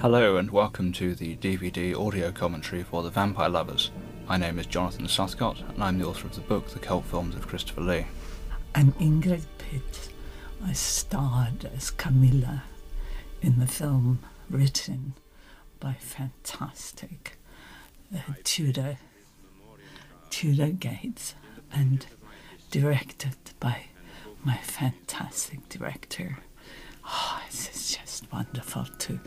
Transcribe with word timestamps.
Hello 0.00 0.36
and 0.36 0.48
welcome 0.52 0.92
to 0.92 1.16
the 1.16 1.34
DVD 1.38 1.92
audio 1.92 2.30
commentary 2.30 2.84
for 2.84 3.02
The 3.02 3.10
Vampire 3.10 3.48
Lovers. 3.48 3.90
My 4.28 4.36
name 4.36 4.60
is 4.60 4.66
Jonathan 4.66 5.06
Sothcott 5.06 5.68
and 5.68 5.82
I'm 5.82 5.98
the 5.98 6.06
author 6.06 6.28
of 6.28 6.36
the 6.36 6.40
book 6.40 6.68
The 6.68 6.78
Cult 6.78 7.04
Films 7.06 7.34
of 7.34 7.48
Christopher 7.48 7.80
Lee. 7.80 8.06
I'm 8.76 8.92
Ingrid 8.92 9.46
Pitt. 9.58 10.10
I 10.64 10.72
starred 10.72 11.68
as 11.76 11.90
Carmilla 11.90 12.62
in 13.42 13.58
the 13.58 13.66
film 13.66 14.20
written 14.48 15.14
by 15.80 15.94
fantastic 15.94 17.36
uh, 18.14 18.20
Tudor 18.44 18.98
Tudor 20.30 20.68
Gates 20.68 21.34
and 21.72 22.06
directed 22.70 23.34
by 23.58 23.86
my 24.44 24.58
fantastic 24.58 25.68
director. 25.68 26.38
Oh, 27.10 27.40
is 27.50 27.96
just 27.96 28.30
wonderful 28.32 28.84
to 28.84 29.18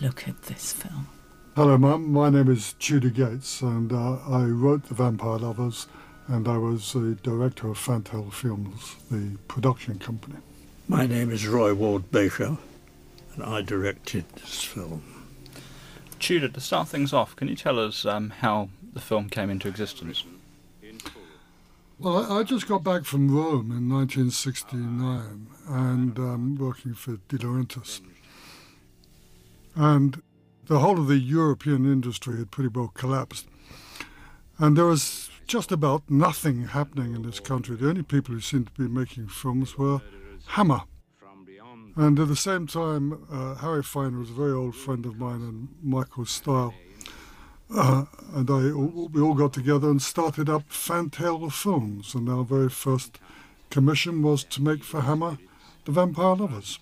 look 0.00 0.26
at 0.28 0.42
this 0.42 0.72
film. 0.72 1.06
Hello, 1.54 1.78
Mum. 1.78 2.12
My 2.12 2.30
name 2.30 2.50
is 2.50 2.72
Tudor 2.74 3.10
Gates, 3.10 3.60
and 3.62 3.92
uh, 3.92 4.18
I 4.28 4.44
wrote 4.44 4.84
The 4.84 4.94
Vampire 4.94 5.38
Lovers, 5.38 5.86
and 6.26 6.48
I 6.48 6.56
was 6.58 6.92
the 6.92 7.16
director 7.22 7.68
of 7.68 7.78
Fantale 7.78 8.32
Films, 8.32 8.96
the 9.10 9.36
production 9.48 9.98
company. 9.98 10.36
My 10.88 11.06
name 11.06 11.30
is 11.30 11.46
Roy 11.46 11.74
Ward 11.74 12.10
Baker, 12.10 12.56
and 13.34 13.44
I 13.44 13.62
directed 13.62 14.28
this 14.30 14.62
film. 14.64 15.02
Tudor, 16.18 16.48
to 16.48 16.60
start 16.60 16.88
things 16.88 17.12
off, 17.12 17.36
can 17.36 17.48
you 17.48 17.56
tell 17.56 17.78
us 17.78 18.04
um, 18.04 18.30
how 18.30 18.70
the 18.92 19.00
film 19.00 19.28
came 19.28 19.50
into 19.50 19.68
existence? 19.68 20.24
Well, 22.00 22.32
I, 22.32 22.38
I 22.38 22.42
just 22.44 22.68
got 22.68 22.84
back 22.84 23.04
from 23.04 23.34
Rome 23.34 23.72
in 23.72 23.88
1969 23.90 25.48
and 25.66 26.18
um, 26.18 26.54
working 26.54 26.94
for 26.94 27.18
De 27.26 27.38
Laurentiis. 27.38 28.00
And 29.74 30.22
the 30.66 30.78
whole 30.78 31.00
of 31.00 31.08
the 31.08 31.18
European 31.18 31.90
industry 31.90 32.38
had 32.38 32.52
pretty 32.52 32.68
well 32.68 32.92
collapsed. 32.94 33.48
And 34.58 34.76
there 34.76 34.84
was 34.84 35.28
just 35.48 35.72
about 35.72 36.08
nothing 36.08 36.68
happening 36.68 37.16
in 37.16 37.22
this 37.22 37.40
country. 37.40 37.74
The 37.74 37.88
only 37.88 38.04
people 38.04 38.32
who 38.32 38.40
seemed 38.40 38.66
to 38.66 38.82
be 38.82 38.88
making 38.88 39.26
films 39.28 39.76
were 39.76 40.00
Hammer. 40.46 40.82
And 41.96 42.20
at 42.20 42.28
the 42.28 42.36
same 42.36 42.68
time, 42.68 43.26
uh, 43.28 43.56
Harry 43.56 43.82
Fine 43.82 44.20
was 44.20 44.30
a 44.30 44.34
very 44.34 44.52
old 44.52 44.76
friend 44.76 45.04
of 45.04 45.18
mine 45.18 45.42
and 45.42 45.68
Michael 45.82 46.26
Style. 46.26 46.74
Uh, 47.74 48.04
and 48.34 48.50
I, 48.50 48.72
we 48.72 49.20
all 49.20 49.34
got 49.34 49.52
together 49.52 49.90
and 49.90 50.00
started 50.00 50.48
up 50.48 50.68
Fantale 50.70 51.52
Films. 51.52 52.14
And 52.14 52.28
our 52.28 52.44
very 52.44 52.70
first 52.70 53.18
commission 53.70 54.22
was 54.22 54.44
to 54.44 54.62
make 54.62 54.82
for 54.82 55.02
Hammer 55.02 55.38
The 55.84 55.92
Vampire 55.92 56.36
Lovers. 56.36 56.78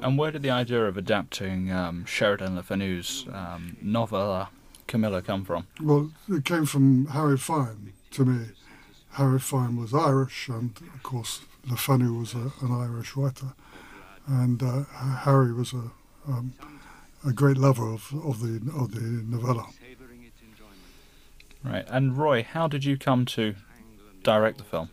And 0.00 0.18
where 0.18 0.30
did 0.30 0.42
the 0.42 0.50
idea 0.50 0.84
of 0.84 0.96
adapting 0.96 1.72
um, 1.72 2.04
Sheridan 2.04 2.54
Le 2.54 2.62
Fanu's 2.62 3.26
um, 3.32 3.76
novella 3.80 4.50
Carmilla 4.86 5.22
come 5.22 5.44
from? 5.44 5.66
Well, 5.82 6.12
it 6.28 6.44
came 6.44 6.66
from 6.66 7.06
Harry 7.06 7.38
Fine 7.38 7.92
to 8.12 8.24
me. 8.24 8.46
Harry 9.12 9.38
Fine 9.38 9.76
was 9.76 9.94
Irish, 9.94 10.48
and 10.48 10.76
of 10.94 11.02
course, 11.02 11.40
Le 11.68 11.76
Fanu 11.76 12.12
was 12.18 12.34
a, 12.34 12.52
an 12.60 12.70
Irish 12.70 13.16
writer. 13.16 13.54
And 14.26 14.62
uh, 14.62 14.84
Harry 15.24 15.52
was 15.52 15.72
a, 15.72 15.90
um, 16.28 16.52
a 17.26 17.32
great 17.32 17.56
lover 17.56 17.90
of, 17.92 18.12
of, 18.24 18.40
the, 18.40 18.60
of 18.78 18.92
the 18.92 19.00
novella. 19.00 19.66
Right. 21.66 21.84
And 21.88 22.16
Roy, 22.16 22.44
how 22.44 22.68
did 22.68 22.84
you 22.84 22.96
come 22.96 23.24
to 23.26 23.56
direct 24.22 24.58
the 24.58 24.64
film? 24.64 24.90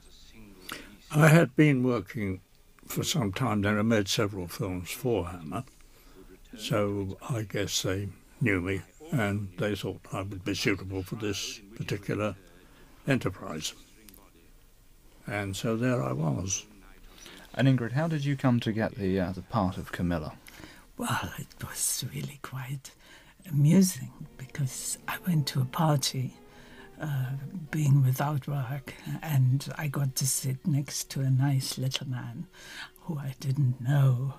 I 1.12 1.28
had 1.28 1.56
been 1.56 1.84
working 1.84 2.42
for 2.88 3.04
some 3.04 3.32
time 3.32 3.62
then. 3.62 3.78
I 3.78 3.84
made 3.84 4.08
several 4.08 4.48
films 4.48 4.90
for 4.90 5.28
Hammer, 5.28 5.66
so 6.58 7.18
I 7.30 7.44
guess 7.44 7.84
they 7.84 8.10
knew 8.42 8.60
me 8.60 8.82
and 9.12 9.50
they 9.60 9.76
thought 9.76 10.02
I 10.12 10.24
would 10.24 10.44
be 10.44 10.56
suitable 10.56 11.04
for 11.04 11.16
this 11.16 11.62
particular 11.76 12.36
enterprise. 13.08 13.74
And 15.28 15.56
so 15.56 15.78
there 15.78 16.02
I 16.04 16.14
was. 16.14 16.66
And 17.54 17.68
Ingrid, 17.68 17.92
how 17.92 18.08
did 18.08 18.26
you 18.26 18.36
come 18.36 18.60
to 18.62 18.72
get 18.72 18.96
the 18.96 19.20
uh, 19.20 19.32
the 19.32 19.44
part 19.44 19.78
of 19.78 19.92
Carmilla? 19.92 20.34
Well, 20.98 21.34
it 21.38 21.64
was 21.64 22.04
really 22.12 22.40
quite 22.42 22.92
amusing 23.48 24.12
because 24.38 24.98
I 25.08 25.18
went 25.28 25.46
to 25.48 25.62
a 25.62 25.66
party 25.66 26.34
uh, 27.04 27.32
being 27.72 28.04
without 28.04 28.48
work, 28.48 28.94
and 29.22 29.68
I 29.78 29.88
got 29.88 30.16
to 30.16 30.26
sit 30.28 30.66
next 30.66 31.10
to 31.12 31.22
a 31.22 31.30
nice 31.30 31.78
little 31.78 32.08
man 32.08 32.48
who 33.02 33.20
I 33.20 33.36
didn't 33.40 33.82
know 33.82 34.36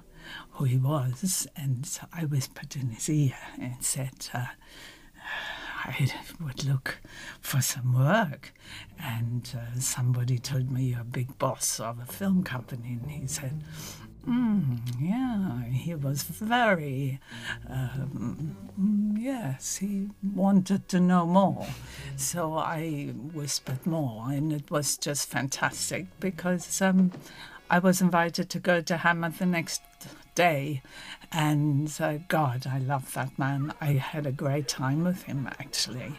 who 0.52 0.64
he 0.64 0.78
was, 0.78 1.46
and 1.54 1.86
I 2.12 2.24
whispered 2.24 2.76
in 2.76 2.90
his 2.90 3.08
ear 3.08 3.34
and 3.60 3.76
said, 3.84 4.28
uh, 4.32 4.46
I 5.84 6.10
would 6.40 6.64
look 6.64 7.00
for 7.40 7.60
some 7.60 7.92
work. 7.92 8.54
And 8.98 9.54
uh, 9.54 9.78
somebody 9.80 10.38
told 10.38 10.70
me 10.70 10.84
you're 10.84 11.00
a 11.02 11.04
big 11.04 11.36
boss 11.38 11.78
of 11.78 11.98
a 12.00 12.06
film 12.06 12.42
company. 12.42 12.98
And 13.02 13.10
he 13.10 13.26
said, 13.26 13.62
mm, 14.26 14.78
Yeah, 15.00 15.64
he 15.64 15.94
was 15.94 16.22
very, 16.22 17.20
um, 17.68 18.56
yes, 19.18 19.76
he 19.76 20.08
wanted 20.34 20.88
to 20.88 21.00
know 21.00 21.26
more. 21.26 21.66
So 22.16 22.54
I 22.54 23.06
whispered 23.32 23.86
more, 23.86 24.30
and 24.30 24.52
it 24.52 24.70
was 24.70 24.96
just 24.96 25.28
fantastic 25.28 26.06
because 26.20 26.80
um, 26.82 27.12
I 27.70 27.78
was 27.78 28.00
invited 28.00 28.50
to 28.50 28.58
go 28.58 28.80
to 28.82 28.96
Hammer 28.98 29.30
the 29.30 29.46
next 29.46 29.82
day. 30.34 30.82
And 31.32 31.92
uh, 32.00 32.18
God, 32.28 32.66
I 32.66 32.78
love 32.78 33.12
that 33.14 33.38
man. 33.38 33.74
I 33.80 33.92
had 33.92 34.26
a 34.26 34.32
great 34.32 34.68
time 34.68 35.04
with 35.04 35.24
him, 35.24 35.48
actually. 35.58 36.14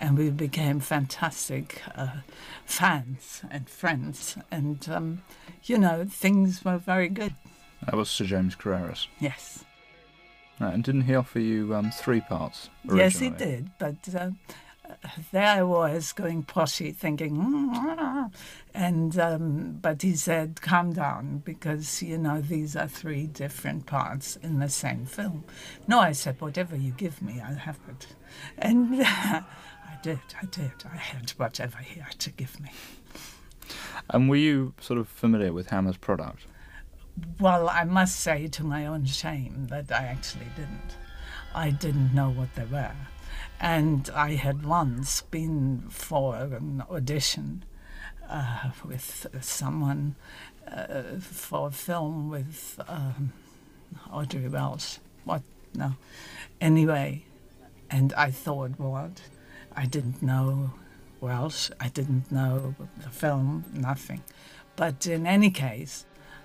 And 0.00 0.18
we 0.18 0.30
became 0.30 0.80
fantastic 0.80 1.82
uh, 1.94 2.18
fans 2.64 3.42
and 3.50 3.68
friends. 3.68 4.36
And, 4.50 4.86
um, 4.88 5.22
you 5.64 5.78
know, 5.78 6.06
things 6.08 6.64
were 6.64 6.78
very 6.78 7.08
good. 7.08 7.34
That 7.84 7.94
was 7.94 8.10
Sir 8.10 8.24
James 8.24 8.56
Carreras. 8.56 9.06
Yes. 9.20 9.64
Right, 10.58 10.72
and 10.72 10.82
didn't 10.82 11.02
he 11.02 11.14
offer 11.14 11.38
you 11.38 11.74
um, 11.74 11.90
three 11.90 12.22
parts? 12.22 12.70
Originally? 12.88 13.02
Yes, 13.04 13.18
he 13.18 13.30
did. 13.30 13.70
But 13.78 13.96
uh, 14.14 14.30
there 15.32 15.46
I 15.46 15.62
was 15.62 16.12
going 16.12 16.42
potty, 16.42 16.92
thinking, 16.92 17.36
mm, 17.36 18.32
and 18.74 19.18
um, 19.18 19.78
but 19.80 20.02
he 20.02 20.14
said, 20.16 20.60
"Calm 20.60 20.92
down, 20.92 21.42
because 21.44 22.02
you 22.02 22.18
know 22.18 22.40
these 22.40 22.76
are 22.76 22.88
three 22.88 23.26
different 23.26 23.86
parts 23.86 24.36
in 24.36 24.58
the 24.58 24.68
same 24.68 25.06
film." 25.06 25.44
No, 25.86 26.00
I 26.00 26.12
said, 26.12 26.40
"Whatever 26.40 26.76
you 26.76 26.92
give 26.92 27.22
me, 27.22 27.40
I'll 27.40 27.56
have 27.56 27.78
it," 27.88 28.06
and 28.58 29.02
I 29.02 29.44
did. 30.02 30.20
I 30.40 30.46
did. 30.46 30.72
I 30.90 30.96
had 30.96 31.30
whatever 31.30 31.78
he 31.78 32.00
had 32.00 32.18
to 32.20 32.30
give 32.30 32.60
me. 32.60 32.70
And 34.10 34.28
were 34.28 34.36
you 34.36 34.74
sort 34.80 34.98
of 34.98 35.08
familiar 35.08 35.52
with 35.52 35.70
Hammer's 35.70 35.96
product? 35.96 36.46
Well, 37.40 37.68
I 37.68 37.84
must 37.84 38.20
say, 38.20 38.46
to 38.48 38.64
my 38.64 38.86
own 38.86 39.06
shame, 39.06 39.66
that 39.70 39.90
I 39.90 40.04
actually 40.04 40.46
didn't. 40.54 40.96
I 41.54 41.70
didn't 41.70 42.14
know 42.14 42.30
what 42.30 42.54
they 42.54 42.66
were. 42.66 42.92
And 43.60 44.10
I 44.14 44.34
had 44.34 44.66
once 44.66 45.22
been 45.22 45.84
for 45.88 46.36
an 46.36 46.82
audition 46.90 47.64
uh, 48.28 48.70
with 48.84 49.26
someone 49.40 50.16
uh, 50.70 51.02
for 51.20 51.68
a 51.68 51.70
film 51.70 52.28
with 52.28 52.80
um, 52.86 53.32
Audrey 54.12 54.48
Welch. 54.48 54.98
What? 55.24 55.42
No. 55.74 55.94
Anyway, 56.60 57.24
and 57.90 58.12
I 58.14 58.30
thought, 58.30 58.72
what? 58.78 59.22
I 59.74 59.86
didn't 59.86 60.22
know 60.22 60.72
Welsh. 61.20 61.70
I 61.80 61.88
didn't 61.88 62.30
know 62.30 62.74
the 63.02 63.10
film, 63.10 63.64
nothing. 63.72 64.22
But 64.76 65.06
in 65.06 65.26
any 65.26 65.50
case, 65.50 66.04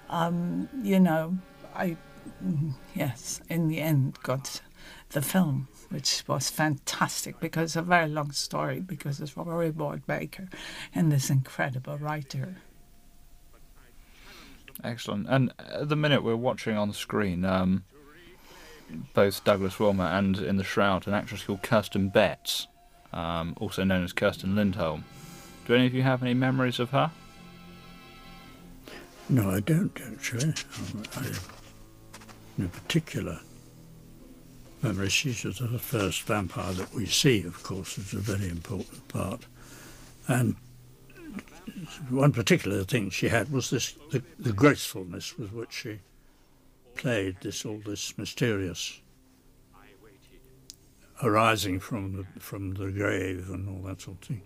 um, 0.09 0.69
you 0.81 0.99
know, 0.99 1.38
I, 1.75 1.97
mm, 2.43 2.73
yes, 2.93 3.41
in 3.49 3.67
the 3.67 3.79
end 3.79 4.17
got 4.23 4.61
the 5.09 5.22
film 5.22 5.67
which 5.91 6.23
was 6.26 6.49
fantastic 6.49 7.40
because 7.40 7.76
a 7.76 7.82
very 7.82 8.08
long 8.08 8.32
story 8.32 8.79
because 8.79 9.20
it's 9.20 9.35
Roy 9.35 9.72
Ward 9.72 10.08
Baker 10.08 10.47
and 10.96 11.11
this 11.11 11.29
incredible 11.29 11.97
writer. 11.97 12.55
Excellent. 14.84 15.28
And 15.29 15.53
at 15.59 15.90
the 15.90 15.97
minute 15.97 16.23
we're 16.23 16.35
watching 16.35 16.78
on 16.78 16.88
the 16.88 16.93
screen, 16.93 17.43
um, 17.43 17.84
both 19.14 19.43
Douglas 19.43 19.79
Wilmer 19.79 20.05
and 20.05 20.38
in 20.38 20.55
the 20.55 20.64
Shroud, 20.64 21.08
an 21.08 21.14
actress 21.14 21.43
called 21.43 21.61
Kirsten 21.61 22.09
Betts, 22.09 22.67
um, 23.11 23.53
also 23.59 23.84
known 23.84 24.03
as 24.03 24.14
Kirsten 24.14 24.55
Lindholm. 24.55 25.03
Do 25.66 25.76
any 25.76 25.85
of 25.85 25.94
you 25.94 26.03
have 26.03 26.23
any 26.23 26.34
memories 26.34 26.79
of 26.79 26.91
her? 26.91 27.11
No, 29.29 29.49
I 29.49 29.59
don't 29.59 29.97
actually. 30.11 30.53
I, 31.16 31.32
in 32.58 32.70
particular, 32.70 33.40
Remember, 34.81 35.07
she's 35.09 35.43
the 35.43 35.79
first 35.79 36.23
vampire 36.23 36.73
that 36.73 36.93
we 36.93 37.05
see, 37.05 37.43
of 37.43 37.61
course, 37.61 37.97
is 37.99 38.13
a 38.13 38.17
very 38.17 38.49
important 38.49 39.07
part. 39.07 39.45
And 40.28 40.55
one 42.09 42.31
particular 42.31 42.83
thing 42.83 43.09
she 43.09 43.29
had 43.29 43.51
was 43.51 43.69
this 43.69 43.93
the, 44.11 44.23
the 44.39 44.53
gracefulness 44.53 45.37
with 45.37 45.53
which 45.53 45.72
she 45.72 45.99
played 46.95 47.37
this 47.41 47.66
all 47.66 47.81
this 47.85 48.17
mysterious 48.17 48.99
arising 51.23 51.79
from 51.79 52.17
the, 52.17 52.39
from 52.39 52.73
the 52.73 52.91
grave 52.91 53.49
and 53.49 53.69
all 53.69 53.87
that 53.87 54.01
sort 54.01 54.17
of 54.22 54.27
thing. 54.27 54.41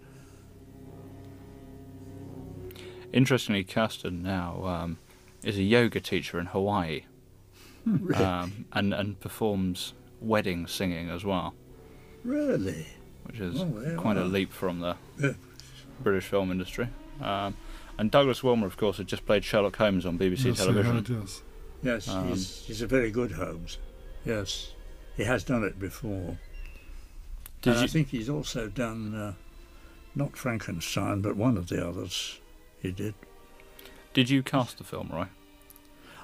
Interestingly, 3.13 3.63
Kirsten 3.63 4.21
now 4.21 4.65
um, 4.65 4.97
is 5.43 5.57
a 5.57 5.63
yoga 5.63 6.01
teacher 6.01 6.37
in 6.37 6.47
Hawaii 6.47 7.03
um, 8.15 8.65
and, 8.73 8.93
and 8.93 9.17
performs 9.21 9.93
wedding 10.21 10.67
singing 10.67 11.09
as 11.09 11.23
well, 11.25 11.53
Really? 12.23 12.87
which 13.23 13.39
is 13.39 13.61
Oh, 13.61 13.81
yeah, 13.85 13.95
quite 13.95 14.17
a 14.17 14.23
leap 14.25 14.51
from 14.51 14.79
the 14.79 14.95
Yeah. 15.21 15.33
British 16.01 16.25
film 16.25 16.51
industry. 16.51 16.87
Um, 17.21 17.55
and 17.97 18.11
Douglas 18.11 18.43
Wilmer, 18.43 18.67
of 18.67 18.77
course, 18.77 18.97
had 18.97 19.07
just 19.07 19.25
played 19.25 19.43
Sherlock 19.45 19.75
Holmes 19.77 20.05
on 20.05 20.17
BBC 20.17 20.45
Yes, 20.49 20.59
he 20.59 20.65
television. 20.65 20.95
had, 20.95 21.09
yes. 21.09 21.41
Yes, 21.81 22.07
Um, 22.09 22.27
he's, 22.29 22.65
he's 22.65 22.81
a 22.81 22.87
very 22.87 23.11
good 23.11 23.31
Holmes. 23.33 23.77
Yes, 24.25 24.73
he 25.15 25.23
has 25.23 25.43
done 25.43 25.63
it 25.63 25.79
before. 25.79 26.37
Did 27.61 27.73
and 27.75 27.83
I 27.83 27.87
think 27.87 28.09
he's 28.09 28.29
also 28.29 28.67
done 28.67 29.13
uh, 29.15 29.33
not 30.15 30.35
Frankenstein, 30.35 31.21
but 31.21 31.35
one 31.35 31.57
of 31.57 31.67
the 31.69 31.87
others. 31.87 32.39
He 32.81 32.91
did. 32.91 33.13
Did 34.13 34.29
you 34.29 34.43
cast 34.43 34.77
the 34.77 34.83
film, 34.83 35.09
Roy? 35.11 35.27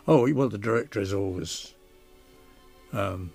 Oh 0.08 0.32
well, 0.34 0.50
the 0.50 0.58
director 0.58 1.00
is 1.00 1.14
always 1.14 1.74
um, 2.94 3.32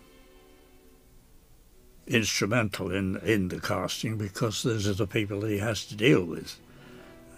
instrumental 2.06 2.92
in 2.92 3.16
in 3.18 3.48
the 3.48 3.60
casting 3.60 4.16
because 4.16 4.62
those 4.62 4.86
are 4.88 4.94
the 4.94 5.06
people 5.06 5.44
he 5.44 5.58
has 5.58 5.84
to 5.86 5.96
deal 5.96 6.24
with. 6.24 6.58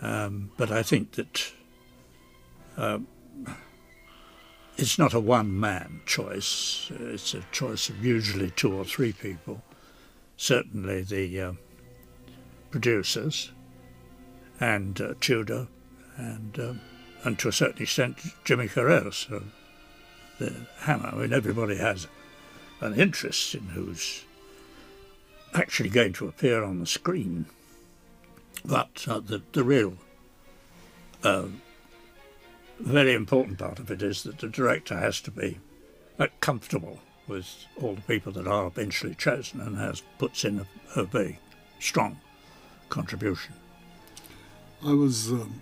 Um, 0.01 0.51
but 0.57 0.71
I 0.71 0.83
think 0.83 1.13
that 1.13 1.53
um, 2.77 3.07
it's 4.77 4.99
not 4.99 5.15
a 5.15 5.21
one 5.21 5.59
man 5.59 6.03
choice. 6.07 6.91
It's 6.95 7.35
a 7.35 7.45
choice 7.51 7.89
of 7.89 8.05
usually 8.05 8.51
two 8.51 8.73
or 8.75 8.85
three 8.85 9.13
people. 9.13 9.63
Certainly 10.37 11.03
the 11.03 11.41
uh, 11.41 11.53
producers 12.71 13.51
and 14.61 15.01
uh, 15.01 15.15
Tudor 15.21 15.69
and. 16.17 16.59
Um, 16.59 16.81
and 17.25 17.39
to 17.39 17.49
a 17.49 17.53
certain 17.53 17.83
extent 17.83 18.19
Jimmy 18.45 18.69
Carrera, 18.69 19.13
so 19.13 19.43
the 20.39 20.55
hammer. 20.79 21.11
I 21.13 21.17
mean, 21.17 21.33
everybody 21.33 21.77
has 21.77 22.07
an 22.81 22.95
interest 22.95 23.55
in 23.55 23.63
who's 23.69 24.25
actually 25.55 25.91
going 25.91 26.13
to 26.15 26.29
appear 26.29 26.63
on 26.63 26.81
the 26.81 26.87
screen, 26.87 27.47
but 28.65 29.05
uh, 29.09 29.21
the 29.21 29.43
the 29.53 29.65
real 29.65 29.95
uh, 31.23 31.47
very 32.79 33.15
important 33.15 33.59
part 33.59 33.79
of 33.79 33.91
it 33.91 34.03
is 34.03 34.23
that 34.23 34.39
the 34.39 34.49
director 34.49 34.97
has 34.97 35.21
to 35.21 35.31
be 35.31 35.59
uh, 36.19 36.27
comfortable 36.41 37.01
with 37.27 37.67
all 37.81 37.95
the 37.95 38.01
people 38.03 38.33
that 38.33 38.47
are 38.47 38.67
eventually 38.67 39.15
chosen 39.15 39.61
and 39.61 39.77
has 39.77 40.03
puts 40.19 40.45
in 40.45 40.61
a, 40.61 40.67
a 41.01 41.05
very 41.05 41.39
strong 41.79 42.19
contribution. 42.89 43.55
I 44.85 44.93
was 44.93 45.31
um, 45.31 45.61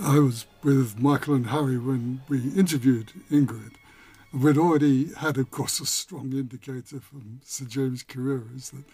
I 0.00 0.18
was 0.18 0.46
with 0.62 0.98
Michael 0.98 1.34
and 1.34 1.48
Harry 1.48 1.78
when 1.78 2.20
we 2.28 2.50
interviewed 2.54 3.12
Ingrid. 3.30 3.72
We'd 4.36 4.58
already 4.58 5.14
had, 5.14 5.38
of 5.38 5.50
course, 5.50 5.80
a 5.80 5.86
strong 5.86 6.30
indicator 6.34 7.00
from 7.00 7.40
Sir 7.42 7.64
James 7.64 8.02
Carreras 8.02 8.70
that 8.70 8.84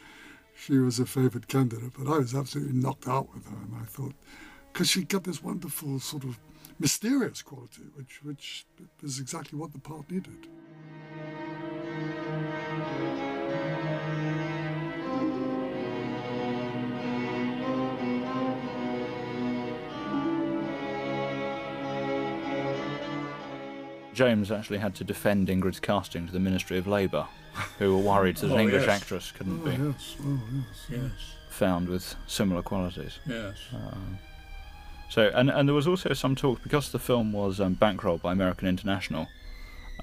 she 0.54 0.78
was 0.78 1.00
a 1.00 1.04
favoured 1.04 1.48
candidate. 1.48 1.94
But 1.98 2.06
I 2.06 2.18
was 2.18 2.32
absolutely 2.32 2.74
knocked 2.74 3.08
out 3.08 3.34
with 3.34 3.46
her, 3.46 3.56
and 3.56 3.74
I 3.74 3.84
thought 3.84 4.14
because 4.72 4.88
she 4.88 5.02
got 5.02 5.24
this 5.24 5.42
wonderful 5.42 5.98
sort 5.98 6.22
of 6.22 6.38
mysterious 6.78 7.42
quality, 7.42 7.82
which 7.96 8.20
which 8.22 8.66
is 9.02 9.18
exactly 9.18 9.58
what 9.58 9.72
the 9.72 9.80
part 9.80 10.08
needed. 10.08 10.46
James 24.14 24.50
actually 24.52 24.78
had 24.78 24.94
to 24.96 25.04
defend 25.04 25.48
Ingrid's 25.48 25.80
casting 25.80 26.26
to 26.26 26.32
the 26.32 26.40
Ministry 26.40 26.78
of 26.78 26.86
Labour, 26.86 27.26
who 27.78 27.96
were 27.96 28.02
worried 28.02 28.36
that 28.36 28.46
an 28.46 28.52
Oh, 28.56 28.58
English 28.58 28.86
yes. 28.86 29.00
actress 29.02 29.32
couldn't 29.32 29.62
Oh 29.62 29.64
be 29.64 29.70
yes, 29.72 30.16
oh 30.24 30.40
yes. 30.54 30.86
Yes, 30.90 31.10
found 31.50 31.88
with 31.88 32.14
similar 32.26 32.62
qualities. 32.62 33.18
yes. 33.26 33.56
Um, 33.74 34.18
so, 35.08 35.30
and, 35.34 35.50
and 35.50 35.68
there 35.68 35.74
was 35.74 35.86
also 35.86 36.12
some 36.14 36.34
talk 36.34 36.62
because 36.62 36.90
the 36.90 36.98
film 36.98 37.32
was 37.32 37.60
um, 37.60 37.76
bankrolled 37.76 38.22
by 38.22 38.32
American 38.32 38.66
International 38.66 39.28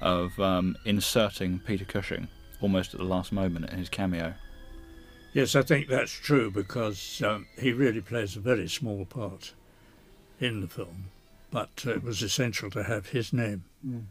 of 0.00 0.38
um, 0.38 0.76
inserting 0.84 1.58
Peter 1.58 1.84
Cushing 1.84 2.28
almost 2.60 2.94
at 2.94 3.00
the 3.00 3.06
last 3.06 3.32
moment 3.32 3.68
in 3.70 3.78
his 3.78 3.88
cameo. 3.88 4.34
Yes, 5.32 5.54
I 5.56 5.62
think 5.62 5.88
that's 5.88 6.12
true 6.12 6.50
because 6.50 7.22
um, 7.24 7.46
he 7.58 7.72
really 7.72 8.00
plays 8.00 8.36
a 8.36 8.40
very 8.40 8.68
small 8.68 9.04
part 9.04 9.52
in 10.40 10.60
the 10.60 10.68
film, 10.68 11.04
but 11.50 11.84
it 11.86 12.02
was 12.02 12.22
essential 12.22 12.70
to 12.70 12.84
have 12.84 13.08
his 13.08 13.32
name. 13.32 13.64
Mm. 13.86 14.04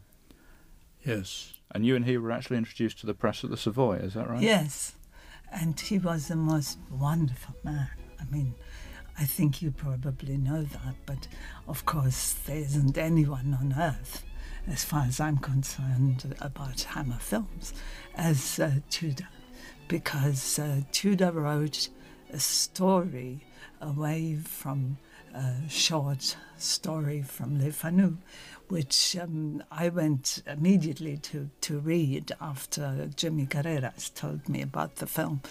Yes. 1.04 1.54
And 1.72 1.86
you 1.86 1.96
and 1.96 2.04
he 2.04 2.18
were 2.18 2.32
actually 2.32 2.58
introduced 2.58 2.98
to 3.00 3.06
the 3.06 3.14
press 3.14 3.44
at 3.44 3.50
the 3.50 3.56
Savoy, 3.56 3.96
is 3.96 4.14
that 4.14 4.28
right? 4.28 4.42
Yes, 4.42 4.94
and 5.52 5.78
he 5.78 5.98
was 5.98 6.28
the 6.28 6.36
most 6.36 6.78
wonderful 6.90 7.54
man. 7.62 7.90
I 8.20 8.24
mean, 8.24 8.54
I 9.18 9.24
think 9.24 9.62
you 9.62 9.70
probably 9.70 10.36
know 10.36 10.62
that, 10.62 10.94
but 11.06 11.28
of 11.68 11.86
course, 11.86 12.32
there 12.46 12.56
isn't 12.56 12.98
anyone 12.98 13.56
on 13.60 13.74
earth, 13.78 14.24
as 14.66 14.84
far 14.84 15.04
as 15.04 15.20
I'm 15.20 15.38
concerned, 15.38 16.34
about 16.40 16.80
Hammer 16.82 17.18
Films 17.20 17.72
as 18.16 18.58
uh, 18.58 18.72
Tudor, 18.90 19.28
because 19.88 20.58
uh, 20.58 20.80
Tudor 20.90 21.32
wrote 21.32 21.88
a 22.32 22.40
story 22.40 23.44
away 23.80 24.36
from 24.36 24.98
a 25.34 25.68
short 25.68 26.36
story 26.58 27.22
from 27.22 27.62
Le 27.62 27.70
Fanu, 27.72 28.16
which 28.68 29.16
um, 29.16 29.62
I 29.70 29.88
went 29.88 30.42
immediately 30.46 31.16
to, 31.18 31.50
to 31.62 31.78
read 31.78 32.32
after 32.40 33.08
Jimmy 33.16 33.46
Carreras 33.46 34.12
told 34.14 34.48
me 34.48 34.62
about 34.62 34.96
the 34.96 35.06
film. 35.06 35.42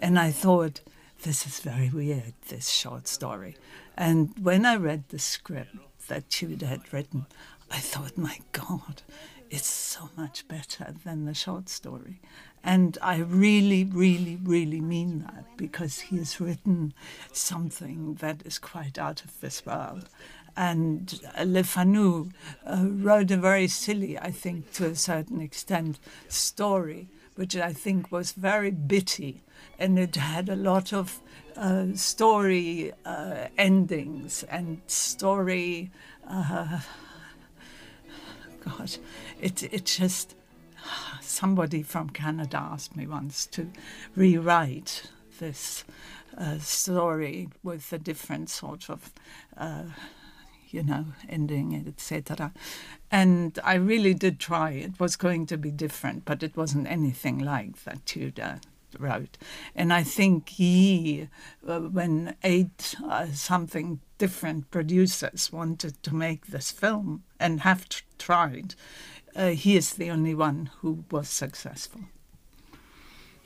And 0.00 0.18
I 0.18 0.30
thought, 0.30 0.80
this 1.22 1.46
is 1.46 1.60
very 1.60 1.90
weird, 1.90 2.34
this 2.48 2.68
short 2.68 3.08
story. 3.08 3.56
And 3.96 4.32
when 4.40 4.64
I 4.64 4.76
read 4.76 5.04
the 5.08 5.18
script 5.18 5.76
that 6.08 6.30
Tudor 6.30 6.66
had 6.66 6.92
written, 6.92 7.26
I 7.70 7.78
thought, 7.78 8.16
my 8.16 8.38
God, 8.52 9.02
it's 9.50 9.68
so 9.68 10.10
much 10.16 10.46
better 10.48 10.94
than 11.04 11.24
the 11.24 11.34
short 11.34 11.68
story. 11.68 12.20
And 12.62 12.98
I 13.00 13.18
really, 13.18 13.84
really, 13.84 14.38
really 14.42 14.80
mean 14.80 15.20
that 15.20 15.44
because 15.56 16.00
he 16.00 16.18
has 16.18 16.40
written 16.40 16.92
something 17.32 18.14
that 18.14 18.42
is 18.44 18.58
quite 18.58 18.98
out 18.98 19.24
of 19.24 19.40
this 19.40 19.64
world. 19.64 20.08
And 20.56 21.20
uh, 21.38 21.44
Le 21.46 21.62
Fanu 21.62 22.30
uh, 22.66 22.84
wrote 22.88 23.30
a 23.30 23.36
very 23.36 23.68
silly, 23.68 24.18
I 24.18 24.32
think, 24.32 24.72
to 24.72 24.86
a 24.86 24.96
certain 24.96 25.40
extent, 25.40 26.00
story, 26.26 27.08
which 27.36 27.56
I 27.56 27.72
think 27.72 28.10
was 28.10 28.32
very 28.32 28.72
bitty. 28.72 29.42
And 29.78 29.98
it 29.98 30.16
had 30.16 30.48
a 30.48 30.56
lot 30.56 30.92
of 30.92 31.20
uh, 31.56 31.86
story 31.94 32.92
uh, 33.04 33.46
endings 33.56 34.42
and 34.44 34.80
story. 34.88 35.90
God, 38.68 38.96
it, 39.40 39.62
it 39.62 39.84
just. 39.84 40.34
Somebody 41.20 41.82
from 41.82 42.08
Canada 42.10 42.56
asked 42.56 42.96
me 42.96 43.06
once 43.06 43.46
to 43.46 43.68
rewrite 44.14 45.10
this 45.38 45.84
uh, 46.36 46.58
story 46.58 47.48
with 47.62 47.92
a 47.92 47.98
different 47.98 48.48
sort 48.48 48.88
of, 48.88 49.12
uh, 49.56 49.84
you 50.70 50.82
know, 50.82 51.06
ending, 51.28 51.84
etc. 51.86 52.52
And 53.10 53.58
I 53.64 53.74
really 53.74 54.14
did 54.14 54.38
try. 54.38 54.70
It 54.70 55.00
was 55.00 55.16
going 55.16 55.46
to 55.46 55.58
be 55.58 55.70
different, 55.70 56.24
but 56.24 56.42
it 56.42 56.56
wasn't 56.56 56.86
anything 56.86 57.38
like 57.38 57.84
that 57.84 58.04
Tudor 58.06 58.60
wrote. 58.98 59.36
And 59.74 59.92
I 59.92 60.02
think 60.02 60.50
he, 60.50 61.28
uh, 61.66 61.80
when 61.80 62.36
eight 62.42 62.94
uh, 63.04 63.26
something 63.26 64.00
different 64.18 64.70
producers 64.70 65.52
wanted 65.52 66.02
to 66.02 66.14
make 66.14 66.46
this 66.48 66.70
film 66.70 67.22
and 67.40 67.60
have 67.60 67.88
t- 67.88 68.02
tried, 68.18 68.74
uh, 69.36 69.48
he 69.50 69.76
is 69.76 69.94
the 69.94 70.10
only 70.10 70.34
one 70.34 70.70
who 70.80 71.04
was 71.10 71.28
successful. 71.28 72.02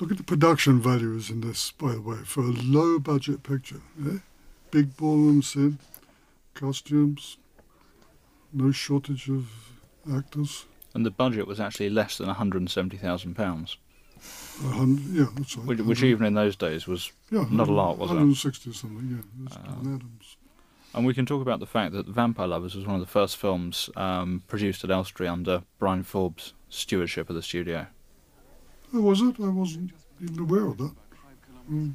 Look 0.00 0.10
at 0.10 0.16
the 0.16 0.24
production 0.24 0.80
values 0.80 1.30
in 1.30 1.42
this, 1.42 1.70
by 1.72 1.92
the 1.92 2.00
way, 2.00 2.16
for 2.24 2.40
a 2.40 2.46
low 2.52 2.98
budget 2.98 3.42
picture. 3.42 3.82
Eh? 4.04 4.18
Big 4.70 4.96
ballroom 4.96 5.42
scene, 5.42 5.78
costumes, 6.54 7.36
no 8.52 8.72
shortage 8.72 9.28
of 9.28 9.48
actors. 10.12 10.64
And 10.94 11.06
the 11.06 11.10
budget 11.10 11.46
was 11.46 11.60
actually 11.60 11.90
less 11.90 12.18
than 12.18 12.28
£170,000, 12.28 13.76
A 14.64 14.68
hundred, 14.68 15.04
yeah, 15.14 15.26
that's 15.36 15.56
right. 15.56 15.66
which, 15.66 15.80
which 15.80 16.02
even 16.02 16.26
in 16.26 16.34
those 16.34 16.56
days 16.56 16.86
was 16.86 17.12
yeah, 17.30 17.44
not 17.50 17.68
a 17.68 17.72
lot, 17.72 17.98
was 17.98 18.10
it? 18.10 18.14
160 18.14 18.72
something, 18.72 19.08
yeah. 19.10 19.44
That's 19.44 19.56
Uh, 19.56 19.70
Dawn 19.72 19.94
Addams. 19.94 20.36
And 20.94 21.06
we 21.06 21.14
can 21.14 21.24
talk 21.24 21.40
about 21.40 21.60
the 21.60 21.66
fact 21.66 21.92
that 21.94 22.06
Vampire 22.06 22.46
Lovers 22.46 22.74
was 22.74 22.86
one 22.86 22.96
of 22.96 23.00
the 23.00 23.06
first 23.06 23.36
films 23.36 23.88
um, 23.96 24.42
produced 24.46 24.84
at 24.84 24.90
Elstree 24.90 25.26
under 25.26 25.62
Bryan 25.78 26.02
Forbes' 26.02 26.52
stewardship 26.68 27.30
of 27.30 27.36
the 27.36 27.42
studio. 27.42 27.86
Oh, 28.94 29.00
was 29.00 29.22
it? 29.22 29.36
I 29.40 29.48
wasn't. 29.48 29.92
even 30.22 30.40
aware 30.40 30.66
of 30.66 30.78
that. 30.78 30.92
Mm. 31.70 31.94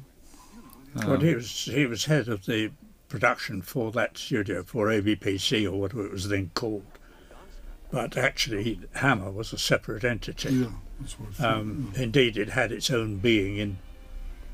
Well, 1.06 1.20
he 1.20 1.34
was 1.34 1.64
he 1.66 1.86
was 1.86 2.06
head 2.06 2.28
of 2.28 2.46
the 2.46 2.72
production 3.08 3.62
for 3.62 3.92
that 3.92 4.18
studio 4.18 4.62
for 4.62 4.86
ABPC 4.86 5.70
or 5.70 5.78
whatever 5.78 6.04
it 6.04 6.12
was 6.12 6.28
then 6.28 6.50
called. 6.54 6.84
But 7.90 8.16
actually, 8.16 8.80
Hammer 8.94 9.30
was 9.30 9.52
a 9.52 9.58
separate 9.58 10.04
entity. 10.04 10.52
Yeah, 10.52 10.66
that's 11.00 11.18
what 11.18 11.30
I 11.30 11.32
thought. 11.32 11.58
Um, 11.58 11.92
indeed, 11.96 12.36
it 12.36 12.50
had 12.50 12.72
its 12.72 12.90
own 12.90 13.16
being 13.18 13.56
in. 13.56 13.78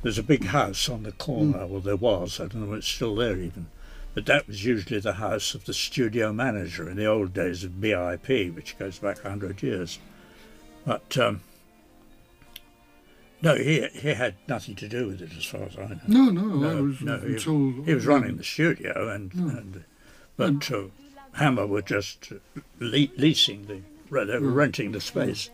There's 0.03 0.19
a 0.19 0.23
big 0.23 0.45
house 0.45 0.89
on 0.91 1.05
the 1.05 1.13
corner, 1.13 1.67
well, 1.67 1.81
there 1.81 1.97
was, 1.97 2.39
I 2.39 2.47
don't 2.47 2.67
know 2.67 2.75
if 2.75 2.81
it's 2.81 2.89
still 2.89 3.15
there 3.17 3.39
even, 3.39 3.69
but 4.15 4.27
that 4.27 4.47
was 4.47 4.65
usually 4.65 5.01
the 5.01 5.15
house 5.15 5.55
of 5.55 5.65
the 5.65 5.75
studio 5.75 6.33
manager 6.33 6.89
in 6.89 6.97
the 6.97 7.07
old 7.07 7.33
days 7.35 7.65
of 7.65 7.73
BIP, 7.81 8.55
which 8.55 8.79
goes 8.79 8.99
back 8.99 9.17
100 9.25 9.63
years. 9.63 9.99
But 10.87 11.17
um, 11.19 11.41
no, 13.43 13.57
he, 13.57 13.87
he 13.93 14.15
had 14.15 14.35
nothing 14.49 14.75
to 14.77 14.89
do 14.89 15.09
with 15.09 15.21
it 15.21 15.33
as 15.37 15.45
far 15.45 15.63
as 15.65 15.77
I 15.77 15.89
know. 15.89 15.99
no, 16.07 16.31
no, 16.31 16.69
I 16.69 16.73
No, 16.75 16.83
was 16.85 17.01
no, 17.03 17.19
he- 17.19 17.35
until 17.35 17.73
He 17.85 17.95
was 17.95 18.07
running 18.07 18.37
the 18.37 18.45
studio, 18.45 19.09
and, 19.11 19.31
Mm. 19.33 19.59
and 19.59 19.85
but 20.37 20.71
uh, 20.73 20.85
Hammer 21.33 21.67
were 21.67 21.83
just 21.83 22.33
le- 22.81 23.09
leasing 23.17 23.67
the, 23.67 23.81
they 24.25 24.39
were 24.39 24.51
renting 24.51 24.93
the 24.93 25.01
space. 25.01 25.51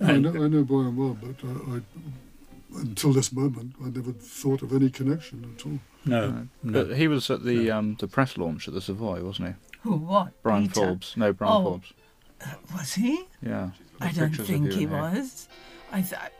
I 0.00 0.16
know, 0.18 0.30
I 0.30 0.48
know 0.48 0.64
Bryan 0.64 0.96
well, 0.96 1.16
but 1.20 1.36
I, 1.48 1.76
I, 1.76 1.80
until 2.76 3.12
this 3.12 3.32
moment, 3.32 3.74
I 3.82 3.88
never 3.88 4.12
thought 4.12 4.62
of 4.62 4.72
any 4.72 4.90
connection 4.90 5.54
at 5.56 5.66
all. 5.66 5.78
No, 6.04 6.48
no. 6.62 6.84
But 6.84 6.96
he 6.96 7.06
was 7.08 7.30
at 7.30 7.44
the 7.44 7.70
um, 7.70 7.96
the 8.00 8.08
press 8.08 8.36
launch 8.36 8.66
at 8.68 8.74
the 8.74 8.80
Savoy, 8.80 9.22
wasn't 9.22 9.48
he? 9.48 9.54
Who? 9.82 9.96
What? 9.96 10.42
Bryan 10.42 10.68
Peter? 10.68 10.80
Forbes. 10.80 11.16
No, 11.16 11.32
Bryan 11.32 11.54
Oh. 11.54 11.62
Forbes. 11.64 11.92
Was 12.74 12.94
he? 12.94 13.24
Yeah. 13.40 13.70
I 14.00 14.10
don't 14.10 14.34
think 14.34 14.72
he 14.72 14.82
in 14.84 14.88
here. 14.90 14.98
was. 14.98 15.48
I 15.92 16.02
thought, 16.02 16.32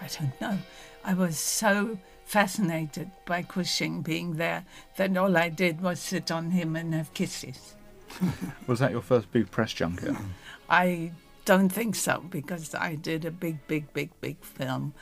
I 0.00 0.08
don't 0.18 0.40
know. 0.40 0.58
I 1.04 1.14
was 1.14 1.38
so 1.38 1.98
fascinated 2.24 3.10
by 3.26 3.42
Cushing 3.42 4.02
being 4.02 4.36
there 4.36 4.64
that 4.96 5.16
all 5.16 5.36
I 5.36 5.48
did 5.50 5.80
was 5.80 6.00
sit 6.00 6.30
on 6.32 6.50
him 6.50 6.74
and 6.74 6.92
have 6.94 7.12
kisses. 7.14 7.74
Was 8.66 8.78
that 8.78 8.90
your 8.92 9.02
first 9.02 9.30
big 9.32 9.50
press 9.50 9.72
junket? 9.72 10.16
I 10.70 11.12
don't 11.44 11.68
think 11.68 11.94
so 11.96 12.24
because 12.30 12.74
I 12.74 12.94
did 12.94 13.24
a 13.24 13.30
big, 13.30 13.66
big, 13.66 13.92
big, 13.92 14.10
big 14.20 14.42
film 14.42 14.94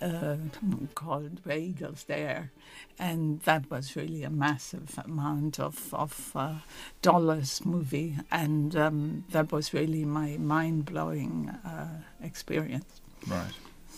uh, 0.00 0.36
called 0.94 1.40
Where 1.44 1.72
there, 2.06 2.52
and 2.98 3.40
that 3.42 3.70
was 3.70 3.96
really 3.96 4.22
a 4.22 4.30
massive 4.30 4.98
amount 5.04 5.58
of 5.58 5.92
of 5.94 6.32
uh, 6.34 6.54
dollars 7.02 7.64
movie, 7.64 8.16
and 8.30 8.74
um, 8.76 9.24
that 9.30 9.52
was 9.52 9.74
really 9.74 10.04
my 10.04 10.36
mind 10.38 10.84
blowing 10.84 11.50
uh, 11.64 12.02
experience. 12.22 13.00
Right. 13.26 13.52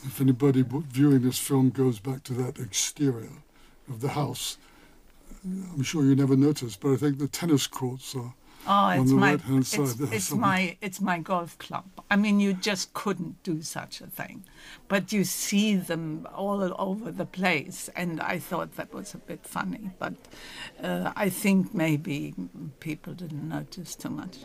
If 0.05 0.21
anybody 0.21 0.65
viewing 0.67 1.23
this 1.23 1.39
film 1.39 1.71
goes 1.71 1.99
back 1.99 2.23
to 2.25 2.33
that 2.35 2.59
exterior 2.59 3.43
of 3.89 4.01
the 4.01 4.09
house, 4.09 4.57
I'm 5.45 5.83
sure 5.83 6.05
you 6.05 6.15
never 6.15 6.37
noticed, 6.37 6.81
but 6.81 6.93
I 6.93 6.97
think 6.97 7.19
the 7.19 7.29
tennis 7.29 7.67
courts 7.67 8.15
are. 8.15 8.35
Oh, 8.67 8.91
it's 8.91 9.11
my 9.11 9.39
it's, 9.49 9.77
it's 10.13 10.33
my 10.33 10.77
it's 10.81 11.01
my 11.01 11.19
golf 11.19 11.59
club. 11.59 11.87
I 12.11 12.17
mean, 12.17 12.41
you 12.41 12.53
just 12.53 12.93
couldn't 12.93 13.43
do 13.43 13.63
such 13.63 14.01
a 14.01 14.07
thing, 14.07 14.45
but 14.87 15.13
you 15.13 15.25
see 15.25 15.77
them 15.77 16.29
all 16.35 16.75
over 16.79 17.11
the 17.11 17.25
place, 17.25 17.89
and 17.97 18.21
I 18.21 18.39
thought 18.39 18.77
that 18.77 18.93
was 18.93 19.15
a 19.15 19.19
bit 19.19 19.47
funny. 19.47 19.91
But 19.99 20.15
uh, 20.83 21.13
I 21.17 21.31
think 21.31 21.75
maybe 21.75 22.35
people 22.81 23.15
didn't 23.15 23.49
notice 23.49 23.97
too 23.97 24.11
much. 24.11 24.39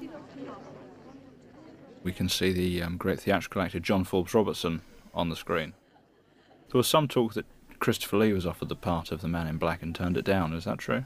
We 2.04 2.14
can 2.14 2.30
see 2.30 2.54
the 2.54 2.84
um, 2.84 2.98
great 2.98 3.20
theatrical 3.20 3.64
actor 3.64 3.80
John 3.80 4.04
Forbes 4.06 4.34
Robertson 4.34 4.82
on 5.14 5.30
the 5.30 5.36
screen. 5.36 5.74
There 6.72 6.80
was 6.80 6.88
some 6.88 7.08
talk 7.08 7.34
that 7.34 7.46
Christopher 7.80 8.18
Lee 8.18 8.34
was 8.34 8.46
offered 8.46 8.70
the 8.70 8.76
part 8.76 9.12
of 9.12 9.22
the 9.22 9.28
Man 9.28 9.48
in 9.48 9.58
Black 9.58 9.82
and 9.82 9.94
turned 9.94 10.18
it 10.18 10.26
down. 10.26 10.54
Is 10.54 10.66
that 10.66 10.78
true? 10.78 11.06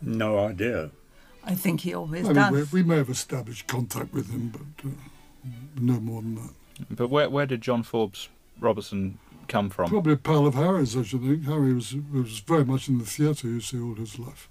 no 0.00 0.38
idea. 0.38 0.90
I 1.44 1.54
think 1.54 1.80
he 1.80 1.94
always 1.94 2.28
I 2.28 2.32
mean, 2.32 2.52
we, 2.52 2.58
does. 2.60 2.72
we 2.72 2.82
may 2.82 2.96
have 2.96 3.08
established 3.10 3.66
contact 3.66 4.12
with 4.12 4.30
him, 4.30 4.48
but 4.50 4.88
uh, 4.88 4.92
no 5.80 5.98
more 6.00 6.20
than 6.22 6.34
that. 6.36 6.50
But 6.90 7.08
where 7.08 7.28
where 7.30 7.46
did 7.46 7.60
John 7.62 7.82
Forbes 7.82 8.28
Robertson 8.60 9.18
come 9.48 9.70
from? 9.70 9.88
Probably 9.90 10.12
a 10.12 10.16
pal 10.16 10.46
of 10.46 10.54
Harry's, 10.54 10.96
I 10.96 11.02
should 11.02 11.22
think. 11.22 11.44
Harry 11.44 11.72
was 11.74 11.94
was 12.12 12.40
very 12.40 12.64
much 12.64 12.88
in 12.88 12.98
the 12.98 13.06
theatre, 13.06 13.48
you 13.48 13.60
see, 13.60 13.80
all 13.80 13.94
his 13.94 14.18
life. 14.18 14.48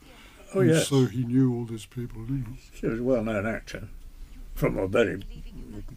Oh, 0.56 0.62
And 0.62 0.72
yes. 0.72 0.88
So 0.88 1.06
he 1.06 1.24
knew 1.24 1.54
all 1.54 1.66
these 1.66 1.86
people. 1.86 2.24
You 2.28 2.36
know. 2.38 2.46
He 2.74 2.88
was 2.88 3.00
a 3.00 3.04
well 3.04 3.24
known 3.24 3.46
actor 3.46 3.90
from 4.56 4.78
a 4.78 4.88
very 4.88 5.22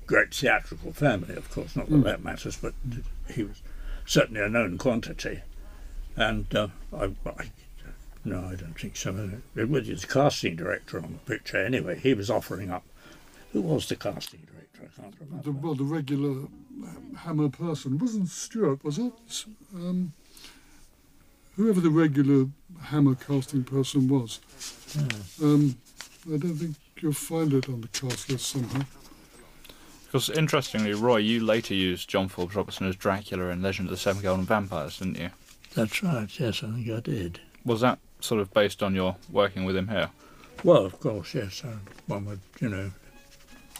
great 0.07 0.35
theatrical 0.35 0.93
family, 0.93 1.35
of 1.35 1.51
course, 1.51 1.75
not 1.75 1.89
that 1.89 1.97
Mm. 1.97 2.05
that 2.05 2.23
matters, 2.23 2.57
but 2.57 2.75
he 3.33 3.45
was 3.45 3.63
certainly 4.05 4.43
a 4.43 4.49
known 4.51 4.77
quantity. 4.77 5.41
And 6.15 6.55
uh, 6.55 6.69
I, 6.93 7.05
I, 7.25 7.51
no, 8.25 8.39
I 8.39 8.55
don't 8.55 8.79
think 8.79 8.97
so. 8.97 9.31
It 9.57 9.69
was 9.69 9.87
the 9.87 10.07
casting 10.07 10.57
director 10.57 10.99
on 10.99 11.13
the 11.13 11.33
picture 11.33 11.65
anyway. 11.65 11.99
He 11.99 12.15
was 12.15 12.31
offering 12.31 12.71
up. 12.71 12.85
Who 13.53 13.63
was 13.63 13.89
the 13.89 13.97
casting 13.97 14.41
director? 14.41 14.83
I 14.83 15.01
can't 15.01 15.15
remember. 15.21 15.45
The, 15.45 15.53
well, 15.53 15.75
the 15.75 15.85
regular 15.85 16.31
um, 16.31 17.17
Hammer 17.19 17.49
person 17.49 17.99
wasn't 17.99 18.29
Stuart, 18.29 18.85
was 18.85 18.99
it? 18.99 19.13
Um, 19.75 20.13
whoever 21.57 21.81
the 21.81 21.91
regular 21.91 22.47
Hammer 22.83 23.15
casting 23.15 23.65
person 23.65 24.09
was. 24.09 24.41
Um, 25.43 25.77
I 26.27 26.37
don't 26.37 26.57
think 26.57 26.77
you'll 27.01 27.13
find 27.13 27.53
it 27.55 27.69
on 27.69 27.81
the 27.81 27.89
cast 27.89 28.31
list 28.31 28.47
somehow. 28.47 28.83
Because 30.07 30.29
interestingly, 30.29 30.93
Roy, 30.93 31.19
you 31.19 31.41
later 31.41 31.73
used 31.73 32.09
John 32.09 32.29
Forbes 32.29 32.55
Robertson 32.55 32.89
as 32.89 32.97
Dracula 32.97 33.49
in 33.49 33.63
Legend 33.63 33.89
of 33.89 33.93
the 33.93 33.97
Seven 33.97 34.23
Golden 34.23 34.45
Vampires, 34.45 34.99
didn't 34.99 35.19
you? 35.19 35.31
That's 35.75 36.03
right. 36.03 36.29
Yes, 36.39 36.63
I 36.65 36.73
think 36.73 36.91
I 36.91 37.01
did. 37.01 37.41
Was 37.65 37.81
that 37.83 37.99
sort 38.21 38.41
of 38.41 38.53
based 38.53 38.83
on 38.83 38.95
your 38.95 39.17
working 39.31 39.65
with 39.65 39.77
him 39.77 39.89
here? 39.89 40.11
Well, 40.63 40.85
of 40.85 41.01
course, 41.01 41.35
yes. 41.35 41.63
uh, 41.65 41.77
One 42.07 42.27
would, 42.27 42.41
you 42.61 42.69
know. 42.69 42.91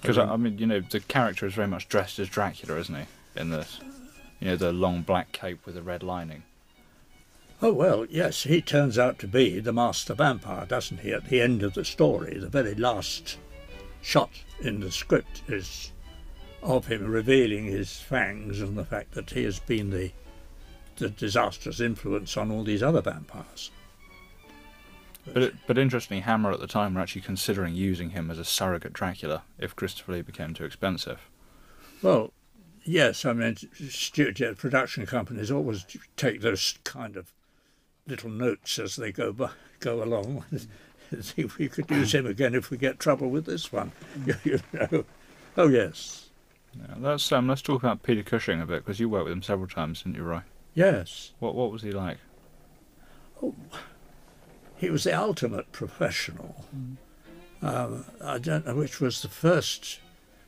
Because 0.01 0.19
I 0.19 0.33
I 0.33 0.37
mean, 0.37 0.59
you 0.59 0.67
know, 0.67 0.81
the 0.81 1.01
character 1.01 1.47
is 1.47 1.55
very 1.55 1.69
much 1.69 1.89
dressed 1.89 2.19
as 2.19 2.29
Dracula, 2.29 2.79
isn't 2.79 2.95
he? 2.95 3.05
In 3.41 3.51
this, 3.51 3.81
you 4.41 4.49
know, 4.49 4.57
the 4.57 4.73
long 4.73 5.03
black 5.03 5.33
cape 5.33 5.65
with 5.67 5.75
the 5.75 5.83
red 5.83 6.03
lining. 6.03 6.43
Oh, 7.63 7.75
well, 7.75 8.07
yes, 8.09 8.45
he 8.45 8.63
turns 8.63 8.99
out 8.99 9.19
to 9.19 9.29
be 9.29 9.61
the 9.61 9.73
master 9.73 10.15
vampire, 10.15 10.65
doesn't 10.65 11.01
he? 11.01 11.13
At 11.13 11.29
the 11.29 11.43
end 11.43 11.63
of 11.63 11.75
the 11.75 11.85
story, 11.85 12.39
the 12.39 12.49
very 12.49 12.75
last 12.75 13.37
shot 14.01 14.31
in 14.61 14.81
the 14.81 14.91
script 14.91 15.43
is 15.47 15.93
of 16.63 16.87
him 16.87 17.07
revealing 17.07 17.67
his 17.67 17.99
fangs 17.99 18.61
and 18.63 18.79
the 18.79 18.85
fact 18.85 19.13
that 19.13 19.31
he 19.31 19.45
has 19.45 19.59
been 19.61 19.91
the 19.91 20.13
the 20.97 21.09
disastrous 21.09 21.81
influence 21.81 22.37
on 22.37 22.51
all 22.51 22.63
these 22.63 22.83
other 22.83 23.01
vampires. 23.01 23.71
But 25.27 25.53
but 25.67 25.79
interestingly, 25.79 26.21
Hammer 26.23 26.51
at 26.51 26.61
the 26.61 26.67
time 26.67 26.95
were 26.95 27.01
actually 27.01 27.23
considering 27.23 27.75
using 27.75 28.11
him 28.11 28.31
as 28.31 28.39
a 28.39 28.45
surrogate 28.45 28.93
Dracula 28.93 29.43
if 29.59 29.77
Christopher 29.77 30.13
Lee 30.13 30.23
became 30.23 30.55
too 30.55 30.65
expensive. 30.65 31.29
Well, 32.03 32.33
yes, 32.85 33.25
I 33.25 33.33
mean, 33.35 33.57
studio 33.89 34.55
production 34.55 35.07
companies 35.07 35.51
always 35.51 35.85
take 36.17 36.41
those 36.41 36.79
kind 36.85 37.17
of 37.17 37.33
little 38.07 38.31
notes 38.31 38.79
as 38.79 38.97
they 38.97 39.13
go 39.13 39.33
by, 39.33 39.51
go 39.79 40.03
along. 40.03 40.45
See 41.21 41.43
if 41.43 41.59
we 41.59 41.69
could 41.69 41.91
use 41.91 42.15
him 42.15 42.25
again 42.25 42.55
if 42.55 42.71
we 42.71 42.77
get 42.77 42.99
trouble 43.01 43.29
with 43.31 43.45
this 43.45 43.73
one. 43.73 43.93
you 44.45 44.61
know. 44.73 45.05
Oh 45.57 45.67
yes, 45.69 46.31
Yeah, 46.79 46.95
let's 46.99 47.31
um, 47.33 47.49
let's 47.49 47.63
talk 47.63 47.83
about 47.83 48.03
Peter 48.05 48.23
Cushing 48.23 48.61
a 48.61 48.67
bit 48.67 48.85
because 48.85 49.01
you 49.01 49.09
worked 49.09 49.25
with 49.25 49.33
him 49.33 49.43
several 49.43 49.69
times, 49.69 50.03
didn't 50.03 50.17
you, 50.17 50.23
Roy? 50.23 50.43
yes. 50.75 51.33
What 51.41 51.55
what 51.55 51.73
was 51.73 51.83
he 51.83 51.91
like? 51.91 52.19
He 54.81 54.89
was 54.89 55.05
the 55.05 55.13
ultimate 55.13 55.71
professional. 55.73 56.65
Um, 57.61 58.07
I 58.25 58.39
don't 58.39 58.67
know 58.67 58.75
which 58.75 58.99
was 58.99 59.21
the 59.21 59.29
first 59.29 60.01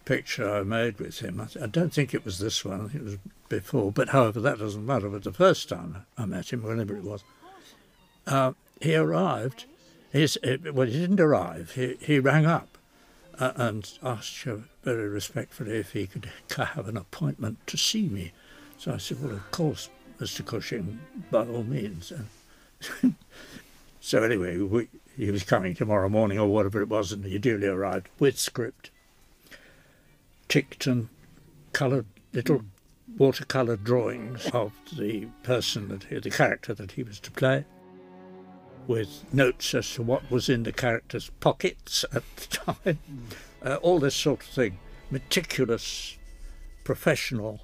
picture 0.06 0.50
I 0.50 0.62
made 0.62 0.98
with 0.98 1.18
him. 1.18 1.38
I, 1.38 1.64
I 1.64 1.66
don't 1.66 1.92
think 1.92 2.14
it 2.14 2.24
was 2.24 2.38
this 2.38 2.64
one. 2.64 2.90
It 2.94 3.04
was 3.04 3.18
before. 3.50 3.92
But 3.92 4.08
however, 4.08 4.40
that 4.40 4.58
doesn't 4.58 4.86
matter. 4.86 5.10
But 5.10 5.24
the 5.24 5.34
first 5.34 5.68
time 5.68 6.06
I 6.16 6.24
met 6.24 6.50
him, 6.50 6.62
whenever 6.62 6.96
it 6.96 7.04
was, 7.04 7.22
uh, 8.26 8.52
he 8.80 8.96
arrived. 8.96 9.66
Uh, 10.14 10.26
well, 10.72 10.86
he 10.86 10.98
didn't 10.98 11.20
arrive. 11.20 11.72
He, 11.72 11.96
he 12.00 12.18
rang 12.18 12.46
up 12.46 12.78
uh, 13.38 13.52
and 13.56 13.90
asked 14.02 14.46
you 14.46 14.64
very 14.82 15.08
respectfully 15.08 15.76
if 15.76 15.92
he 15.92 16.06
could 16.06 16.30
have 16.56 16.88
an 16.88 16.96
appointment 16.96 17.58
to 17.66 17.76
see 17.76 18.08
me. 18.08 18.32
So 18.78 18.94
I 18.94 18.96
said, 18.96 19.22
well, 19.22 19.32
of 19.32 19.50
course, 19.50 19.90
Mr. 20.18 20.44
Cushing, 20.44 21.00
by 21.30 21.46
all 21.46 21.64
means. 21.64 22.14
So 24.04 24.24
anyway, 24.24 24.58
we, 24.58 24.88
he 25.16 25.30
was 25.30 25.44
coming 25.44 25.76
tomorrow 25.76 26.08
morning 26.08 26.36
or 26.36 26.48
whatever 26.48 26.82
it 26.82 26.88
was, 26.88 27.12
and 27.12 27.24
he 27.24 27.38
duly 27.38 27.68
arrived 27.68 28.08
with 28.18 28.36
script, 28.36 28.90
ticked 30.48 30.88
and 30.88 31.08
coloured 31.72 32.06
little 32.32 32.62
watercolour 33.16 33.76
drawings 33.76 34.48
of 34.52 34.72
the 34.96 35.26
person 35.44 35.86
that 35.88 36.22
the 36.24 36.30
character 36.30 36.74
that 36.74 36.90
he 36.92 37.04
was 37.04 37.20
to 37.20 37.30
play, 37.30 37.64
with 38.88 39.22
notes 39.32 39.72
as 39.72 39.94
to 39.94 40.02
what 40.02 40.28
was 40.32 40.48
in 40.48 40.64
the 40.64 40.72
character's 40.72 41.30
pockets 41.38 42.04
at 42.12 42.24
the 42.34 42.46
time, 42.48 42.98
uh, 43.64 43.76
all 43.76 44.00
this 44.00 44.16
sort 44.16 44.40
of 44.40 44.48
thing, 44.48 44.80
meticulous, 45.12 46.16
professional 46.82 47.60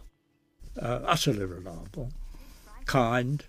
uh, 0.80 1.00
utterly 1.04 1.45
reliable, 1.45 2.12
kind, 2.87 3.45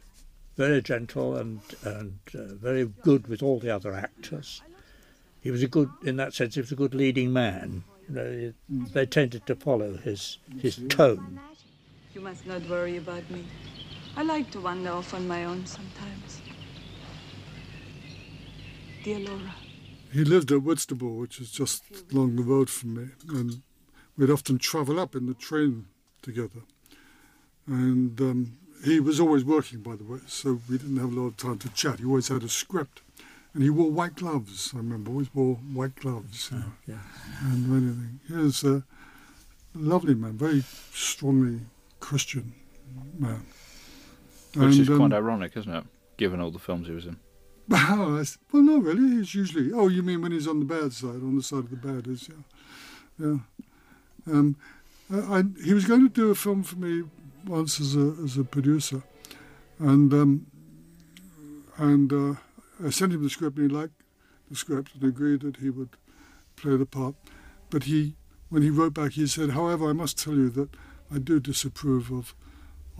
very 0.59 0.81
gentle, 0.81 1.37
and 1.37 1.61
and 1.83 2.19
uh, 2.35 2.53
very 2.55 2.85
good 3.01 3.27
with 3.27 3.41
all 3.41 3.59
the 3.59 3.73
other 3.73 3.93
actors. 3.93 4.61
He 5.39 5.51
was 5.51 5.63
a 5.63 5.69
good, 5.69 5.89
in 6.03 6.17
that 6.17 6.33
sense, 6.33 6.55
he 6.55 6.61
was 6.61 6.73
a 6.73 6.75
good 6.75 6.93
leading 6.93 7.31
man. 7.31 7.85
You 8.09 8.15
know, 8.15 8.53
they 8.67 9.05
tended 9.05 9.45
to 9.47 9.55
follow 9.55 9.95
his 9.95 10.37
his 10.61 10.75
tone. 10.89 11.39
You 12.13 12.19
must 12.19 12.45
not 12.45 12.67
worry 12.67 12.97
about 12.97 13.25
me. 13.31 13.45
I 14.17 14.23
like 14.23 14.51
to 14.51 14.59
wander 14.59 14.91
off 14.91 15.13
on 15.13 15.29
my 15.29 15.45
own 15.45 15.65
sometimes. 15.65 16.41
Dear 19.05 19.19
Laura. 19.19 19.55
He 20.11 20.25
lived 20.25 20.51
at 20.51 20.63
Whitstable, 20.63 21.15
which 21.15 21.39
is 21.39 21.51
just 21.51 21.83
along 22.11 22.35
the 22.35 22.43
road 22.43 22.69
from 22.69 22.95
me, 22.95 23.07
and 23.29 23.61
we'd 24.17 24.31
often 24.31 24.57
travel 24.57 24.99
up 24.99 25.15
in 25.15 25.25
the 25.27 25.35
train 25.35 25.85
together. 26.21 26.63
And 27.67 28.19
um, 28.19 28.57
he 28.83 28.99
was 28.99 29.19
always 29.19 29.43
working, 29.43 29.79
by 29.81 29.95
the 29.95 30.03
way, 30.03 30.19
so 30.27 30.59
we 30.69 30.77
didn't 30.77 30.97
have 30.97 31.11
a 31.11 31.19
lot 31.19 31.27
of 31.27 31.37
time 31.37 31.57
to 31.59 31.69
chat. 31.69 31.99
He 31.99 32.05
always 32.05 32.27
had 32.29 32.43
a 32.43 32.49
script, 32.49 33.01
and 33.53 33.61
he 33.63 33.69
wore 33.69 33.91
white 33.91 34.15
gloves. 34.15 34.71
I 34.73 34.77
remember 34.77 35.11
always 35.11 35.33
wore 35.33 35.55
white 35.55 35.95
gloves, 35.95 36.49
you 36.51 36.59
know, 36.59 36.71
Yeah. 36.87 36.97
and 37.43 37.65
anything. 37.71 38.19
He 38.27 38.33
was 38.33 38.63
a 38.63 38.83
lovely 39.75 40.15
man, 40.15 40.37
very 40.37 40.63
strongly 40.93 41.61
Christian 41.99 42.53
man. 43.17 43.45
Which 44.55 44.77
is 44.79 44.87
quite 44.87 45.01
um, 45.01 45.13
ironic, 45.13 45.55
isn't 45.57 45.73
it? 45.73 45.83
Given 46.17 46.39
all 46.39 46.49
the 46.51 46.59
films 46.59 46.87
he 46.87 46.93
was 46.93 47.05
in. 47.05 47.17
well, 47.67 48.17
I 48.17 48.21
s- 48.21 48.37
well, 48.51 48.63
no, 48.63 48.77
really. 48.79 49.17
He's 49.17 49.35
usually. 49.35 49.71
Oh, 49.71 49.87
you 49.89 50.01
mean 50.01 50.21
when 50.21 50.31
he's 50.31 50.47
on 50.47 50.59
the 50.59 50.65
bad 50.65 50.91
side, 50.93 51.21
on 51.21 51.35
the 51.35 51.43
side 51.43 51.59
of 51.65 51.69
the 51.69 51.75
bad 51.75 52.07
is, 52.07 52.27
yeah, 52.29 53.25
yeah. 53.27 53.37
Um, 54.33 54.55
I, 55.13 55.39
I, 55.39 55.43
he 55.63 55.73
was 55.73 55.85
going 55.85 56.01
to 56.01 56.09
do 56.13 56.31
a 56.31 56.35
film 56.35 56.63
for 56.63 56.77
me 56.77 57.03
once 57.49 57.81
as 57.81 57.95
a 57.95 58.15
as 58.23 58.37
a 58.37 58.43
producer, 58.43 59.01
and 59.79 60.13
um, 60.13 60.45
and 61.77 62.13
uh, 62.13 62.35
I 62.85 62.91
sent 62.91 63.13
him 63.13 63.23
the 63.23 63.29
script, 63.29 63.57
and 63.57 63.69
he 63.69 63.75
liked 63.75 64.01
the 64.49 64.55
script 64.55 64.93
and 64.93 65.03
agreed 65.03 65.41
that 65.41 65.57
he 65.57 65.69
would 65.69 65.89
play 66.55 66.77
the 66.77 66.85
part. 66.85 67.15
But 67.69 67.83
he, 67.83 68.15
when 68.49 68.61
he 68.61 68.69
wrote 68.69 68.93
back, 68.93 69.13
he 69.13 69.27
said, 69.27 69.51
"However, 69.51 69.89
I 69.89 69.93
must 69.93 70.17
tell 70.17 70.35
you 70.35 70.49
that 70.51 70.69
I 71.13 71.17
do 71.17 71.39
disapprove 71.39 72.11
of 72.11 72.35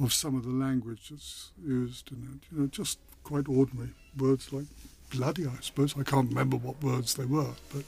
of 0.02 0.14
some 0.14 0.36
of 0.36 0.44
the 0.44 0.52
language 0.52 1.10
that's 1.10 1.52
used 1.64 2.12
in 2.12 2.24
it. 2.24 2.48
You 2.52 2.62
know, 2.62 2.68
just 2.68 3.00
quite 3.24 3.48
ordinary 3.48 3.92
words 4.18 4.52
like 4.52 4.66
bloody, 5.12 5.46
I 5.46 5.58
suppose. 5.62 5.96
I 5.98 6.04
can't 6.04 6.30
remember 6.30 6.58
what 6.58 6.82
words 6.84 7.16
they 7.16 7.26
were, 7.26 7.54
but 7.74 7.84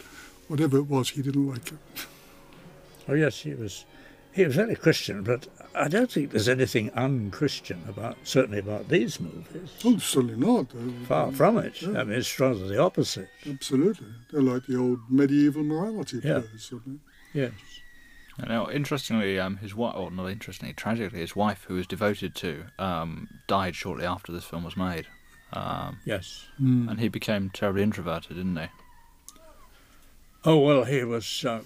whatever 0.47 0.77
it 0.77 0.87
was, 0.87 1.09
he 1.09 1.21
didn't 1.21 1.47
like 1.47 1.71
it. 1.71 1.79
Oh 3.07 3.13
yes, 3.13 3.39
he 3.39 3.55
was. 3.55 3.85
He 4.33 4.45
was 4.45 4.55
very 4.55 4.75
Christian, 4.75 5.23
but 5.23 5.47
I 5.75 5.87
don't 5.89 6.09
think 6.09 6.31
there's 6.31 6.47
anything 6.47 6.89
unchristian 6.91 7.83
about 7.87 8.17
certainly 8.23 8.59
about 8.59 8.87
these 8.87 9.19
movies. 9.19 9.71
Oh, 9.83 9.97
certainly 9.97 10.37
not. 10.37 10.67
Uh, 10.73 11.05
Far 11.05 11.31
from 11.33 11.57
it. 11.57 11.81
Yeah. 11.81 11.99
I 11.99 12.03
mean, 12.05 12.17
it's 12.17 12.39
rather 12.39 12.65
the 12.67 12.79
opposite. 12.79 13.27
Absolutely. 13.47 14.07
They're 14.31 14.41
like 14.41 14.65
the 14.67 14.77
old 14.77 14.99
medieval 15.09 15.63
morality 15.63 16.21
Yeah. 16.23 16.39
plays. 16.41 16.71
Aren't 16.71 17.01
Yes. 17.33 17.51
Now, 18.47 18.69
interestingly, 18.69 19.37
um, 19.39 19.57
his 19.57 19.75
wife, 19.75 19.95
or 19.97 20.09
not 20.09 20.27
interestingly, 20.27 20.73
tragically, 20.73 21.19
his 21.19 21.35
wife, 21.35 21.65
who 21.67 21.75
was 21.75 21.85
devoted 21.85 22.33
to, 22.35 22.65
um, 22.79 23.27
died 23.47 23.75
shortly 23.75 24.05
after 24.05 24.31
this 24.31 24.45
film 24.45 24.63
was 24.63 24.77
made. 24.77 25.07
Um, 25.53 25.99
Yes. 26.05 26.45
Mm. 26.59 26.89
and 26.89 26.99
he 27.01 27.09
became 27.09 27.49
terribly 27.49 27.83
introverted, 27.83 28.37
didn't 28.37 28.55
he? 28.55 28.67
Oh 30.43 30.57
well, 30.57 30.85
he 30.85 31.03
was. 31.03 31.45
Uh, 31.45 31.61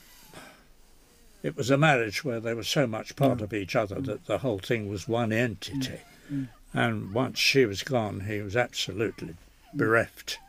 it 1.46 1.56
was 1.56 1.70
a 1.70 1.78
marriage 1.78 2.24
where 2.24 2.40
they 2.40 2.56
were 2.56 2.64
so 2.64 2.88
much 2.88 3.16
part 3.16 3.38
Yeah. 3.38 3.44
of 3.44 3.54
each 3.54 3.76
other 3.76 3.98
mm. 3.98 4.06
that 4.08 4.26
the 4.26 4.40
whole 4.40 4.58
thing 4.58 4.90
was 4.90 5.08
one 5.08 5.32
entity. 5.32 6.00
Mm. 6.32 6.34
mm. 6.34 6.50
And 6.74 7.14
once 7.14 7.38
she 7.38 7.66
was 7.66 7.84
gone, 7.84 8.22
he 8.22 8.42
was 8.42 8.56
absolutely 8.56 9.36
bereft, 9.74 10.40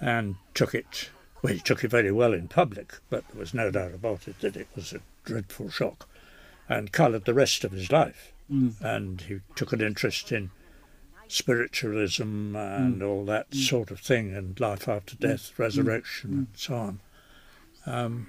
and 0.00 0.36
took 0.54 0.74
it. 0.74 1.10
Well, 1.42 1.52
he 1.52 1.58
took 1.58 1.82
it 1.82 1.90
very 1.90 2.12
well 2.12 2.32
in 2.32 2.46
public, 2.46 2.94
but 3.10 3.26
there 3.28 3.40
was 3.40 3.52
no 3.52 3.70
doubt 3.72 3.94
about 3.94 4.28
it 4.28 4.38
that 4.40 4.56
it 4.56 4.68
was 4.76 4.92
a 4.92 5.00
dreadful 5.24 5.70
shock, 5.70 6.08
and 6.68 6.92
coloured 6.92 7.24
the 7.24 7.34
rest 7.34 7.64
of 7.64 7.72
his 7.72 7.90
life. 7.90 8.32
Mm. 8.50 8.80
And 8.80 9.20
he 9.22 9.40
took 9.56 9.72
an 9.72 9.80
interest 9.80 10.30
in 10.30 10.52
spiritualism 11.26 12.54
and 12.54 13.02
all 13.02 13.24
that 13.24 13.52
sort 13.52 13.90
of 13.90 13.98
thing, 13.98 14.34
and 14.36 14.58
life 14.60 14.88
after 14.88 15.16
death, 15.16 15.58
resurrection, 15.58 16.30
and 16.30 16.46
so 16.54 16.74
on. 16.76 17.00
Um, 17.86 18.28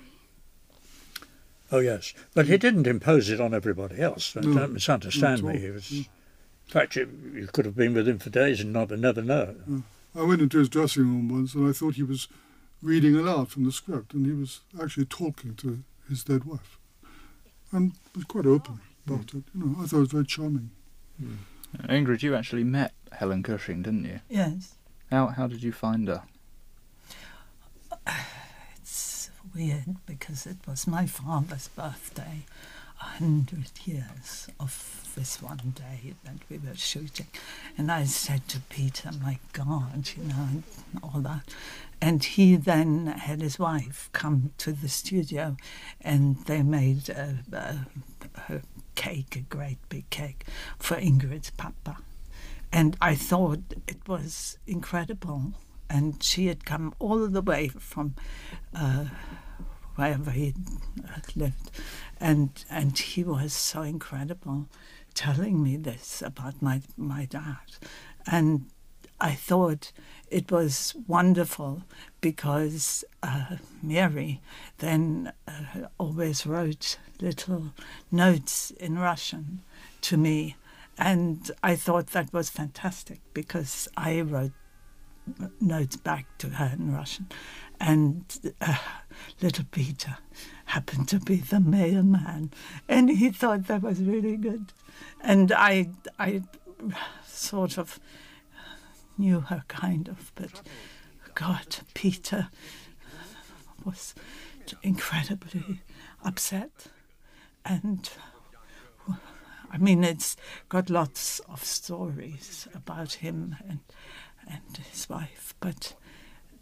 oh 1.74 1.80
yes, 1.80 2.14
but 2.34 2.46
he 2.46 2.54
mm. 2.54 2.60
didn't 2.60 2.88
impose 2.88 3.30
it 3.30 3.42
on 3.42 3.54
everybody 3.54 4.00
else. 4.00 4.36
No, 4.36 4.42
Don't 4.42 4.74
misunderstand 4.74 5.44
me. 5.44 5.60
He 5.60 5.72
was, 5.72 5.84
mm. 5.86 5.98
in 5.98 6.72
fact, 6.72 6.96
you, 6.96 7.10
you 7.34 7.48
could 7.48 7.66
have 7.66 7.76
been 7.76 7.94
with 7.94 8.08
him 8.08 8.20
for 8.20 8.30
days 8.30 8.62
and 8.62 8.72
not 8.72 8.92
never 8.92 9.22
know. 9.22 9.56
Mm. 9.68 9.84
I 10.16 10.22
went 10.22 10.42
into 10.42 10.60
his 10.60 10.70
dressing 10.70 11.04
room 11.04 11.30
once 11.30 11.56
and 11.56 11.68
I 11.68 11.74
thought 11.74 11.96
he 11.96 12.04
was 12.04 12.28
reading 12.84 13.16
aloud 13.16 13.50
from 13.50 13.66
the 13.66 13.72
script 13.72 14.14
and 14.14 14.26
he 14.26 14.32
was 14.32 14.62
actually 14.82 15.06
talking 15.06 15.56
to 15.56 15.84
his 16.08 16.24
dead 16.24 16.44
wife. 16.44 16.78
And 17.72 17.94
was 18.16 18.26
quite 18.26 18.46
open 18.46 18.80
about 19.08 19.34
it. 19.34 19.44
You 19.56 19.66
know, 19.66 19.76
I 19.80 19.88
thought 19.88 19.98
it 19.98 20.02
was 20.02 20.12
very 20.12 20.26
charming. 20.26 20.70
Ingrid, 21.90 22.22
you 22.22 22.36
actually 22.36 22.64
met 22.64 22.94
Helen 23.12 23.42
Cushing, 23.42 23.82
didn't 23.82 24.06
you? 24.06 24.20
Yes. 24.30 24.76
How 25.10 25.28
how 25.28 25.48
did 25.48 25.64
you 25.64 25.72
find 25.72 26.08
her? 26.08 26.24
Weird 29.56 29.98
because 30.08 30.48
it 30.48 30.58
was 30.68 30.88
my 30.88 31.06
father's 31.06 31.68
birthday, 31.68 32.46
a 33.00 33.04
hundred 33.04 33.70
years 33.86 34.48
of 34.60 35.12
this 35.16 35.42
one 35.44 35.74
day 35.76 36.16
that 36.24 36.38
we 36.50 36.58
were 36.58 36.76
shooting. 36.76 37.28
And 37.78 37.92
I 37.92 38.06
said 38.06 38.48
to 38.48 38.60
Peter, 38.62 39.12
my 39.22 39.38
God, 39.52 40.10
you 40.18 40.24
know, 40.24 40.48
and 40.50 40.64
all 41.04 41.22
that. 41.22 41.54
And 42.02 42.24
he 42.24 42.56
then 42.56 43.06
had 43.08 43.42
his 43.42 43.60
wife 43.60 44.10
come 44.12 44.54
to 44.58 44.72
the 44.72 44.90
studio 44.90 45.56
and 46.02 46.38
they 46.46 46.64
made 46.64 47.10
a, 47.10 47.38
a, 47.52 47.78
a 48.52 48.62
cake, 48.96 49.36
a 49.36 49.42
great 49.42 49.78
big 49.90 50.10
cake, 50.10 50.46
for 50.80 50.96
Ingrid's 50.98 51.52
papa. 51.52 51.98
And 52.72 52.98
I 53.00 53.14
thought 53.14 53.62
it 53.88 54.08
was 54.08 54.58
incredible. 54.66 55.54
And 55.90 56.24
she 56.24 56.48
had 56.48 56.66
come 56.66 56.96
all 56.98 57.28
the 57.28 57.42
way 57.42 57.68
from 57.68 58.16
uh, 58.74 59.06
wherever 59.96 60.32
he 60.32 60.54
lived. 61.36 61.72
And, 62.20 62.50
and 62.70 62.98
he 62.98 63.24
was 63.24 63.54
so 63.54 63.82
incredible 63.82 64.68
telling 65.14 65.62
me 65.62 65.78
this 65.78 66.22
about 66.22 66.62
my, 66.62 66.82
my 66.98 67.26
dad. 67.26 67.78
And 68.26 68.66
I 69.20 69.34
thought 69.34 69.92
it 70.30 70.52
was 70.52 70.96
wonderful 71.08 71.84
because 72.22 73.06
uh, 73.22 73.58
Mary 73.82 74.42
then 74.80 75.32
uh, 75.48 75.88
always 75.98 76.46
wrote 76.46 76.98
little 77.22 77.74
notes 78.12 78.72
in 78.72 78.98
Russian 79.00 79.62
to 80.02 80.18
me. 80.18 80.56
And 80.98 81.50
I 81.64 81.76
thought 81.76 82.08
that 82.08 82.34
was 82.34 82.50
fantastic 82.50 83.22
because 83.34 83.88
I 83.96 84.22
wrote 84.22 84.52
notes 85.62 85.96
back 85.96 86.26
to 86.40 86.50
her 86.50 86.74
in 86.78 86.94
Russian. 86.94 87.28
And 87.80 88.26
uh, 88.62 88.78
little 89.42 89.66
Peter 89.72 90.18
happened 90.66 91.08
to 91.10 91.20
be 91.20 91.38
the 91.38 91.60
mailman, 91.60 92.52
and 92.88 93.10
he 93.10 93.30
thought 93.30 93.68
that 93.68 93.82
was 93.82 94.02
really 94.02 94.38
good. 94.38 94.74
And 95.22 95.52
I, 95.52 95.90
I 96.20 96.44
sort 97.26 97.78
of 97.78 98.00
knew 99.18 99.42
her 99.42 99.64
kind 99.68 100.08
of, 100.08 100.32
but 100.36 100.62
God, 101.36 101.78
Peter 101.94 102.50
was 103.84 104.14
incredibly 104.82 105.82
upset. 106.24 106.88
And 107.66 108.10
I 109.72 109.78
mean, 109.78 110.04
it's 110.04 110.36
got 110.70 110.90
lots 110.90 111.40
of 111.50 111.64
stories 111.64 112.68
about 112.74 113.14
him 113.14 113.56
and, 113.68 113.80
and 114.48 114.78
his 114.92 115.10
wife, 115.10 115.56
but 115.60 115.96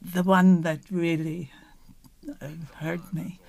the 0.01 0.23
one 0.23 0.61
that 0.61 0.79
really 0.89 1.51
hurt 2.75 3.13
me 3.13 3.39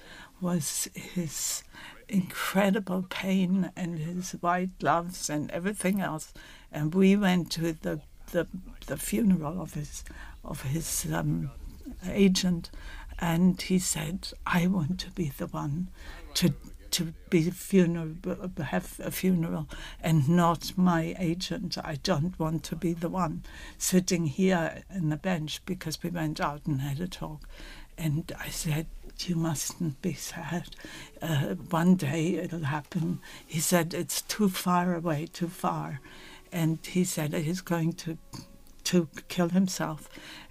was 0.40 0.88
his 0.94 1.62
incredible 2.08 3.06
pain 3.08 3.70
and 3.76 3.98
his 3.98 4.32
white 4.32 4.78
gloves 4.78 5.30
and 5.30 5.50
everything 5.50 6.00
else. 6.00 6.32
And 6.70 6.94
we 6.94 7.16
went 7.16 7.50
to 7.52 7.72
the 7.72 8.00
the, 8.32 8.46
the 8.86 8.96
funeral 8.96 9.60
of 9.60 9.74
his 9.74 10.04
of 10.44 10.62
his 10.62 11.06
um, 11.12 11.50
agent, 12.08 12.70
and 13.18 13.60
he 13.60 13.78
said, 13.78 14.28
"I 14.46 14.66
want 14.66 15.00
to 15.00 15.10
be 15.10 15.30
the 15.36 15.46
one 15.46 15.88
to." 16.34 16.54
To 16.92 17.14
be 17.30 17.50
funeral, 17.50 18.14
have 18.62 19.00
a 19.02 19.10
funeral, 19.10 19.66
and 20.02 20.28
not 20.28 20.76
my 20.76 21.16
agent. 21.18 21.78
I 21.82 21.96
don't 22.02 22.38
want 22.38 22.64
to 22.64 22.76
be 22.76 22.92
the 22.92 23.08
one 23.08 23.44
sitting 23.78 24.26
here 24.26 24.82
in 24.94 25.08
the 25.08 25.16
bench 25.16 25.62
because 25.64 26.02
we 26.02 26.10
went 26.10 26.38
out 26.38 26.66
and 26.66 26.82
had 26.82 27.00
a 27.00 27.08
talk. 27.08 27.48
And 27.96 28.30
I 28.38 28.48
said, 28.48 28.86
You 29.20 29.36
mustn't 29.36 30.02
be 30.02 30.14
sad. 30.14 30.68
Uh, 31.20 31.54
one 31.70 31.96
day 31.96 32.34
it'll 32.34 32.64
happen. 32.64 33.20
He 33.46 33.60
said, 33.60 33.94
It's 33.94 34.22
too 34.22 34.48
far 34.48 34.94
away, 34.94 35.26
too 35.32 35.48
far. 35.48 36.00
And 36.50 36.78
he 36.84 37.04
said, 37.04 37.32
He's 37.32 37.60
going 37.60 37.94
to, 37.94 38.18
to 38.84 39.08
kill 39.28 39.50
himself. 39.50 40.08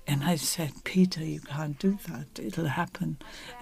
And 0.07 0.23
I 0.23 0.35
said, 0.35 0.83
Peter, 0.83 1.23
you 1.23 1.41
can't 1.41 1.77
do 1.77 1.97
that. 2.07 2.39
It'll 2.43 2.65
happen. 2.65 3.17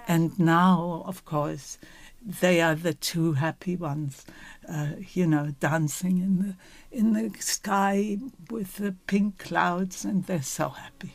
And 0.08 0.38
now, 0.38 1.02
of 1.06 1.24
course, 1.24 1.78
they 2.24 2.60
are 2.60 2.74
the 2.74 2.94
two 2.94 3.34
happy 3.34 3.76
ones, 3.76 4.24
uh, 4.68 4.90
you 5.12 5.26
know, 5.26 5.54
dancing 5.60 6.18
in 6.18 6.38
the 6.38 6.56
in 6.98 7.12
the 7.12 7.30
sky 7.40 8.18
with 8.50 8.76
the 8.76 8.94
pink 9.06 9.38
clouds, 9.38 10.04
and 10.04 10.24
they're 10.26 10.42
so 10.42 10.70
happy. 10.70 11.14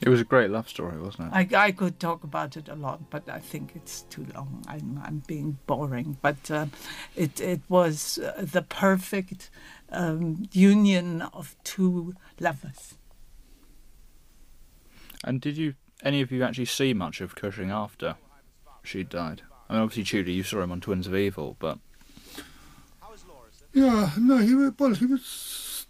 It 0.00 0.08
was 0.08 0.20
a 0.20 0.24
great 0.24 0.50
love 0.50 0.68
story, 0.68 1.00
wasn't 1.00 1.32
it? 1.32 1.54
I, 1.54 1.66
I 1.66 1.72
could 1.72 1.98
talk 1.98 2.24
about 2.24 2.56
it 2.56 2.68
a 2.68 2.74
lot, 2.74 3.08
but 3.10 3.28
I 3.28 3.38
think 3.38 3.72
it's 3.74 4.02
too 4.02 4.26
long. 4.34 4.62
I'm, 4.68 5.00
I'm 5.02 5.22
being 5.26 5.58
boring. 5.66 6.18
But 6.20 6.50
uh, 6.50 6.66
it, 7.16 7.40
it 7.40 7.60
was 7.68 8.18
uh, 8.18 8.44
the 8.44 8.60
perfect 8.60 9.50
um, 9.90 10.48
union 10.52 11.22
of 11.22 11.56
two 11.64 12.14
lovers. 12.38 12.96
And 15.22 15.40
did 15.40 15.56
you, 15.56 15.74
any 16.02 16.20
of 16.20 16.30
you 16.30 16.42
actually 16.42 16.66
see 16.66 16.92
much 16.92 17.22
of 17.22 17.34
Cushing 17.34 17.70
after 17.70 18.16
she 18.84 19.02
died? 19.02 19.42
I 19.68 19.74
mean, 19.74 19.82
obviously, 19.82 20.04
Tudor, 20.04 20.30
you 20.30 20.42
saw 20.42 20.62
him 20.62 20.72
on 20.72 20.80
Twins 20.80 21.06
of 21.06 21.16
Evil, 21.16 21.56
but. 21.58 21.78
Yeah, 23.72 24.10
no, 24.16 24.36
he 24.36 24.54
was, 24.54 24.72
well, 24.78 24.94
he 24.94 25.06
was, 25.06 25.86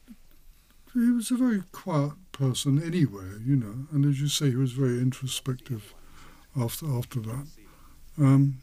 he 0.95 1.11
was 1.11 1.31
a 1.31 1.37
very 1.37 1.63
quiet 1.71 2.13
person 2.33 2.83
anyway, 2.83 3.27
you 3.45 3.57
know. 3.57 3.87
And 3.93 4.07
as 4.07 4.23
you 4.23 4.29
say, 4.29 4.51
he 4.51 4.57
was 4.57 4.73
very 4.73 4.99
introspective 5.01 5.95
after 6.59 6.87
after 6.97 7.21
that. 7.21 7.47
Um, 8.19 8.59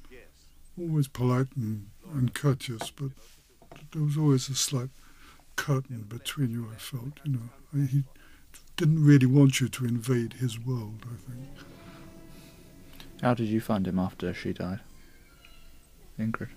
always 0.80 1.08
polite 1.08 1.48
and, 1.56 1.88
and 2.14 2.34
courteous, 2.34 2.90
but 2.90 3.12
there 3.92 4.02
was 4.02 4.18
always 4.18 4.50
a 4.50 4.56
slight 4.56 4.90
curtain 5.56 6.06
between 6.08 6.52
you. 6.52 6.68
I 6.74 6.78
felt, 6.78 7.20
you 7.24 7.34
know, 7.34 7.86
he 7.88 8.04
didn't 8.78 9.04
really 9.04 9.28
want 9.28 9.62
you 9.62 9.68
to 9.68 9.86
invade 9.86 10.34
his 10.34 10.60
world. 10.60 11.06
I 11.06 11.32
think. 11.32 11.48
How 13.22 13.36
did 13.36 13.48
you 13.48 13.62
find 13.62 13.88
him 13.88 14.00
after 14.00 14.34
she 14.34 14.52
died, 14.52 14.80
Ingrid? 16.20 16.50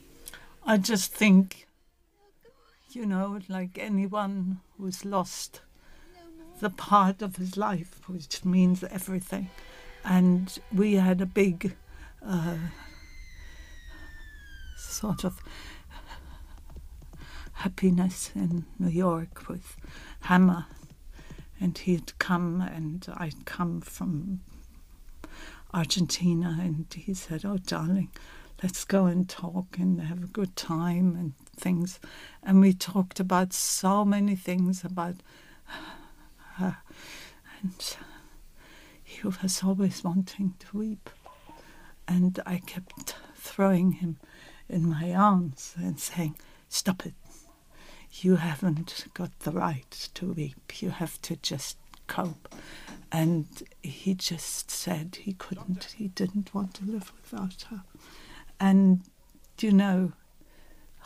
I 0.64 0.78
just 0.78 1.12
think, 1.12 1.66
you 2.90 3.04
know, 3.04 3.38
like 3.48 3.78
anyone 3.78 4.60
who's 4.78 5.04
lost 5.04 5.60
the 6.60 6.70
part 6.70 7.20
of 7.20 7.36
his 7.36 7.58
life 7.58 8.00
which 8.06 8.44
means 8.44 8.82
everything. 8.84 9.50
And 10.04 10.58
we 10.72 10.94
had 10.94 11.20
a 11.20 11.26
big 11.26 11.76
uh, 12.24 12.56
sort 14.76 15.24
of 15.24 15.40
happiness 17.52 18.30
in 18.34 18.64
New 18.78 18.88
York 18.88 19.48
with 19.48 19.76
Hammer. 20.20 20.66
And 21.60 21.76
he'd 21.76 22.18
come, 22.18 22.60
and 22.60 23.06
I'd 23.16 23.44
come 23.44 23.80
from 23.80 24.40
Argentina, 25.74 26.56
and 26.60 26.86
he 26.94 27.12
said, 27.14 27.44
Oh, 27.44 27.56
darling, 27.58 28.10
let's 28.62 28.84
go 28.84 29.06
and 29.06 29.28
talk 29.28 29.76
and 29.78 30.00
have 30.00 30.22
a 30.22 30.28
good 30.28 30.54
time 30.54 31.16
and 31.16 31.34
things. 31.56 31.98
And 32.42 32.60
we 32.60 32.72
talked 32.72 33.18
about 33.18 33.52
so 33.52 34.04
many 34.04 34.36
things 34.36 34.84
about 34.84 35.16
her. 36.54 36.78
And 37.60 37.96
he 39.02 39.26
was 39.26 39.62
always 39.64 40.04
wanting 40.04 40.54
to 40.60 40.78
weep. 40.78 41.10
And 42.06 42.38
I 42.46 42.58
kept 42.58 43.16
throwing 43.34 43.92
him 43.92 44.18
in 44.68 44.88
my 44.88 45.12
arms 45.12 45.74
and 45.76 45.98
saying, 45.98 46.36
Stop 46.68 47.04
it. 47.06 47.14
You 48.12 48.36
haven't 48.36 49.06
got 49.14 49.38
the 49.40 49.50
right 49.50 50.10
to 50.14 50.32
weep. 50.32 50.80
You 50.80 50.90
have 50.90 51.20
to 51.22 51.36
just 51.36 51.76
cope. 52.06 52.54
And 53.14 53.46
he 53.80 54.16
just 54.16 54.72
said 54.72 55.18
he 55.22 55.34
couldn't, 55.34 55.94
he 55.96 56.08
didn't 56.08 56.52
want 56.52 56.74
to 56.74 56.84
live 56.84 57.12
without 57.22 57.64
her. 57.70 57.84
And, 58.58 59.02
you 59.60 59.70
know, 59.70 60.14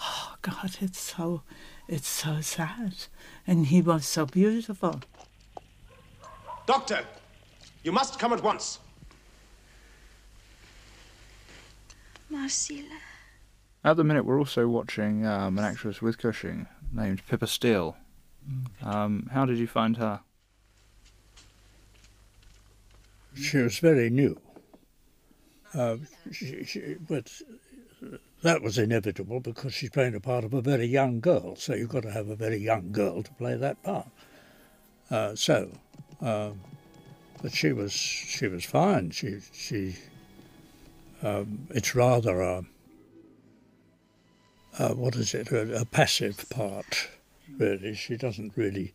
oh 0.00 0.36
God, 0.40 0.78
it's 0.80 0.98
so, 0.98 1.42
it's 1.86 2.08
so 2.08 2.40
sad. 2.40 2.94
And 3.46 3.66
he 3.66 3.82
was 3.82 4.06
so 4.06 4.24
beautiful. 4.24 5.02
Doctor, 6.64 7.04
you 7.82 7.92
must 7.92 8.18
come 8.18 8.32
at 8.32 8.42
once. 8.42 8.78
Marcilla. 12.32 13.00
At 13.84 13.98
the 13.98 14.04
minute, 14.04 14.24
we're 14.24 14.38
also 14.38 14.66
watching 14.66 15.26
um, 15.26 15.58
an 15.58 15.64
actress 15.64 16.00
with 16.00 16.16
Cushing 16.16 16.68
named 16.90 17.20
Pippa 17.28 17.46
Steele. 17.46 17.98
Um, 18.82 19.28
how 19.30 19.44
did 19.44 19.58
you 19.58 19.66
find 19.66 19.98
her? 19.98 20.20
She 23.40 23.58
was 23.58 23.78
very 23.78 24.10
new. 24.10 24.40
Uh, 25.74 25.96
she, 26.32 26.64
she, 26.64 26.96
but 27.08 27.30
that 28.42 28.62
was 28.62 28.78
inevitable 28.78 29.40
because 29.40 29.74
she's 29.74 29.90
playing 29.90 30.14
a 30.14 30.20
part 30.20 30.44
of 30.44 30.54
a 30.54 30.62
very 30.62 30.86
young 30.86 31.20
girl, 31.20 31.56
so 31.56 31.74
you've 31.74 31.90
got 31.90 32.02
to 32.04 32.10
have 32.10 32.28
a 32.28 32.36
very 32.36 32.58
young 32.58 32.90
girl 32.92 33.22
to 33.22 33.32
play 33.32 33.56
that 33.56 33.82
part. 33.82 34.08
Uh, 35.10 35.34
so 35.34 35.70
um, 36.20 36.60
but 37.42 37.54
she 37.54 37.72
was 37.72 37.92
she 37.92 38.48
was 38.48 38.64
fine. 38.64 39.10
She 39.10 39.38
she. 39.52 39.96
Um, 41.20 41.66
it's 41.70 41.96
rather 41.96 42.40
a, 42.40 42.64
a, 44.78 44.94
what 44.94 45.16
is 45.16 45.34
it 45.34 45.50
a, 45.50 45.80
a 45.80 45.84
passive 45.84 46.48
part, 46.48 47.08
really. 47.58 47.94
She 47.94 48.16
doesn't 48.16 48.52
really 48.56 48.92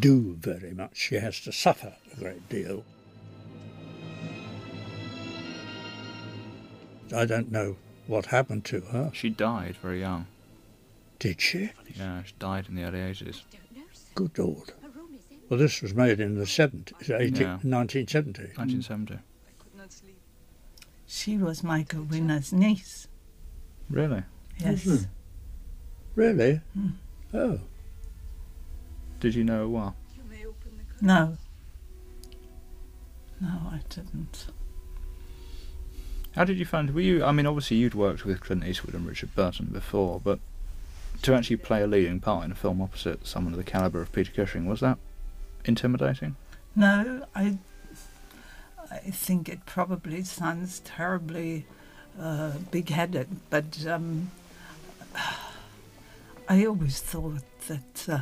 do 0.00 0.34
very 0.34 0.72
much. 0.72 0.96
She 0.96 1.16
has 1.16 1.40
to 1.40 1.52
suffer 1.52 1.94
a 2.12 2.16
great 2.16 2.48
deal. 2.48 2.84
I 7.12 7.24
don't 7.24 7.50
know 7.50 7.76
what 8.06 8.26
happened 8.26 8.64
to 8.66 8.80
her. 8.80 9.10
She 9.12 9.30
died 9.30 9.76
very 9.82 10.00
young. 10.00 10.26
Did 11.18 11.40
she? 11.40 11.70
Yeah, 11.94 12.22
she 12.22 12.34
died 12.38 12.66
in 12.68 12.74
the 12.74 12.84
early 12.84 12.98
80s. 12.98 13.42
Good 14.14 14.38
Lord. 14.38 14.72
Well, 15.48 15.58
this 15.58 15.82
was 15.82 15.94
made 15.94 16.20
in 16.20 16.36
the 16.36 16.44
70s, 16.44 17.10
18, 17.10 17.34
yeah. 17.34 17.58
1970. 17.62 18.42
1970. 18.56 19.18
She 21.06 21.36
was 21.36 21.64
Michael 21.64 22.04
Winner's 22.04 22.52
niece. 22.52 23.08
Really? 23.88 24.22
Yes. 24.58 24.84
Mm-hmm. 24.84 25.04
Really? 26.14 26.60
Mm. 26.78 26.92
Oh. 27.34 27.60
Did 29.18 29.34
you 29.34 29.42
know 29.42 29.58
her 29.58 29.68
well? 29.68 29.96
No. 31.00 31.36
No, 33.40 33.48
I 33.48 33.80
didn't. 33.88 34.46
How 36.40 36.44
did 36.44 36.58
you 36.58 36.64
find? 36.64 36.94
Were 36.94 37.02
you? 37.02 37.22
I 37.22 37.32
mean, 37.32 37.44
obviously 37.44 37.76
you'd 37.76 37.94
worked 37.94 38.24
with 38.24 38.40
Clint 38.40 38.64
Eastwood 38.64 38.94
and 38.94 39.06
Richard 39.06 39.34
Burton 39.34 39.66
before, 39.66 40.22
but 40.24 40.38
to 41.20 41.34
actually 41.34 41.58
play 41.58 41.82
a 41.82 41.86
leading 41.86 42.18
part 42.18 42.46
in 42.46 42.50
a 42.50 42.54
film 42.54 42.80
opposite 42.80 43.26
someone 43.26 43.52
of 43.52 43.58
the 43.58 43.62
caliber 43.62 44.00
of 44.00 44.10
Peter 44.10 44.32
Cushing 44.32 44.64
was 44.64 44.80
that 44.80 44.96
intimidating? 45.66 46.36
No, 46.74 47.26
I. 47.34 47.58
I 48.90 49.10
think 49.10 49.50
it 49.50 49.66
probably 49.66 50.22
sounds 50.22 50.78
terribly 50.80 51.66
uh, 52.18 52.52
big-headed, 52.70 53.28
but 53.50 53.86
um, 53.86 54.30
I 56.48 56.64
always 56.64 57.00
thought 57.00 57.42
that 57.68 58.08
uh, 58.08 58.20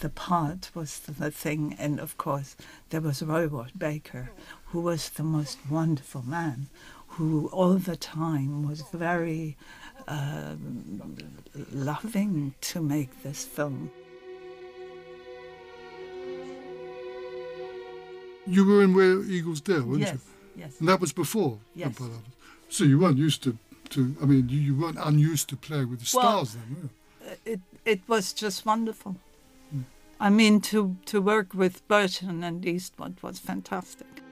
the 0.00 0.08
part 0.08 0.70
was 0.74 0.98
the 1.00 1.30
thing, 1.30 1.76
and 1.78 2.00
of 2.00 2.16
course 2.16 2.56
there 2.88 3.02
was 3.02 3.22
Ward 3.22 3.72
Baker, 3.76 4.30
who 4.68 4.80
was 4.80 5.10
the 5.10 5.22
most 5.22 5.58
wonderful 5.68 6.22
man, 6.22 6.68
who 7.20 7.48
all 7.52 7.74
the 7.74 7.96
time 7.96 8.66
was 8.66 8.80
very 8.94 9.54
uh, 10.08 10.54
loving 11.70 12.54
to 12.62 12.80
make 12.80 13.22
this 13.22 13.44
film. 13.44 13.90
You 18.46 18.64
were 18.64 18.82
in 18.82 18.94
Where 18.94 19.22
Eagles 19.22 19.60
Dare, 19.60 19.82
weren't 19.82 20.00
yes, 20.00 20.14
you? 20.14 20.62
Yes. 20.62 20.80
And 20.80 20.88
that 20.88 20.98
was 20.98 21.12
before 21.12 21.58
yes. 21.74 21.94
So 22.70 22.84
you 22.84 22.98
weren't 22.98 23.18
used 23.18 23.42
to, 23.42 23.58
to 23.90 24.16
I 24.22 24.24
mean, 24.24 24.48
you, 24.48 24.58
you 24.58 24.74
weren't 24.74 24.98
unused 24.98 25.50
to 25.50 25.56
play 25.56 25.84
with 25.84 26.00
the 26.00 26.16
well, 26.16 26.46
stars 26.46 26.54
then, 26.54 26.74
were 26.74 26.82
you? 26.82 27.38
It, 27.44 27.60
it 27.84 28.00
was 28.08 28.32
just 28.32 28.64
wonderful. 28.64 29.16
Mm. 29.76 29.84
I 30.18 30.30
mean, 30.30 30.62
to, 30.72 30.96
to 31.04 31.20
work 31.20 31.52
with 31.52 31.86
Burton 31.86 32.42
and 32.42 32.64
Eastwood 32.64 33.18
was 33.20 33.38
fantastic. 33.38 34.22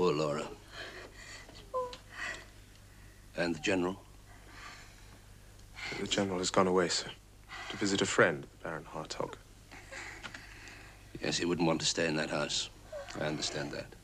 Poor 0.00 0.14
Laura. 0.14 0.48
And 3.36 3.54
the 3.54 3.58
General? 3.58 4.00
The 6.00 6.06
General 6.06 6.38
has 6.38 6.48
gone 6.48 6.66
away, 6.66 6.88
sir, 6.88 7.10
to 7.68 7.76
visit 7.76 8.00
a 8.00 8.06
friend, 8.06 8.46
Baron 8.62 8.86
Hartog. 8.94 9.34
Yes, 11.22 11.36
he 11.36 11.44
wouldn't 11.44 11.68
want 11.68 11.80
to 11.80 11.86
stay 11.86 12.06
in 12.06 12.16
that 12.16 12.30
house. 12.30 12.70
I 13.20 13.24
understand 13.24 13.72
that. 13.72 13.94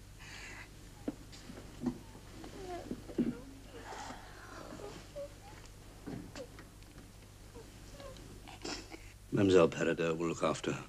Mademoiselle 9.32 9.68
Perrodot 9.68 10.18
will 10.18 10.28
look 10.28 10.42
after 10.42 10.72
her. 10.72 10.84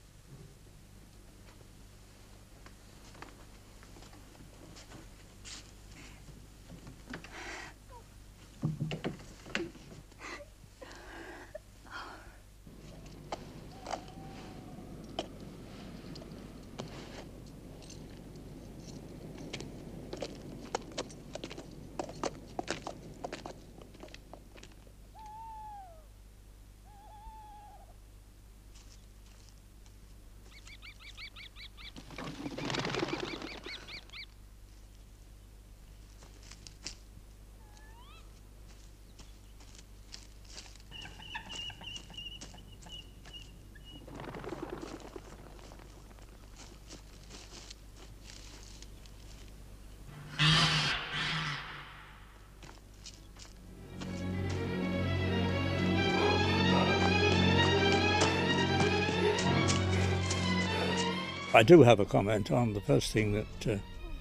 I 61.58 61.63
do 61.63 61.82
have 61.82 62.00
a 62.00 62.06
comment 62.06 62.52
on 62.52 62.74
the 62.74 62.82
first 62.82 63.12
thing 63.12 63.32
that 63.32 63.67
uh, 63.67 63.78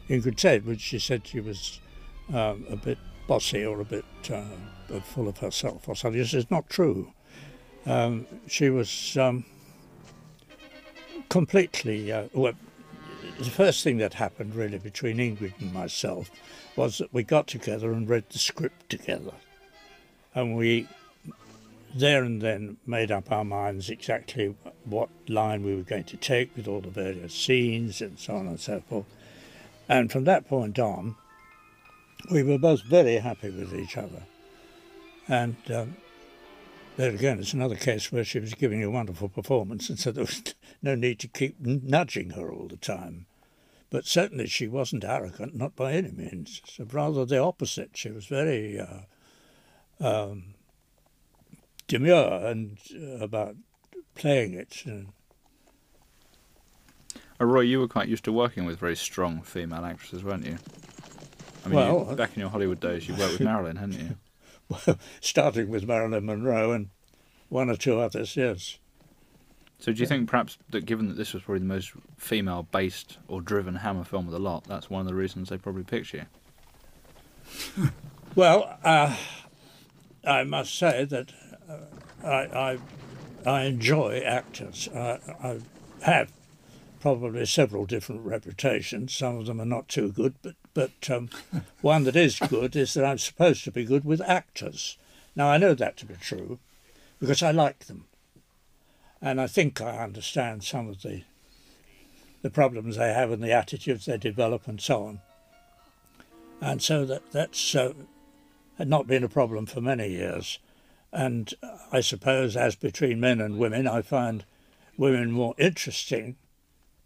Ingrid 0.09 0.41
said, 0.41 0.65
which 0.65 0.81
she 0.81 0.99
said 0.99 1.27
she 1.27 1.41
was 1.41 1.81
um, 2.33 2.65
a 2.71 2.77
bit 2.77 2.97
bossy 3.27 3.63
or 3.63 3.79
a 3.81 3.85
bit 3.85 4.07
uh, 4.33 5.01
full 5.01 5.29
of 5.29 5.37
herself 5.37 5.87
or 5.87 5.95
something. 5.95 6.19
This 6.19 6.33
is 6.33 6.51
not 6.51 6.71
true. 6.71 7.13
Um, 7.85 8.27
she 8.47 8.71
was 8.71 9.19
um, 9.19 9.45
completely. 11.29 12.11
Uh, 12.11 12.29
well, 12.33 12.55
the 13.39 13.45
first 13.51 13.85
thing 13.85 13.99
that 13.99 14.15
happened 14.15 14.55
really 14.55 14.79
between 14.79 15.19
Ingrid 15.19 15.61
and 15.61 15.75
myself 15.75 16.31
was 16.75 16.97
that 16.97 17.13
we 17.13 17.23
got 17.23 17.49
together 17.49 17.93
and 17.93 18.09
read 18.09 18.25
the 18.31 18.39
script 18.39 18.89
together. 18.89 19.35
And 20.35 20.57
we 20.57 20.89
there 21.95 22.25
and 22.25 22.41
then 22.41 22.79
made 22.87 23.11
up 23.11 23.31
our 23.31 23.45
minds 23.45 23.91
exactly 23.91 24.55
what 24.87 25.09
line 25.29 25.63
we 25.63 25.75
were 25.75 25.83
going 25.83 26.05
to 26.05 26.17
take 26.17 26.57
with 26.57 26.69
all 26.69 26.81
the 26.81 26.91
various 26.91 27.35
scenes 27.35 28.01
and 28.01 28.19
so 28.19 28.37
on 28.37 28.47
and 28.47 28.61
so 28.61 28.81
forth. 28.89 29.07
And 29.89 30.11
from 30.11 30.25
that 30.25 30.49
point 30.49 30.79
on, 30.79 31.17
we 32.31 32.43
were 32.43 32.59
both 32.59 32.83
very 32.83 33.17
happy 33.17 33.51
with 33.51 33.75
each 33.75 33.97
other. 33.97 34.23
And 35.29 35.57
um, 35.73 35.97
there 36.97 37.11
again, 37.11 37.39
it's 37.39 37.53
another 37.53 37.77
case 37.77 38.11
where 38.11 38.25
she 38.25 38.41
was 38.41 38.55
giving 38.55 38.83
a 38.83 38.91
wonderful 38.91 39.29
performance, 39.29 39.89
and 39.89 39.99
so 39.99 40.13
there 40.13 40.25
was 40.25 40.55
no 40.83 40.95
need 40.95 41.19
to 41.21 41.29
keep 41.29 41.61
nudging 41.61 42.31
her 42.31 42.51
all 42.51 42.69
the 42.69 42.77
time. 42.77 43.27
But 43.91 44.05
certainly 44.05 44.47
she 44.47 44.67
wasn't 44.67 45.05
arrogant, 45.05 45.55
not 45.55 45.77
by 45.77 45.93
any 45.93 46.11
means. 46.11 46.61
So 46.67 46.85
rather 46.91 47.25
the 47.25 47.39
opposite. 47.39 47.91
She 47.95 48.11
was 48.11 48.27
very 48.27 48.81
uh, 48.81 49.03
um, 50.01 50.55
demure 51.87 52.47
and 52.47 52.79
uh, 52.95 53.25
about 53.25 53.57
playing 54.17 54.55
it. 54.55 54.83
And... 54.85 55.09
Uh, 57.41 57.45
Roy, 57.45 57.61
you 57.61 57.81
were 57.81 57.89
quite 57.89 58.09
used 58.09 58.25
to 58.25 58.33
working 58.33 58.65
with 58.65 58.79
very 58.79 58.97
strong 58.97 59.43
female 59.43 59.85
actresses, 59.85 60.25
weren't 60.25 60.47
you? 60.47 60.59
I 61.65 61.69
mean, 61.69 61.77
well, 61.77 62.07
you, 62.11 62.17
back 62.17 62.35
in 62.35 62.41
your 62.41 62.51
Hollywood 62.51 62.81
days, 62.81 63.09
you 63.09 63.15
worked 63.15 63.33
with 63.33 63.41
Marilyn, 63.43 63.77
hadn't 63.77 64.01
you? 64.01 64.17
Well, 64.69 64.99
starting 65.21 65.69
with 65.69 65.87
Marilyn 65.87 66.27
Monroe 66.27 66.73
and 66.73 66.89
one 67.49 67.71
or 67.71 67.77
two 67.77 68.01
others, 68.01 68.37
yes. 68.37 68.79
So, 69.79 69.93
do 69.93 70.01
you 70.01 70.07
think 70.07 70.29
perhaps 70.29 70.57
that 70.71 70.87
given 70.87 71.09
that 71.09 71.17
this 71.17 71.35
was 71.35 71.43
probably 71.43 71.61
the 71.61 71.67
most 71.67 71.93
female-based 72.17 73.19
or 73.29 73.41
driven 73.41 73.77
Hammer 73.77 74.05
film 74.05 74.27
of 74.27 74.33
the 74.33 74.41
lot, 74.41 74.65
that's 74.65 74.89
one 74.89 75.03
of 75.03 75.07
the 75.07 75.15
reasons 75.15 75.51
they 75.51 75.59
probably 75.59 75.85
picked 75.85 76.15
you? 76.15 76.25
well, 78.35 78.79
uh, 78.83 79.15
I 80.25 80.45
must 80.45 80.77
say 80.77 81.05
that 81.05 81.33
uh, 81.69 82.27
I, 82.27 82.73
I, 82.73 82.79
I 83.47 83.65
enjoy 83.65 84.23
actors. 84.25 84.89
I, 84.95 85.19
I 85.43 85.59
have 86.03 86.33
probably 87.01 87.47
several 87.47 87.87
different 87.87 88.27
reputations. 88.27 89.15
Some 89.15 89.37
of 89.39 89.47
them 89.47 89.61
are 89.61 89.67
not 89.67 89.89
too 89.89 90.11
good, 90.13 90.35
but 90.43 90.55
but 90.75 91.11
um, 91.11 91.31
one 91.81 92.05
that 92.05 92.17
is 92.17 92.39
good 92.39 92.77
is 92.77 92.95
that 92.95 93.05
I'm 93.05 93.19
supposed 93.19 93.65
to 93.65 93.71
be 93.71 93.85
good 93.85 94.05
with 94.05 94.21
actors. 94.21 94.99
Now 95.35 95.49
I 95.49 95.57
know 95.57 95.75
that 95.75 95.97
to 95.99 96.07
be 96.07 96.15
true 96.21 96.59
because 97.19 97.43
I 97.43 97.51
like 97.51 97.87
them 97.87 98.05
and 99.21 99.41
I 99.41 99.47
think 99.47 99.81
I 99.81 99.99
understand 99.99 100.65
some 100.65 100.89
of 100.89 101.03
the 101.03 101.23
the 102.43 102.51
problems 102.51 102.97
they 102.97 103.13
have 103.13 103.31
and 103.33 103.43
the 103.43 103.53
attitudes 103.53 104.07
they 104.07 104.19
develop 104.19 104.69
and 104.69 104.81
so 104.81 105.05
on. 105.07 105.21
And 106.61 106.81
so 106.83 107.05
that 107.07 107.33
that's 107.33 107.75
uh, 107.75 107.95
had 108.79 108.89
not 108.89 109.07
been 109.07 109.25
a 109.25 109.29
problem 109.29 109.67
for 109.67 109.81
many 109.81 110.09
years. 110.09 110.59
And 111.17 111.55
I 111.91 112.03
suppose, 112.03 112.59
as 112.59 112.77
between 112.77 113.21
men 113.21 113.41
and 113.41 113.57
women, 113.57 113.89
I 113.89 114.03
find 114.03 114.45
women 114.99 115.33
more 115.33 115.55
interesting 115.57 116.37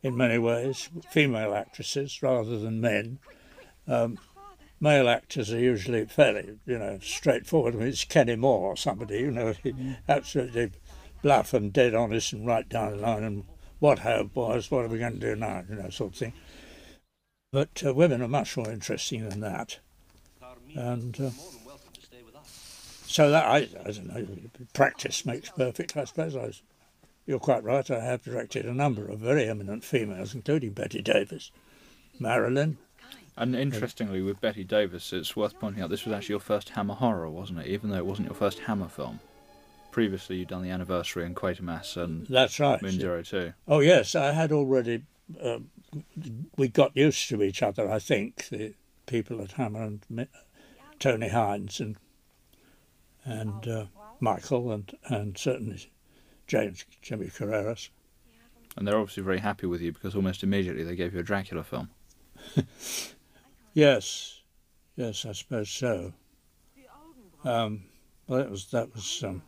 in 0.03 0.17
many 0.17 0.37
ways, 0.37 0.89
female 1.11 1.55
actresses 1.55 2.21
rather 2.21 2.59
than 2.59 2.81
men. 2.81 3.21
Um, 3.87 4.19
male 4.81 5.09
actors 5.09 5.53
are 5.53 5.61
usually 5.61 6.07
fairly, 6.07 6.59
you 6.67 6.77
know, 6.77 6.99
straightforward. 7.01 7.77
I 7.77 7.79
mean, 7.79 7.87
it's 7.87 8.05
Kenny 8.05 8.35
Moore 8.35 8.71
or 8.71 8.77
somebody, 8.77 9.21
you 9.21 9.31
know, 9.31 9.55
absolutely 10.09 10.73
bluff 11.23 11.55
and 11.55 11.73
dead 11.73 11.95
honest 11.95 12.33
and 12.33 12.45
right 12.45 12.69
down 12.69 12.97
the 12.97 12.97
line 12.97 13.23
and 13.23 13.45
what 13.79 14.01
ho 14.01 14.25
boys, 14.25 14.73
what 14.73 14.85
are 14.85 14.89
we 14.89 14.99
going 14.99 15.21
to 15.21 15.21
do 15.21 15.37
now, 15.37 15.63
you 15.69 15.77
know, 15.77 15.89
sort 15.89 16.15
of 16.15 16.19
thing. 16.19 16.33
But 17.53 17.81
uh, 17.87 17.95
women 17.95 18.23
are 18.23 18.29
much 18.29 18.57
more 18.57 18.73
interesting 18.73 19.29
than 19.29 19.39
that. 19.39 19.79
And 20.75 21.21
uh, 21.21 21.31
so 23.11 23.31
that, 23.31 23.45
I, 23.45 23.57
I 23.57 23.91
don't 23.91 24.07
know, 24.07 24.27
practice 24.73 25.27
makes 25.27 25.51
perfect, 25.51 25.97
I 25.97 26.05
suppose. 26.05 26.37
I 26.37 26.43
was, 26.43 26.63
you're 27.27 27.41
quite 27.41 27.65
right, 27.65 27.91
I 27.91 27.99
have 28.05 28.23
directed 28.23 28.67
a 28.67 28.73
number 28.73 29.09
of 29.09 29.19
very 29.19 29.49
eminent 29.49 29.83
females, 29.83 30.33
including 30.33 30.71
Bette 30.71 31.03
Davis, 31.03 31.51
Marilyn. 32.21 32.79
And 33.37 33.57
interestingly, 33.57 34.23
with 34.23 34.41
Bette 34.41 34.63
Davis, 34.63 35.13
it's 35.13 35.35
worth 35.35 35.59
pointing 35.59 35.83
out 35.83 35.91
this 35.91 36.05
was 36.05 36.15
actually 36.15 36.35
your 36.35 36.41
first 36.41 36.69
Hammer 36.71 36.95
horror, 36.95 37.29
wasn't 37.29 37.59
it? 37.59 37.67
Even 37.67 37.91
though 37.91 37.97
it 37.97 38.07
wasn't 38.07 38.29
your 38.29 38.37
first 38.37 38.61
Hammer 38.61 38.89
film. 38.89 39.19
Previously, 39.91 40.37
you'd 40.37 40.49
done 40.49 40.63
the 40.63 40.71
anniversary 40.71 41.27
and 41.27 41.35
Quatermass 41.35 41.97
and 41.97 42.29
That's 42.29 42.61
right. 42.61 42.81
Moon 42.81 42.93
Zero 42.93 43.23
Two. 43.23 43.55
Oh 43.67 43.81
yes, 43.81 44.15
I 44.15 44.33
had 44.33 44.53
already. 44.53 45.03
Uh, 45.43 45.59
we 46.57 46.69
got 46.69 46.97
used 46.97 47.29
to 47.31 47.43
each 47.43 47.61
other. 47.61 47.91
I 47.91 47.99
think 47.99 48.49
the 48.51 48.75
people 49.07 49.41
at 49.43 49.53
Hammer 49.53 49.83
and 49.83 50.29
Tony 51.01 51.29
Hinds 51.29 51.81
and 51.81 51.97
and 53.25 53.67
uh, 53.69 53.87
Michael 54.21 54.73
and 54.73 54.93
and 55.09 55.37
certainly 55.39 55.91
James 56.47 56.85
Jimmy 57.03 57.27
Carreras. 57.27 57.89
And 58.77 58.87
they're 58.87 58.99
obviously 58.99 59.23
very 59.23 59.39
happy 59.41 59.67
with 59.67 59.81
you 59.81 59.93
because 59.93 60.15
almost 60.15 60.43
immediately 60.43 60.85
they 60.85 60.95
gave 60.97 61.13
you 61.13 61.21
a 61.21 61.25
Dracula 61.25 61.65
film. 61.65 61.91
Yes, 63.73 64.41
yes, 64.97 65.25
I 65.25 65.33
suppose 65.33 65.71
so. 65.71 66.13
Um, 67.45 67.85
well, 68.27 68.41
that 68.41 68.51
was 68.51 68.67
that 68.73 68.93
was 68.95 69.23
um, 69.25 69.43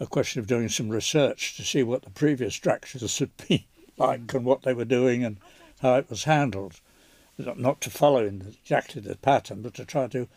a 0.00 0.06
question 0.06 0.40
of 0.40 0.46
doing 0.46 0.68
some 0.68 0.88
research 0.88 1.56
to 1.56 1.62
see 1.64 1.82
what 1.82 2.02
the 2.02 2.10
previous 2.10 2.58
Draculas 2.58 3.18
had 3.18 3.30
been 3.48 3.64
like 3.98 4.32
and 4.32 4.44
what 4.44 4.62
they 4.62 4.72
were 4.74 4.84
doing 4.84 5.24
and 5.24 5.38
how 5.80 5.96
it 5.96 6.08
was 6.08 6.24
handled. 6.24 6.80
Not- 7.36 7.58
Not 7.58 7.80
to 7.82 7.90
follow 7.90 8.24
in 8.24 8.54
exactly 8.62 9.00
the 9.02 9.16
pattern, 9.16 9.62
but 9.62 9.74
to 9.74 9.84
try 9.84 10.06
to 10.08 10.28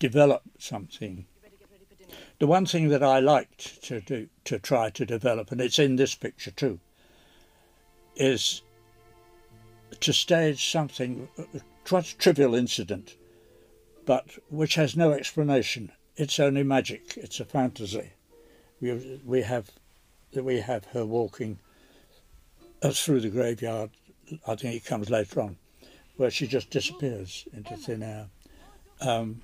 develop 0.00 0.42
something. 0.58 1.26
The 2.38 2.46
one 2.46 2.66
thing 2.66 2.88
that 2.90 3.02
I 3.02 3.18
liked 3.18 3.82
to 3.84 4.00
do, 4.00 4.28
to 4.44 4.60
try 4.60 4.90
to 4.90 5.04
develop, 5.04 5.50
and 5.50 5.60
it's 5.60 5.78
in 5.78 5.96
this 5.96 6.14
picture 6.14 6.52
too, 6.52 6.78
is 8.14 8.62
to 10.00 10.12
stage 10.12 10.70
something, 10.70 11.28
uh, 11.36 11.58
quite 11.84 12.12
a 12.12 12.16
trivial 12.16 12.54
incident, 12.54 13.16
but 14.06 14.38
which 14.50 14.76
has 14.76 14.96
no 14.96 15.12
explanation. 15.12 15.90
It's 16.16 16.38
only 16.38 16.62
magic. 16.62 17.16
It's 17.16 17.40
a 17.40 17.44
fantasy. 17.44 18.10
We 18.80 19.20
we 19.24 19.42
have 19.42 19.70
we 20.32 20.60
have 20.60 20.84
her 20.86 21.04
walking 21.04 21.58
us 22.82 23.02
through 23.02 23.20
the 23.20 23.30
graveyard. 23.30 23.90
I 24.46 24.54
think 24.54 24.76
it 24.76 24.84
comes 24.84 25.10
later 25.10 25.40
on, 25.40 25.56
where 26.16 26.30
she 26.30 26.46
just 26.46 26.70
disappears 26.70 27.48
into 27.52 27.76
thin 27.76 28.02
air. 28.02 28.26
Um, 29.00 29.42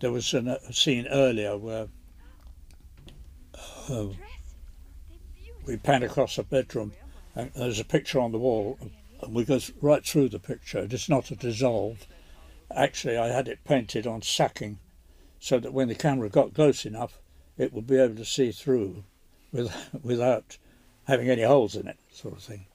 there 0.00 0.12
was 0.12 0.34
an, 0.34 0.48
a 0.48 0.72
scene 0.72 1.06
earlier 1.06 1.56
where 1.56 1.88
uh, 3.90 4.06
we 5.66 5.76
pan 5.76 6.02
across 6.02 6.38
a 6.38 6.42
bedroom, 6.42 6.92
and 7.34 7.50
there's 7.54 7.80
a 7.80 7.84
picture 7.84 8.20
on 8.20 8.32
the 8.32 8.38
wall, 8.38 8.78
and 9.22 9.34
we 9.34 9.44
go 9.44 9.58
right 9.80 10.04
through 10.04 10.28
the 10.28 10.38
picture. 10.38 10.78
It's 10.78 11.08
not 11.08 11.30
a 11.30 11.36
dissolve. 11.36 12.06
Actually, 12.74 13.18
I 13.18 13.28
had 13.28 13.48
it 13.48 13.64
painted 13.64 14.06
on 14.06 14.22
sacking, 14.22 14.78
so 15.38 15.58
that 15.58 15.72
when 15.72 15.88
the 15.88 15.94
camera 15.94 16.28
got 16.28 16.54
close 16.54 16.84
enough, 16.86 17.18
it 17.58 17.72
would 17.72 17.86
be 17.86 17.98
able 17.98 18.16
to 18.16 18.24
see 18.24 18.52
through, 18.52 19.04
with, 19.52 19.74
without 20.02 20.58
having 21.04 21.28
any 21.28 21.42
holes 21.42 21.74
in 21.74 21.88
it, 21.88 21.98
sort 22.12 22.36
of 22.36 22.42
thing. 22.42 22.66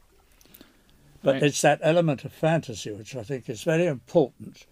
But 1.24 1.36
Right. 1.36 1.44
it's 1.44 1.62
that 1.62 1.80
element 1.82 2.24
of 2.24 2.34
fantasy 2.34 2.92
which 2.92 3.16
I 3.16 3.24
think 3.24 3.50
is 3.50 3.64
very 3.64 3.88
important, 3.88 4.66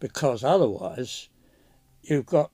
because 0.00 0.44
otherwise, 0.44 1.28
you've 2.02 2.26
got 2.26 2.50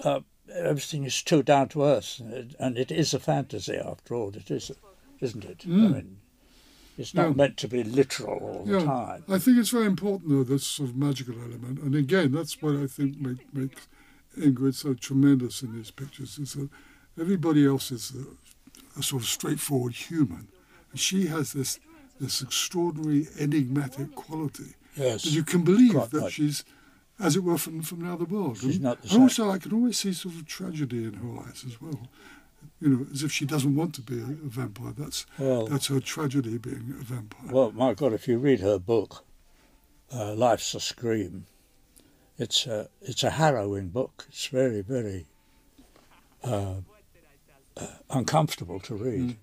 uh, 0.00 0.20
everything 0.52 1.04
is 1.04 1.22
too 1.22 1.42
down 1.42 1.68
to 1.70 1.82
earth, 1.84 2.20
and- 2.58 2.78
it 2.78 2.90
is 2.90 3.14
a 3.14 3.18
fantasy 3.18 3.76
after 3.76 4.14
all. 4.14 4.34
It 4.36 4.50
is, 4.50 4.70
isn't 5.20 5.44
it? 5.44 5.62
I 5.64 5.68
mm. 5.68 5.92
mean, 5.94 6.16
it's 6.98 7.14
not 7.14 7.28
Yeah. 7.28 7.34
meant 7.34 7.56
to 7.58 7.68
be 7.68 7.82
literal 7.82 8.38
all 8.38 8.64
the 8.64 8.78
Yeah, 8.78 8.84
time. 8.84 9.24
I 9.28 9.38
think 9.38 9.58
it's 9.58 9.70
very 9.70 9.86
important 9.86 10.30
though 10.30 10.44
this 10.44 10.66
sort 10.66 10.90
of 10.90 10.96
magical 10.96 11.34
element, 11.40 11.80
and 11.80 11.94
again, 11.94 12.32
that's 12.32 12.60
what 12.62 12.76
I 12.76 12.86
think 12.86 13.20
make, 13.20 13.52
makes 13.54 13.88
Ingrid 14.38 14.74
so 14.74 14.94
tremendous 14.94 15.62
in 15.62 15.74
these 15.76 15.90
pictures. 15.90 16.38
Is 16.38 16.54
that 16.54 16.68
everybody 17.18 17.64
else 17.66 17.90
is 17.92 18.12
a, 18.14 18.98
a 18.98 19.02
sort 19.02 19.22
of 19.22 19.28
straightforward 19.28 19.94
human, 19.94 20.48
and 20.90 21.00
she 21.00 21.26
has 21.26 21.52
this 21.52 21.78
this 22.20 22.42
extraordinary 22.42 23.26
enigmatic 23.40 24.14
quality 24.14 24.74
Yes. 24.96 25.24
that 25.24 25.30
you 25.30 25.42
can 25.42 25.64
believe 25.64 25.92
Quite 25.94 26.10
that 26.10 26.20
right. 26.20 26.32
she's, 26.32 26.64
as 27.20 27.36
it 27.36 27.44
were, 27.44 27.58
from 27.58 27.82
from 27.82 28.02
another 28.04 28.24
world. 28.24 28.58
She's 28.58 28.76
and, 28.76 28.84
not 28.84 28.98
the 28.98 29.02
and 29.04 29.10
same. 29.12 29.22
also, 29.22 29.50
I 29.50 29.58
can 29.58 29.72
always 29.72 29.98
see 29.98 30.12
sort 30.12 30.34
of 30.34 30.46
tragedy 30.46 31.04
in 31.04 31.14
her 31.14 31.40
eyes 31.48 31.64
as 31.66 31.80
well. 31.80 32.08
You 32.80 32.88
know, 32.88 33.06
as 33.12 33.22
if 33.22 33.30
she 33.32 33.44
doesn't 33.44 33.76
want 33.76 33.94
to 33.94 34.02
be 34.02 34.18
a, 34.20 34.24
a 34.24 34.48
vampire. 34.48 34.92
That's 34.96 35.26
Well- 35.38 35.66
that's 35.66 35.86
her 35.88 36.00
tragedy 36.00 36.58
being 36.58 36.94
a 37.00 37.02
vampire. 37.04 37.52
Well, 37.52 37.72
my 37.72 37.94
God, 37.94 38.12
if 38.12 38.26
you 38.28 38.38
read 38.38 38.60
her 38.60 38.78
book, 38.78 39.24
uh, 40.12 40.34
Life's 40.34 40.74
a 40.74 40.80
Scream, 40.80 41.46
it's 42.36 42.66
a, 42.66 42.88
it's 43.00 43.22
a 43.22 43.30
harrowing 43.30 43.88
book. 43.88 44.26
It's 44.28 44.46
very, 44.48 44.80
very 44.82 45.26
uh, 46.42 46.76
uh, 47.76 47.86
uncomfortable 48.10 48.80
to 48.80 48.94
read. 48.96 49.36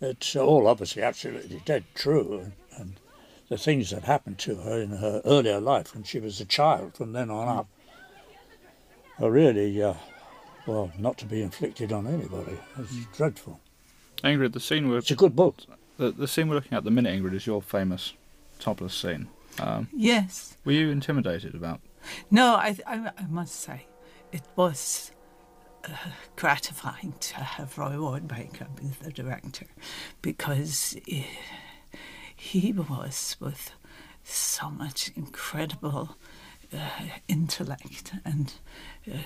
It's 0.00 0.36
all 0.36 0.66
obviously 0.68 1.02
absolutely 1.02 1.62
dead 1.64 1.84
true, 1.94 2.38
and, 2.40 2.52
and 2.78 3.00
the 3.48 3.56
things 3.58 3.90
that 3.90 4.04
happened 4.04 4.38
to 4.38 4.56
her 4.56 4.80
in 4.80 4.90
her 4.90 5.22
earlier 5.24 5.60
life 5.60 5.94
when 5.94 6.02
she 6.04 6.18
was 6.18 6.40
a 6.40 6.44
child 6.44 6.94
from 6.96 7.12
then 7.12 7.30
on 7.30 7.48
up 7.48 7.68
are 9.20 9.30
really, 9.30 9.82
uh, 9.82 9.94
well, 10.66 10.90
not 10.98 11.16
to 11.18 11.24
be 11.26 11.42
inflicted 11.42 11.92
on 11.92 12.06
anybody. 12.06 12.58
It's 12.78 13.06
dreadful. 13.16 13.60
Ingrid, 14.24 14.52
the 14.52 14.60
scene 14.60 14.88
we're 14.88 14.98
It's 14.98 15.10
a 15.10 15.16
good 15.16 15.36
book. 15.36 15.56
the, 15.96 16.10
the 16.10 16.26
scene 16.28 16.48
we're 16.48 16.56
looking 16.56 16.72
at 16.72 16.78
at 16.78 16.84
the 16.84 16.90
minute, 16.90 17.14
Ingrid, 17.20 17.34
is 17.34 17.46
your 17.46 17.62
famous 17.62 18.14
topless 18.58 18.94
scene. 18.94 19.28
Um, 19.60 19.88
Yes. 19.94 20.56
were 20.64 20.72
you 20.72 20.90
intimidated 20.90 21.54
about? 21.54 21.80
No, 22.30 22.54
I, 22.56 22.76
I, 22.86 23.10
I 23.16 23.26
must 23.28 23.54
say, 23.60 23.86
it 24.32 24.42
was 24.56 25.12
uh, 25.84 25.90
gratifying 26.36 27.14
to 27.20 27.36
have 27.36 27.78
Roy 27.78 27.98
Ward 28.00 28.28
Baker 28.28 28.66
be 28.76 28.88
the 29.02 29.10
director 29.12 29.66
because 30.20 30.96
eh, 31.10 31.22
he 32.36 32.72
was 32.72 33.36
with 33.40 33.72
so 34.22 34.70
much 34.70 35.10
incredible 35.16 36.16
uh, 36.72 36.78
intellect 37.28 38.12
and 38.24 38.54
uh, 39.10 39.18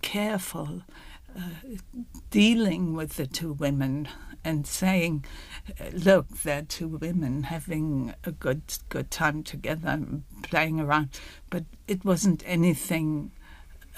careful 0.00 0.82
uh, 1.36 1.40
dealing 2.30 2.94
with 2.94 3.16
the 3.16 3.26
two 3.26 3.52
women 3.52 4.08
and 4.44 4.66
saying, 4.66 5.24
"Look, 5.92 6.28
they're 6.42 6.62
two 6.62 6.88
women 6.88 7.44
having 7.44 8.14
a 8.24 8.32
good 8.32 8.62
good 8.88 9.10
time 9.10 9.42
together, 9.42 9.88
and 9.88 10.22
playing 10.42 10.80
around," 10.80 11.08
but 11.50 11.64
it 11.88 12.04
wasn't 12.04 12.42
anything. 12.46 13.32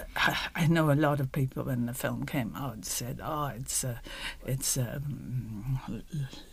I 0.55 0.67
know 0.67 0.91
a 0.91 0.95
lot 0.95 1.21
of 1.21 1.33
people 1.33 1.65
when 1.65 1.87
the 1.87 1.95
film 1.95 2.27
came 2.27 2.55
out 2.57 2.85
said, 2.85 3.21
"Oh, 3.23 3.53
it's 3.57 3.85
a, 3.85 4.01
it's 4.47 4.77
a 4.77 5.03
mm, 5.07 6.03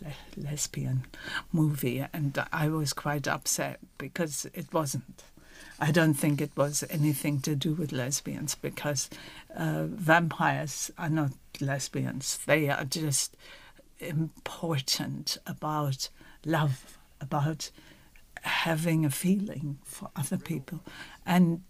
le- 0.02 0.42
lesbian 0.42 1.06
movie," 1.52 2.06
and 2.14 2.44
I 2.52 2.70
was 2.70 2.94
quite 2.94 3.28
upset 3.28 3.80
because 3.98 4.46
it 4.54 4.74
wasn't. 4.74 5.24
I 5.80 5.92
don't 5.92 6.14
think 6.14 6.40
it 6.40 6.52
was 6.56 6.84
anything 6.90 7.42
to 7.42 7.56
do 7.56 7.74
with 7.74 7.92
lesbians 7.92 8.56
because 8.56 9.10
uh, 9.56 9.86
vampires 9.86 10.92
are 10.98 11.10
not 11.10 11.32
lesbians. 11.60 12.40
They 12.46 12.70
are 12.70 12.86
just 12.86 13.36
important 14.00 15.38
about 15.46 16.10
love, 16.46 16.98
about 17.20 17.72
having 18.44 19.06
a 19.06 19.10
feeling 19.10 19.80
for 19.84 20.10
other 20.16 20.38
people. 20.38 20.82
And 21.26 21.64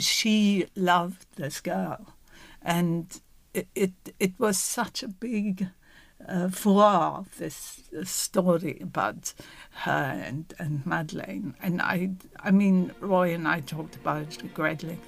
she 0.00 0.66
loved 0.74 1.26
this 1.36 1.60
girl. 1.60 2.14
And 2.62 3.20
it, 3.54 3.68
it, 3.74 3.92
it 4.18 4.32
was 4.38 4.58
such 4.58 5.02
a 5.02 5.08
big 5.08 5.68
uh, 6.26 6.48
furore, 6.48 7.24
this 7.38 7.82
story 8.04 8.78
about 8.80 9.32
her 9.70 10.22
and, 10.24 10.52
and 10.58 10.84
Madeline. 10.84 11.54
And 11.62 11.80
I, 11.80 12.10
I 12.40 12.50
mean, 12.50 12.92
Roy 13.00 13.34
and 13.34 13.46
I 13.46 13.60
talked 13.60 13.96
about 13.96 14.42
it 14.42 14.54
greatly, 14.54 14.98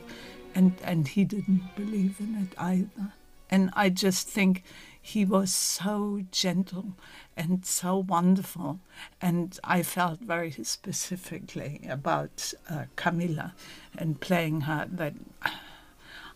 and, 0.54 0.72
and 0.84 1.08
he 1.08 1.24
didn't 1.24 1.74
believe 1.76 2.16
in 2.20 2.36
it 2.36 2.54
either. 2.58 3.12
And 3.50 3.70
I 3.74 3.88
just 3.88 4.28
think 4.28 4.62
he 5.00 5.24
was 5.24 5.54
so 5.54 6.20
gentle 6.30 6.94
and 7.36 7.64
so 7.64 7.96
wonderful. 7.96 8.80
And 9.20 9.58
I 9.64 9.82
felt 9.82 10.20
very 10.20 10.50
specifically 10.62 11.80
about 11.88 12.52
uh, 12.68 12.84
Carmilla 12.96 13.54
and 13.96 14.20
playing 14.20 14.62
her 14.62 14.86
that 14.92 15.14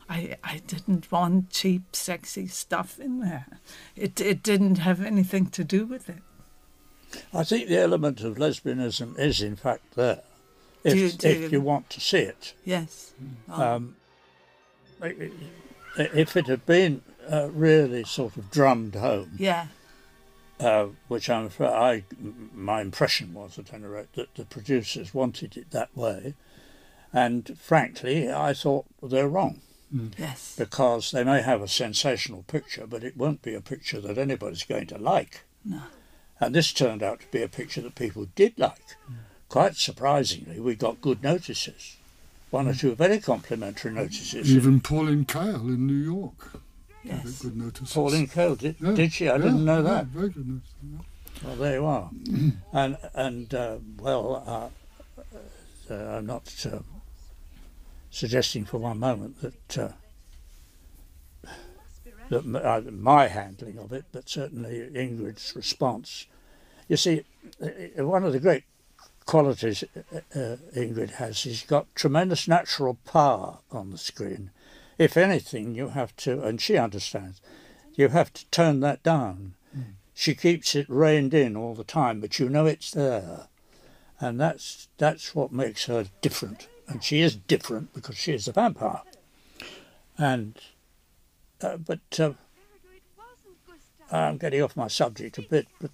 I, 0.09 0.37
I 0.43 0.63
didn't 0.67 1.11
want 1.13 1.51
cheap, 1.51 1.95
sexy 1.95 2.47
stuff 2.47 2.99
in 2.99 3.21
there. 3.21 3.47
It, 3.97 4.21
it 4.21 4.43
didn't 4.43 4.79
have 4.79 5.01
anything 5.03 5.47
to 5.51 5.65
do 5.65 5.85
with 5.87 6.09
it. 6.09 6.23
I 7.33 7.45
think 7.45 7.69
the 7.69 7.79
element 7.81 8.23
of 8.23 8.37
lesbianism 8.39 9.19
is 9.19 9.41
in 9.41 9.57
fact 9.57 9.95
there, 9.95 10.23
Do 10.85 10.97
you- 10.97 11.07
if, 11.07 11.19
do 11.19 11.29
if 11.29 11.41
you- 11.43 11.49
you 11.51 11.61
want 11.61 11.91
to 11.91 12.01
see 12.01 12.19
it. 12.19 12.55
Yes. 12.65 13.13
Oh, 13.49 13.63
Um, 13.77 13.97
if 15.97 16.37
it 16.37 16.47
had 16.47 16.67
been 16.67 17.03
uh, 17.31 17.49
really 17.53 18.05
sort 18.05 18.37
of 18.37 18.51
drummed 18.51 18.95
home, 18.95 19.33
Yeah. 19.39 19.67
uh, 20.61 20.87
which 21.09 21.29
I'm 21.31 21.47
afraid 21.47 21.69
I, 21.71 22.05
my 22.55 22.81
impression 22.81 23.35
was 23.35 23.59
at 23.59 23.73
any 23.73 23.87
rate 23.87 24.13
that 24.15 24.35
the 24.35 24.45
producers 24.45 25.13
wanted 25.15 25.57
it 25.57 25.71
that 25.71 25.95
way, 25.97 26.35
and 27.13 27.57
frankly, 27.59 28.31
I 28.31 28.55
thought 28.55 28.87
they're 29.03 29.29
wrong 29.29 29.61
Yes. 30.19 30.55
because 30.59 31.11
they 31.13 31.23
may 31.25 31.43
have 31.43 31.63
a 31.63 31.69
sensational 31.69 32.43
picture, 32.45 32.87
but 32.87 33.05
it 33.05 33.17
won't 33.17 33.43
be 33.43 33.55
a 33.55 33.61
picture 33.61 34.01
that 34.01 34.19
anybody's 34.19 34.65
going 34.65 34.87
to 34.89 34.99
like. 34.99 35.43
No. 35.65 35.83
And 36.41 36.55
this 36.55 36.73
turned 36.73 37.03
out 37.03 37.21
to 37.21 37.27
be 37.31 37.43
a 37.43 37.49
picture 37.49 37.81
that 37.83 37.95
people 37.95 38.27
did 38.35 38.59
like. 38.59 38.97
Quite 39.49 39.77
surprisingly, 39.77 40.59
we 40.59 40.75
got 40.75 41.01
good 41.01 41.23
notices. 41.23 41.97
One 42.51 42.67
or 42.67 42.75
two 42.75 42.95
very 42.97 43.21
complimentary 43.21 43.93
notices. 43.93 44.51
Even 44.51 44.81
Pauline 44.81 45.25
Kael 45.27 45.69
in 45.69 45.87
New 45.87 45.95
York. 45.95 46.61
Gave 47.05 47.13
it 47.15 47.25
Yes. 47.25 47.43
Good 47.43 47.57
notices. 47.57 47.93
Pauline 47.95 48.27
Cole, 48.29 48.55
did, 48.57 48.77
Yeah, 48.81 48.93
did 48.93 49.13
she? 49.13 49.29
I 49.29 49.33
yeah, 49.37 49.43
didn't 49.43 49.65
know 49.65 49.77
yeah, 49.77 49.83
that. 49.83 50.07
Very 50.07 50.29
good 50.31 50.49
notices. 50.49 50.75
yeah. 50.83 50.99
Well, 51.45 51.57
there 51.57 51.75
you 51.75 51.87
are. 51.87 52.11
and 52.73 52.97
and 53.15 53.55
uh, 53.55 53.77
well, 53.99 54.73
uh, 55.17 55.93
uh, 55.93 55.95
I'm 56.17 56.27
not 56.27 56.67
uh, 56.73 56.79
suggesting 58.11 58.65
for 58.65 58.79
one 58.79 58.99
moment 58.99 59.41
that 59.43 59.79
uh, 59.79 59.89
that 62.31 62.45
m- 62.45 62.57
uh, 62.57 62.81
my 62.91 63.29
handling 63.29 63.79
of 63.79 63.93
it, 63.93 64.05
but 64.13 64.29
certainly 64.29 64.89
Ingrid's 64.95 65.55
response. 65.55 66.27
You 66.89 66.97
see, 66.97 67.25
uh, 67.63 68.05
one 68.07 68.25
of 68.25 68.33
the 68.33 68.41
great 68.41 68.65
qualities 69.27 69.85
uh, 69.97 70.19
uh, 70.39 70.57
Ingrid 70.75 71.13
has, 71.13 71.37
she's 71.37 71.63
got 71.63 71.93
tremendous 71.95 72.47
natural 72.49 72.99
power 73.07 73.59
on 73.73 73.91
the 73.91 73.99
screen. 73.99 74.51
If 74.99 75.17
anything, 75.17 75.75
you 75.75 75.89
have 75.89 76.15
to, 76.17 76.43
and 76.43 76.61
she 76.61 76.77
understands, 76.77 77.41
you 77.95 78.09
have 78.09 78.33
to 78.33 78.47
turn 78.51 78.81
that 78.81 79.03
down 79.03 79.55
she 80.15 80.37
keeps 80.37 80.77
it 80.77 80.89
reined 80.89 81.35
in 81.35 81.57
all 81.57 81.75
the 81.75 81.85
time, 81.85 82.21
but 82.21 82.39
you 82.39 82.49
know 82.49 82.67
it's 82.67 82.93
there, 82.93 83.49
and 84.21 84.41
that's 84.41 84.89
that's 84.97 85.35
what 85.35 85.53
makes 85.53 85.87
her 85.87 86.07
different. 86.23 86.69
And 86.87 87.03
she 87.03 87.21
is 87.21 87.35
different 87.35 87.93
because 87.93 88.17
she 88.17 88.33
is 88.33 88.47
a 88.47 88.53
vampire. 88.53 89.03
And 90.17 90.57
uh, 91.61 91.79
but 91.79 92.21
uh, 92.21 92.35
I'm 94.11 94.39
getting 94.39 94.63
off 94.63 94.77
my 94.77 94.87
subject 94.87 95.37
a 95.39 95.43
bit, 95.43 95.67
but 95.81 95.91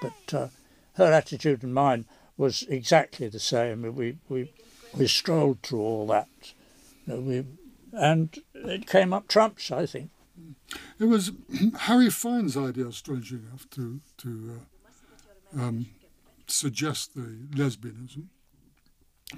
but 0.00 0.34
uh, 0.34 0.48
her 0.94 1.12
attitude 1.12 1.64
and 1.64 1.74
mine 1.74 2.04
was 2.36 2.62
exactly 2.68 3.26
the 3.28 3.40
same. 3.40 3.82
We 3.82 4.18
we 4.28 4.52
we 4.96 5.08
strolled 5.08 5.62
through 5.62 5.80
all 5.80 6.06
that, 6.06 6.28
you 7.06 7.14
know, 7.14 7.20
we, 7.20 7.44
and 7.94 8.36
it 8.54 8.86
came 8.86 9.12
up 9.12 9.28
trumps, 9.28 9.70
I 9.70 9.86
think. 9.86 10.10
It 10.98 11.04
was 11.04 11.32
Harry 11.80 12.10
Fine's 12.10 12.56
idea, 12.56 12.90
strangely 12.92 13.38
enough, 13.38 13.68
to 13.70 14.00
to 14.18 14.60
uh, 15.56 15.62
um, 15.62 15.86
suggest 16.46 17.14
the 17.14 17.38
lesbianism. 17.54 18.26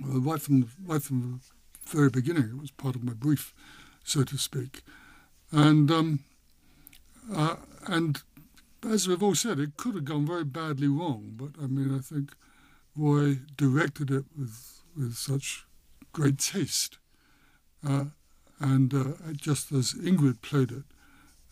Well, 0.02 0.20
right 0.20 0.40
from 0.40 0.68
right 0.84 1.02
from 1.02 1.40
the 1.84 1.90
very 1.90 2.10
beginning, 2.10 2.44
it 2.44 2.60
was 2.60 2.70
part 2.70 2.96
of 2.96 3.04
my 3.04 3.12
brief, 3.12 3.54
so 4.04 4.24
to 4.24 4.38
speak, 4.38 4.82
and 5.52 5.90
um, 5.90 6.20
uh, 7.34 7.56
and 7.86 8.22
as 8.88 9.08
we've 9.08 9.22
all 9.22 9.34
said, 9.34 9.58
it 9.58 9.76
could 9.76 9.94
have 9.94 10.04
gone 10.04 10.26
very 10.26 10.44
badly 10.44 10.88
wrong. 10.88 11.32
But 11.36 11.62
I 11.62 11.66
mean, 11.66 11.94
I 11.94 12.00
think 12.00 12.32
Roy 12.96 13.38
directed 13.56 14.10
it 14.10 14.24
with 14.36 14.82
with 14.96 15.14
such 15.14 15.66
great 16.12 16.38
taste, 16.38 16.98
uh, 17.86 18.06
and 18.60 18.92
uh, 18.94 19.32
just 19.34 19.72
as 19.72 19.92
Ingrid 19.94 20.40
played 20.42 20.72
it 20.72 20.84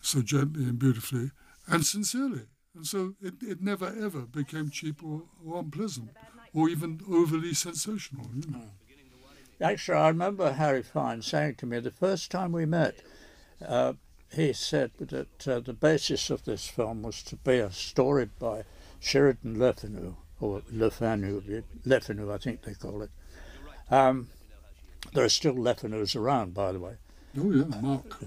so 0.01 0.21
gently 0.21 0.63
and 0.63 0.79
beautifully 0.79 1.31
and 1.67 1.85
sincerely. 1.85 2.47
And 2.75 2.85
so 2.85 3.15
it, 3.21 3.35
it 3.41 3.61
never 3.61 3.87
ever 3.87 4.21
became 4.21 4.69
cheap 4.69 5.03
or, 5.03 5.23
or 5.45 5.59
unpleasant 5.59 6.09
or 6.53 6.69
even 6.69 7.01
overly 7.09 7.53
sensational. 7.53 8.27
You 8.33 8.51
know. 8.51 8.61
Actually, 9.61 9.97
I 9.97 10.07
remember 10.09 10.53
Harry 10.53 10.83
Fine 10.83 11.21
saying 11.21 11.55
to 11.55 11.65
me 11.65 11.79
the 11.79 11.91
first 11.91 12.29
time 12.31 12.51
we 12.51 12.65
met, 12.65 12.95
uh, 13.65 13.93
he 14.33 14.51
said 14.51 14.91
that 14.97 15.47
uh, 15.47 15.59
the 15.59 15.73
basis 15.73 16.29
of 16.29 16.43
this 16.43 16.67
film 16.67 17.03
was 17.03 17.23
to 17.23 17.37
be 17.37 17.59
a 17.59 17.71
story 17.71 18.29
by 18.39 18.63
Sheridan 18.99 19.59
Le 19.59 19.73
Fanu, 19.73 20.15
or 20.41 20.61
Le 20.71 20.89
Fanu, 20.89 21.63
Le 21.85 22.01
Fanu, 22.01 22.33
I 22.33 22.37
think 22.37 22.63
they 22.63 22.73
call 22.73 23.01
it. 23.01 23.11
Um, 23.89 24.29
there 25.13 25.25
are 25.25 25.29
still 25.29 25.55
Le 25.55 25.75
around, 26.15 26.53
by 26.53 26.71
the 26.71 26.79
way. 26.79 26.95
Oh 27.37 27.51
yeah, 27.51 27.81
Mark. 27.81 28.17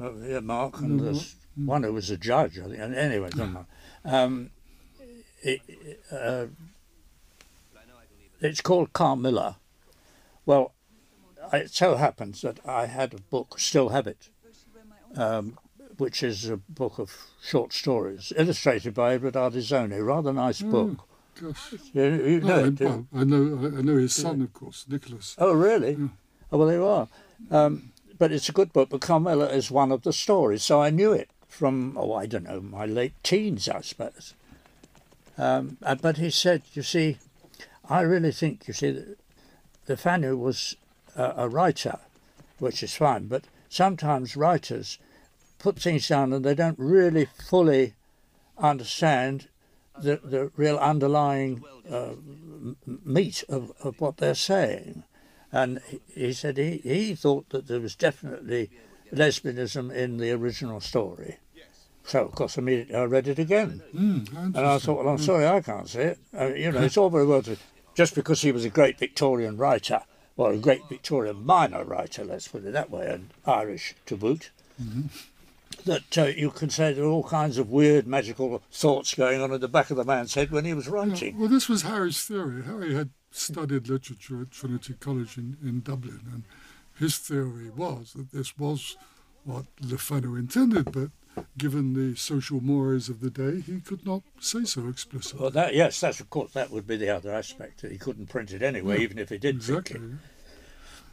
Uh, 0.00 0.12
yeah, 0.22 0.40
Mark, 0.40 0.80
and 0.80 1.00
there's 1.00 1.34
one 1.54 1.82
who 1.82 1.92
was 1.92 2.10
a 2.10 2.16
judge, 2.16 2.58
I 2.58 2.64
think. 2.64 2.78
And 2.78 2.94
anyway, 2.94 3.30
doesn't 3.30 3.52
matter. 3.52 3.66
Um, 4.04 4.50
it, 5.42 5.60
uh, 6.10 6.46
it's 8.40 8.60
called 8.60 8.92
Carmilla. 8.92 9.58
Well, 10.44 10.72
it 11.52 11.70
so 11.70 11.96
happens 11.96 12.42
that 12.42 12.58
I 12.66 12.86
had 12.86 13.14
a 13.14 13.18
book, 13.18 13.58
still 13.58 13.90
have 13.90 14.06
it, 14.06 14.28
um, 15.16 15.58
which 15.98 16.22
is 16.22 16.48
a 16.48 16.56
book 16.56 16.98
of 16.98 17.14
short 17.42 17.72
stories, 17.72 18.32
illustrated 18.36 18.94
by 18.94 19.14
Edward 19.14 19.34
Ardizzone. 19.34 20.04
Rather 20.04 20.32
nice 20.32 20.62
book. 20.62 21.08
Gosh. 21.40 21.74
You, 21.92 22.02
you 22.02 22.40
know 22.40 22.46
No, 22.46 22.64
I, 22.64 22.66
it, 22.66 22.80
well, 22.80 23.06
I 23.14 23.24
know. 23.24 23.72
I 23.78 23.82
know 23.82 23.96
his 23.96 24.14
son, 24.14 24.42
of 24.42 24.52
course, 24.52 24.84
Nicholas. 24.88 25.34
Oh, 25.38 25.52
really? 25.52 25.96
Oh, 26.50 26.58
well, 26.58 26.68
there 26.68 26.78
you 26.78 26.86
are. 26.86 27.08
Um, 27.50 27.92
but 28.18 28.32
it's 28.32 28.48
a 28.48 28.52
good 28.52 28.72
book. 28.72 28.90
But 28.90 29.00
Carmilla 29.00 29.48
is 29.48 29.70
one 29.70 29.90
of 29.90 30.02
the 30.02 30.12
stories, 30.12 30.62
so 30.62 30.82
I 30.82 30.90
knew 30.90 31.12
it 31.12 31.28
from 31.48 31.96
oh, 31.98 32.14
I 32.14 32.26
don't 32.26 32.44
know, 32.44 32.60
my 32.60 32.86
late 32.86 33.14
teens, 33.22 33.68
I 33.68 33.82
suppose. 33.82 34.34
Um, 35.36 35.76
uh, 35.82 35.94
but 35.94 36.16
he 36.16 36.30
said, 36.30 36.62
you 36.72 36.82
see, 36.82 37.18
I 37.88 38.00
really 38.00 38.32
think 38.32 38.66
you 38.66 38.74
see, 38.74 38.90
that 38.90 39.18
Le 39.88 39.96
Fanu 39.96 40.36
was 40.36 40.76
a, 41.16 41.34
a 41.36 41.48
writer, 41.48 41.98
which 42.58 42.82
is 42.82 42.94
fine. 42.94 43.26
But 43.26 43.44
sometimes 43.68 44.36
writers 44.36 44.98
put 45.58 45.78
things 45.78 46.08
down 46.08 46.32
and 46.32 46.44
they 46.44 46.54
don't 46.54 46.78
really 46.78 47.26
fully 47.26 47.94
understand 48.58 49.48
the, 50.00 50.20
the 50.24 50.50
real 50.56 50.76
underlying 50.78 51.62
uh, 51.90 52.10
meat 53.04 53.44
of, 53.48 53.72
of 53.82 54.00
what 54.00 54.16
they're 54.18 54.34
saying. 54.34 55.04
And 55.52 55.80
he- 56.14 56.32
said 56.32 56.56
he, 56.56 56.78
he 56.78 57.14
thought 57.14 57.50
that 57.50 57.66
there 57.66 57.80
was 57.80 57.94
definitely 57.94 58.70
lesbianism 59.12 59.92
in 59.94 60.16
the 60.16 60.30
original 60.32 60.80
story. 60.80 61.36
So, 62.04 62.24
of 62.24 62.34
course, 62.34 62.56
immediately 62.58 62.94
I 62.96 63.04
read 63.04 63.28
it 63.28 63.38
again. 63.38 63.82
Mm, 63.94 64.32
And 64.56 64.56
I 64.66 64.78
thought, 64.78 64.98
well, 65.04 65.08
I'm 65.14 65.18
sorry, 65.18 65.46
I 65.46 65.60
can't 65.60 65.88
see 65.88 66.00
it. 66.00 66.18
Uh, 66.36 66.46
you 66.48 66.72
know, 66.72 66.80
it's 66.82 66.96
all 66.96 67.10
very 67.10 67.26
well 67.26 67.42
to, 67.42 67.56
just 67.94 68.14
because 68.14 68.40
he 68.42 68.50
was 68.50 68.64
a 68.64 68.70
great 68.70 68.98
Victorian 68.98 69.56
writer, 69.56 70.00
or 70.36 70.52
a 70.52 70.58
great 70.58 70.88
Victorian 70.88 71.44
minor 71.44 71.84
writer, 71.84 72.24
let's 72.24 72.48
put 72.48 72.64
it 72.64 72.72
that 72.72 72.90
way, 72.90 73.06
and 73.06 73.28
Irish 73.46 73.94
to 74.06 74.16
boot, 74.16 74.50
that 75.84 76.18
uh, 76.18 76.24
you 76.26 76.50
can 76.50 76.70
say 76.70 76.92
there 76.92 77.04
are 77.04 77.08
all 77.08 77.24
kinds 77.24 77.58
of 77.58 77.70
weird 77.70 78.06
magical 78.06 78.62
thoughts 78.70 79.14
going 79.14 79.40
on 79.40 79.52
in 79.52 79.60
the 79.60 79.68
back 79.68 79.90
of 79.90 79.96
the 79.96 80.04
man's 80.04 80.34
head 80.34 80.50
when 80.50 80.64
he 80.64 80.74
was 80.74 80.88
writing. 80.88 81.38
Well, 81.38 81.48
this 81.48 81.68
was 81.68 81.82
Harry's 81.82 82.22
theory. 82.24 82.62
Harry 82.64 82.94
had 82.94 83.10
studied 83.30 83.88
literature 83.88 84.42
at 84.42 84.50
Trinity 84.50 84.94
College 85.00 85.38
in, 85.38 85.56
in 85.62 85.80
Dublin, 85.80 86.20
and 86.32 86.44
his 86.98 87.18
theory 87.18 87.70
was 87.70 88.12
that 88.14 88.32
this 88.32 88.58
was 88.58 88.96
what 89.44 89.64
Le 89.80 89.96
Fanu 89.96 90.36
intended, 90.38 90.92
but 90.92 91.10
given 91.56 91.94
the 91.94 92.14
social 92.14 92.60
mores 92.60 93.08
of 93.08 93.20
the 93.20 93.30
day, 93.30 93.60
he 93.60 93.80
could 93.80 94.04
not 94.06 94.22
say 94.38 94.64
so 94.64 94.86
explicitly. 94.88 95.40
Well, 95.40 95.50
that 95.50 95.74
yes, 95.74 95.98
that's 95.98 96.20
of 96.20 96.28
course 96.30 96.52
that 96.52 96.70
would 96.70 96.86
be 96.86 96.96
the 96.96 97.08
other 97.08 97.32
aspect. 97.32 97.80
He 97.80 97.96
couldn't 97.98 98.28
print 98.28 98.52
it 98.52 98.62
anyway, 98.62 99.00
even 99.00 99.18
if 99.18 99.30
he 99.30 99.38
did 99.38 99.56
Exactly. 99.56 99.98
think 99.98 100.12
it. 100.12 100.18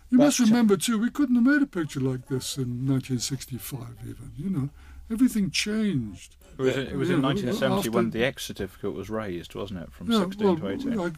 You 0.10 0.18
must 0.18 0.40
But, 0.40 0.46
uh, 0.46 0.48
remember 0.48 0.78
too, 0.78 0.98
we 0.98 1.10
couldn't 1.12 1.36
have 1.36 1.44
made 1.46 1.62
a 1.62 1.68
picture 1.68 2.00
like 2.00 2.28
this 2.28 2.58
in 2.58 2.88
1965. 2.88 3.80
Even 4.08 4.32
you 4.36 4.50
know, 4.50 4.70
everything 5.12 5.52
changed. 5.52 6.36
It 6.58 6.62
was, 6.62 6.76
it 6.78 6.96
was 6.96 7.10
in 7.10 7.18
Yeah, 7.18 7.28
1970 7.28 7.78
after- 7.78 7.92
when 7.92 8.10
the 8.10 8.24
X 8.24 8.44
certificate 8.46 8.94
was 8.94 9.10
raised, 9.10 9.56
wasn't 9.56 9.82
it, 9.82 9.94
from 9.94 10.12
Yeah, 10.12 10.20
16 10.26 10.46
well, 10.48 10.58
to 10.58 10.68
18? 10.68 11.00
I, 11.00 11.12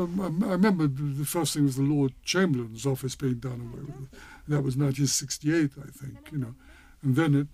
um, 0.00 0.42
I 0.44 0.48
remember 0.52 0.86
the 0.86 1.24
first 1.24 1.54
thing 1.54 1.64
was 1.64 1.76
the 1.76 1.82
Lord 1.82 2.12
Chamberlain's 2.24 2.86
office 2.86 3.14
being 3.14 3.34
done 3.38 3.60
away 3.72 3.84
with. 3.84 4.10
That 4.48 4.62
was 4.62 4.76
1968, 4.76 5.70
I 5.78 5.90
think. 5.90 6.32
You 6.32 6.38
know, 6.38 6.54
and 7.02 7.16
then 7.16 7.34
it, 7.34 7.46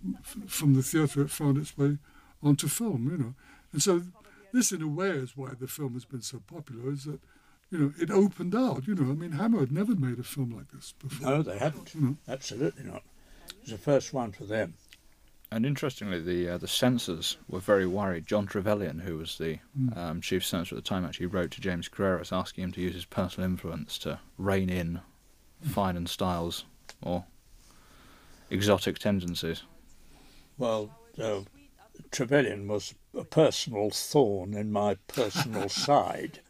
from 0.48 0.74
the 0.74 0.82
theatre, 0.82 1.22
it 1.22 1.30
found 1.30 1.58
its 1.58 1.76
way 1.76 1.98
onto 2.42 2.68
film. 2.68 3.10
You 3.10 3.18
know, 3.18 3.34
and 3.72 3.82
so 3.82 4.02
this, 4.52 4.72
in 4.72 4.80
a 4.82 4.88
way, 4.88 5.10
is 5.10 5.36
why 5.36 5.50
the 5.58 5.66
film 5.66 5.94
has 5.94 6.04
been 6.04 6.22
so 6.22 6.40
popular. 6.46 6.90
Is 6.92 7.04
that 7.04 7.20
you 7.74 7.80
know 7.80 7.92
it 7.98 8.10
opened 8.10 8.54
out. 8.54 8.86
You 8.86 8.94
know, 8.94 9.10
I 9.10 9.14
mean, 9.14 9.32
Hammer 9.32 9.60
had 9.60 9.72
never 9.72 9.94
made 9.96 10.18
a 10.18 10.22
film 10.22 10.54
like 10.56 10.70
this 10.72 10.92
before. 10.98 11.28
No, 11.28 11.42
they 11.42 11.58
hadn't. 11.58 11.86
Mhm. 11.96 12.16
Absolutely 12.28 12.84
not. 12.84 13.02
It 13.48 13.54
was 13.62 13.70
the 13.72 13.78
first 13.78 14.12
one 14.14 14.32
for 14.32 14.44
them. 14.44 14.74
And 15.50 15.66
interestingly, 15.66 16.20
the 16.20 16.50
uh, 16.54 16.58
the 16.58 16.68
censors 16.68 17.36
were 17.48 17.60
very 17.60 17.86
worried. 17.86 18.26
John 18.26 18.46
Trevelyan, 18.46 19.00
who 19.00 19.18
was 19.18 19.38
the 19.38 19.58
um, 19.94 20.20
chief 20.20 20.44
censor 20.44 20.76
at 20.76 20.82
the 20.82 20.88
time, 20.88 21.04
actually 21.04 21.26
wrote 21.26 21.50
to 21.52 21.60
James 21.60 21.88
Carreras 21.88 22.32
asking 22.32 22.64
him 22.64 22.72
to 22.72 22.80
use 22.80 22.94
his 22.94 23.04
personal 23.04 23.48
influence 23.48 23.98
to 23.98 24.20
rein 24.38 24.70
in 24.70 25.00
Fine 25.62 25.96
and 25.96 26.08
Style's, 26.08 26.64
or 27.02 27.24
exotic 28.50 28.98
tendencies. 28.98 29.62
Well, 30.58 30.90
uh, 31.20 31.40
Trevelyan 32.10 32.66
was 32.68 32.94
a 33.16 33.24
personal 33.24 33.90
thorn 33.90 34.54
in 34.54 34.72
my 34.72 34.96
personal 35.08 35.68
side, 35.86 36.40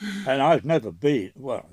and 0.00 0.42
I've 0.42 0.64
never 0.64 0.90
been 0.90 1.32
well. 1.34 1.66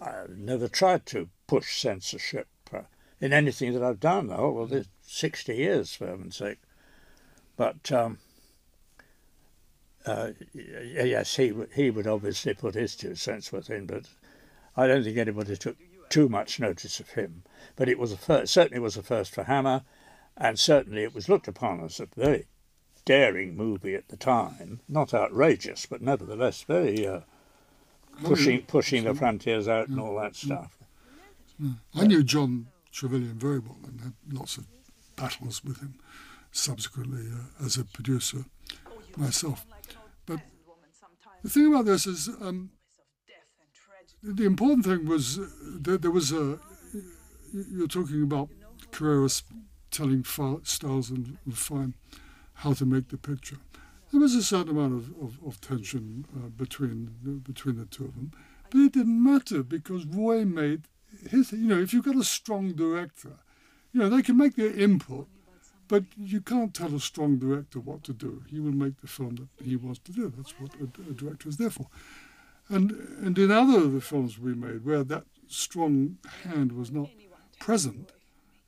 I've 0.00 0.36
never 0.36 0.68
tried 0.68 1.06
to 1.06 1.28
push 1.46 1.80
censorship 1.80 2.48
uh, 2.72 2.82
in 3.20 3.32
anything 3.32 3.72
that 3.74 3.82
I've 3.82 4.00
done. 4.00 4.32
Oh 4.32 4.50
well, 4.50 4.66
there's 4.66 4.88
sixty 5.02 5.56
years 5.56 5.94
for 5.94 6.06
heaven's 6.06 6.36
sake. 6.36 6.58
But 7.56 7.90
um, 7.90 8.18
uh, 10.06 10.30
yes, 10.54 11.36
he 11.36 11.52
he 11.74 11.90
would 11.90 12.06
obviously 12.06 12.54
put 12.54 12.74
his 12.74 12.96
two 12.96 13.14
cents 13.14 13.52
worth 13.52 13.70
in, 13.70 13.86
but 13.86 14.04
I 14.76 14.86
don't 14.86 15.02
think 15.02 15.18
anybody 15.18 15.56
took 15.56 15.76
too 16.08 16.28
much 16.28 16.60
notice 16.60 17.00
of 17.00 17.10
him. 17.10 17.42
But 17.76 17.88
it 17.88 17.98
was 17.98 18.12
a 18.12 18.16
first, 18.16 18.52
certainly 18.52 18.80
was 18.80 18.96
a 18.96 19.02
first 19.02 19.34
for 19.34 19.44
Hammer, 19.44 19.82
and 20.36 20.58
certainly 20.58 21.02
it 21.02 21.14
was 21.14 21.28
looked 21.28 21.48
upon 21.48 21.84
as 21.84 22.00
a 22.00 22.06
very 22.16 22.46
daring 23.08 23.56
movie 23.56 23.94
at 23.94 24.08
the 24.08 24.18
time. 24.18 24.80
Not 24.86 25.14
outrageous, 25.14 25.86
but 25.86 26.02
nevertheless 26.02 26.62
very 26.62 27.06
uh, 27.06 27.20
pushing 28.22 28.60
pushing 28.62 29.04
the 29.04 29.14
frontiers 29.14 29.66
out 29.66 29.88
and 29.88 29.98
all 29.98 30.14
that 30.20 30.36
stuff. 30.36 30.76
I 31.94 32.06
knew 32.06 32.22
John 32.22 32.66
Trevelyan 32.92 33.38
very 33.38 33.60
well 33.60 33.78
and 33.86 34.00
had 34.02 34.12
lots 34.30 34.58
of 34.58 34.66
battles 35.16 35.64
with 35.64 35.80
him 35.80 35.94
subsequently 36.52 37.26
uh, 37.32 37.64
as 37.64 37.78
a 37.78 37.84
producer 37.86 38.44
myself. 39.16 39.64
But 40.26 40.40
the 41.42 41.48
thing 41.48 41.66
about 41.68 41.86
this 41.86 42.06
is 42.06 42.28
um, 42.28 42.72
the 44.22 44.44
important 44.44 44.84
thing 44.84 45.06
was 45.06 45.38
uh, 45.38 45.46
that 45.80 46.02
there 46.02 46.10
was 46.10 46.30
a. 46.30 46.60
You're 47.54 47.88
talking 47.88 48.22
about 48.22 48.50
Carreras 48.92 49.42
telling 49.90 50.22
Style 50.24 51.02
and 51.08 51.38
Fine 51.54 51.94
how 52.58 52.72
to 52.72 52.84
make 52.84 53.08
the 53.08 53.16
picture. 53.16 53.58
There 54.10 54.20
was 54.20 54.34
a 54.34 54.42
certain 54.42 54.70
amount 54.70 54.94
of, 54.94 55.10
of, 55.22 55.38
of 55.46 55.60
tension 55.60 56.24
uh, 56.34 56.48
between 56.48 57.40
between 57.42 57.76
the 57.76 57.84
two 57.84 58.06
of 58.06 58.14
them, 58.14 58.32
but 58.70 58.78
it 58.78 58.92
didn't 58.92 59.22
matter 59.22 59.62
because 59.62 60.06
Roy 60.06 60.44
made 60.44 60.82
his. 61.30 61.52
You 61.52 61.68
know, 61.68 61.78
if 61.78 61.92
you've 61.92 62.04
got 62.04 62.16
a 62.16 62.24
strong 62.24 62.72
director, 62.72 63.34
you 63.92 64.00
know 64.00 64.08
they 64.08 64.22
can 64.22 64.36
make 64.36 64.56
their 64.56 64.72
input, 64.72 65.28
but 65.88 66.04
you 66.16 66.40
can't 66.40 66.74
tell 66.74 66.94
a 66.94 67.00
strong 67.00 67.38
director 67.38 67.80
what 67.80 68.02
to 68.04 68.12
do. 68.12 68.42
He 68.48 68.60
will 68.60 68.72
make 68.72 69.00
the 69.00 69.06
film 69.06 69.36
that 69.36 69.64
he 69.64 69.76
wants 69.76 70.00
to 70.00 70.12
do. 70.12 70.32
That's 70.34 70.58
what 70.58 70.70
a, 70.80 70.84
a 71.10 71.12
director 71.12 71.48
is 71.48 71.58
there 71.58 71.70
for. 71.70 71.88
And 72.68 72.92
and 73.22 73.38
in 73.38 73.50
other 73.50 73.78
of 73.78 73.92
the 73.92 74.00
films 74.00 74.38
we 74.38 74.54
made 74.54 74.84
where 74.84 75.04
that 75.04 75.24
strong 75.48 76.18
hand 76.44 76.72
was 76.72 76.90
not 76.90 77.10
present, 77.60 78.12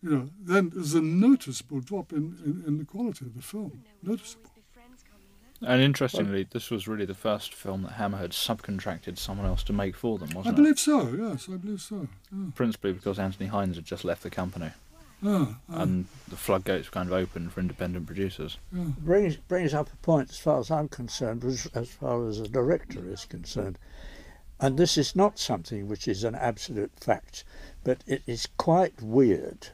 you 0.02 0.10
know, 0.10 0.30
then 0.40 0.70
there's 0.74 0.94
a 0.94 1.00
noticeable 1.00 1.80
drop 1.80 2.12
in, 2.12 2.36
in, 2.44 2.64
in 2.66 2.78
the 2.78 2.84
quality 2.84 3.24
of 3.26 3.34
the 3.34 3.42
film. 3.42 3.84
Noticeable. 4.02 4.50
And 5.62 5.82
interestingly, 5.82 6.46
this 6.50 6.70
was 6.70 6.88
really 6.88 7.04
the 7.04 7.12
first 7.14 7.52
film 7.52 7.82
that 7.82 7.92
Hammer 7.92 8.16
had 8.16 8.30
subcontracted 8.30 9.18
someone 9.18 9.46
else 9.46 9.62
to 9.64 9.74
make 9.74 9.94
for 9.94 10.16
them, 10.16 10.30
wasn't 10.30 10.46
I 10.46 10.48
it? 10.48 10.52
I 10.52 10.56
believe 10.56 10.78
so, 10.78 11.08
yes, 11.14 11.48
I 11.52 11.56
believe 11.58 11.82
so. 11.82 12.08
Yeah. 12.32 12.46
Principally 12.54 12.94
because 12.94 13.18
Anthony 13.18 13.50
Hinds 13.50 13.76
had 13.76 13.84
just 13.84 14.02
left 14.04 14.22
the 14.22 14.30
company, 14.30 14.70
Ah, 15.22 15.58
ah, 15.68 15.82
and 15.82 16.06
the 16.28 16.36
floodgates 16.36 16.88
were 16.88 16.92
kind 16.92 17.10
of 17.10 17.12
open 17.12 17.50
for 17.50 17.60
independent 17.60 18.06
producers. 18.06 18.56
yeah. 18.72 18.84
brings 19.00 19.36
brings 19.36 19.74
up 19.74 19.92
a 19.92 19.96
point 19.96 20.30
as 20.30 20.38
far 20.38 20.60
as 20.60 20.70
I'm 20.70 20.88
concerned, 20.88 21.44
as, 21.44 21.66
as 21.74 21.90
far 21.90 22.26
as 22.26 22.40
a 22.40 22.48
director 22.48 23.06
is 23.12 23.26
concerned. 23.26 23.78
And 24.58 24.78
this 24.78 24.96
is 24.96 25.14
not 25.14 25.38
something 25.38 25.88
which 25.88 26.08
is 26.08 26.24
an 26.24 26.34
absolute 26.34 26.92
fact, 26.98 27.44
but 27.84 28.02
it 28.06 28.22
is 28.26 28.48
quite 28.56 29.02
weird 29.02 29.68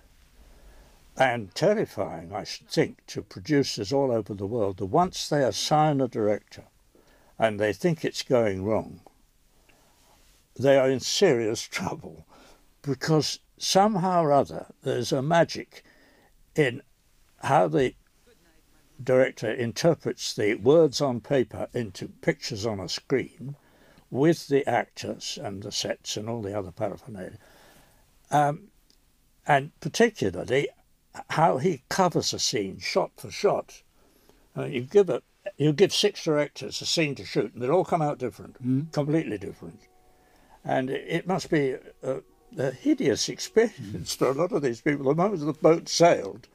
and 1.17 1.55
terrifying, 1.55 2.33
I 2.33 2.45
should 2.45 2.69
think, 2.69 3.07
to 3.07 3.23
producers 3.23 3.93
all 3.93 4.13
over 4.13 4.35
the 4.35 4.47
world 4.47 4.77
that 4.79 4.87
once 4.87 5.29
they 5.29 5.43
assign 5.43 6.01
a 6.01 6.09
director 6.09 6.65
and 7.39 7.59
they 7.59 7.73
think 7.73 8.05
it's 8.05 8.23
going 8.23 8.65
wrong, 8.65 9.01
they 10.59 10.77
are 10.77 10.91
in 10.91 11.01
serious 11.01 11.63
trouble 11.69 12.27
because 12.83 13.41
somehow 13.59 14.23
or 14.23 14.33
other 14.33 14.67
there's 14.83 15.13
a 15.13 15.23
magic 15.23 15.83
in 16.55 16.83
how 17.43 17.69
the 17.69 17.95
director 19.03 19.51
interprets 19.51 20.35
the 20.35 20.55
words 20.55 21.01
on 21.01 21.21
paper 21.21 21.69
into 21.75 22.09
pictures 22.09 22.65
on 22.65 22.81
a 22.81 22.89
screen 22.89 23.57
with 24.11 24.49
the 24.49 24.67
actors 24.69 25.39
and 25.43 25.63
the 25.63 25.73
sets 25.73 26.17
and 26.17 26.29
all 26.29 26.41
the 26.41 26.57
other 26.57 26.71
paraphernalia. 26.71 27.39
Um, 28.31 28.69
and 29.47 29.79
particularly 29.81 30.69
how 31.31 31.59
he 31.59 31.83
covers 31.89 32.33
a 32.33 32.39
scene 32.39 32.79
shot 32.79 33.11
for 33.17 33.31
shot. 33.31 33.83
Uh, 34.57 34.65
you 34.65 34.83
give 34.83 35.11
a, 35.11 35.23
you 35.57 35.73
give 35.73 35.93
six 35.93 36.25
directors 36.25 36.81
a 36.81 36.87
scene 36.87 37.15
to 37.15 37.25
shoot, 37.25 37.53
and 37.55 37.63
they 37.63 37.69
all 37.69 37.85
come 37.85 38.03
out 38.03 38.19
different, 38.19 38.57
completely 38.93 39.39
different. 39.39 39.81
And 40.65 40.91
it, 40.91 41.05
it 41.09 41.27
must 41.27 41.51
be 41.51 41.77
a, 42.03 42.21
a 42.59 42.71
hideous 42.71 43.29
experience 43.29 44.15
for 44.15 44.31
a 44.31 44.35
lot 44.35 44.53
of 44.53 44.63
these 44.63 44.81
people. 44.81 45.07
The 45.07 45.15
moment 45.15 45.45
the 45.45 45.53
boat 45.53 45.89
sailed, 45.89 46.49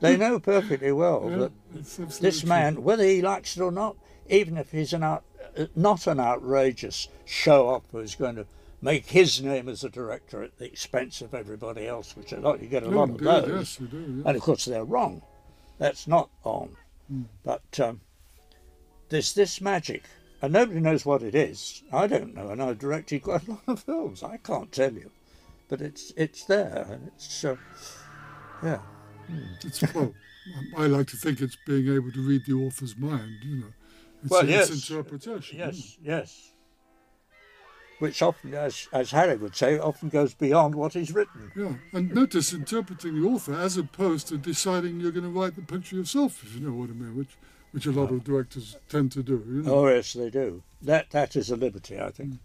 they 0.00 0.16
know 0.16 0.38
perfectly 0.38 0.92
well 0.92 1.28
that 1.28 1.52
It's 1.74 1.98
absolutely 1.98 2.28
this 2.28 2.44
man, 2.44 2.82
whether 2.82 3.04
he 3.04 3.22
likes 3.22 3.56
it 3.56 3.62
or 3.62 3.72
not, 3.72 3.96
even 4.28 4.56
if 4.56 4.70
he's 4.70 4.92
an 4.92 5.02
out, 5.02 5.24
not 5.74 6.06
an 6.06 6.20
outrageous 6.20 7.08
show 7.24 7.68
off 7.68 7.82
who's 7.90 8.14
going 8.14 8.36
to 8.36 8.46
make 8.80 9.06
his 9.06 9.42
name 9.42 9.68
as 9.68 9.82
a 9.84 9.88
director 9.88 10.42
at 10.42 10.58
the 10.58 10.66
expense 10.66 11.20
of 11.20 11.34
everybody 11.34 11.86
else, 11.86 12.16
which 12.16 12.32
a 12.32 12.40
lot 12.40 12.62
you 12.62 12.68
get 12.68 12.82
a 12.84 12.86
Yeah, 12.88 12.94
lot 12.94 13.10
of 13.10 13.18
those, 13.18 13.78
yes, 13.80 13.90
do. 13.90 13.96
Yeah. 13.98 14.22
and 14.28 14.36
of 14.36 14.42
course 14.42 14.64
they're 14.64 14.84
wrong. 14.84 15.22
That's 15.78 16.06
not 16.06 16.30
on. 16.44 16.76
Hmm. 17.08 17.22
But 17.44 17.80
um, 17.80 18.00
there's 19.08 19.32
this 19.34 19.60
magic, 19.60 20.04
and 20.42 20.52
nobody 20.52 20.80
knows 20.80 21.04
what 21.06 21.22
it 21.22 21.34
is. 21.34 21.82
I 21.92 22.06
don't 22.06 22.34
know, 22.34 22.50
and 22.50 22.62
I've 22.62 22.78
directed 22.78 23.22
quite 23.22 23.46
a 23.48 23.50
lot 23.52 23.62
of 23.66 23.80
films. 23.80 24.22
I 24.22 24.36
can't 24.36 24.70
tell 24.72 24.92
you, 24.92 25.10
but 25.68 25.80
it's 25.80 26.12
it's 26.16 26.44
there, 26.44 26.86
and 26.90 27.08
it's 27.08 27.44
uh, 27.44 27.56
yeah. 28.62 28.80
It's, 29.64 29.82
well, 29.94 30.14
I 30.76 30.86
like 30.86 31.06
to 31.08 31.16
think 31.16 31.40
it's 31.40 31.58
being 31.66 31.88
able 31.94 32.10
to 32.12 32.20
read 32.26 32.42
the 32.46 32.54
author's 32.54 32.96
mind, 32.96 33.36
you 33.42 33.56
know. 33.60 33.72
It's, 34.22 34.30
Well, 34.30 34.40
it's 34.42 34.50
yes. 34.50 34.70
interpretation. 34.90 35.60
isn't 35.60 35.74
Yes, 35.76 35.96
yes. 36.02 36.52
Which 37.98 38.22
often, 38.22 38.54
as, 38.54 38.88
as 38.92 39.10
Harry 39.10 39.36
would 39.36 39.56
say, 39.56 39.78
often 39.78 40.08
goes 40.08 40.32
beyond 40.32 40.74
what 40.74 40.94
is 40.94 41.12
written. 41.12 41.50
Yeah, 41.56 41.74
and 41.92 42.14
notice 42.14 42.52
interpreting 42.52 43.20
the 43.20 43.26
author 43.26 43.54
as 43.54 43.76
opposed 43.76 44.28
to 44.28 44.38
deciding 44.38 45.00
you're 45.00 45.10
going 45.10 45.24
to 45.24 45.30
write 45.30 45.56
the 45.56 45.62
picture 45.62 45.96
yourself, 45.96 46.44
if 46.44 46.54
you 46.54 46.60
know 46.60 46.72
what 46.72 46.90
I 46.90 46.92
mean, 46.92 47.16
which 47.16 47.36
which 47.72 47.86
a 47.86 47.92
lot 47.92 48.10
of 48.10 48.24
directors 48.24 48.76
tend 48.88 49.12
to 49.12 49.22
do. 49.22 49.44
You 49.46 49.62
know? 49.62 49.74
Oh, 49.74 49.88
yes, 49.88 50.14
they 50.14 50.30
do. 50.30 50.62
That 50.80 51.10
That 51.10 51.36
is 51.36 51.50
a 51.50 51.56
liberty, 51.56 52.00
I 52.00 52.10
think. 52.10 52.34
Mm. 52.34 52.38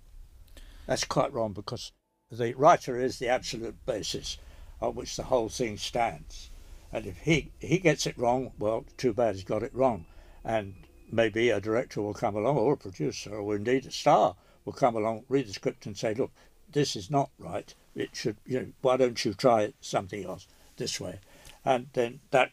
That's 0.86 1.06
quite 1.06 1.32
wrong 1.32 1.54
because 1.54 1.92
the 2.30 2.54
writer 2.56 3.00
is 3.00 3.20
the 3.20 3.30
absolute 3.30 3.86
basis 3.86 4.38
on 4.82 4.96
which 4.96 5.16
the 5.16 5.24
whole 5.24 5.50
thing 5.50 5.78
stands. 5.78 6.50
And 6.92 7.06
if 7.06 7.20
he, 7.20 7.52
he 7.60 7.80
gets 7.80 8.06
it 8.06 8.18
wrong, 8.18 8.52
well, 8.60 8.86
too 8.98 9.14
bad 9.14 9.36
he's 9.36 9.44
got 9.44 9.64
it 9.64 9.74
wrong. 9.74 10.06
And 10.44 10.74
maybe 11.10 11.50
a 11.50 11.62
director 11.62 12.02
will 12.02 12.14
come 12.14 12.36
along, 12.36 12.58
or 12.58 12.74
a 12.74 12.78
producer, 12.78 13.36
or 13.36 13.56
indeed 13.56 13.86
a 13.86 13.92
star 13.92 14.36
will 14.66 14.74
come 14.74 14.96
along, 14.96 15.26
read 15.30 15.48
the 15.48 15.54
script, 15.54 15.86
and 15.86 15.98
say, 15.98 16.14
look, 16.14 16.32
this 16.72 16.96
is 16.96 17.10
not 17.10 17.30
right. 17.38 17.74
It 17.96 18.16
should, 18.16 18.38
you 18.46 18.60
know, 18.60 18.68
why 18.82 18.98
don't 18.98 19.24
you 19.24 19.34
try 19.34 19.74
something 19.82 20.26
else 20.26 20.48
this 20.78 21.00
way? 21.00 21.20
And 21.64 21.88
then 21.94 22.20
that 22.32 22.52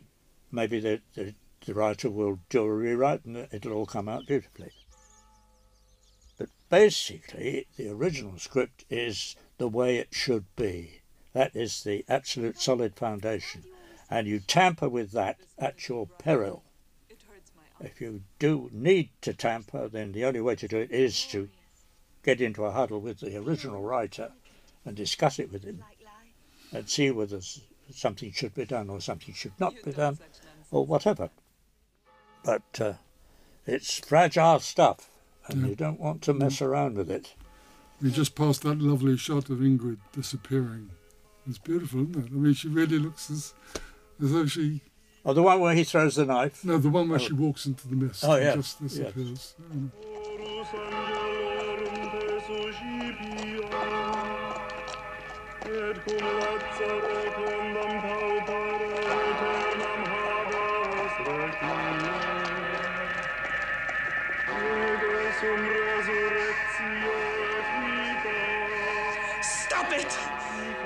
maybe 0.52 0.80
the, 0.80 1.00
the, 1.14 1.34
the 1.64 1.74
writer 1.74 2.10
will 2.10 2.38
do 2.48 2.62
a 2.62 2.72
rewrite 2.72 3.24
and 3.24 3.48
it'll 3.52 3.72
all 3.72 3.86
come 3.86 4.08
out 4.08 4.26
beautifully. 4.26 4.72
But 6.38 6.48
basically, 6.68 7.66
the 7.76 7.90
original 7.90 8.38
script 8.38 8.84
is 8.88 9.36
the 9.58 9.68
way 9.68 9.96
it 9.98 10.08
should 10.12 10.44
be. 10.56 11.02
That 11.32 11.54
is 11.54 11.82
the 11.82 12.04
absolute 12.08 12.58
solid 12.58 12.96
foundation. 12.96 13.64
And 14.10 14.26
you 14.26 14.40
tamper 14.40 14.88
with 14.88 15.12
that 15.12 15.38
at 15.58 15.88
your 15.88 16.06
peril. 16.06 16.64
If 17.80 18.00
you 18.00 18.22
do 18.38 18.68
need 18.72 19.10
to 19.22 19.32
tamper, 19.32 19.88
then 19.88 20.12
the 20.12 20.24
only 20.24 20.40
way 20.40 20.56
to 20.56 20.68
do 20.68 20.78
it 20.78 20.90
is 20.90 21.24
to 21.26 21.48
get 22.22 22.40
into 22.40 22.64
a 22.64 22.70
huddle 22.70 23.00
with 23.00 23.20
the 23.20 23.36
original 23.36 23.82
writer 23.82 24.32
and 24.84 24.96
discuss 24.96 25.38
it 25.38 25.52
with 25.52 25.64
him 25.64 25.82
and 26.72 26.88
see 26.88 27.10
whether 27.10 27.40
something 27.92 28.32
should 28.32 28.54
be 28.54 28.64
done 28.64 28.88
or 28.90 29.00
something 29.00 29.34
should 29.34 29.58
not 29.58 29.74
be 29.84 29.92
done 29.92 30.18
or 30.70 30.84
whatever. 30.86 31.30
But 32.44 32.80
uh, 32.80 32.92
it's 33.66 33.98
fragile 33.98 34.60
stuff 34.60 35.10
and 35.48 35.66
you 35.66 35.74
don't 35.74 36.00
want 36.00 36.22
to 36.22 36.34
mess 36.34 36.62
around 36.62 36.96
with 36.96 37.10
it. 37.10 37.34
We 38.00 38.10
just 38.10 38.34
passed 38.34 38.62
that 38.62 38.80
lovely 38.80 39.16
shot 39.16 39.50
of 39.50 39.58
Ingrid 39.58 39.98
disappearing. 40.12 40.90
It's 41.48 41.58
beautiful, 41.58 42.02
isn't 42.02 42.16
it? 42.26 42.30
I 42.30 42.34
mean, 42.34 42.54
she 42.54 42.68
really 42.68 42.98
looks 42.98 43.30
as, 43.30 43.54
as 44.22 44.32
though 44.32 44.46
she. 44.46 44.80
Oh, 45.24 45.34
the 45.34 45.42
one 45.42 45.60
where 45.60 45.74
he 45.74 45.84
throws 45.84 46.14
the 46.14 46.24
knife. 46.24 46.64
No, 46.64 46.78
the 46.78 46.88
one 46.88 47.08
where 47.10 47.18
she 47.18 47.34
walks 47.34 47.66
into 47.66 47.86
the 47.88 47.96
mist 47.96 48.24
Oh, 48.24 48.32
and 48.32 48.44
yeah, 48.44 48.54
just 48.54 48.80
yes. 48.80 48.90
disappears. 48.92 49.54
Um, 49.70 49.92
Et 50.02 50.99
Stop 69.42 69.92
it! 69.92 70.10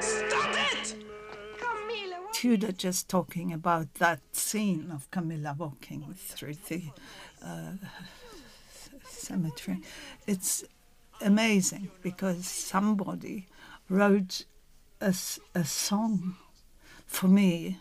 Stop 0.00 0.54
it! 0.54 0.94
Carmilla, 1.58 2.16
Tudor 2.32 2.72
just 2.72 3.08
talking 3.08 3.52
about 3.52 3.94
that 3.94 4.20
scene 4.32 4.90
of 4.92 5.10
Carmilla 5.10 5.56
walking 5.58 6.14
through 6.18 6.54
the 6.68 6.82
uh, 7.42 7.72
cemetery. 9.08 9.80
It's 10.26 10.64
amazing 11.20 11.90
because 12.02 12.46
somebody 12.46 13.46
wrote 13.88 14.44
a, 15.00 15.14
a 15.54 15.64
song 15.64 16.36
for 17.06 17.28
me 17.28 17.78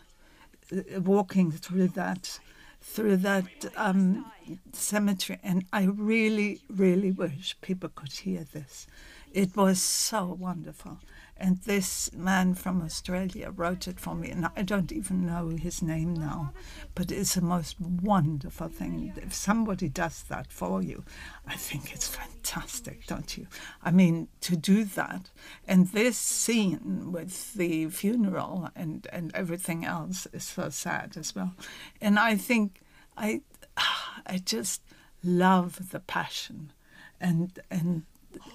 uh, 0.72 1.00
walking 1.00 1.50
through 1.50 1.88
that 1.88 2.38
through 2.80 3.16
that 3.16 3.46
um, 3.76 4.26
cemetery. 4.72 5.38
And 5.42 5.64
I 5.72 5.84
really 5.84 6.60
really 6.68 7.10
wish 7.10 7.56
people 7.60 7.90
could 7.94 8.12
hear 8.12 8.44
this. 8.52 8.86
It 9.32 9.56
was 9.56 9.80
so 9.80 10.36
wonderful 10.38 10.98
and 11.36 11.58
this 11.62 12.12
man 12.12 12.54
from 12.54 12.82
Australia 12.82 13.50
wrote 13.50 13.88
it 13.88 13.98
for 13.98 14.14
me 14.14 14.30
and 14.30 14.46
I 14.56 14.62
don't 14.62 14.92
even 14.92 15.26
know 15.26 15.48
his 15.48 15.82
name 15.82 16.14
now 16.14 16.52
but 16.94 17.10
it's 17.10 17.34
the 17.34 17.40
most 17.40 17.80
wonderful 17.80 18.68
thing. 18.68 19.12
If 19.16 19.34
somebody 19.34 19.88
does 19.88 20.22
that 20.24 20.52
for 20.52 20.82
you 20.82 21.04
I 21.46 21.56
think 21.56 21.92
it's 21.92 22.08
fantastic 22.08 23.06
don't 23.06 23.36
you? 23.36 23.46
I 23.82 23.90
mean 23.90 24.28
to 24.42 24.56
do 24.56 24.84
that 24.84 25.30
and 25.66 25.88
this 25.88 26.16
scene 26.16 27.12
with 27.12 27.54
the 27.54 27.88
funeral 27.88 28.70
and 28.76 29.06
and 29.12 29.34
everything 29.34 29.84
else 29.84 30.26
is 30.32 30.44
so 30.44 30.70
sad 30.70 31.16
as 31.16 31.34
well. 31.34 31.54
And 32.00 32.18
I 32.18 32.36
think 32.36 32.80
I 33.16 33.42
I 34.26 34.38
just 34.44 34.82
love 35.22 35.90
the 35.90 36.00
passion 36.00 36.72
and 37.20 37.58
and 37.70 38.02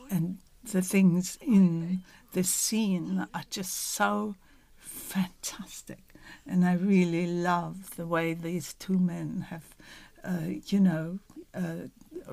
and 0.10 0.38
the 0.64 0.82
things 0.82 1.38
in 1.42 2.04
the 2.34 2.44
scene 2.44 3.28
are 3.34 3.44
just 3.50 3.74
so 3.74 4.36
fantastic. 4.78 6.00
And 6.46 6.66
I 6.66 6.74
really 6.74 7.28
love 7.28 7.96
the 7.96 8.06
way 8.06 8.34
these 8.34 8.74
two 8.74 9.00
men 9.00 9.48
have 9.50 9.76
uh, 10.24 10.54
you 10.68 10.80
know 10.80 11.20
uh, 11.56 11.88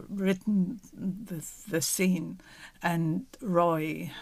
written 0.08 0.80
the 0.92 1.44
the 1.68 1.80
scene. 1.80 2.40
And 2.82 3.26
Roy 3.40 4.12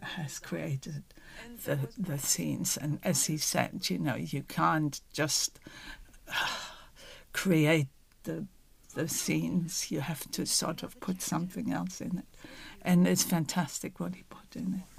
has 0.00 0.38
created 0.38 1.02
the 1.64 1.78
the 1.98 2.18
scenes. 2.18 2.76
And 2.76 3.00
as 3.02 3.26
he 3.26 3.36
said 3.36 3.90
you 3.90 3.98
know 3.98 4.16
you 4.16 4.42
can't 4.42 5.00
just 5.12 5.58
create 7.32 7.88
the 8.22 8.46
the 8.94 9.08
scenes. 9.08 9.90
You 9.90 10.00
have 10.00 10.30
to 10.30 10.46
sort 10.46 10.84
of 10.84 11.00
put 11.00 11.20
something 11.20 11.72
else 11.72 12.00
in 12.00 12.18
it. 12.18 12.26
And 12.82 13.08
it's 13.08 13.24
fantastic 13.24 13.98
what 13.98 14.14
he 14.14 14.22
put 14.28 14.54
in 14.54 14.74
it 14.74 14.93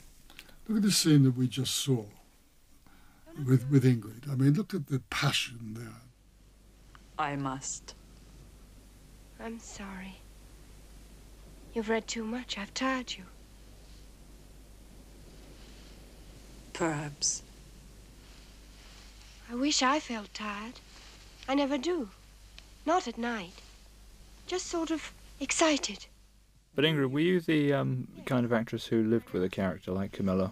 Look 0.67 0.77
at 0.77 0.83
the 0.83 0.91
scene 0.91 1.23
that 1.23 1.37
we 1.37 1.47
just 1.47 1.75
saw 1.75 2.05
with, 3.45 3.69
with 3.69 3.83
Ingrid. 3.83 4.31
I 4.31 4.35
mean, 4.35 4.53
look 4.53 4.73
at 4.73 4.87
the 4.87 4.99
passion 5.09 5.75
there. 5.77 6.01
I 7.19 7.35
must. 7.35 7.93
I'm 9.39 9.59
sorry. 9.59 10.17
You've 11.73 11.89
read 11.89 12.07
too 12.07 12.23
much. 12.23 12.57
I've 12.57 12.73
tired 12.73 13.13
you. 13.15 13.25
Perhaps. 16.73 17.43
I 19.51 19.55
wish 19.55 19.83
I 19.83 19.99
felt 19.99 20.33
tired. 20.33 20.79
I 21.47 21.53
never 21.53 21.77
do. 21.77 22.09
Not 22.85 23.07
at 23.07 23.17
night. 23.17 23.61
Just 24.47 24.65
sort 24.65 24.89
of 24.89 25.13
excited. 25.39 26.07
But 26.75 26.83
Ingrid, 26.83 27.11
were 27.11 27.21
you 27.21 27.39
the 27.39 27.73
um, 27.73 28.07
kind 28.25 28.45
of 28.45 28.51
actress 28.51 28.85
who 28.85 29.03
lived 29.03 29.29
with 29.29 29.43
a 29.43 29.49
character 29.49 29.91
like 29.91 30.11
Carmilla 30.11 30.51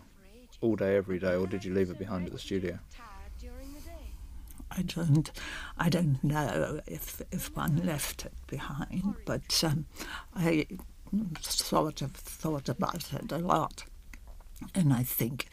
all 0.61 0.77
day, 0.77 0.95
every 0.95 1.19
day, 1.19 1.35
or 1.35 1.45
did 1.45 1.65
you 1.65 1.73
leave 1.73 1.89
it 1.89 1.99
behind 1.99 2.25
at 2.25 2.31
the 2.31 2.39
studio? 2.39 2.79
Tired 2.95 3.31
during 3.41 3.73
the 3.73 3.81
day. 3.81 4.13
I 4.71 4.81
don't, 4.83 5.29
I 5.77 5.89
don't 5.89 6.23
know 6.23 6.79
if 6.87 7.21
if 7.31 7.53
one 7.55 7.85
left 7.85 8.25
it 8.25 8.33
behind, 8.47 9.15
but 9.25 9.61
um, 9.65 9.85
I 10.33 10.65
sort 11.41 12.01
of 12.01 12.13
thought 12.13 12.69
about 12.69 13.11
it 13.11 13.31
a 13.31 13.37
lot, 13.39 13.83
and 14.73 14.93
I 14.93 15.03
think 15.03 15.49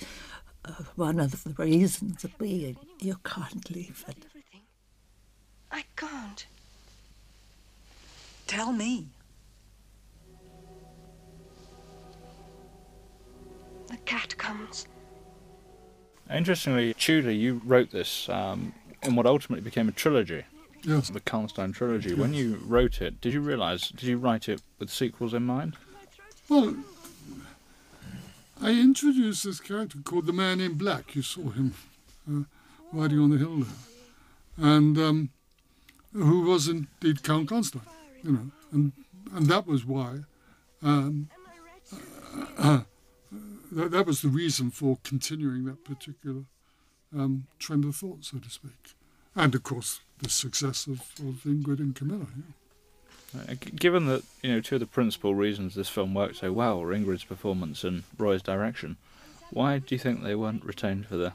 uh, 0.65 0.85
one 0.95 1.19
of 1.19 1.43
the 1.43 1.53
reasons 1.65 2.25
being 2.39 2.77
you 3.01 3.17
can't 3.25 3.69
leave 3.71 4.05
it. 4.07 4.27
I 5.73 5.85
can't. 5.97 6.47
Tell 8.47 8.73
me. 8.73 9.09
The 13.91 13.97
cat 13.99 14.37
comes. 14.39 14.87
Interestingly, 16.33 16.95
Tudor, 16.95 17.33
you 17.33 17.61
wrote 17.65 17.91
this 17.91 18.29
um, 18.29 18.73
in 19.03 19.17
what 19.17 19.27
ultimately 19.27 19.63
became 19.65 19.89
a 19.89 19.93
trilogy, 19.93 20.45
Yes. 20.85 21.09
the 21.11 21.21
Karnstein 21.21 21.75
trilogy. 21.75 22.15
When 22.15 22.33
you 22.33 22.61
wrote 22.67 23.03
it, 23.03 23.21
did 23.21 23.33
you 23.35 23.41
realise, 23.41 23.89
did 23.89 24.05
you 24.05 24.17
write 24.17 24.49
it 24.49 24.63
with 24.79 24.91
sequels 24.91 25.35
in 25.35 25.45
mind? 25.45 25.77
Well, 26.49 26.77
I 28.63 28.71
introduced 28.71 29.45
this 29.45 29.59
character 29.61 29.99
called 30.05 30.27
the 30.27 30.33
Man 30.33 30.61
in 30.61 30.75
Black. 30.75 31.17
You 31.17 31.23
saw 31.23 31.51
him 31.51 31.75
uh, 32.31 32.43
riding 32.93 33.19
on 33.19 33.31
the 33.31 33.39
hill 33.39 33.59
there, 33.61 34.69
and 34.71 34.99
um, 34.99 35.31
who 36.13 36.43
was 36.43 36.69
indeed 36.69 37.23
Count 37.23 37.49
Karnstein. 37.49 37.81
You 38.23 38.33
know, 38.33 38.51
and 38.73 38.93
and 39.35 39.47
that 39.47 39.67
was 39.67 39.85
why. 39.85 40.21
Um, 40.83 41.29
uh, 42.59 42.81
that, 43.73 43.91
that 43.91 44.07
was 44.07 44.23
the 44.23 44.29
reason 44.29 44.71
for 44.71 44.99
continuing 45.05 45.65
that 45.65 45.85
particular 45.85 46.43
um, 47.17 47.47
trend 47.59 47.85
of 47.85 47.97
thought, 47.97 48.25
so 48.25 48.39
to 48.39 48.51
speak, 48.51 48.95
and 49.35 49.55
of 49.55 49.63
course 49.63 50.01
the 50.19 50.29
success 50.29 50.87
of, 50.87 51.01
of 51.19 51.43
Ingrid 51.45 51.79
and 51.79 51.95
Carmilla. 51.97 52.27
Yeah. 52.37 53.41
Uh, 53.49 53.55
Given 53.77 54.07
that 54.07 54.25
you 54.43 54.53
know 54.53 54.61
two 54.61 54.75
of 54.77 54.81
the 54.81 54.87
principal 54.87 55.35
reasons 55.35 55.75
this 55.75 55.89
film 55.89 56.15
worked 56.15 56.37
so 56.37 56.53
well 56.53 56.81
were 56.81 56.93
Ingrid's 56.93 57.25
performance 57.25 57.85
and 57.85 58.03
Roy's 58.19 58.43
direction, 58.43 58.97
why 59.51 59.79
do 59.79 59.95
you 59.95 59.99
think 59.99 60.23
they 60.23 60.35
weren't 60.35 60.65
retained 60.65 61.07
for 61.07 61.17
the 61.17 61.33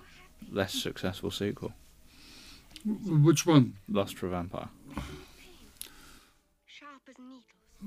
less 0.51 0.73
successful 0.73 1.31
sequel, 1.31 1.73
Which 2.85 3.45
one? 3.45 3.75
Lust 3.89 4.17
for 4.17 4.27
a 4.27 4.29
Vampire? 4.29 4.67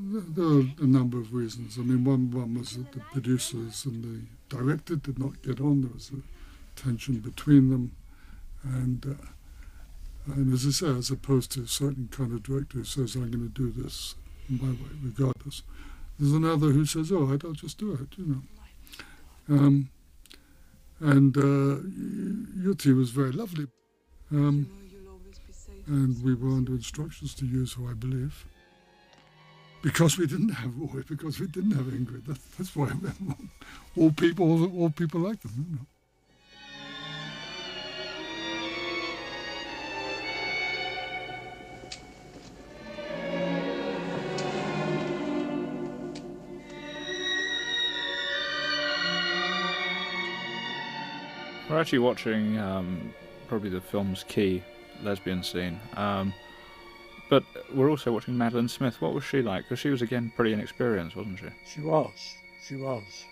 There 0.00 0.44
are 0.44 0.60
a 0.80 0.86
number 0.86 1.18
of 1.18 1.34
reasons. 1.34 1.76
I 1.76 1.80
mean, 1.82 2.04
one 2.04 2.30
one 2.30 2.54
was 2.54 2.76
that 2.76 2.92
the 2.92 3.00
producers 3.00 3.84
and 3.84 4.04
the 4.04 4.56
director 4.56 4.94
did 4.94 5.18
not 5.18 5.42
get 5.42 5.60
on. 5.60 5.80
There 5.82 5.90
was 5.92 6.12
a 6.12 6.80
tension 6.80 7.18
between 7.18 7.70
them, 7.70 7.96
and 8.62 9.04
uh, 9.04 10.32
and 10.34 10.54
as 10.54 10.64
I 10.64 10.70
say, 10.70 10.86
as 10.86 11.10
opposed 11.10 11.50
to 11.52 11.62
a 11.62 11.66
certain 11.66 12.06
kind 12.12 12.32
of 12.32 12.44
director 12.44 12.78
who 12.78 12.84
says, 12.84 13.16
"I'm 13.16 13.32
going 13.32 13.42
to 13.42 13.48
do 13.48 13.72
this 13.72 14.14
my 14.48 14.68
way, 14.68 14.92
regardless," 15.02 15.64
there's 16.16 16.32
another 16.32 16.70
who 16.70 16.84
says, 16.84 17.10
"Oh, 17.10 17.26
I'll 17.28 17.52
just 17.52 17.78
do 17.78 17.94
it," 17.94 18.16
you 18.16 18.26
know. 18.26 19.56
Um, 19.56 19.90
and 21.00 21.36
uh, 21.36 21.82
Yutte 22.62 22.96
was 22.96 23.10
very 23.10 23.32
lovely, 23.32 23.66
um, 24.30 24.68
and 25.88 26.22
we 26.22 26.34
were 26.34 26.50
under 26.50 26.74
instructions 26.74 27.34
to 27.34 27.46
use 27.46 27.72
her, 27.74 27.90
I 27.90 27.94
believe 27.94 28.46
because 29.82 30.18
we 30.18 30.26
didn't 30.26 30.50
have 30.50 30.76
Roy, 30.76 31.02
because 31.08 31.40
we 31.40 31.46
didn't 31.46 31.72
have 31.72 31.86
Ingrid. 31.86 32.26
That's, 32.26 32.44
that's 32.56 32.76
why 32.76 32.90
all 33.96 34.12
people, 34.12 34.80
all 34.80 34.90
people 34.90 35.20
like 35.20 35.40
them. 35.40 35.66
You 35.70 35.76
know. 35.76 35.86
We're 51.68 51.78
actually 51.78 51.98
watching 51.98 52.58
um, 52.58 53.12
probably 53.46 53.68
the 53.68 53.80
film's 53.80 54.24
key 54.24 54.62
lesbian 55.02 55.42
scene, 55.42 55.78
um, 55.96 56.32
but 57.28 57.44
we're 57.74 57.90
also 57.90 58.12
watching 58.12 58.36
Madeline 58.36 58.68
Smith. 58.68 59.00
What 59.00 59.14
was 59.14 59.24
she 59.24 59.42
like? 59.42 59.64
Because 59.64 59.78
she 59.78 59.90
was 59.90 60.02
again 60.02 60.32
pretty 60.34 60.52
inexperienced, 60.52 61.16
wasn't 61.16 61.38
she? 61.38 61.46
She 61.66 61.80
was. 61.80 62.34
She 62.66 62.76
was. 62.76 63.24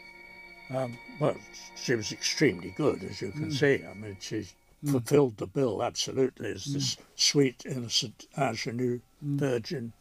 Um, 0.75 0.99
well, 1.21 1.37
she 1.77 1.95
was 1.95 2.13
extremely 2.13 2.75
good, 2.77 3.03
as 3.05 3.21
you 3.21 3.31
can 3.31 3.51
see. 3.53 3.85
I 3.89 3.95
mean, 3.95 4.17
she 4.21 4.47
fulfilled 4.85 5.37
the 5.37 5.47
bill 5.47 5.83
absolutely 5.83 6.51
as 6.51 6.65
this 6.65 6.97
sweet, 7.15 7.65
innocent, 7.67 8.27
ingenue 8.37 9.01
virgin. 9.23 9.93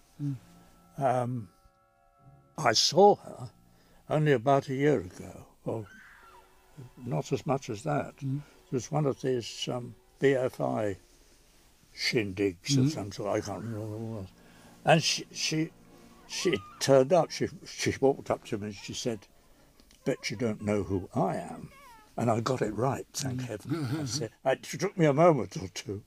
Um, 0.98 1.50
I 2.58 2.74
saw 2.74 3.16
her 3.16 3.50
only 4.10 4.32
about 4.32 4.70
a 4.70 4.76
year 4.76 5.02
ago, 5.02 5.46
or 5.66 5.86
not 7.06 7.32
as 7.32 7.46
much 7.46 7.70
as 7.70 7.84
that. 7.84 8.16
It 8.22 8.74
was 8.74 8.92
one 8.92 9.06
of 9.06 9.22
these 9.22 9.70
um, 9.72 9.96
BFI 10.20 10.98
shindigs 11.96 12.78
of 12.78 12.86
mm-hmm. 12.86 12.88
some 12.88 13.12
sort. 13.12 13.36
I 13.36 13.42
can't 13.42 13.64
remember 13.64 13.86
what 13.86 13.96
it 13.96 14.22
was. 14.22 14.28
And 14.86 15.04
she, 15.04 15.26
she, 15.32 15.72
she 16.28 16.58
turned 16.80 17.14
up. 17.14 17.32
She, 17.32 17.48
she 17.66 17.94
walked 18.00 18.30
up 18.30 18.46
to 18.46 18.58
me 18.58 18.68
and 18.68 18.76
she 18.76 18.94
said, 18.94 19.20
"Bet 20.04 20.30
you 20.30 20.38
don't 20.38 20.62
know 20.62 20.84
who 20.84 21.10
I 21.16 21.38
am." 21.38 21.70
And 22.18 22.32
I 22.32 22.40
got 22.40 22.62
it 22.62 22.74
right, 22.74 23.06
thank 23.14 23.42
mm. 23.42 23.48
heaven. 23.48 24.00
I 24.02 24.06
said, 24.06 24.30
it 24.46 24.64
took 24.64 24.98
me 24.98 25.06
a 25.06 25.14
moment 25.14 25.58
or 25.58 25.68
two, 25.68 26.02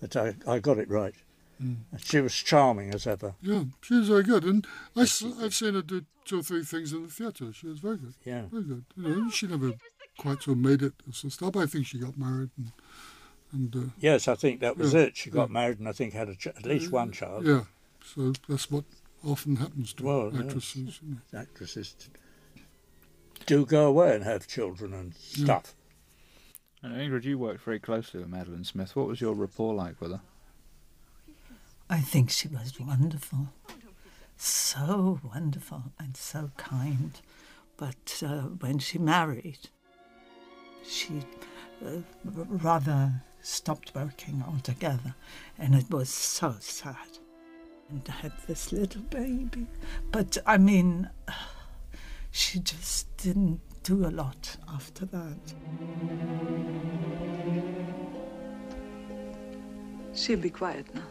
but 0.00 0.16
I, 0.16 0.34
I 0.46 0.58
got 0.58 0.78
it 0.78 0.90
right. 0.90 1.14
Mm. 1.62 1.76
And 1.92 2.04
She 2.04 2.20
was 2.20 2.34
charming 2.34 2.92
as 2.92 3.06
ever. 3.06 3.34
Yeah, 3.40 3.64
she 3.82 3.94
was 3.94 4.08
very 4.08 4.24
good. 4.24 4.44
And 4.44 4.66
I, 4.96 5.02
I've 5.02 5.54
seen 5.54 5.74
her 5.74 5.82
do 5.82 6.04
two 6.24 6.40
or 6.40 6.42
three 6.42 6.64
things 6.64 6.92
in 6.92 7.04
the 7.04 7.08
theatre. 7.08 7.52
She 7.52 7.68
was 7.68 7.78
very 7.78 7.98
good. 7.98 8.14
Yeah. 8.24 8.46
Very 8.50 8.64
good. 8.64 8.84
You 8.96 9.08
know, 9.08 9.30
she 9.30 9.46
never 9.46 9.74
quite 10.18 10.42
so 10.42 10.54
made 10.54 10.82
it 10.82 10.94
as 11.08 11.24
a 11.24 11.50
but 11.50 11.60
I 11.60 11.66
think 11.66 11.86
she 11.86 11.98
got 11.98 12.18
married 12.18 12.50
and. 12.56 12.72
And 13.52 13.74
uh, 13.76 13.80
Yes, 13.98 14.28
I 14.28 14.34
think 14.34 14.60
that 14.60 14.76
was 14.76 14.94
Yeah, 14.94 15.00
it. 15.00 15.16
She 15.16 15.30
got 15.30 15.48
yeah. 15.48 15.52
married 15.52 15.78
and 15.78 15.88
I 15.88 15.92
think 15.92 16.12
had 16.14 16.28
a 16.28 16.34
ch- 16.36 16.48
at 16.48 16.64
least 16.66 16.90
one 16.92 17.12
child. 17.12 17.46
yeah, 17.46 17.64
so 18.04 18.32
that's 18.48 18.70
what 18.70 18.84
often 19.24 19.56
happens 19.56 19.92
to 19.94 20.04
Well, 20.04 20.36
actresses. 20.38 21.00
you 21.02 21.16
know. 21.32 21.38
Actresses 21.40 21.94
do 23.46 23.66
go 23.66 23.86
away 23.86 24.14
and 24.14 24.24
have 24.24 24.46
children 24.46 24.92
and 24.94 25.14
stuff. 25.14 25.74
And 26.82 26.94
Ingrid, 26.94 27.24
you 27.24 27.38
worked 27.38 27.62
very 27.62 27.78
closely 27.80 28.20
with 28.20 28.28
Madeline 28.30 28.64
Smith. 28.64 28.96
What 28.96 29.06
was 29.08 29.20
your 29.20 29.34
rapport 29.34 29.74
like 29.74 30.00
with 30.00 30.12
her? 30.12 30.20
I 31.90 32.00
think 32.00 32.30
she 32.30 32.48
was 32.48 32.78
wonderful. 32.80 33.48
So 34.36 35.20
wonderful 35.22 35.84
and 35.98 36.16
so 36.16 36.50
kind. 36.56 37.20
But 37.76 38.22
uh, 38.24 38.42
when 38.60 38.78
she 38.78 38.98
married, 38.98 39.68
she 40.88 41.20
uh, 41.84 42.00
rather 42.24 43.22
stopped 43.42 43.94
working 43.94 44.44
altogether. 44.46 45.14
And 45.58 45.74
it 45.74 45.90
was 45.90 46.08
so 46.08 46.56
sad. 46.60 47.18
And 47.88 48.02
I 48.08 48.12
had 48.12 48.32
this 48.46 48.72
little 48.72 49.02
baby. 49.02 49.66
But 50.10 50.38
I 50.46 50.58
mean, 50.58 51.10
she 52.30 52.60
just 52.60 53.16
didn't 53.16 53.60
do 53.82 54.06
a 54.06 54.10
lot 54.10 54.56
after 54.68 55.06
that. 55.06 55.54
She'll 60.14 60.38
be 60.38 60.50
quiet 60.50 60.94
now. 60.94 61.02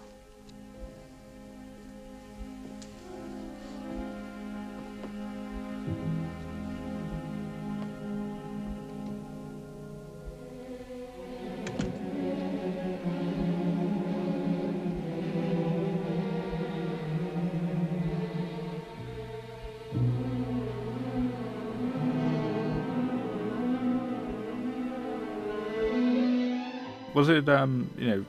Was 27.30 27.38
it, 27.38 27.50
um, 27.50 27.88
you 27.96 28.08
know, 28.08 28.26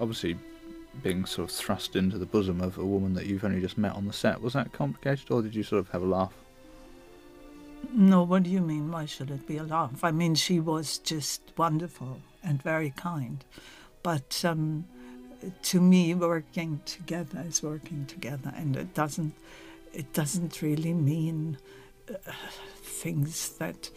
obviously 0.00 0.36
being 1.04 1.24
sort 1.24 1.48
of 1.48 1.54
thrust 1.54 1.94
into 1.94 2.18
the 2.18 2.26
bosom 2.26 2.60
of 2.60 2.78
a 2.78 2.84
woman 2.84 3.14
that 3.14 3.26
you've 3.26 3.44
only 3.44 3.60
just 3.60 3.78
met 3.78 3.92
on 3.92 4.08
the 4.08 4.12
set, 4.12 4.42
was 4.42 4.54
that 4.54 4.72
complicated 4.72 5.30
or 5.30 5.40
did 5.40 5.54
you 5.54 5.62
sort 5.62 5.78
of 5.78 5.88
have 5.90 6.02
a 6.02 6.06
laugh? 6.06 6.32
No, 7.92 8.24
what 8.24 8.42
do 8.42 8.50
you 8.50 8.60
mean? 8.60 8.90
Why 8.90 9.06
should 9.06 9.30
it 9.30 9.46
be 9.46 9.58
a 9.58 9.62
laugh? 9.62 10.02
I 10.02 10.10
mean, 10.10 10.34
she 10.34 10.58
was 10.58 10.98
just 10.98 11.42
wonderful 11.56 12.20
and 12.42 12.60
very 12.60 12.90
kind. 12.90 13.44
But 14.02 14.44
um, 14.44 14.84
to 15.62 15.80
me, 15.80 16.12
working 16.14 16.80
together 16.86 17.44
is 17.46 17.62
working 17.62 18.04
together, 18.06 18.52
and 18.56 18.74
it 18.76 18.94
doesn't. 18.94 19.32
It 19.92 20.12
doesn't 20.12 20.60
really 20.60 20.92
mean 20.92 21.56
uh, 22.10 22.32
things 22.82 23.50
that 23.58 23.90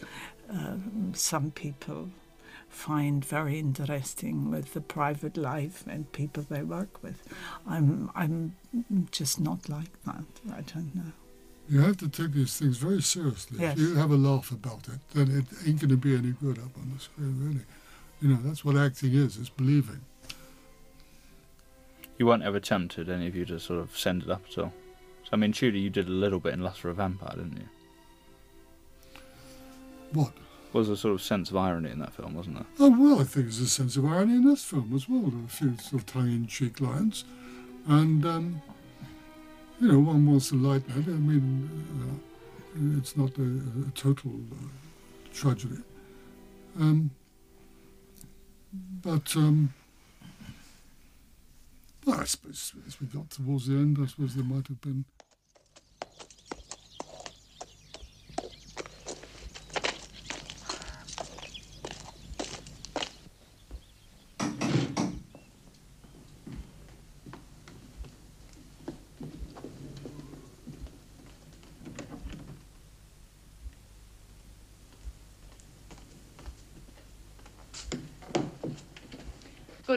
um, 0.48 1.12
some 1.16 1.50
people 1.50 2.10
find 2.74 3.24
very 3.24 3.58
interesting 3.58 4.50
with 4.50 4.74
the 4.74 4.80
private 4.80 5.36
life 5.36 5.84
and 5.86 6.10
people 6.12 6.44
they 6.48 6.62
work 6.62 7.02
with. 7.02 7.22
I'm 7.66 8.10
I'm 8.14 8.56
just 9.10 9.40
not 9.40 9.68
like 9.68 10.02
that. 10.04 10.24
I 10.50 10.60
don't 10.62 10.94
know. 10.94 11.12
You 11.68 11.80
have 11.80 11.96
to 11.98 12.08
take 12.08 12.32
these 12.32 12.58
things 12.58 12.76
very 12.76 13.00
seriously. 13.00 13.58
Yes. 13.60 13.78
If 13.78 13.80
you 13.80 13.94
have 13.94 14.10
a 14.10 14.16
laugh 14.16 14.50
about 14.50 14.86
it, 14.88 15.00
then 15.14 15.30
it 15.30 15.66
ain't 15.66 15.80
going 15.80 15.88
to 15.90 15.96
be 15.96 16.14
any 16.14 16.32
good 16.32 16.58
up 16.58 16.76
on 16.76 16.92
the 16.92 17.00
screen, 17.00 17.38
really. 17.40 17.64
You 18.20 18.28
know, 18.28 18.38
that's 18.42 18.64
what 18.64 18.76
acting 18.76 19.14
is, 19.14 19.38
it's 19.38 19.48
believing. 19.48 20.02
You 22.18 22.26
weren't 22.26 22.42
ever 22.42 22.60
tempted, 22.60 23.08
any 23.08 23.28
of 23.28 23.34
you, 23.34 23.46
to 23.46 23.58
sort 23.58 23.80
of 23.80 23.96
send 23.96 24.24
it 24.24 24.30
up 24.30 24.42
at 24.50 24.58
all? 24.58 24.72
So, 25.22 25.30
I 25.32 25.36
mean, 25.36 25.52
Tudor, 25.52 25.78
you 25.78 25.88
did 25.88 26.06
a 26.06 26.12
little 26.12 26.38
bit 26.38 26.52
in 26.52 26.60
Lust 26.60 26.80
for 26.80 26.90
a 26.90 26.94
Vampire, 26.94 27.36
didn't 27.36 27.56
you? 27.56 27.68
What? 30.12 30.32
Was 30.74 30.88
a 30.88 30.96
sort 30.96 31.14
of 31.14 31.22
sense 31.22 31.50
of 31.50 31.56
irony 31.56 31.92
in 31.92 32.00
that 32.00 32.12
film, 32.12 32.34
wasn't 32.34 32.56
there? 32.56 32.66
Oh, 32.80 32.90
well, 32.90 33.20
I 33.20 33.22
think 33.22 33.46
there's 33.46 33.60
a 33.60 33.68
sense 33.68 33.96
of 33.96 34.04
irony 34.04 34.34
in 34.34 34.44
this 34.44 34.64
film 34.64 34.92
as 34.92 35.08
well. 35.08 35.20
There 35.20 35.40
are 35.40 35.44
a 35.44 35.48
few 35.48 35.76
sort 35.78 36.02
of 36.02 36.06
tongue-in-cheek 36.06 36.80
lines. 36.80 37.24
And, 37.86 38.26
um, 38.26 38.60
you 39.80 39.92
know, 39.92 40.00
one 40.00 40.26
wants 40.26 40.48
to 40.48 40.56
lighten 40.56 40.90
it. 40.90 41.06
I 41.06 41.12
mean, 41.12 41.70
uh, 42.74 42.98
it's 42.98 43.16
not 43.16 43.38
a, 43.38 43.60
a 43.86 43.90
total 43.94 44.32
uh, 44.32 44.66
tragedy. 45.32 45.78
Um, 46.80 47.12
but, 49.00 49.36
um, 49.36 49.72
well, 52.04 52.20
I 52.20 52.24
suppose 52.24 52.72
as 52.88 53.00
we 53.00 53.06
got 53.06 53.30
towards 53.30 53.68
the 53.68 53.76
end, 53.76 53.98
I 54.02 54.06
suppose 54.06 54.34
there 54.34 54.42
might 54.42 54.66
have 54.66 54.80
been 54.80 55.04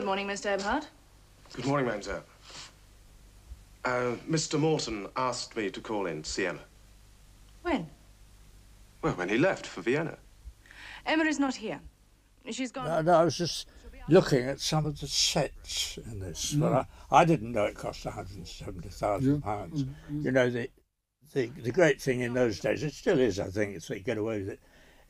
morning, 0.08 0.26
Mr. 0.28 0.58
Ebhardt. 0.58 0.86
Good 1.54 1.66
morning, 1.66 1.86
mademoiselle. 1.86 2.24
Uh, 3.84 4.16
Mr. 4.30 4.58
Morton 4.58 5.08
asked 5.18 5.58
me 5.58 5.70
to 5.70 5.82
call 5.82 6.06
in 6.06 6.24
to 6.24 6.30
see 6.30 6.46
Emma. 6.46 6.62
When? 7.62 7.88
Well, 9.02 9.16
when 9.16 9.28
he 9.28 9.38
left 9.38 9.68
for 9.68 9.82
Vienna. 9.82 10.18
Emma 11.06 11.26
is 11.26 11.40
not 11.40 11.56
here. 11.56 11.82
She's 12.50 12.72
gone. 12.72 12.86
No, 12.88 13.02
no, 13.02 13.20
I 13.20 13.26
was 13.26 13.38
just 13.38 13.68
looking 14.08 14.46
at 14.48 14.62
some 14.62 14.86
of 14.86 14.98
the 15.02 15.08
sets 15.08 15.98
in 15.98 16.22
this. 16.22 16.54
But 16.54 16.72
I, 16.72 16.86
I 17.12 17.26
didn't 17.26 17.52
know 17.52 17.66
it 17.66 17.76
cost 17.76 18.06
170,000 18.06 19.30
Yeah. 19.30 19.40
pounds. 19.44 19.84
You 20.10 20.32
know, 20.32 20.50
the, 20.50 20.70
the 21.34 21.48
the 21.62 21.72
great 21.74 22.02
thing 22.02 22.22
in 22.22 22.34
those 22.34 22.62
days, 22.62 22.82
it 22.82 22.94
still 22.94 23.20
is, 23.20 23.42
I 23.42 23.48
think, 23.50 23.76
if 23.76 23.88
they 23.90 24.00
get 24.00 24.18
away 24.18 24.40
with 24.40 24.50
it, 24.52 24.60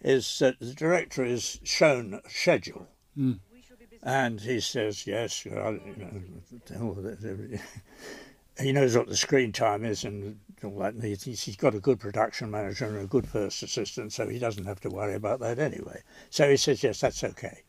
is 0.01 0.39
that 0.39 0.59
the 0.59 0.73
director 0.73 1.23
is 1.23 1.59
shown 1.63 2.15
a 2.15 2.27
schedule. 2.31 2.87
Mm. 3.15 3.37
And 4.03 4.39
he 4.41 4.59
says, 4.59 5.05
yes, 5.07 5.45
you 5.45 5.51
know, 5.51 5.79
uh, 5.79 7.57
he 8.59 8.71
knows 8.71 8.95
what 8.97 9.07
the 9.07 9.15
screen 9.17 9.51
time 9.51 9.83
is 9.85 10.03
and 10.03 10.39
all 10.63 10.79
that. 10.79 10.93
And 10.93 11.03
he's, 11.03 11.23
he's 11.23 11.55
got 11.55 11.75
a 11.75 11.79
good 11.79 11.99
production 11.99 12.49
manager 12.49 12.85
and 12.85 12.97
a 12.97 13.05
good 13.07 13.27
first 13.27 13.61
assistant, 13.63 14.13
so 14.13 14.27
he 14.27 14.39
doesn't 14.39 14.65
have 14.65 14.79
to 14.81 14.89
worry 14.89 15.13
about 15.13 15.39
that 15.41 15.59
anyway. 15.59 16.01
So 16.29 16.49
he 16.49 16.57
says, 16.57 16.83
yes, 16.83 17.01
that's 17.01 17.23
okay. 17.23 17.63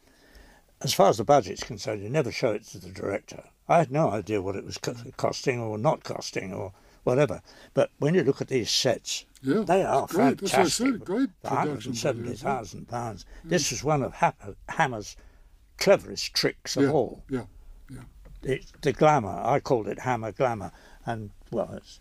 As 0.80 0.94
far 0.94 1.08
as 1.08 1.16
the 1.18 1.24
budget's 1.24 1.64
concerned, 1.64 2.02
you 2.02 2.08
never 2.08 2.30
show 2.30 2.52
it 2.52 2.64
to 2.68 2.78
the 2.78 2.90
director. 2.90 3.42
I 3.68 3.78
had 3.78 3.90
no 3.90 4.10
idea 4.10 4.40
what 4.40 4.56
it 4.56 4.64
was 4.64 4.78
costing 5.16 5.60
or 5.60 5.76
not 5.76 6.04
costing 6.04 6.54
or 6.54 6.72
whatever. 7.04 7.42
But 7.74 7.90
when 7.98 8.14
you 8.14 8.22
look 8.22 8.40
at 8.40 8.48
these 8.48 8.70
sets, 8.70 9.26
Yeah, 9.42 9.62
they 9.62 9.82
are 9.82 10.06
great. 10.06 10.38
That's 10.40 10.52
what 10.52 10.54
I 10.54 10.56
fantastic. 10.68 10.86
said, 10.86 11.04
great 11.04 11.42
production 11.42 11.92
£170,000. 11.92 13.24
This 13.44 13.70
was 13.70 13.82
one 13.84 14.02
of 14.02 14.14
Hammer's 14.68 15.16
cleverest 15.78 16.34
tricks 16.34 16.76
of 16.76 16.84
Yeah, 16.84 16.90
all. 16.90 17.22
yeah, 17.28 17.44
yeah. 17.90 18.00
It's 18.42 18.72
the 18.82 18.92
glamour, 18.92 19.40
I 19.44 19.60
called 19.60 19.88
it 19.88 20.00
Hammer 20.00 20.32
Glamour. 20.32 20.72
And, 21.06 21.30
well, 21.50 21.72
it's, 21.74 22.00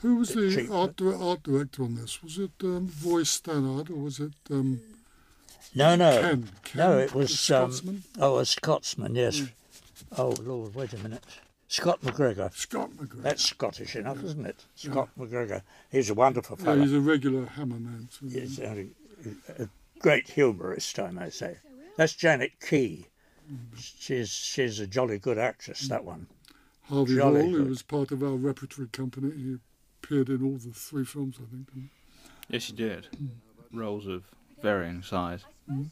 Who 0.00 0.16
was 0.16 0.30
the 0.30 0.50
cheap, 0.54 0.70
art, 0.70 1.00
art 1.00 1.42
director 1.42 1.84
on 1.84 1.94
this? 1.94 2.22
Was 2.22 2.38
it 2.38 2.50
um, 2.62 2.90
Roy 3.04 3.22
Stannard 3.22 3.90
or 3.90 3.96
was 3.96 4.18
it 4.18 4.32
um, 4.50 4.80
no, 5.74 5.96
no. 5.96 6.20
Ken? 6.20 6.50
Ken 6.64 6.78
no, 6.78 6.98
it 6.98 7.14
was. 7.14 7.38
Scotsman? 7.38 8.02
Um, 8.16 8.22
oh, 8.22 8.38
a 8.38 8.46
Scotsman, 8.46 9.14
yes. 9.14 9.42
Oh, 10.18 10.34
Lord, 10.42 10.74
wait 10.74 10.92
a 10.92 10.98
minute. 10.98 11.24
Scott 11.68 12.02
McGregor. 12.02 12.52
Scott 12.52 12.90
McGregor. 12.90 13.22
That's 13.22 13.42
Scottish 13.42 13.96
enough, 13.96 14.22
isn't 14.22 14.44
it? 14.44 14.66
Scott 14.74 15.08
McGregor. 15.18 15.62
He's 15.90 16.10
a 16.10 16.14
wonderful 16.14 16.58
yeah, 16.58 16.64
fellow. 16.66 16.80
he's 16.82 16.92
a 16.92 17.00
regular 17.00 17.46
hammer 17.46 17.78
man. 17.78 18.08
He's 18.20 18.58
a, 18.58 18.88
a 19.58 19.68
great 19.98 20.28
humorist, 20.28 20.98
I 20.98 21.10
may 21.10 21.30
say. 21.30 21.56
That's 21.96 22.14
Janet 22.14 22.52
Key, 22.60 23.06
She's 23.76 24.30
she's 24.30 24.80
a 24.80 24.86
jolly 24.86 25.18
good 25.18 25.38
actress. 25.38 25.88
That 25.88 26.04
one. 26.04 26.26
Harvey 26.82 27.16
Jolly 27.16 27.42
Hall, 27.42 27.50
who 27.50 27.64
was 27.64 27.82
part 27.82 28.10
of 28.10 28.22
our 28.22 28.34
repertory 28.34 28.88
company, 28.88 29.30
he 29.36 29.56
appeared 30.02 30.28
in 30.28 30.44
all 30.44 30.56
the 30.56 30.72
three 30.72 31.04
films, 31.04 31.36
I 31.38 31.50
think. 31.50 31.90
Yes, 32.48 32.68
you 32.68 32.76
did. 32.76 33.08
Roles 33.72 34.06
of 34.06 34.24
varying 34.62 35.02
size. 35.02 35.44
Mm. 35.70 35.90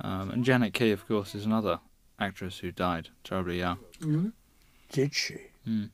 Um, 0.00 0.30
and 0.30 0.44
Janet 0.44 0.74
Key, 0.74 0.90
of 0.92 1.06
course, 1.06 1.34
is 1.34 1.44
another 1.44 1.80
actress 2.18 2.58
who 2.58 2.72
died 2.72 3.08
terribly 3.22 3.58
young. 3.58 3.78
Oh, 4.02 4.06
really? 4.06 4.32
Did 4.90 5.14
she? 5.14 5.38
Mm. 5.66 5.90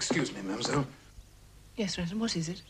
Excuse 0.00 0.32
me, 0.34 0.40
mademoiselle. 0.40 0.86
Yes, 1.76 1.98
Renton, 1.98 2.18
what 2.20 2.34
is 2.34 2.48
it? 2.48 2.62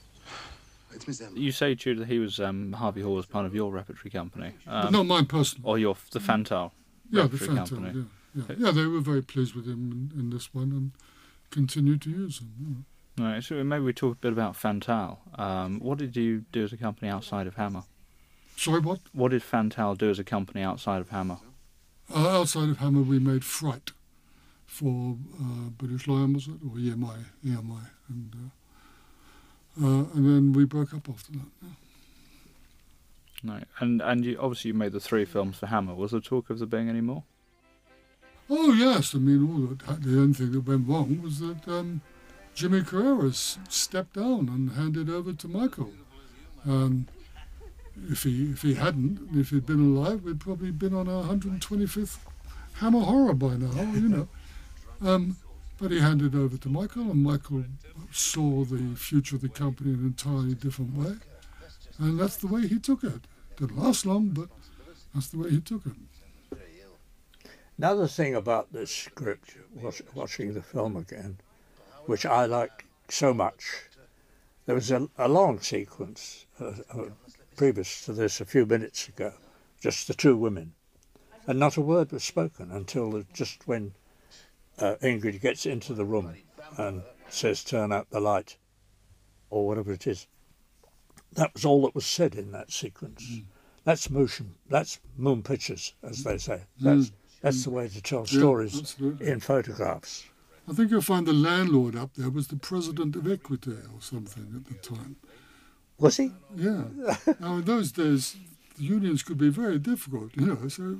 It's 0.92 1.06
Miss 1.06 1.20
Emma. 1.20 1.38
You 1.38 1.52
say, 1.52 1.76
Tudor, 1.76 2.00
that 2.00 2.08
he 2.08 2.18
was 2.18 2.40
um, 2.40 2.72
Harvey 2.72 3.02
Hall 3.02 3.20
as 3.20 3.26
part 3.26 3.46
of 3.46 3.54
your 3.54 3.70
repertory 3.70 4.10
company. 4.10 4.54
But 4.66 4.86
Um, 4.86 4.92
not 4.92 5.06
mine 5.06 5.26
personally. 5.26 5.62
or 5.70 5.78
your 5.78 5.96
the 6.10 6.18
Fantale 6.18 6.72
Yeah, 7.08 7.22
the 7.22 7.28
repertory 7.28 7.56
Phantom. 7.56 7.76
company. 7.84 8.06
Yeah, 8.34 8.42
yeah. 8.48 8.54
yeah, 8.58 8.70
they 8.72 8.84
were 8.86 8.98
very 9.00 9.22
pleased 9.22 9.54
with 9.54 9.66
him 9.66 10.10
in, 10.12 10.18
in 10.18 10.30
this 10.30 10.52
one 10.52 10.72
and 10.72 10.90
continued 11.52 12.02
to 12.02 12.10
use 12.10 12.40
him. 12.40 12.52
you 12.58 13.24
know. 13.24 13.30
Right, 13.30 13.44
so 13.44 13.62
maybe 13.62 13.84
we 13.84 13.92
talk 13.92 14.14
a 14.14 14.20
bit 14.20 14.32
about 14.32 14.54
Fantale. 14.54 15.18
Um, 15.38 15.78
what 15.78 15.98
did 15.98 16.16
you 16.16 16.44
do 16.50 16.64
as 16.64 16.72
a 16.72 16.76
company 16.76 17.08
outside 17.08 17.46
of 17.46 17.54
Hammer? 17.54 17.84
Sorry, 18.56 18.80
what? 18.80 18.98
What 19.12 19.30
did 19.30 19.42
Fantale 19.42 19.96
do 19.96 20.10
as 20.10 20.18
a 20.18 20.24
company 20.24 20.62
outside 20.64 21.00
of 21.00 21.10
Hammer? 21.10 21.38
Uh, 22.12 22.40
outside 22.40 22.68
of 22.70 22.78
Hammer, 22.78 23.02
we 23.02 23.20
made 23.20 23.44
Fright 23.44 23.92
for 24.70 25.16
uh, 25.40 25.68
British 25.76 26.06
Lion, 26.06 26.32
was 26.32 26.46
it? 26.46 26.54
Or 26.64 26.76
EMI, 26.76 27.24
EMI. 27.44 27.90
And, 28.08 28.34
uh, 28.36 29.84
uh, 29.84 30.04
and 30.14 30.24
then 30.24 30.52
we 30.52 30.64
broke 30.64 30.94
up 30.94 31.08
after 31.08 31.32
that. 31.32 31.50
yeah. 31.60 31.68
No, 33.42 33.60
and 33.80 34.02
and 34.02 34.24
you 34.24 34.38
obviously 34.38 34.68
you 34.68 34.74
made 34.74 34.92
the 34.92 35.00
three 35.00 35.24
films 35.24 35.56
for 35.56 35.66
Hammer. 35.66 35.94
Was 35.94 36.10
there 36.10 36.20
talk 36.20 36.50
of 36.50 36.58
there 36.58 36.68
being 36.68 36.88
any 36.88 37.00
more? 37.00 37.24
Oh, 38.48 38.72
yes. 38.72 39.14
I 39.14 39.18
mean, 39.18 39.48
all 39.48 39.66
that, 39.66 40.02
the 40.02 40.20
only 40.20 40.34
thing 40.34 40.52
that 40.52 40.60
went 40.60 40.86
wrong 40.86 41.22
was 41.22 41.40
that 41.40 41.66
um, 41.66 42.02
Jimmy 42.54 42.82
Carreras 42.82 43.58
stepped 43.68 44.14
down 44.14 44.48
and 44.48 44.72
handed 44.72 45.08
over 45.08 45.32
to 45.32 45.48
Michael. 45.48 45.92
Um, 46.66 47.06
if 48.08 48.22
he 48.22 48.50
if 48.50 48.62
he 48.62 48.74
hadn't, 48.74 49.20
if 49.34 49.50
he'd 49.50 49.66
been 49.66 49.96
alive, 49.96 50.22
we'd 50.22 50.40
probably 50.40 50.70
been 50.70 50.94
on 50.94 51.08
our 51.08 51.24
125th 51.24 52.18
Hammer 52.74 53.00
Horror 53.00 53.34
by 53.34 53.56
now, 53.56 53.82
you 53.92 54.08
know. 54.08 54.28
Um, 55.02 55.36
but 55.78 55.90
he 55.90 56.00
handed 56.00 56.34
over 56.34 56.58
to 56.58 56.68
Michael, 56.68 57.10
and 57.10 57.22
Michael 57.22 57.64
saw 58.12 58.64
the 58.64 58.94
future 58.96 59.36
of 59.36 59.42
the 59.42 59.48
company 59.48 59.94
in 59.94 60.00
an 60.00 60.06
entirely 60.06 60.54
different 60.54 60.94
way. 60.94 61.14
And 61.98 62.18
that's 62.18 62.36
the 62.36 62.46
way 62.46 62.66
he 62.66 62.78
took 62.78 63.02
it. 63.02 63.22
Didn't 63.56 63.78
last 63.78 64.04
long, 64.04 64.28
but 64.28 64.48
that's 65.14 65.28
the 65.28 65.38
way 65.38 65.50
he 65.50 65.60
took 65.60 65.86
it. 65.86 65.92
Another 67.78 68.06
thing 68.06 68.34
about 68.34 68.72
this 68.72 68.90
script, 68.90 69.56
watching 70.14 70.52
the 70.52 70.62
film 70.62 70.96
again, 70.96 71.38
which 72.04 72.26
I 72.26 72.44
liked 72.44 72.84
so 73.08 73.32
much, 73.32 73.84
there 74.66 74.74
was 74.74 74.90
a, 74.90 75.08
a 75.16 75.28
long 75.28 75.60
sequence 75.60 76.44
uh, 76.60 76.72
uh, 76.92 77.04
previous 77.56 78.04
to 78.04 78.12
this, 78.12 78.40
a 78.40 78.44
few 78.44 78.66
minutes 78.66 79.08
ago, 79.08 79.32
just 79.80 80.08
the 80.08 80.14
two 80.14 80.36
women, 80.36 80.74
and 81.46 81.58
not 81.58 81.78
a 81.78 81.80
word 81.80 82.12
was 82.12 82.22
spoken 82.22 82.70
until 82.70 83.24
just 83.32 83.66
when 83.66 83.94
uh, 84.80 84.96
Ingrid 85.02 85.40
gets 85.40 85.66
into 85.66 85.94
the 85.94 86.04
room 86.04 86.34
and 86.76 87.02
says, 87.28 87.62
"Turn 87.64 87.92
out 87.92 88.10
the 88.10 88.20
light," 88.20 88.56
or 89.50 89.66
whatever 89.66 89.92
it 89.92 90.06
is. 90.06 90.26
That 91.32 91.54
was 91.54 91.64
all 91.64 91.82
that 91.82 91.94
was 91.94 92.06
said 92.06 92.34
in 92.34 92.52
that 92.52 92.72
sequence. 92.72 93.24
Mm. 93.24 93.44
That's 93.84 94.10
motion. 94.10 94.54
That's 94.68 95.00
moon 95.16 95.42
pictures, 95.42 95.94
as 96.02 96.24
they 96.24 96.38
say. 96.38 96.64
Mm. 96.80 96.82
That's 96.82 97.12
that's 97.40 97.60
mm. 97.60 97.64
the 97.64 97.70
way 97.70 97.88
to 97.88 98.02
tell 98.02 98.20
Yeah, 98.20 98.38
stories 98.38 98.78
absolutely. 98.78 99.28
in 99.28 99.40
photographs. 99.40 100.24
I 100.68 100.72
think 100.72 100.90
you'll 100.90 101.00
find 101.00 101.26
the 101.26 101.32
landlord 101.32 101.96
up 101.96 102.14
there 102.14 102.30
was 102.30 102.48
the 102.48 102.56
president 102.56 103.16
of 103.16 103.24
Equitair 103.24 103.92
or 103.94 104.00
something 104.00 104.52
at 104.54 104.66
the 104.66 104.74
time. 104.74 105.16
Was 105.98 106.16
he? 106.16 106.32
Yeah. 106.54 106.84
now, 107.40 107.56
in 107.56 107.64
those 107.64 107.92
days, 107.92 108.36
the 108.76 108.84
unions 108.84 109.22
could 109.22 109.38
be 109.38 109.48
very 109.48 109.78
difficult, 109.78 110.30
you 110.36 110.46
know, 110.46 110.68
so 110.68 110.98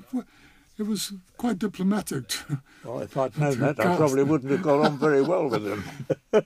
it 0.81 0.87
was 0.87 1.13
quite 1.37 1.59
diplomatic. 1.59 2.29
to- 2.29 2.63
Well, 2.85 3.01
if 3.01 3.17
I'd 3.17 3.37
known 3.39 3.53
to 3.55 3.59
that, 3.59 3.81
I 3.81 3.97
probably 3.97 4.23
wouldn't 4.23 4.51
have 4.51 4.63
got 4.63 4.85
on 4.87 4.99
very 4.99 5.23
well 5.23 5.49
with 5.49 5.67
him. 5.67 5.85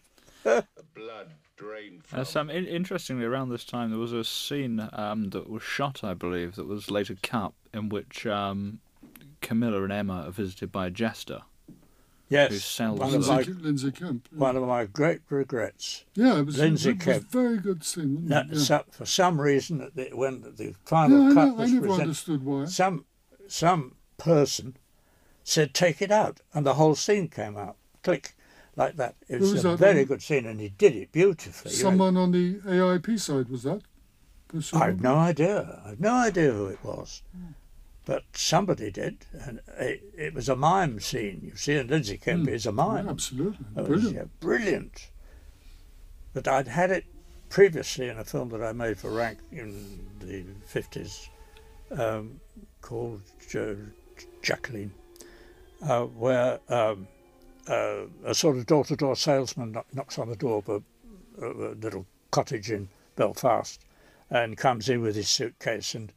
Blood 0.94 1.28
drained 1.56 2.02
Uh, 2.12 2.24
Sam, 2.24 2.50
in- 2.50 2.66
interestingly, 2.66 3.24
around 3.24 3.48
this 3.50 3.64
time 3.64 3.90
there 3.90 3.98
was 3.98 4.12
a 4.12 4.24
scene 4.24 4.88
um, 4.92 5.30
that 5.30 5.48
was 5.48 5.62
shot, 5.62 6.02
I 6.04 6.14
believe, 6.14 6.56
that 6.56 6.66
was 6.66 6.90
later 6.90 7.16
cut, 7.22 7.52
in 7.72 7.88
which 7.88 8.26
um, 8.26 8.80
Carmilla 9.40 9.82
and 9.84 9.92
Emma 9.92 10.24
are 10.26 10.30
visited 10.30 10.70
by 10.72 10.86
a 10.86 10.90
jester 10.90 11.42
who 11.66 11.74
Yes, 12.36 12.64
sells 12.64 12.98
one 12.98 13.14
of 13.14 13.26
my 13.28 13.36
Lindsay, 13.36 13.52
Lindsay 13.52 13.92
Kemp. 13.92 14.28
Yeah. 14.32 14.38
one 14.38 14.56
of 14.56 14.62
my 14.66 14.86
great 14.86 15.20
regrets. 15.28 16.04
yeah, 16.14 16.38
it 16.38 16.46
was, 16.46 16.58
Lindsay 16.58 16.90
it 16.90 16.96
was 16.96 17.04
Kemp. 17.04 17.24
a 17.24 17.26
very 17.28 17.58
good 17.58 17.84
scene. 17.84 18.14
Wasn't 18.14 18.28
No, 18.28 18.40
it? 18.40 18.46
Yeah. 18.50 18.58
so- 18.58 18.84
for 18.90 19.06
some 19.06 19.40
reason, 19.40 19.80
at 19.82 19.94
the, 19.94 20.08
when 20.14 20.40
the 20.40 20.64
yeah, 20.64 20.70
final 20.84 21.30
I, 21.30 21.34
cut 21.34 21.44
know, 21.48 21.56
I 21.56 21.60
was 21.60 21.72
never 21.72 21.86
presented, 21.86 22.02
understood 22.02 22.44
why. 22.44 22.64
some 22.64 23.04
some 23.46 23.94
person 24.16 24.76
said, 25.42 25.74
"Take 25.74 26.00
it 26.00 26.10
out," 26.10 26.40
and 26.52 26.66
the 26.66 26.74
whole 26.74 26.94
scene 26.94 27.28
came 27.28 27.56
out. 27.56 27.76
Click, 28.02 28.34
like 28.76 28.96
that. 28.96 29.16
It 29.28 29.40
was, 29.40 29.54
was 29.54 29.64
a 29.64 29.76
very 29.76 30.04
good 30.04 30.22
scene, 30.22 30.46
and 30.46 30.60
he 30.60 30.70
did 30.70 30.94
it 30.94 31.12
beautifully. 31.12 31.72
Someone 31.72 32.16
on 32.16 32.32
the 32.32 32.56
AIP 32.60 33.18
side 33.18 33.48
was 33.48 33.62
that? 33.62 33.82
I 34.72 34.86
have 34.86 35.00
no 35.00 35.16
idea. 35.16 35.82
I 35.84 35.88
have 35.90 36.00
no 36.00 36.14
idea 36.14 36.52
who 36.52 36.66
it 36.66 36.78
was. 36.84 37.22
But 38.04 38.24
somebody 38.34 38.90
did, 38.90 39.24
and 39.32 39.60
it, 39.78 40.02
it 40.16 40.34
was 40.34 40.48
a 40.48 40.56
mime 40.56 41.00
scene. 41.00 41.40
You 41.42 41.56
see, 41.56 41.76
and 41.76 41.90
Lindsay 41.90 42.18
Kemp 42.18 42.48
is 42.48 42.66
a 42.66 42.72
mime. 42.72 43.06
Yeah, 43.06 43.10
absolutely. 43.10 43.64
Brilliant. 43.74 44.14
yeah, 44.14 44.24
brilliant. 44.40 45.10
But 46.34 46.46
I'd 46.46 46.68
had 46.68 46.90
it 46.90 47.04
previously 47.48 48.08
in 48.08 48.18
a 48.18 48.24
film 48.24 48.50
that 48.50 48.62
I 48.62 48.72
made 48.72 48.98
for 48.98 49.10
Rank 49.10 49.38
in 49.50 50.06
the 50.20 50.44
50s 50.70 51.28
um, 51.98 52.40
called 52.82 53.22
uh, 53.54 53.74
Jacqueline, 54.44 54.92
uh, 55.82 56.04
where 56.04 56.60
um, 56.68 57.08
uh, 57.66 58.02
a 58.24 58.34
sort 58.34 58.56
of 58.56 58.66
door 58.66 58.84
to 58.84 58.94
door 58.94 59.16
salesman 59.16 59.72
kno- 59.72 59.86
knocks 59.92 60.18
on 60.18 60.28
the 60.28 60.36
door 60.36 60.58
of 60.58 60.68
a, 60.68 61.44
a, 61.44 61.74
little 61.74 62.06
cottage 62.30 62.70
in 62.70 62.88
Belfast 63.16 63.80
and 64.30 64.56
comes 64.56 64.88
in 64.88 65.00
with 65.00 65.16
his 65.16 65.28
suitcase 65.28 65.94
and 65.94 66.12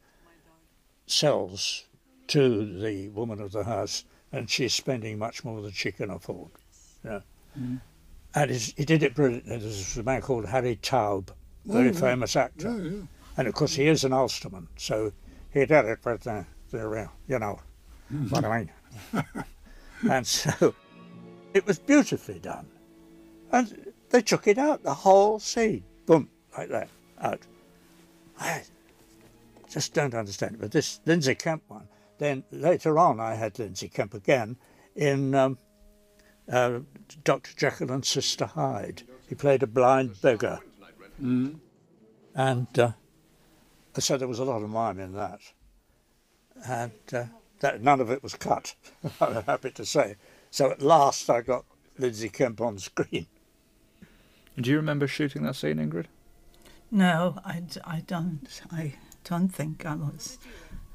sells 1.06 1.86
to 2.28 2.80
the 2.80 3.08
woman 3.08 3.40
of 3.40 3.52
the 3.52 3.64
house, 3.64 4.04
and 4.30 4.50
she's 4.50 4.74
spending 4.74 5.18
much 5.18 5.42
more 5.42 5.62
than 5.62 5.72
she 5.72 5.90
can 5.90 6.10
afford. 6.10 6.50
You 7.02 7.10
know. 7.10 7.22
And 8.34 8.50
he 8.50 8.84
did 8.84 9.02
it 9.02 9.14
brilliantly. 9.14 9.56
There's 9.56 9.96
a 9.96 10.02
man 10.02 10.20
called 10.20 10.46
Harry 10.46 10.76
Towb, 10.76 11.30
very 11.64 11.88
Oh, 11.88 11.92
yeah. 11.92 12.00
famous 12.00 12.36
actor. 12.36 12.70
Yeah, 12.70 12.90
yeah. 12.90 13.02
And 13.38 13.48
of 13.48 13.54
course, 13.54 13.74
he 13.74 13.86
is 13.86 14.04
an 14.04 14.12
Ulsterman, 14.12 14.68
so 14.76 15.12
he 15.50 15.60
did 15.60 15.84
it 15.86 16.04
with 16.04 16.24
the, 16.24 16.44
the 16.70 17.08
you 17.26 17.38
know, 17.38 17.60
what 18.30 18.44
I 18.44 18.58
mean. 18.58 19.24
and 20.10 20.26
so 20.26 20.74
it 21.54 21.66
was 21.66 21.78
beautifully 21.78 22.38
done. 22.38 22.66
And 23.52 23.92
they 24.10 24.22
took 24.22 24.46
it 24.46 24.58
out, 24.58 24.82
the 24.82 24.94
whole 24.94 25.38
scene, 25.38 25.84
boom, 26.06 26.28
like 26.56 26.68
that, 26.68 26.88
out. 27.20 27.40
I 28.40 28.62
just 29.70 29.94
don't 29.94 30.14
understand 30.14 30.54
it. 30.54 30.60
But 30.60 30.72
this 30.72 31.00
Lindsay 31.06 31.34
Kemp 31.34 31.62
one, 31.68 31.88
then 32.18 32.44
later 32.50 32.98
on, 32.98 33.20
I 33.20 33.34
had 33.34 33.58
Lindsay 33.58 33.88
Kemp 33.88 34.14
again 34.14 34.56
in 34.96 35.34
um, 35.34 35.58
uh, 36.50 36.80
Dr. 37.24 37.52
Jekyll 37.56 37.92
and 37.92 38.04
Sister 38.04 38.46
Hyde. 38.46 39.02
He 39.28 39.34
played 39.34 39.62
a 39.62 39.66
blind 39.66 40.20
beggar. 40.20 40.60
And 42.34 42.78
uh, 42.78 42.92
so 43.98 44.16
there 44.16 44.28
was 44.28 44.38
a 44.38 44.44
lot 44.44 44.62
of 44.62 44.70
mime 44.70 45.00
in 45.00 45.12
that. 45.12 45.40
And 46.66 46.92
uh, 47.12 47.24
that, 47.60 47.82
none 47.82 48.00
of 48.00 48.10
it 48.10 48.22
was 48.22 48.34
cut, 48.34 48.74
I'm 49.20 49.42
happy 49.44 49.70
to 49.72 49.84
say. 49.84 50.16
So 50.50 50.70
at 50.70 50.80
last 50.82 51.28
I 51.28 51.40
got 51.42 51.64
Lindsay 51.98 52.28
Kemp 52.28 52.60
on 52.60 52.78
screen. 52.78 53.26
Do 54.58 54.70
you 54.70 54.76
remember 54.76 55.06
shooting 55.06 55.42
that 55.44 55.54
scene, 55.56 55.76
Ingrid? 55.76 56.06
No, 56.90 57.38
I, 57.44 57.60
d- 57.60 57.80
I 57.84 58.02
don't. 58.06 58.60
I 58.72 58.94
don't 59.24 59.48
think 59.50 59.84
I 59.84 59.94
was. 59.94 60.38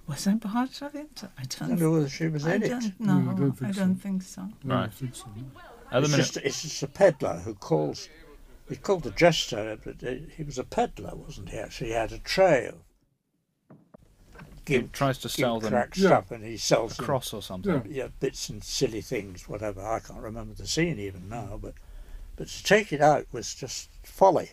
Was 0.07 0.27
I 0.27 0.35
part 0.35 0.81
of 0.81 0.95
it? 0.95 1.21
I 1.23 1.27
I 1.41 1.43
don't. 1.45 1.69
don't 1.69 1.79
know 1.79 1.91
whether 1.91 2.09
she 2.09 2.27
was 2.27 2.45
I 2.45 2.55
in 2.55 2.63
it. 2.63 2.69
don't 2.69 2.99
know. 2.99 3.19
No, 3.19 3.31
I 3.31 3.33
don't 3.35 3.51
think 3.53 3.69
I 3.69 3.71
so. 3.73 3.79
don't 3.79 3.95
think 3.95 4.21
so. 4.23 4.49
No, 4.63 4.75
I 4.75 4.81
Right. 4.81 4.93
think 4.93 5.15
so. 5.15 5.25
At 5.91 5.99
the 5.99 5.99
It's 5.99 6.11
minute, 6.11 6.17
just, 6.25 6.37
it's 6.37 6.61
just 6.63 6.83
a 6.83 6.87
peddler 6.87 7.39
who 7.39 7.53
calls. 7.53 8.09
He's 8.67 8.79
called 8.79 9.03
the 9.03 9.11
jester, 9.11 9.77
but 9.83 10.01
he 10.01 10.25
he 10.35 10.43
was 10.43 10.57
a 10.57 10.63
peddler, 10.63 11.13
wasn't 11.15 11.49
he? 11.49 11.57
Actually, 11.57 11.87
he 11.89 11.93
had 11.93 12.11
a 12.11 12.17
tray 12.19 12.65
of. 12.67 12.75
He 14.65 14.83
tries 14.93 15.17
to 15.19 15.29
sell 15.29 15.59
them 15.59 15.71
crack 15.71 15.95
Yeah. 15.97 16.07
stuff, 16.07 16.31
and 16.31 16.43
he 16.43 16.57
sells 16.57 16.93
a 16.93 16.97
them, 16.97 17.05
cross 17.05 17.33
or 17.33 17.41
something. 17.41 17.71
Yeah. 17.89 18.03
yeah, 18.03 18.07
bits 18.19 18.49
and 18.49 18.63
silly 18.63 19.01
things, 19.01 19.47
whatever. 19.49 19.81
I 19.85 19.99
can't 19.99 20.21
remember 20.21 20.53
the 20.53 20.67
scene 20.67 20.99
even 20.99 21.29
now, 21.29 21.59
but 21.61 21.73
But 22.35 22.47
to 22.47 22.63
take 22.63 22.91
it 22.91 22.99
out 23.01 23.27
was 23.31 23.53
just 23.53 23.89
folly. 24.03 24.51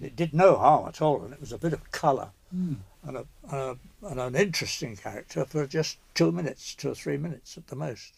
It 0.00 0.16
did 0.16 0.34
no 0.34 0.56
harm 0.56 0.88
at 0.88 1.00
all, 1.00 1.22
and 1.22 1.32
it 1.32 1.40
was 1.40 1.52
a 1.52 1.58
bit 1.58 1.72
of 1.72 1.90
colour 1.92 2.30
Mm. 2.54 2.76
and, 3.06 3.16
a, 3.16 3.26
and, 3.48 3.78
a, 4.02 4.06
and 4.08 4.20
an 4.20 4.34
interesting 4.34 4.96
character 4.96 5.44
for 5.44 5.66
just 5.66 5.98
two 6.14 6.32
minutes, 6.32 6.74
two 6.74 6.90
or 6.90 6.94
three 6.96 7.16
minutes 7.16 7.56
at 7.56 7.68
the 7.68 7.76
most. 7.76 8.12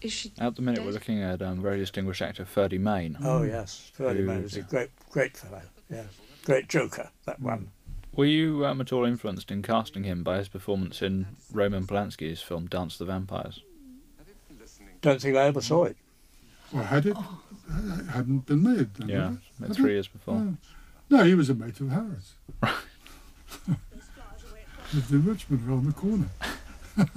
Is 0.00 0.12
she 0.12 0.32
At 0.38 0.54
the 0.56 0.62
minute, 0.62 0.84
we're 0.84 0.92
looking 0.92 1.22
at 1.22 1.42
um, 1.42 1.60
very 1.60 1.78
distinguished 1.78 2.22
actor 2.22 2.44
Ferdy 2.44 2.78
Mayne. 2.78 3.16
Oh 3.22 3.42
yes, 3.42 3.90
Ferdy 3.94 4.20
Who- 4.20 4.26
Mayne 4.26 4.42
was 4.44 4.56
a 4.56 4.62
great, 4.62 4.90
great 5.10 5.36
fellow. 5.36 5.62
Yes, 5.90 6.06
great 6.48 6.68
joker. 6.68 7.10
That 7.26 7.40
one. 7.40 7.70
Were 8.16 8.24
you 8.24 8.64
um, 8.64 8.80
at 8.80 8.90
all 8.90 9.04
influenced 9.04 9.50
in 9.50 9.60
casting 9.62 10.04
him 10.04 10.22
by 10.24 10.38
his 10.38 10.48
performance 10.48 11.02
in 11.02 11.26
Roman 11.52 11.86
Polanski's 11.86 12.40
film 12.40 12.66
Dance 12.66 12.94
of 12.94 13.06
the 13.06 13.12
Vampires? 13.12 13.60
Don't 15.02 15.20
think 15.20 15.36
I 15.36 15.42
ever 15.44 15.60
saw 15.60 15.84
it. 15.84 15.96
Or 16.74 16.82
had 16.82 17.04
it? 17.04 17.16
It 17.16 18.06
hadn't 18.10 18.46
been 18.46 18.62
made. 18.62 18.94
then, 18.94 19.08
Yeah, 19.10 19.32
it? 19.66 19.74
three 19.74 19.92
years 19.92 20.08
before. 20.08 20.54
No, 21.10 21.22
he 21.22 21.34
was 21.34 21.50
a 21.50 21.54
mate 21.54 21.78
of 21.80 21.90
Harry's. 21.90 22.32
Lived 24.94 25.10
in 25.12 25.24
Richmond, 25.26 25.68
around 25.68 25.84
the 25.86 25.92
corner. 25.92 26.28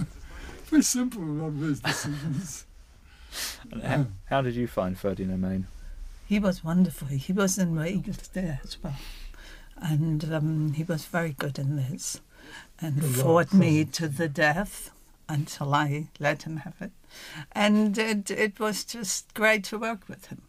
Very 0.66 0.84
simple, 0.84 1.24
a 1.24 1.26
lot 1.26 1.48
of 1.48 1.60
his 1.62 1.80
decisions. 1.80 2.66
And 3.72 3.82
how, 3.82 4.08
how 4.26 4.42
did 4.42 4.56
you 4.56 4.68
find 4.68 5.00
Ferdinand 5.00 5.40
Mayne? 5.40 5.68
He 6.28 6.38
was 6.38 6.64
wonderful. 6.64 7.08
He 7.08 7.32
was 7.34 7.58
in 7.58 7.78
Vegas 7.78 8.28
there 8.28 8.60
as 8.64 8.78
well. 8.84 8.96
And 9.82 10.32
um, 10.32 10.74
he 10.74 10.84
was 10.84 11.06
very 11.06 11.32
good 11.32 11.58
in 11.58 11.76
this 11.76 12.22
and 12.80 13.00
A 13.00 13.02
fought 13.02 13.54
me 13.54 13.84
fun. 13.84 13.92
to 13.94 14.08
the 14.08 14.30
death 14.30 14.92
until 15.28 15.74
I 15.74 16.08
let 16.20 16.44
him 16.44 16.58
have 16.58 16.76
it. 16.80 16.92
And 17.52 17.98
it, 17.98 18.30
it 18.30 18.60
was 18.60 18.84
just 18.84 19.34
great 19.34 19.64
to 19.66 19.80
work 19.80 20.08
with 20.08 20.28
him. 20.28 20.44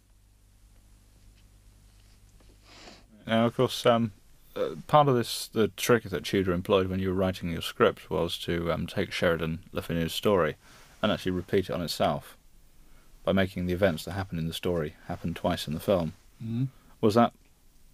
Now, 3.25 3.45
of 3.45 3.55
course, 3.55 3.85
um, 3.85 4.11
uh, 4.55 4.75
part 4.87 5.07
of 5.07 5.15
this, 5.15 5.47
the 5.47 5.69
trick 5.69 6.03
that 6.03 6.25
Tudor 6.25 6.51
employed 6.51 6.87
when 6.87 6.99
you 6.99 7.09
were 7.09 7.15
writing 7.15 7.49
your 7.49 7.61
script 7.61 8.09
was 8.09 8.37
to 8.39 8.71
um, 8.71 8.85
take 8.85 9.11
Sheridan 9.11 9.59
Le 9.71 9.81
Fanu's 9.81 10.13
story 10.13 10.55
and 11.01 11.11
actually 11.11 11.31
repeat 11.31 11.69
it 11.69 11.73
on 11.73 11.81
itself 11.81 12.37
by 13.23 13.31
making 13.31 13.65
the 13.65 13.73
events 13.73 14.03
that 14.05 14.11
happen 14.11 14.37
in 14.37 14.47
the 14.47 14.53
story 14.53 14.95
happen 15.07 15.33
twice 15.33 15.67
in 15.67 15.73
the 15.73 15.79
film. 15.79 16.13
Mm. 16.43 16.67
Was 16.99 17.15
that, 17.15 17.31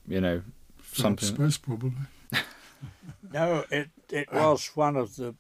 you 0.08 0.20
know, 0.20 0.42
Philip 0.42 0.59
something? 0.94 1.36
Space, 1.36 1.58
probably. 1.58 1.94
No, 3.32 3.64
it 3.70 3.90
it 4.10 4.32
was 4.34 4.72
one 4.74 4.96
of 4.96 5.16
the. 5.16 5.36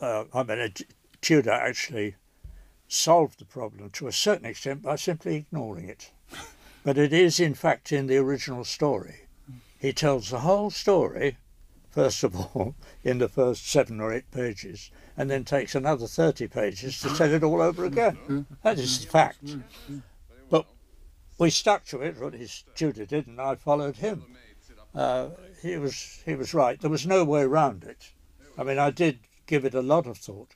Uh, 0.00 0.24
I 0.32 0.42
mean, 0.42 0.58
it, 0.58 0.82
Tudor 1.20 1.50
actually 1.50 2.14
solved 2.88 3.38
the 3.40 3.44
problem 3.44 3.90
to 3.90 4.06
a 4.06 4.12
certain 4.12 4.46
extent 4.46 4.82
by 4.82 4.96
simply 4.96 5.36
ignoring 5.36 5.88
it. 5.88 6.12
But 6.82 6.96
it 6.98 7.12
is, 7.12 7.40
in 7.40 7.54
fact, 7.54 7.92
in 7.92 8.06
the 8.06 8.16
original 8.18 8.64
story. 8.64 9.26
He 9.78 9.92
tells 9.92 10.30
the 10.30 10.40
whole 10.40 10.70
story, 10.70 11.36
first 11.90 12.24
of 12.24 12.36
all, 12.36 12.74
in 13.04 13.18
the 13.18 13.28
first 13.28 13.68
seven 13.70 14.00
or 14.00 14.12
eight 14.12 14.30
pages, 14.30 14.90
and 15.16 15.30
then 15.30 15.44
takes 15.44 15.74
another 15.74 16.06
30 16.06 16.46
pages 16.48 17.00
to 17.00 17.14
tell 17.14 17.32
it 17.32 17.42
all 17.42 17.60
over 17.60 17.84
again. 17.84 18.46
That 18.62 18.78
is 18.78 19.00
the 19.04 19.10
fact. 19.10 19.56
But 20.48 20.66
we 21.38 21.50
stuck 21.50 21.84
to 21.86 22.00
it, 22.02 22.16
or 22.18 22.28
at 22.28 22.34
least 22.34 22.64
Tudor 22.74 23.04
did, 23.06 23.26
and 23.26 23.40
I 23.40 23.56
followed 23.56 23.96
him. 23.96 24.24
Uh, 24.94 25.30
he 25.60 25.76
was 25.76 26.22
he 26.24 26.34
was 26.34 26.54
right. 26.54 26.80
There 26.80 26.90
was 26.90 27.06
no 27.06 27.24
way 27.24 27.44
round 27.44 27.84
it. 27.84 28.12
I 28.56 28.62
mean, 28.62 28.78
I 28.78 28.90
did 28.90 29.18
give 29.46 29.64
it 29.64 29.74
a 29.74 29.82
lot 29.82 30.06
of 30.06 30.18
thought 30.18 30.54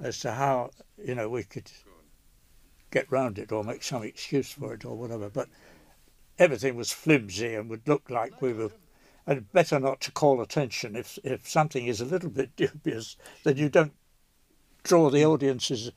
as 0.00 0.18
to 0.20 0.32
how 0.32 0.70
you 0.98 1.14
know 1.14 1.28
we 1.28 1.44
could 1.44 1.70
get 2.90 3.10
round 3.10 3.38
it 3.38 3.52
or 3.52 3.62
make 3.62 3.82
some 3.82 4.02
excuse 4.02 4.50
for 4.50 4.74
it 4.74 4.84
or 4.84 4.96
whatever. 4.96 5.28
But 5.30 5.48
everything 6.38 6.76
was 6.76 6.92
flimsy 6.92 7.54
and 7.54 7.70
would 7.70 7.86
look 7.86 8.10
like 8.10 8.42
we 8.42 8.52
were. 8.52 8.70
And 9.24 9.52
better 9.52 9.78
not 9.78 10.00
to 10.00 10.10
call 10.10 10.40
attention 10.40 10.96
if 10.96 11.16
if 11.22 11.48
something 11.48 11.86
is 11.86 12.00
a 12.00 12.04
little 12.04 12.30
bit 12.30 12.56
dubious, 12.56 13.16
then 13.44 13.56
you 13.56 13.68
don't 13.68 13.92
draw 14.82 15.10
the 15.10 15.24
audience's 15.24 15.92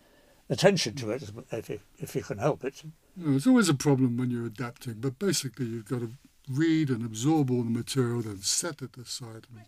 attention 0.50 0.94
to 0.96 1.10
it 1.10 1.24
if 1.52 1.70
you, 1.70 1.80
if 1.98 2.16
you 2.16 2.22
can 2.22 2.38
help 2.38 2.64
it. 2.64 2.84
You 3.18 3.30
know, 3.30 3.36
it's 3.36 3.48
always 3.48 3.70
a 3.70 3.74
problem 3.74 4.18
when 4.18 4.30
you're 4.30 4.46
adapting, 4.46 4.96
but 5.00 5.18
basically 5.18 5.66
you've 5.66 5.90
got 5.90 6.02
to 6.02 6.12
read 6.50 6.90
and 6.90 7.06
absorb 7.06 7.50
all 7.52 7.64
the 7.64 7.70
material, 7.70 8.22
then 8.22 8.42
set 8.42 8.82
it 8.82 8.98
aside 8.98 9.48
and 9.54 9.66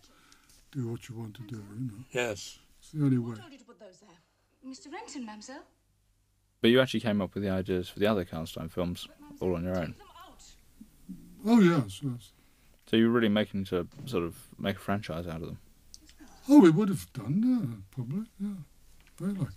do 0.70 0.88
what 0.88 1.08
you 1.08 1.16
want 1.16 1.34
to 1.36 1.42
do. 1.42 1.56
You 1.56 1.86
know, 1.86 2.04
Yes. 2.10 2.58
it's 2.80 2.90
the 2.92 3.04
only 3.04 3.18
way. 3.18 3.36
told 3.36 3.52
you 3.52 3.58
to 3.58 3.64
put 3.64 3.78
those 3.80 3.98
there? 4.00 4.18
Mr. 4.66 4.92
Renton, 4.92 5.24
mademoiselle. 5.24 5.64
But 6.60 6.70
you 6.70 6.80
actually 6.80 7.00
came 7.00 7.20
up 7.20 7.34
with 7.34 7.42
the 7.44 7.50
ideas 7.50 7.88
for 7.88 7.98
the 8.00 8.06
other 8.06 8.24
Karnstein 8.24 8.70
films 8.70 9.06
all 9.40 9.54
on 9.54 9.64
your 9.64 9.78
own. 9.78 9.94
Oh 11.46 11.60
yes, 11.60 12.00
yes. 12.02 12.32
So 12.86 12.96
you 12.96 13.06
were 13.06 13.12
really 13.12 13.28
making 13.28 13.64
to 13.66 13.86
sort 14.06 14.24
of 14.24 14.36
make 14.58 14.76
a 14.76 14.80
franchise 14.80 15.26
out 15.26 15.36
of 15.42 15.46
them. 15.48 15.58
Oh, 16.48 16.60
we 16.60 16.70
would 16.70 16.88
have 16.88 17.12
done, 17.12 17.42
yeah, 17.44 17.76
probably, 17.90 18.26
yeah, 18.40 18.54
very 19.18 19.34
likely. 19.34 19.54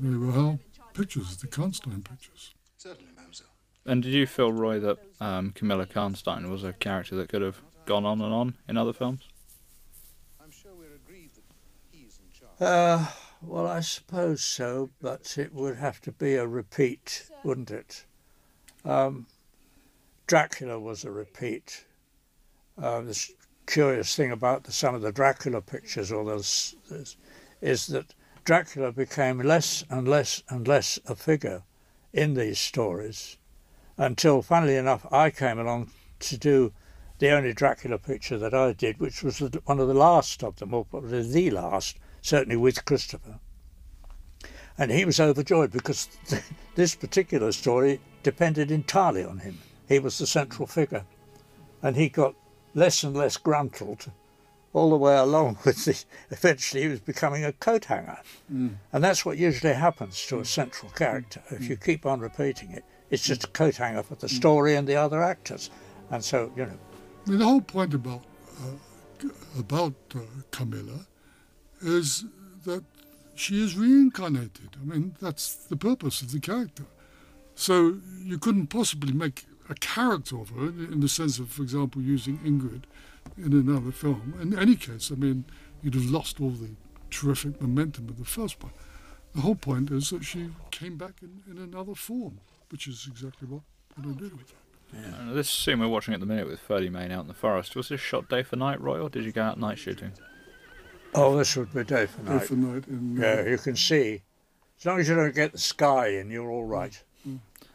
They 0.00 0.16
were 0.16 0.32
our 0.32 0.58
pictures, 0.92 1.36
the 1.36 1.46
Karnstein 1.46 2.04
pictures. 2.04 2.52
Certainly, 2.76 3.12
mademoiselle. 3.16 3.46
And 3.86 4.02
did 4.02 4.14
you 4.14 4.26
feel, 4.26 4.50
Roy, 4.50 4.80
that 4.80 4.98
um, 5.20 5.52
Carmilla 5.52 5.86
Karnstein 5.86 6.48
was 6.50 6.64
a 6.64 6.72
character 6.72 7.16
that 7.16 7.28
could 7.28 7.42
have 7.42 7.60
gone 7.84 8.06
on 8.06 8.20
and 8.22 8.32
on 8.32 8.54
in 8.66 8.78
other 8.78 8.94
films? 8.94 9.28
Uh, 12.60 13.06
well, 13.42 13.66
I 13.66 13.80
suppose 13.80 14.42
so, 14.42 14.90
but 15.02 15.36
it 15.36 15.52
would 15.52 15.76
have 15.76 16.00
to 16.02 16.12
be 16.12 16.34
a 16.36 16.46
repeat, 16.46 17.28
wouldn't 17.42 17.70
it? 17.70 18.04
Um, 18.84 19.26
Dracula 20.26 20.78
was 20.78 21.04
a 21.04 21.10
repeat. 21.10 21.84
Uh, 22.80 23.02
the 23.02 23.28
curious 23.66 24.14
thing 24.14 24.30
about 24.30 24.64
the, 24.64 24.72
some 24.72 24.94
of 24.94 25.02
the 25.02 25.12
Dracula 25.12 25.60
pictures, 25.60 26.10
or 26.10 26.24
those, 26.24 26.74
is 27.60 27.88
that 27.88 28.14
Dracula 28.44 28.92
became 28.92 29.40
less 29.40 29.84
and 29.90 30.08
less 30.08 30.42
and 30.48 30.66
less 30.66 30.98
a 31.06 31.14
figure 31.14 31.64
in 32.12 32.34
these 32.34 32.58
stories 32.58 33.36
until, 33.96 34.42
funnily 34.42 34.76
enough, 34.76 35.06
I 35.12 35.30
came 35.30 35.58
along 35.58 35.90
to 36.20 36.36
do 36.36 36.72
the 37.18 37.30
only 37.30 37.52
Dracula 37.52 37.98
picture 37.98 38.38
that 38.38 38.54
I 38.54 38.72
did, 38.72 38.98
which 38.98 39.22
was 39.22 39.38
the- 39.38 39.62
one 39.64 39.78
of 39.78 39.88
the 39.88 39.94
last 39.94 40.42
of 40.42 40.56
them, 40.56 40.74
or 40.74 40.84
probably 40.84 41.22
the 41.22 41.50
last, 41.50 41.98
certainly 42.20 42.56
with 42.56 42.84
Christopher. 42.84 43.38
And 44.76 44.90
he 44.90 45.04
was 45.04 45.20
overjoyed 45.20 45.70
because 45.70 46.08
this 46.74 46.94
particular 46.94 47.52
story 47.52 48.00
depended 48.22 48.70
entirely 48.70 49.24
on 49.24 49.38
him. 49.38 49.58
He 49.88 49.98
was 49.98 50.18
the 50.18 50.26
central 50.26 50.66
figure. 50.66 51.04
And 51.82 51.96
he 51.96 52.08
got 52.08 52.34
less 52.74 53.04
and 53.04 53.16
less 53.16 53.36
gruntled 53.36 54.10
all 54.72 54.90
the 54.90 54.96
way 54.96 55.16
along 55.16 55.58
with 55.64 55.84
the. 55.84 56.04
Eventually, 56.30 56.82
he 56.82 56.88
was 56.88 57.00
becoming 57.00 57.44
a 57.44 57.52
coat 57.52 57.84
hanger. 57.84 58.18
Mm. 58.52 58.76
And 58.92 59.04
that's 59.04 59.24
what 59.24 59.38
usually 59.38 59.74
happens 59.74 60.20
to 60.26 60.38
a 60.38 60.42
mm. 60.42 60.46
central 60.46 60.90
character. 60.90 61.42
If 61.50 61.68
you 61.68 61.76
mm. 61.76 61.84
keep 61.84 62.04
on 62.04 62.20
repeating 62.20 62.72
it, 62.72 62.84
it's 63.14 63.24
just 63.24 63.44
a 63.44 63.48
coat 63.48 63.76
hanger 63.76 64.02
for 64.02 64.16
the 64.16 64.28
story 64.28 64.74
and 64.74 64.86
the 64.86 64.96
other 64.96 65.22
actors. 65.22 65.70
And 66.10 66.22
so, 66.22 66.52
you 66.56 66.66
know, 66.66 66.78
I 67.26 67.30
mean, 67.30 67.38
the 67.38 67.44
whole 67.44 67.60
point 67.60 67.94
about 67.94 68.22
uh, 68.60 69.28
about 69.58 69.94
uh, 70.14 70.20
Carmilla 70.50 71.06
is 71.80 72.24
that 72.64 72.84
she 73.34 73.62
is 73.62 73.76
reincarnated. 73.76 74.76
I 74.80 74.84
mean, 74.84 75.16
that's 75.20 75.54
the 75.54 75.76
purpose 75.76 76.22
of 76.22 76.32
the 76.32 76.40
character. 76.40 76.84
So 77.54 77.98
you 78.18 78.38
couldn't 78.38 78.66
possibly 78.66 79.12
make 79.12 79.44
a 79.70 79.74
character 79.74 80.40
of 80.40 80.50
her 80.50 80.66
in 80.66 81.00
the 81.00 81.08
sense 81.08 81.38
of, 81.38 81.50
for 81.50 81.62
example, 81.62 82.02
using 82.02 82.38
Ingrid 82.38 82.84
in 83.38 83.52
another 83.52 83.92
film. 83.92 84.34
In 84.40 84.58
any 84.58 84.76
case, 84.76 85.10
I 85.10 85.14
mean, 85.14 85.44
you'd 85.82 85.94
have 85.94 86.10
lost 86.10 86.40
all 86.40 86.50
the 86.50 86.70
terrific 87.10 87.60
momentum 87.60 88.08
of 88.08 88.18
the 88.18 88.24
first 88.24 88.62
one. 88.62 88.72
The 89.34 89.40
whole 89.40 89.54
point 89.54 89.90
is 89.90 90.10
that 90.10 90.24
she 90.24 90.50
came 90.70 90.96
back 90.96 91.22
in, 91.22 91.42
in 91.50 91.62
another 91.62 91.94
form, 91.94 92.40
which 92.74 92.88
is 92.88 93.06
exactly 93.08 93.46
what, 93.46 93.60
what 93.94 94.08
I 94.08 94.18
did 94.18 94.36
with 94.36 94.50
her. 94.50 95.28
Uh, 95.30 95.32
this 95.32 95.48
scene 95.48 95.78
we're 95.78 95.86
watching 95.86 96.12
at 96.12 96.18
the 96.18 96.26
minute 96.26 96.48
with 96.48 96.58
Ferdy 96.58 96.88
Mayne 96.88 97.12
out 97.12 97.20
in 97.20 97.28
the 97.28 97.32
forest, 97.32 97.76
was 97.76 97.88
this 97.88 98.00
shot 98.00 98.28
day 98.28 98.42
for 98.42 98.56
night, 98.56 98.80
Roy, 98.80 98.98
or 98.98 99.08
did 99.08 99.24
you 99.24 99.30
go 99.30 99.42
out 99.42 99.60
night 99.60 99.78
shooting? 99.78 100.10
oh, 101.14 101.36
this 101.36 101.56
would 101.56 101.72
be 101.72 101.84
day 101.84 102.06
for 102.06 102.22
Day 102.22 102.32
night. 102.32 102.42
for 102.48 102.54
night 102.56 102.88
in, 102.88 103.22
uh, 103.22 103.24
Yeah, 103.24 103.48
you 103.48 103.58
can 103.58 103.76
see. 103.76 104.22
As 104.80 104.86
long 104.86 104.98
as 104.98 105.08
you 105.08 105.14
don't 105.14 105.32
get 105.32 105.52
the 105.52 105.58
sky 105.58 106.08
in, 106.08 106.32
you're 106.32 106.50
all 106.50 106.64
right. 106.64 107.00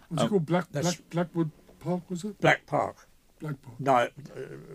what's 0.09 0.23
it 0.23 0.27
called? 0.27 0.45
Black, 0.45 0.69
Black, 0.73 0.99
Blackwood 1.11 1.51
Park, 1.79 2.01
was 2.09 2.25
it? 2.25 2.37
Black 2.41 2.65
Park, 2.65 3.07
Black 3.39 3.55
Park. 3.61 3.79
no, 3.79 3.93
uh, 3.95 4.09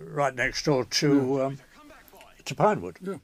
right 0.06 0.34
next 0.34 0.64
door 0.64 0.86
to 0.86 1.42
um, 1.42 1.58
to 2.46 2.54
Pinewood. 2.54 2.96
Yeah. 3.02 3.16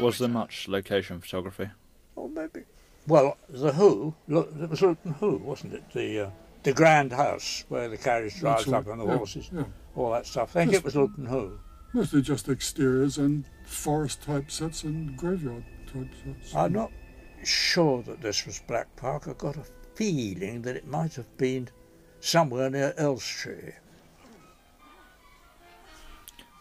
Was 0.00 0.18
there 0.18 0.28
much 0.28 0.66
location 0.66 1.20
photography? 1.20 1.70
Or 2.16 2.28
maybe. 2.28 2.62
Well, 3.10 3.36
the 3.48 3.72
Who, 3.72 4.14
look, 4.28 4.52
it 4.56 4.70
was 4.70 4.82
Luton 4.82 5.14
Hoo, 5.14 5.38
wasn't 5.38 5.74
it? 5.74 5.82
The 5.92 6.20
uh, 6.26 6.30
the 6.62 6.72
grand 6.72 7.12
house 7.12 7.64
where 7.68 7.88
the 7.88 7.96
carriage 7.98 8.38
drives 8.38 8.66
That's 8.66 8.72
up 8.72 8.86
right, 8.86 8.92
on 8.92 8.98
the 8.98 9.06
yeah, 9.06 9.16
horses, 9.16 9.50
yeah. 9.52 9.64
all 9.96 10.12
that 10.12 10.26
stuff. 10.26 10.54
I 10.54 10.60
think 10.60 10.72
Yes. 10.72 10.78
it 10.78 10.84
was 10.84 10.94
Luton 10.94 11.26
Hoo. 11.26 11.58
Mostly 11.92 12.22
just 12.22 12.48
exteriors 12.48 13.18
and 13.18 13.46
forest 13.64 14.22
type 14.22 14.48
sets 14.48 14.84
and 14.84 15.16
graveyard 15.16 15.64
type 15.92 16.06
shots. 16.24 16.54
I'm 16.54 16.72
not 16.72 16.92
sure 17.42 18.00
that 18.04 18.20
this 18.20 18.46
was 18.46 18.60
Black 18.68 18.94
Park. 18.94 19.26
I 19.26 19.32
got 19.32 19.56
a 19.56 19.64
feeling 19.96 20.62
that 20.62 20.76
it 20.76 20.86
might 20.86 21.16
have 21.16 21.36
been 21.36 21.68
somewhere 22.20 22.70
near 22.70 22.94
Elstree. 22.96 23.74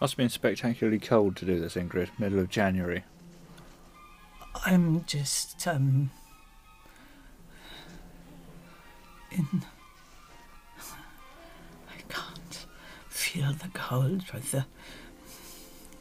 Must 0.01 0.13
have 0.13 0.17
been 0.17 0.29
spectacularly 0.29 0.97
cold 0.97 1.35
to 1.35 1.45
do 1.45 1.59
this, 1.59 1.75
Ingrid. 1.75 2.09
Middle 2.17 2.39
of 2.39 2.49
January. 2.49 3.03
I'm 4.65 5.05
just 5.05 5.67
um, 5.67 6.09
in. 9.31 9.63
I 11.89 12.01
can't 12.07 12.65
feel 13.07 13.53
the 13.53 13.69
cold 13.73 14.23
with 14.33 14.51
the 14.51 14.65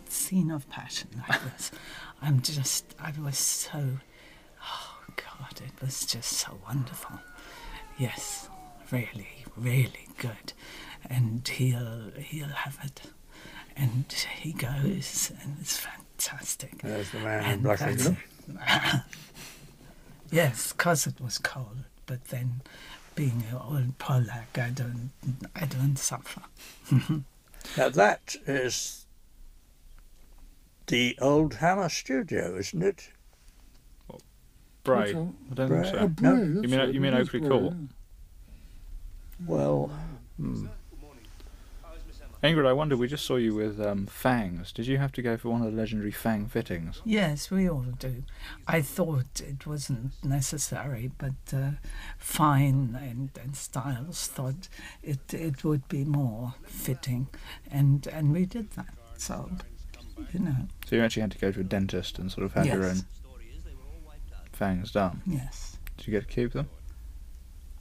scene 0.09 0.51
of 0.51 0.68
passion 0.70 1.09
like 1.29 1.43
this. 1.57 1.70
I'm 2.22 2.43
just. 2.43 2.95
I 3.01 3.12
was 3.20 3.39
so. 3.39 3.99
Oh 4.62 4.99
God! 5.16 5.61
It 5.64 5.81
was 5.85 6.05
just 6.05 6.33
so 6.33 6.59
wonderful. 6.66 7.18
Yes, 7.99 8.49
really, 8.91 9.45
really 9.57 10.09
good, 10.18 10.53
and 11.09 11.47
he'll 11.47 12.11
he'll 12.18 12.49
have 12.49 12.79
it, 12.85 13.03
and 13.76 14.05
he 14.41 14.53
goes, 14.53 15.33
and 15.43 15.57
it's 15.61 15.76
fantastic. 15.79 16.79
There's 16.83 17.11
the 17.11 17.18
man 17.20 17.55
in 17.55 17.62
black. 17.62 17.81
yes, 20.31 20.72
because 20.72 21.07
it 21.07 21.20
was 21.20 21.39
cold. 21.39 21.85
But 22.07 22.24
then, 22.26 22.62
being 23.18 23.42
an 23.50 23.56
old 23.60 23.98
Polak, 23.98 24.56
I 24.56 24.70
don't, 24.70 25.10
I 25.56 25.64
don't 25.66 25.96
suffer. 25.98 26.42
Now 27.76 27.88
that 27.88 28.36
is 28.46 29.06
the 30.86 31.18
old 31.20 31.54
Hammer 31.54 31.88
studio, 31.88 32.56
isn't 32.56 32.80
it? 32.82 33.10
Bray. 34.84 35.12
Okay. 35.12 35.28
I 35.50 35.54
don't 35.54 35.68
Bray. 35.68 35.82
think 35.82 35.94
Oh, 35.96 35.98
so. 35.98 36.08
Bray, 36.08 36.30
No. 36.30 36.34
You 36.62 36.68
mean- 36.68 36.78
right, 36.78 36.94
you 36.94 37.00
mean 37.00 37.14
Oakley 37.14 37.40
Bray, 37.40 37.48
Court? 37.48 37.74
yeah. 37.74 37.86
Well, 39.46 39.90
hmm. 40.38 40.66
Ingrid, 42.43 42.66
I 42.68 42.72
wonder, 42.72 42.97
we 42.97 43.09
just 43.09 43.26
saw 43.26 43.34
you 43.34 43.53
with 43.53 43.80
um, 43.80 44.07
fangs. 44.07 44.70
Did 44.70 44.86
you 44.86 44.99
have 44.99 45.11
to 45.12 45.22
go 45.22 45.36
for 45.36 45.49
one 45.49 45.61
of 45.61 45.72
the 45.72 45.76
legendary 45.76 46.12
fang 46.12 46.47
fittings? 46.47 47.03
Yes, 47.05 47.51
we 47.51 47.68
all 47.68 47.82
do. 47.99 48.22
I 48.66 48.80
thought 48.80 49.41
it 49.41 49.66
wasn't 49.66 50.12
necessary, 50.24 51.11
but 51.18 51.32
uh, 51.53 51.70
Fine 52.16 52.97
and, 53.03 53.30
and 53.43 53.57
Styles 53.57 54.28
thought 54.28 54.68
it 55.03 55.34
it 55.34 55.64
would 55.64 55.89
be 55.89 56.05
more 56.05 56.55
fitting, 56.64 57.26
and 57.72 58.07
and 58.07 58.32
we 58.32 58.47
did 58.47 58.70
that. 58.72 58.95
So, 59.16 59.51
you 60.32 60.39
know, 60.39 60.57
So 60.86 60.95
you 60.95 61.03
actually 61.03 61.22
had 61.22 61.32
to 61.32 61.39
go 61.39 61.51
to 61.51 61.61
a 61.61 61.64
dentist 61.64 62.20
and 62.20 62.30
sort 62.30 62.45
of 62.45 62.53
have 62.53 62.66
your 62.66 62.84
own 62.84 62.99
fangs 64.53 64.93
done. 64.93 65.22
yes. 65.26 65.76
Did 65.97 66.07
you 66.07 66.12
get 66.12 66.28
to 66.28 66.34
keep 66.34 66.53
them? 66.53 66.68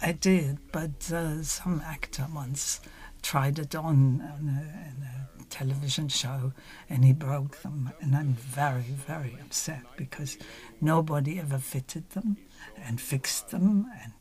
I 0.02 0.14
did, 0.14 0.58
but 0.72 1.12
uh, 1.12 1.44
some 1.44 1.82
actor 1.86 2.26
once 2.34 2.82
tried 3.28 3.60
it 3.60 3.76
on, 3.76 4.22
on 4.22 4.48
a, 4.48 5.42
a 5.42 5.44
television 5.50 6.08
show 6.08 6.54
and 6.90 7.04
he 7.04 7.12
broke 7.12 7.58
them. 7.62 7.92
And 8.00 8.16
I'm 8.16 8.36
very, 8.36 8.84
very 8.84 9.38
upset 9.42 9.84
because 9.98 10.38
nobody 10.80 11.38
ever 11.38 11.58
fitted 11.58 12.10
them 12.12 12.38
and 12.86 13.02
fixed 13.02 13.50
them 13.50 13.92
and 14.02 14.14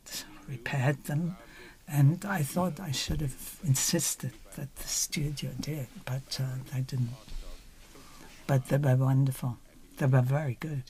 repaired 0.45 1.05
them. 1.05 1.37
And 1.87 2.25
I 2.25 2.41
thought 2.41 2.81
I 2.81 2.91
should 2.91 3.21
have 3.21 3.59
insisted 3.63 4.33
that 4.57 4.75
the 4.75 4.87
studio 4.89 5.51
did, 5.57 5.87
but 6.03 6.41
uh, 6.41 6.57
they 6.73 6.81
didn't. 6.81 7.15
But 8.45 8.67
they 8.67 8.77
were 8.77 8.97
wonderful. 8.97 9.57
They 9.99 10.07
were 10.07 10.21
very 10.21 10.57
good. 10.59 10.83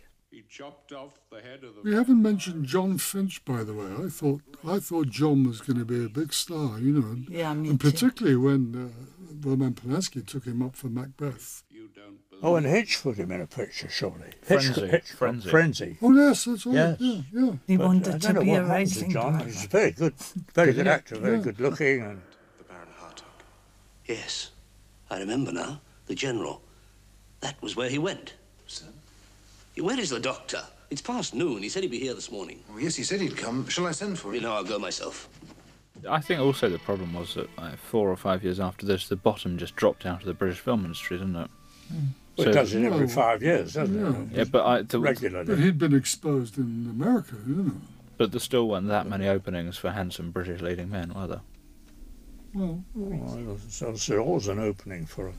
He 0.50 0.54
chopped 0.58 0.91
off 0.93 1.20
the 1.30 1.41
head 1.41 1.64
of 1.64 1.76
the 1.76 1.82
We 1.84 1.93
haven't 1.93 2.22
mentioned 2.22 2.66
John 2.66 2.98
Finch, 2.98 3.43
by 3.43 3.64
the 3.64 3.74
way. 3.74 3.88
I 4.06 4.10
thought 4.10 4.41
I 4.66 4.80
thought 4.80 5.10
John 5.10 5.43
was 5.45 5.62
going 5.62 5.78
to 5.80 5.86
be 5.86 6.06
a 6.06 6.10
big 6.10 6.34
star, 6.34 6.80
you 6.80 6.93
know, 6.93 7.08
and, 7.08 7.28
Yeah, 7.30 7.54
me 7.54 7.70
and 7.70 7.80
too. 7.82 7.91
particularly 7.91 8.38
when 8.38 8.91
uh, 8.93 9.48
Roman 9.48 9.74
Polanski 9.74 10.26
took 10.26 10.45
him 10.45 10.62
up 10.62 10.76
for 10.76 10.88
Macbeth. 10.88 11.64
You 11.70 11.89
don't 11.93 12.18
believe 12.30 12.43
oh, 12.43 12.56
and 12.56 12.66
Hitch 12.66 13.02
put 13.04 13.18
him 13.18 13.32
in 13.32 13.41
a 13.41 13.48
picture, 13.48 13.89
surely. 13.89 14.32
Frenzy. 14.41 14.82
Hitch, 14.82 14.91
Hitch, 14.91 15.12
Frenzy. 15.12 15.50
Frenzy. 15.50 15.98
Oh 16.02 16.14
yes, 16.14 16.45
that's 16.45 16.66
right. 16.66 16.74
Yes. 16.76 16.98
Yeah, 17.00 17.22
yeah. 17.34 17.52
He 17.68 17.78
But 17.78 17.84
I 17.84 17.88
wanted 17.88 18.04
don't 18.12 18.22
to 18.22 18.34
know 18.34 18.41
be 18.41 18.50
what 18.52 18.62
a 18.62 18.66
happened 18.68 18.88
to 18.89 18.95
racing 19.00 19.12
John. 19.12 19.39
He's 19.45 19.66
a 19.66 19.68
very 19.68 19.91
good, 19.91 20.14
very 20.54 20.74
good 20.74 20.88
actor, 20.88 21.18
very 21.18 21.38
Yeah. 21.38 21.43
good 21.43 21.60
looking, 21.60 22.02
and 22.02 22.22
The 22.58 22.64
Baron 22.64 22.88
Hartog. 23.00 23.26
Yes, 24.06 24.52
I 25.10 25.20
remember 25.20 25.52
now. 25.52 25.82
The 26.06 26.16
General. 26.16 26.62
That 27.41 27.62
was 27.62 27.76
where 27.76 27.89
he 27.89 27.98
went. 28.00 28.34
So? 28.66 28.86
Where 29.80 29.99
is 29.99 30.09
the 30.09 30.19
doctor? 30.19 30.61
It's 30.89 31.01
past 31.01 31.34
noon. 31.34 31.61
He 31.63 31.69
said 31.69 31.84
he'd 31.84 31.91
be 31.91 31.99
here 31.99 32.13
this 32.13 32.32
morning. 32.32 32.63
Oh, 32.73 32.78
yes, 32.78 32.95
he 32.95 33.03
said 33.03 33.19
he'd 33.21 33.36
come. 33.38 33.67
Shall 33.67 33.88
I 33.88 33.91
send 33.91 34.17
for 34.17 34.32
You 34.34 34.38
him? 34.38 34.43
know, 34.43 34.53
I'll 34.53 34.63
go 34.63 34.80
myself. 34.80 35.30
I 36.07 36.21
think 36.21 36.39
also 36.39 36.69
the 36.69 36.80
problem 36.80 37.13
was 37.13 37.34
that 37.34 37.49
like, 37.57 37.78
four 37.78 38.09
or 38.09 38.15
five 38.15 38.43
years 38.43 38.59
after 38.59 38.86
this, 38.86 39.07
the 39.07 39.15
bottom 39.15 39.57
just 39.57 39.75
dropped 39.75 40.05
out 40.05 40.21
of 40.21 40.25
the 40.28 40.34
British 40.34 40.59
film 40.59 40.86
industry, 40.86 41.17
didn't 41.17 41.36
it? 41.36 41.49
well, 41.89 41.99
So- 42.45 42.49
it 42.49 42.53
does 42.53 42.73
it 42.73 42.84
every 42.86 42.99
Well, 43.05 43.07
five 43.07 43.41
years, 43.43 43.73
doesn't 43.73 44.30
yeah. 44.32 44.38
Yeah, 44.39 44.43
but 44.45 44.65
I, 44.65 44.78
the, 44.84 44.99
But 44.99 45.01
Regularly. 45.01 45.61
he'd 45.61 45.78
been 45.80 45.95
exposed 45.95 46.57
in 46.57 46.88
America, 46.89 47.36
you 47.47 47.55
know. 47.55 47.71
but 48.17 48.32
there 48.32 48.39
still 48.39 48.67
weren't 48.69 48.88
that 48.89 49.07
many 49.09 49.28
openings 49.28 49.78
for 49.78 49.91
handsome 49.91 50.32
British 50.32 50.61
leading 50.61 50.89
men, 50.89 51.13
were 51.13 51.28
there? 51.28 51.41
Well, 52.53 52.84
Well, 52.93 53.57
so 53.69 53.86
there's 53.88 54.09
always 54.11 54.47
an 54.47 54.59
opening 54.59 55.05
for 55.05 55.30
it. 55.30 55.36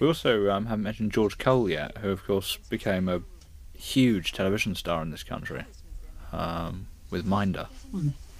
We 0.00 0.06
also 0.06 0.50
um, 0.50 0.66
haven't 0.66 0.82
mentioned 0.84 1.12
George 1.12 1.38
Cole 1.38 1.68
yet, 1.68 1.98
who 1.98 2.10
of 2.10 2.24
course 2.24 2.56
became 2.68 3.08
a 3.08 3.22
huge 3.76 4.32
television 4.32 4.74
star 4.74 5.02
in 5.02 5.10
this 5.10 5.22
country 5.22 5.64
um, 6.32 6.86
with 7.10 7.24
Minder. 7.24 7.68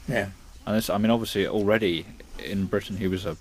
Yeah. 0.09 0.29
And 0.67 0.77
this, 0.77 0.91
I 0.91 0.99
mean, 0.99 1.11
obviously 1.11 1.47
already 1.47 2.07
in 2.43 2.67
Britain 2.67 2.97
he 2.97 3.07
was 3.09 3.25
a 3.25 3.37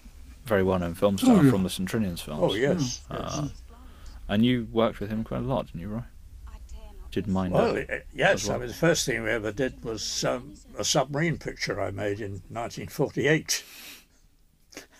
very 0.45 0.63
well-known 0.63 0.93
film 0.93 1.17
star 1.17 1.37
Oh, 1.37 1.41
yeah. 1.41 1.51
from 1.51 1.63
the 1.63 1.69
St 1.69 1.89
Trinians 1.89 2.19
films. 2.21 2.53
Oh, 2.53 2.55
yes. 2.55 3.01
Uh, 3.09 3.47
and 4.27 4.45
you 4.45 4.67
worked 4.71 4.99
with 4.99 5.09
him 5.09 5.23
quite 5.23 5.39
a 5.41 5.45
lot, 5.45 5.67
didn't 5.67 5.81
you, 5.81 5.87
Roy? 5.87 6.03
Did 7.11 7.27
Minder? 7.27 7.55
Well, 7.55 7.83
yes. 8.13 8.47
well. 8.47 8.57
I 8.57 8.59
mean, 8.59 8.67
the 8.69 8.73
first 8.73 9.05
thing 9.05 9.21
we 9.21 9.29
ever 9.29 9.51
did 9.51 9.83
was 9.83 10.23
um, 10.23 10.55
a 10.77 10.83
submarine 10.83 11.37
picture 11.37 11.79
I 11.79 11.91
made 11.91 12.19
in 12.19 12.41
1948. 12.49 13.63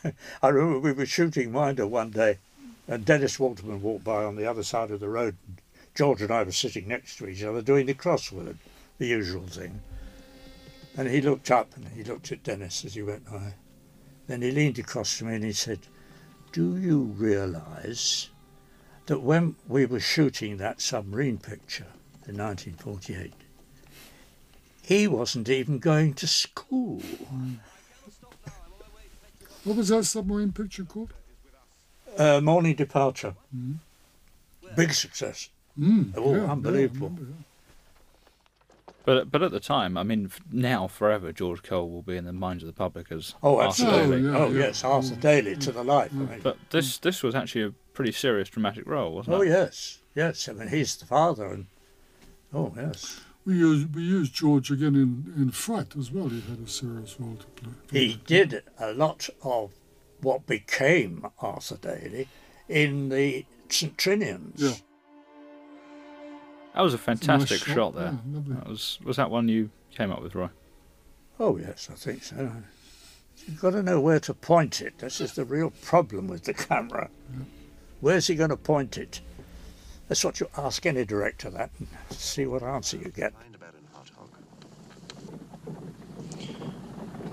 I 0.44 0.48
remember 0.48 0.80
we 0.80 0.92
were 0.92 1.08
shooting 1.08 1.52
Minder 1.52 1.88
one 1.88 2.12
day, 2.12 2.38
and 2.88 3.06
Dennis 3.06 3.40
Waterman 3.40 3.82
walked 3.82 4.04
by 4.04 4.24
on 4.24 4.36
the 4.36 4.46
other 4.46 4.64
side 4.64 4.92
of 4.92 5.00
the 5.00 5.10
road. 5.10 5.38
George 5.96 6.22
and 6.22 6.32
I 6.32 6.44
were 6.44 6.52
sitting 6.52 6.88
next 6.88 7.18
to 7.18 7.28
each 7.28 7.44
other 7.44 7.62
doing 7.62 7.86
the 7.86 7.94
crossword, 7.94 8.58
the 8.98 9.08
usual 9.08 9.48
thing. 9.48 9.82
And 10.98 11.08
he 11.08 11.22
looked 11.22 11.50
up 11.50 11.76
and 11.76 11.88
he 11.90 12.04
looked 12.04 12.32
at 12.32 12.44
Dennis 12.44 12.84
as 12.86 12.96
he 12.96 13.02
went 13.02 13.26
by. 13.26 13.54
Then 14.28 14.42
he 14.42 14.52
leaned 14.52 14.80
across 14.80 15.18
to 15.18 15.26
me 15.26 15.36
and 15.36 15.44
he 15.44 15.54
said, 15.54 15.80
Do 16.52 16.78
you 16.78 17.04
realise 17.18 18.30
that 19.06 19.22
when 19.22 19.56
we 19.68 19.86
were 19.86 20.00
shooting 20.00 20.58
that 20.58 20.82
submarine 20.82 21.38
picture 21.38 21.88
in 22.28 22.38
1948, 22.38 23.34
he 24.82 25.08
wasn't 25.08 25.50
even 25.50 25.80
going 25.80 26.14
to 26.16 26.28
school. 26.28 27.02
what 29.64 29.78
was 29.78 29.90
that 29.90 30.06
submarine 30.06 30.52
picture 30.52 30.84
called? 30.84 31.14
Uh, 32.18 32.42
morning 32.42 32.76
departure. 32.76 33.36
Big 34.76 34.94
success. 34.94 35.50
Mm, 35.80 36.14
Oh, 36.16 36.36
yeah, 36.36 36.42
yeah, 36.44 36.52
unbelievable. 36.52 37.12
Yeah. 37.20 37.26
But 39.06 39.32
but 39.32 39.42
at 39.44 39.52
the 39.52 39.60
time, 39.60 39.98
I 39.98 40.04
mean, 40.04 40.32
now 40.52 40.88
forever, 40.88 41.34
George 41.34 41.62
Cole 41.62 41.90
will 41.90 42.02
be 42.04 42.16
in 42.16 42.24
the 42.26 42.32
minds 42.32 42.64
of 42.64 42.68
the 42.68 42.74
public 42.74 43.12
as 43.12 43.36
Oh, 43.44 43.58
Arthur 43.58 43.68
absolutely. 43.86 44.22
Daly. 44.22 44.32
yeah, 44.32 44.38
oh, 44.38 44.50
yeah. 44.52 44.60
yes, 44.60 44.84
Arthur 44.84 45.16
Daly 45.16 45.56
to 45.58 45.72
the 45.74 45.84
life. 45.84 46.12
I 46.14 46.16
mean, 46.16 46.40
But 46.42 46.58
this 46.70 46.98
this 47.00 47.22
was 47.22 47.36
actually 47.36 47.64
a 47.66 47.72
pretty 47.94 48.14
serious 48.14 48.50
dramatic 48.50 48.88
role, 48.88 49.14
wasn't 49.14 49.36
oh, 49.36 49.42
it? 49.42 49.50
Oh 49.50 49.52
yes, 49.64 50.00
yes. 50.16 50.48
I 50.48 50.54
mean, 50.54 50.70
he's 50.70 50.96
the 50.96 51.06
father, 51.06 51.48
and 51.48 51.66
oh, 52.54 52.72
yes. 52.78 53.20
We 53.46 53.56
used 53.56 53.94
we 53.94 54.04
used 54.04 54.34
George 54.34 54.72
again 54.72 54.96
in 54.96 55.34
in 55.36 55.52
Fright 55.52 55.98
as 55.98 56.10
well. 56.10 56.30
He 56.30 56.40
had 56.42 56.60
a 56.60 56.68
serious 56.70 57.20
role 57.20 57.36
to 57.36 57.46
play. 57.62 57.72
He 58.08 58.22
did 58.26 58.64
a 58.80 58.94
lot 58.94 59.30
of 59.44 59.74
what 60.24 60.48
became 60.48 61.26
Arthur 61.40 61.78
Daly 61.78 62.28
in 62.68 63.10
the 63.10 63.46
St 63.70 63.96
Trinians. 63.98 64.60
Yeah. 64.60 64.74
That 66.74 66.82
was 66.82 66.94
a 66.94 66.98
fantastic 66.98 67.60
shot, 67.60 67.76
shot, 67.76 67.96
there. 67.96 68.18
yeah, 68.32 68.40
that 68.48 68.68
was 68.68 68.98
was 69.04 69.18
that 69.18 69.30
one 69.30 69.48
you 69.48 69.70
came 69.96 70.12
up 70.12 70.24
with, 70.24 70.34
Roy? 70.34 70.50
Oh, 71.40 71.58
yes, 71.58 71.90
I 71.92 71.96
think 71.96 72.24
so. 72.24 72.52
You've 73.48 73.60
got 73.60 73.72
to 73.72 73.84
know 73.84 74.00
where 74.00 74.20
to 74.22 74.34
point 74.34 74.82
it. 74.82 74.98
This 75.00 75.20
is 75.20 75.34
the 75.34 75.46
real 75.46 75.72
problem 75.82 76.28
with 76.28 76.46
the 76.46 76.54
camera. 76.54 77.10
Where's 78.00 78.28
he 78.28 78.36
going 78.36 78.50
to 78.50 78.58
point 78.58 78.98
it? 78.98 79.22
That's 80.08 80.24
what 80.24 80.40
you 80.40 80.48
ask 80.58 80.86
any 80.86 81.06
director 81.06 81.50
that 81.50 81.72
and 81.80 81.88
see 82.12 82.46
what 82.46 82.64
answer 82.64 82.98
you 82.98 83.10
get. 83.10 83.34
Mind 83.34 83.58
Baron 83.60 83.88
Hartog. 83.94 84.30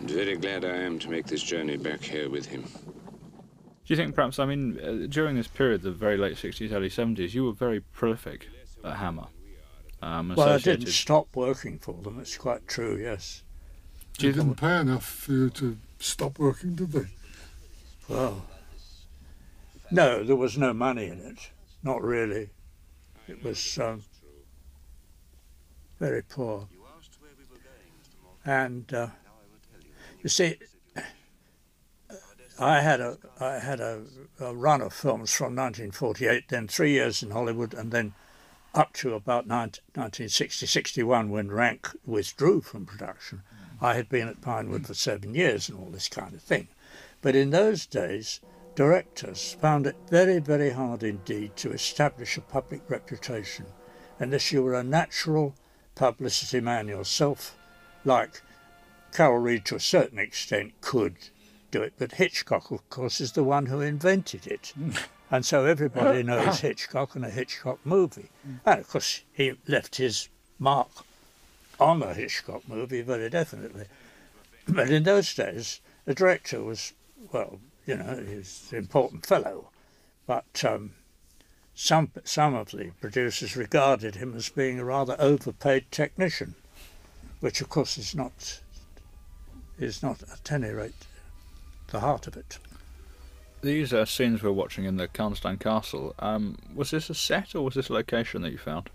I'm 0.00 0.08
very 0.08 0.36
glad 0.36 0.64
I 0.64 0.76
am 0.76 0.98
to 1.00 1.10
make 1.10 1.26
this 1.26 1.42
journey 1.42 1.76
back 1.76 2.00
here 2.02 2.30
with 2.30 2.46
him. 2.46 2.62
Do 2.62 3.94
you 3.94 3.96
think 3.96 4.14
perhaps, 4.14 4.38
I 4.38 4.46
mean, 4.46 4.80
uh, 4.80 5.06
during 5.10 5.36
this 5.36 5.46
period, 5.46 5.82
the 5.82 5.90
very 5.90 6.16
late 6.16 6.36
60s, 6.36 6.72
early 6.72 6.88
70s, 6.88 7.34
you 7.34 7.44
were 7.44 7.52
very 7.52 7.80
prolific 7.80 8.48
at 8.82 8.96
Hammer. 8.96 9.26
Um, 10.00 10.32
Well, 10.34 10.48
I 10.48 10.58
didn't 10.58 10.86
stop 10.86 11.36
working 11.36 11.78
for 11.78 12.00
them. 12.00 12.18
It's 12.18 12.38
quite 12.38 12.66
true. 12.66 12.96
Yes. 12.96 13.42
Do 14.16 14.26
you 14.26 14.32
They 14.32 14.38
didn't 14.38 14.54
pay 14.54 14.78
enough 14.80 15.04
for 15.04 15.32
you 15.32 15.50
to 15.50 15.76
stop 15.98 16.38
working, 16.38 16.76
did 16.76 16.92
they? 16.92 17.06
Well, 18.08 18.46
no, 19.90 20.24
there 20.24 20.36
was 20.36 20.56
no 20.56 20.72
money 20.72 21.08
in 21.08 21.18
it. 21.18 21.50
Not 21.82 22.02
really. 22.02 22.48
It 23.28 23.44
was 23.44 23.78
um, 23.78 24.02
very 25.98 26.22
poor. 26.22 26.68
And 28.46 28.92
uh, 28.94 29.08
you 30.22 30.28
see, 30.28 30.56
I 32.58 32.80
had 32.80 33.00
a 33.00 33.16
I 33.38 33.58
had 33.58 33.80
a, 33.80 34.02
a 34.38 34.54
run 34.54 34.82
of 34.82 34.92
films 34.92 35.32
from 35.32 35.56
1948, 35.56 36.48
then 36.48 36.68
three 36.68 36.92
years 36.92 37.22
in 37.22 37.30
Hollywood, 37.30 37.72
and 37.72 37.90
then 37.90 38.12
up 38.74 38.92
to 38.94 39.14
about 39.14 39.46
19, 39.46 39.82
1960, 39.94 40.66
61 40.66 41.30
when 41.30 41.50
Rank 41.50 41.88
withdrew 42.04 42.60
from 42.60 42.86
production. 42.86 43.38
Mm. 43.38 43.86
I 43.86 43.94
had 43.94 44.08
been 44.08 44.28
at 44.28 44.42
Pinewood 44.42 44.86
for 44.86 44.94
seven 44.94 45.34
years 45.34 45.68
and 45.68 45.78
all 45.78 45.90
this 45.90 46.08
kind 46.08 46.34
of 46.34 46.42
thing. 46.42 46.68
But 47.22 47.34
in 47.34 47.50
those 47.50 47.86
days, 47.86 48.40
directors 48.74 49.56
found 49.60 49.86
it 49.86 49.96
very, 50.08 50.38
very 50.38 50.70
hard 50.70 51.02
indeed 51.02 51.56
to 51.56 51.72
establish 51.72 52.36
a 52.36 52.42
public 52.42 52.82
reputation 52.88 53.66
unless 54.18 54.52
you 54.52 54.62
were 54.62 54.74
a 54.74 54.84
natural 54.84 55.54
publicity 55.94 56.60
man 56.60 56.88
yourself, 56.88 57.56
like 58.04 58.42
Carol 59.12 59.38
Reed 59.38 59.64
to 59.66 59.76
a 59.76 59.80
certain 59.80 60.18
extent 60.18 60.72
could 60.80 61.16
do 61.70 61.82
it. 61.82 61.94
But 61.98 62.12
Hitchcock, 62.12 62.70
of 62.70 62.88
course, 62.90 63.20
is 63.20 63.32
the 63.32 63.44
one 63.44 63.66
who 63.66 63.80
invented 63.80 64.46
it. 64.46 64.72
And 65.32 65.46
so 65.46 65.64
everybody 65.64 66.24
knows 66.24 66.58
Hitchcock 66.58 67.14
and 67.14 67.24
a 67.24 67.30
Hitchcock 67.30 67.78
movie. 67.84 68.30
And 68.66 68.80
of 68.80 68.88
course, 68.88 69.22
he 69.32 69.52
left 69.68 69.94
his 69.96 70.28
mark 70.58 70.88
on 71.78 72.00
the 72.00 72.12
Hitchcock 72.14 72.68
movie 72.68 73.02
very 73.02 73.30
definitely. 73.30 73.84
But 74.66 74.90
in 74.90 75.04
those 75.04 75.32
days, 75.32 75.80
the 76.04 76.14
director 76.14 76.62
was, 76.62 76.94
well, 77.32 77.60
you 77.86 77.96
know, 77.96 78.24
he's 78.26 78.68
an 78.72 78.78
important 78.78 79.24
fellow. 79.24 79.70
But 80.26 80.64
um, 80.64 80.94
some, 81.74 82.10
some 82.24 82.54
of 82.54 82.72
the 82.72 82.90
producers 83.00 83.56
regarded 83.56 84.16
him 84.16 84.34
as 84.36 84.48
being 84.48 84.80
a 84.80 84.84
rather 84.84 85.14
overpaid 85.18 85.92
technician, 85.92 86.56
which 87.38 87.60
of 87.60 87.68
course 87.68 87.96
is 87.96 88.14
not, 88.14 88.60
is 89.80 90.02
not 90.02 90.22
at 90.22 90.52
any 90.52 90.70
rate 90.70 90.94
the 91.88 92.00
heart 92.00 92.26
of 92.26 92.36
it. 92.36 92.58
These 93.62 93.92
uh, 93.92 94.04
scenes 94.04 94.42
we're 94.42 94.52
watching 94.52 94.84
in 94.84 94.96
the 94.96 95.08
Karnstein 95.08 95.58
Castle, 95.58 96.14
um, 96.20 96.56
was 96.74 96.90
this 96.92 97.10
a 97.10 97.14
set 97.14 97.54
or 97.54 97.62
was 97.64 97.74
this 97.74 97.88
a 97.88 97.92
location 97.92 98.42
that 98.42 98.52
you 98.52 98.58
found? 98.58 98.88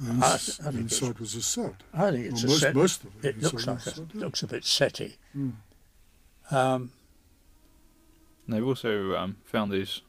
The 0.00 0.10
I- 0.24 0.34
I 0.34 0.36
think 0.38 0.58
it's- 0.86 1.02
inside 1.02 1.18
was 1.18 1.34
a 1.34 1.42
set. 1.42 1.74
I 1.92 2.10
think 2.10 2.26
it's 2.26 2.42
Well, 2.44 2.44
a 2.44 2.54
most, 2.54 2.60
set. 2.60 2.74
most 2.74 3.04
of 3.04 3.24
it. 3.24 3.28
It 3.36 3.42
looks 3.42 3.66
like 3.66 3.76
was 3.76 3.86
a, 3.86 3.90
set, 3.90 4.04
yeah. 4.14 4.20
looks 4.20 4.42
a 4.42 4.46
bit 4.46 4.62
setty. 4.64 5.16
Mm. 5.36 5.52
Um, 6.50 6.92
they've 8.48 8.66
also 8.66 9.14
um, 9.16 9.36
found 9.44 9.70
these. 9.70 10.00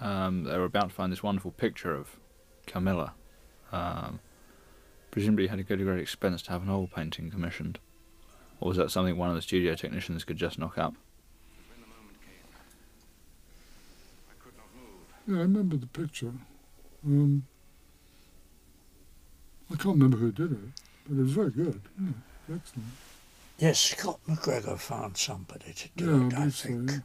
Um, 0.00 0.44
they 0.44 0.58
were 0.58 0.64
about 0.64 0.88
to 0.90 0.94
find 0.94 1.10
this 1.12 1.22
wonderful 1.22 1.52
picture 1.52 1.94
of 1.94 2.16
Carmilla. 2.66 3.14
Um, 3.72 4.20
presumably, 5.14 5.44
you 5.44 5.48
had 5.48 5.58
to 5.58 5.62
go 5.62 5.76
to 5.76 5.84
great 5.84 6.00
expense 6.00 6.42
to 6.42 6.50
have 6.50 6.62
an 6.62 6.68
oil 6.68 6.88
painting 6.92 7.30
commissioned, 7.30 7.78
or 8.60 8.66
was 8.68 8.76
that 8.78 8.90
something 8.90 9.16
one 9.16 9.28
of 9.30 9.36
the 9.36 9.42
studio 9.42 9.76
technicians 9.76 10.24
could 10.24 10.36
just 10.36 10.58
knock 10.58 10.76
up? 10.76 10.94
Yeah, 15.26 15.36
I 15.38 15.42
remember 15.42 15.76
the 15.76 15.86
picture. 15.86 16.32
Um, 17.06 17.44
I 19.70 19.76
can't 19.76 19.94
remember 19.94 20.16
who 20.18 20.32
did 20.32 20.52
it, 20.52 20.58
but 21.08 21.16
it 21.18 21.22
was 21.22 21.32
very 21.32 21.50
good. 21.50 21.80
Yeah, 21.98 22.56
excellent. 22.56 22.88
yes, 23.58 23.78
Scott 23.80 24.18
MacGregor 24.26 24.76
found 24.76 25.16
somebody 25.16 25.72
to 25.72 25.88
do 25.96 26.04
Yeah, 26.04 26.10
it, 26.26 26.34
I 26.34 26.36
I 26.36 26.38
believe 26.40 26.54
so, 26.56 26.68
think. 26.68 26.90
yeah. 26.90 26.98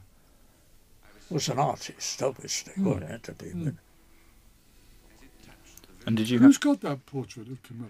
Was 1.30 1.48
an 1.48 1.60
artist, 1.60 2.22
obviously, 2.24 2.74
Mm. 2.74 2.84
wasn't 2.84 3.12
it, 3.12 3.24
to 3.24 3.32
be 3.34 3.46
Mm. 3.52 3.78
But 6.00 6.08
And 6.08 6.18
did 6.18 6.30
you 6.30 6.40
Who's 6.40 6.56
have? 6.56 6.62
got 6.62 6.82
that 6.82 7.06
portrait 7.06 7.48
of 7.50 7.62
Carmilla? 7.64 7.90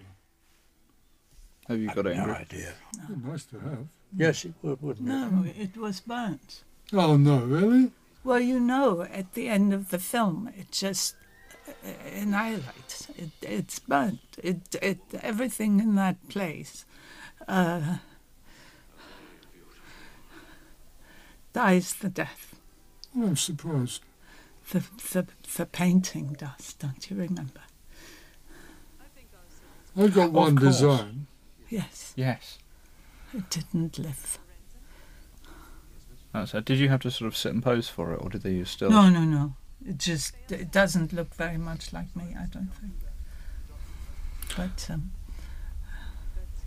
Have 1.68 1.78
you 1.80 1.88
got 1.88 2.06
it? 2.06 2.16
no 2.16 2.24
Ingrid? 2.24 2.40
idea. 2.40 2.72
Yeah, 2.96 3.16
nice 3.24 3.44
to 3.46 3.58
have. 3.60 3.86
Yes, 4.16 4.44
it 4.44 4.54
would, 4.62 4.82
wouldn't 4.82 5.06
No, 5.06 5.44
it 5.46 5.76
was 5.76 6.00
burnt. 6.00 6.64
Oh 6.92 7.16
no, 7.16 7.38
really? 7.38 7.92
Well, 8.24 8.40
you 8.40 8.58
know, 8.60 9.02
at 9.02 9.34
the 9.34 9.48
end 9.48 9.72
of 9.72 9.90
the 9.90 9.98
film, 10.00 10.52
it 10.58 10.72
just 10.72 11.14
uh, 11.68 11.72
annihilates. 12.14 13.08
It, 13.16 13.30
it's 13.42 13.78
burnt. 13.78 14.20
It, 14.42 14.74
it, 14.82 14.98
everything 15.22 15.78
in 15.78 15.94
that 15.94 16.28
place 16.28 16.84
uh, 17.46 17.98
dies 21.52 21.94
the 21.94 22.08
death. 22.08 22.56
I'm 23.14 23.36
surprised. 23.36 24.02
The, 24.72 24.80
the, 25.12 25.26
the 25.56 25.66
painting 25.66 26.34
does, 26.38 26.74
don't 26.74 27.08
you 27.10 27.16
remember? 27.16 27.60
I 29.96 30.08
got 30.08 30.26
Of 30.26 30.32
one 30.32 30.56
course. 30.56 30.76
design. 30.78 31.26
Yes, 31.68 32.12
Yes. 32.16 32.58
it 33.34 33.48
didn't 33.50 33.98
live. 33.98 34.38
That's 36.32 36.54
it. 36.54 36.64
Did 36.64 36.78
you 36.78 36.88
have 36.88 37.00
to 37.02 37.10
sort 37.10 37.26
of 37.28 37.36
sit 37.36 37.52
and 37.52 37.62
pose 37.62 37.88
for 37.88 38.12
it, 38.14 38.18
or 38.22 38.28
did 38.28 38.42
they 38.42 38.52
use 38.52 38.70
still? 38.70 38.90
No, 38.90 39.08
no, 39.10 39.24
no. 39.24 39.54
It 39.86 39.98
just 39.98 40.34
it 40.50 40.70
doesn't 40.70 41.12
look 41.12 41.34
very 41.34 41.56
much 41.56 41.92
like 41.92 42.14
me. 42.14 42.36
I 42.38 42.46
don't 42.46 42.70
think. 42.74 42.92
But 44.56 44.88
um, 44.92 45.10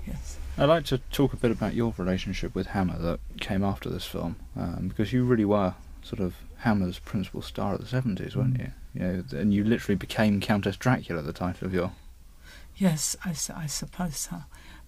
yes, 0.07 0.37
I'd 0.57 0.65
like 0.65 0.85
to 0.85 0.97
talk 1.11 1.31
a 1.33 1.37
bit 1.37 1.51
about 1.51 1.73
your 1.75 1.93
relationship 1.97 2.55
with 2.55 2.67
Hammer 2.67 2.97
that 2.97 3.19
came 3.39 3.63
after 3.63 3.89
this 3.89 4.05
film, 4.05 4.35
um, 4.57 4.87
because 4.89 5.13
you 5.13 5.23
really 5.23 5.45
were 5.45 5.75
sort 6.01 6.19
of 6.21 6.35
Hammer's 6.59 6.99
principal 6.99 7.41
star 7.41 7.75
of 7.75 7.81
the 7.81 7.87
seventies, 7.87 8.35
weren't 8.35 8.59
you? 8.59 8.71
You 8.93 8.99
know, 9.01 9.23
and 9.37 9.53
you 9.53 9.63
literally 9.63 9.95
became 9.95 10.39
Countess 10.41 10.75
Dracula, 10.77 11.21
the 11.21 11.33
title 11.33 11.67
of 11.67 11.73
your. 11.73 11.91
Yes, 12.83 13.15
I 13.23 13.67
suppose 13.67 14.17
so. 14.17 14.43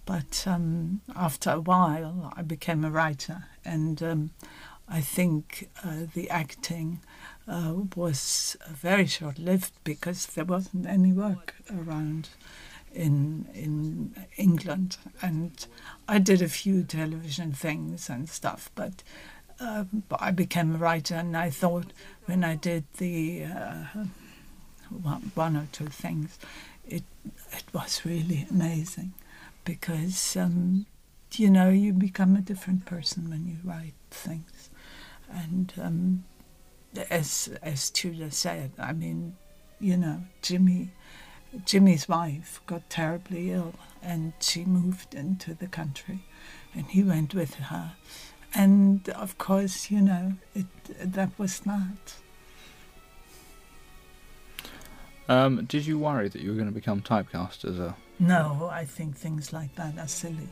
But 0.06 0.44
um, 0.46 1.02
after 1.16 1.52
a 1.52 1.62
while, 1.62 2.34
I 2.36 2.42
became 2.42 2.84
a 2.84 2.92
writer, 2.92 3.46
and 3.64 4.04
um, 4.04 4.32
I 4.88 5.02
think 5.02 5.70
uh, 5.84 6.06
the 6.14 6.30
acting 6.30 7.00
uh, 7.48 7.74
was 7.96 8.58
very 8.70 9.08
short-lived 9.08 9.72
because 9.84 10.28
there 10.28 10.46
wasn't 10.46 10.86
any 10.86 11.14
work 11.14 11.56
around 11.72 12.30
in 12.94 13.48
in 13.54 14.14
England, 14.38 14.98
and 15.22 15.66
I 16.08 16.20
did 16.20 16.42
a 16.42 16.50
few 16.50 16.84
television 16.84 17.54
things 17.54 18.10
and 18.10 18.30
stuff, 18.30 18.70
but. 18.76 19.04
Uh, 19.58 19.86
I 20.20 20.32
became 20.32 20.76
a 20.76 20.78
writer, 20.78 21.16
and 21.16 21.38
I 21.38 21.50
thought 21.50 21.94
when 22.26 22.44
I 22.44 22.56
did 22.58 22.84
the 22.98 23.46
uh, 23.46 23.86
one 25.34 25.56
or 25.56 25.68
two 25.72 25.88
things, 25.88 26.38
it 26.88 27.04
it 27.52 27.64
was 27.74 28.06
really 28.06 28.46
amazing 28.50 29.14
because 29.64 30.36
um, 30.36 30.86
you 31.34 31.50
know 31.50 31.70
you 31.70 31.94
become 31.94 32.36
a 32.36 32.42
different 32.42 32.86
person 32.86 33.30
when 33.30 33.48
you 33.48 33.58
write 33.64 33.94
things, 34.12 34.70
and 35.30 35.74
um, 35.82 36.24
as 37.10 37.50
as 37.62 37.90
Tudor 37.90 38.32
said, 38.32 38.72
I 38.80 38.94
mean, 38.94 39.36
you 39.80 39.98
know, 39.98 40.24
Jimmy, 40.42 40.92
Jimmy's 41.66 42.08
wife 42.08 42.62
got 42.66 42.90
terribly 42.90 43.52
ill, 43.52 43.74
and 44.02 44.34
she 44.40 44.66
moved 44.66 45.14
into 45.14 45.54
the 45.54 45.68
country, 45.68 46.26
and 46.74 46.86
he 46.88 47.04
went 47.04 47.34
with 47.34 47.56
her, 47.56 47.94
and 48.54 49.08
of 49.10 49.38
course, 49.38 49.92
you 49.92 50.02
know, 50.02 50.34
it 50.54 50.68
that 51.00 51.38
was 51.38 51.60
that. 51.62 52.16
Um, 55.28 55.66
did 55.66 55.86
you 55.86 55.98
worry 55.98 56.30
that 56.30 56.42
you 56.42 56.50
were 56.50 56.56
going 56.56 56.68
to 56.68 56.74
become 56.74 57.02
typecast 57.02 57.66
as 57.66 57.80
a? 57.80 57.96
No, 58.20 58.70
I 58.72 58.86
think 58.86 59.18
things 59.18 59.52
like 59.52 59.76
that 59.76 59.98
are 59.98 60.08
silly. 60.08 60.50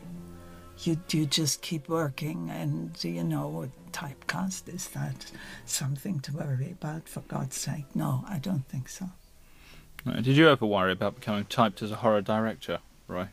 You 0.80 0.98
you 1.10 1.24
just 1.26 1.62
keep 1.62 1.88
working, 1.88 2.50
and 2.50 2.92
you 3.02 3.22
know, 3.22 3.70
typecast 3.92 4.68
is 4.74 4.88
that 4.88 5.30
something 5.64 6.18
to 6.20 6.32
worry 6.32 6.72
about? 6.72 7.08
For 7.08 7.20
God's 7.20 7.56
sake, 7.56 7.86
no, 7.94 8.24
I 8.28 8.38
don't 8.38 8.66
think 8.68 8.88
so. 8.88 9.10
Did 10.04 10.36
you 10.36 10.48
ever 10.48 10.66
worry 10.66 10.92
about 10.92 11.14
becoming 11.14 11.44
typed 11.46 11.80
as 11.80 11.90
a 11.90 11.96
horror 11.96 12.20
director, 12.20 12.80
Roy? 13.08 13.28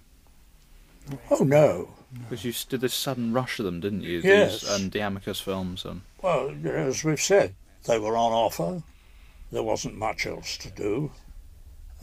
Oh 1.29 1.43
no. 1.43 1.89
Because 2.13 2.45
you 2.45 2.53
did 2.69 2.81
this 2.81 2.93
sudden 2.93 3.33
rush 3.33 3.57
of 3.59 3.65
them, 3.65 3.79
didn't 3.79 4.03
you? 4.03 4.19
Yes. 4.19 4.61
These, 4.61 4.69
um, 4.69 4.89
the 4.89 4.99
Amicus 4.99 5.39
films. 5.39 5.85
Um, 5.85 6.03
Well, 6.21 6.53
as 6.65 7.03
we've 7.03 7.19
said, 7.19 7.55
they 7.85 7.97
were 7.97 8.15
on 8.17 8.31
offer. 8.31 8.83
There 9.51 9.63
wasn't 9.63 9.97
much 9.97 10.25
else 10.25 10.57
to 10.57 10.69
do. 10.69 11.11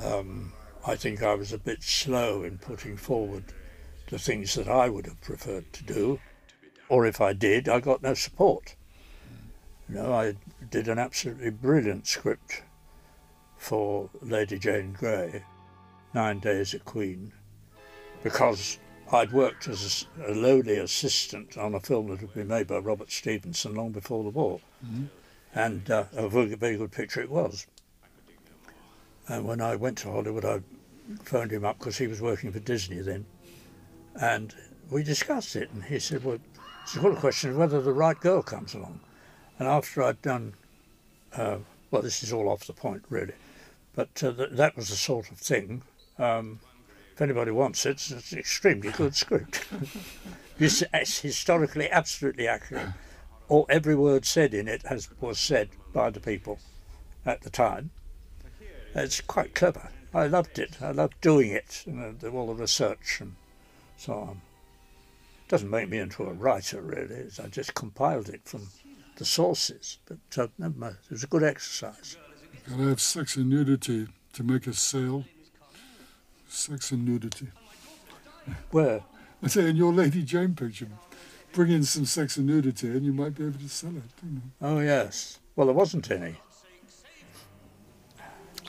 Um, 0.03 0.53
I 0.87 0.97
think 0.97 1.23
I 1.23 1.35
was 1.35 1.53
a 1.53 1.59
bit 1.59 1.83
slow 1.83 2.43
in 2.43 2.59
putting 2.59 2.97
forward 2.97 3.45
the 4.11 4.19
things 4.19 4.55
that 4.55 4.69
I 4.69 4.89
would 4.89 5.07
have 5.07 5.21
preferred 5.21 5.73
to 5.75 5.85
do, 5.85 6.21
or 6.89 7.07
if 7.07 7.21
I 7.21 7.33
did, 7.33 7.69
I 7.69 7.81
got 7.81 8.03
no 8.03 8.15
support. 8.15 8.75
You 9.89 9.97
know, 9.97 10.13
I 10.13 10.35
did 10.71 10.89
an 10.89 10.99
absolutely 10.99 11.51
brilliant 11.51 12.07
script 12.07 12.63
for 13.57 14.09
Lady 14.23 14.59
Jane 14.59 14.93
Grey, 14.93 15.45
Nine 16.15 16.39
Days 16.39 16.75
a 16.75 16.79
Queen, 16.79 17.33
because 18.23 18.79
I'd 19.13 19.33
worked 19.33 19.69
as 19.69 20.07
a, 20.27 20.33
lowly 20.33 20.77
assistant 20.77 21.57
on 21.57 21.75
a 21.75 21.81
film 21.81 22.09
that 22.09 22.21
had 22.21 22.35
been 22.35 22.49
made 22.49 22.67
by 22.67 22.79
Robert 22.79 23.11
Stevenson 23.11 23.75
long 23.75 23.93
before 23.93 24.23
the 24.25 24.31
war. 24.31 24.61
Mm-hmm. 24.85 25.05
And 25.55 25.91
uh, 25.91 26.05
a 26.15 26.29
very 26.29 26.77
good 26.77 26.93
picture 26.93 27.21
it 27.21 27.31
was. 27.31 27.67
And 29.29 29.47
when 29.47 29.61
I 29.61 29.77
went 29.77 29.99
to 29.99 30.11
Hollywood, 30.11 30.45
I 30.45 30.61
phoned 31.23 31.53
him 31.53 31.65
up 31.65 31.79
because 31.79 31.99
he 31.99 32.07
was 32.07 32.21
working 32.21 32.53
for 32.53 32.61
Disney 32.61 33.01
then. 33.01 33.27
And 34.21 34.55
we 34.91 35.03
discussed 35.03 35.55
it. 35.55 35.71
And 35.71 35.85
he 35.85 35.99
said, 35.99 36.25
Well, 36.25 36.39
it's 36.83 36.97
a 36.97 37.15
question 37.17 37.51
of 37.51 37.57
whether 37.57 37.81
the 37.81 37.93
right 37.93 38.19
girl 38.19 38.43
comes 38.43 38.75
along. 38.75 39.01
And 39.59 39.69
after 39.69 40.03
I'd 40.03 40.23
done, 40.23 40.55
uh, 41.35 41.59
well, 41.91 42.03
this 42.03 42.23
is 42.23 42.33
all 42.33 42.49
off 42.49 42.67
the 42.67 42.73
point, 42.73 43.03
really, 43.11 43.35
but 43.95 44.23
uh, 44.23 44.33
th- 44.33 44.51
that 44.53 44.77
was 44.77 44.89
the 44.89 44.97
sort 44.97 45.31
of 45.31 45.39
thing. 45.39 45.83
Um, 46.19 46.61
if 47.13 47.21
anybody 47.21 47.51
wants 47.51 47.85
it, 47.85 48.11
it's 48.11 48.33
an 48.33 48.39
extremely 48.39 48.91
good 48.93 49.15
script. 49.15 49.67
it's, 50.59 50.83
it's 50.95 51.21
historically 51.21 51.91
absolutely 51.91 52.47
accurate. 52.47 52.91
All, 53.49 53.67
every 53.69 53.95
word 53.95 54.25
said 54.25 54.55
in 54.55 54.69
it 54.69 54.83
has, 54.87 55.09
was 55.21 55.39
said 55.39 55.71
by 55.93 56.11
the 56.11 56.21
people 56.21 56.59
at 57.27 57.43
the 57.43 57.51
time. 57.51 57.91
It's 58.95 59.21
quite 59.21 59.55
clever. 59.55 59.91
I 60.15 60.27
loved 60.27 60.59
it. 60.59 60.81
I 60.81 60.91
loved 60.91 61.21
doing 61.21 61.51
it, 61.51 61.85
you 61.87 61.93
know, 61.93 62.15
all 62.33 62.47
the 62.47 62.55
research 62.55 63.19
and 63.21 63.35
so 63.97 64.15
on. 64.15 64.41
Doesn't 65.49 65.71
make 65.71 65.89
me 65.89 65.99
into 65.99 66.25
a 66.25 66.33
writer, 66.33 66.81
really. 66.81 67.27
I 67.43 67.47
just 67.49 67.75
compiled 67.75 68.29
it 68.29 68.43
from 68.45 68.69
the 69.17 69.25
sources. 69.25 69.99
But 70.07 70.19
uh. 70.39 70.49
It 70.61 71.11
was 71.11 71.25
a 71.25 71.27
good 71.27 71.43
exercise. 71.43 72.17
Gotta 72.69 72.85
have 72.85 73.01
sex 73.01 73.37
and 73.37 73.49
nudity 73.49 74.09
to 74.35 74.43
make 74.43 74.67
a 74.67 74.73
sale. 74.73 75.25
Sex 76.49 76.93
and 76.93 77.05
nudity. 77.05 77.49
Where? 78.71 79.03
I 79.43 79.49
say 79.49 79.69
in 79.69 79.77
your 79.77 79.93
Lady 79.93 80.23
Jane 80.23 80.55
picture, 80.55 80.89
bring 81.53 81.71
in 81.71 81.85
some 81.85 82.05
sex 82.05 82.37
and 82.37 82.47
nudity, 82.47 82.89
and 82.89 83.05
you 83.05 83.13
might 83.13 83.35
be 83.35 83.45
able 83.45 83.59
to 83.59 83.69
sell 83.69 83.97
it. 83.97 84.03
You. 84.23 84.41
Oh 84.61 84.81
yes. 84.81 85.39
Well, 85.55 85.67
there 85.67 85.75
wasn't 85.75 86.11
any. 86.11 86.37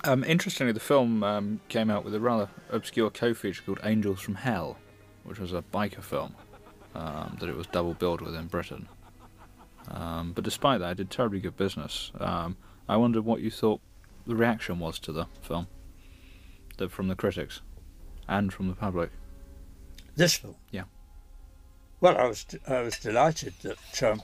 Um, 0.04 0.24
interestingly, 0.24 0.72
the 0.72 0.80
film 0.80 1.24
um, 1.24 1.60
came 1.68 1.90
out 1.90 2.06
with 2.06 2.16
a 2.16 2.20
rather 2.20 2.50
obscure 2.70 3.10
co-feature 3.10 3.64
called 3.66 3.80
Angels 3.84 4.22
from 4.22 4.36
Hell, 4.36 4.78
which 5.24 5.40
was 5.40 5.54
a 5.54 5.62
biker 5.74 6.02
film 6.02 6.36
um, 6.96 7.38
that 7.40 7.50
it 7.50 7.56
was 7.56 7.68
double 7.68 7.94
billed 7.94 8.22
with 8.22 8.36
in 8.36 8.48
Britain. 8.48 8.88
Um, 9.90 10.34
but 10.34 10.44
despite 10.44 10.80
that, 10.80 10.92
it 10.92 10.98
did 10.98 11.10
terribly 11.10 11.40
good 11.40 11.58
business. 11.58 12.12
Um, 12.20 12.56
I 12.88 12.96
wondered 12.98 13.26
what 13.26 13.42
you 13.42 13.52
thought 13.52 13.82
the 14.26 14.36
reaction 14.36 14.80
was 14.80 15.00
to 15.00 15.12
the 15.12 15.26
film, 15.42 15.68
the, 16.78 16.88
from 16.88 17.08
the 17.08 17.16
critics, 17.16 17.62
and 18.28 18.54
from 18.54 18.68
the 18.68 18.76
public. 18.76 19.12
This 20.16 20.36
film. 20.36 20.56
Yeah. 20.72 20.84
Well, 22.00 22.18
I 22.18 22.28
was 22.28 22.46
I 22.68 22.82
was 22.82 22.98
delighted 22.98 23.54
that 23.64 24.04
um, 24.04 24.22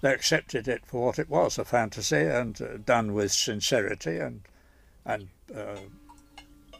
they 0.00 0.12
accepted 0.12 0.68
it 0.68 0.86
for 0.86 1.06
what 1.06 1.18
it 1.18 1.28
was—a 1.28 1.64
fantasy, 1.64 2.22
and 2.22 2.60
uh, 2.62 2.78
done 2.78 3.12
with 3.12 3.32
sincerity 3.32 4.18
and 4.18 4.42
and 5.08 5.28
uh, 5.56 5.80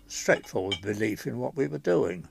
straightforward 0.07 0.81
belief 0.83 1.27
in 1.27 1.39
what 1.39 1.57
we 1.57 1.67
were 1.67 1.79
doing, 1.79 2.29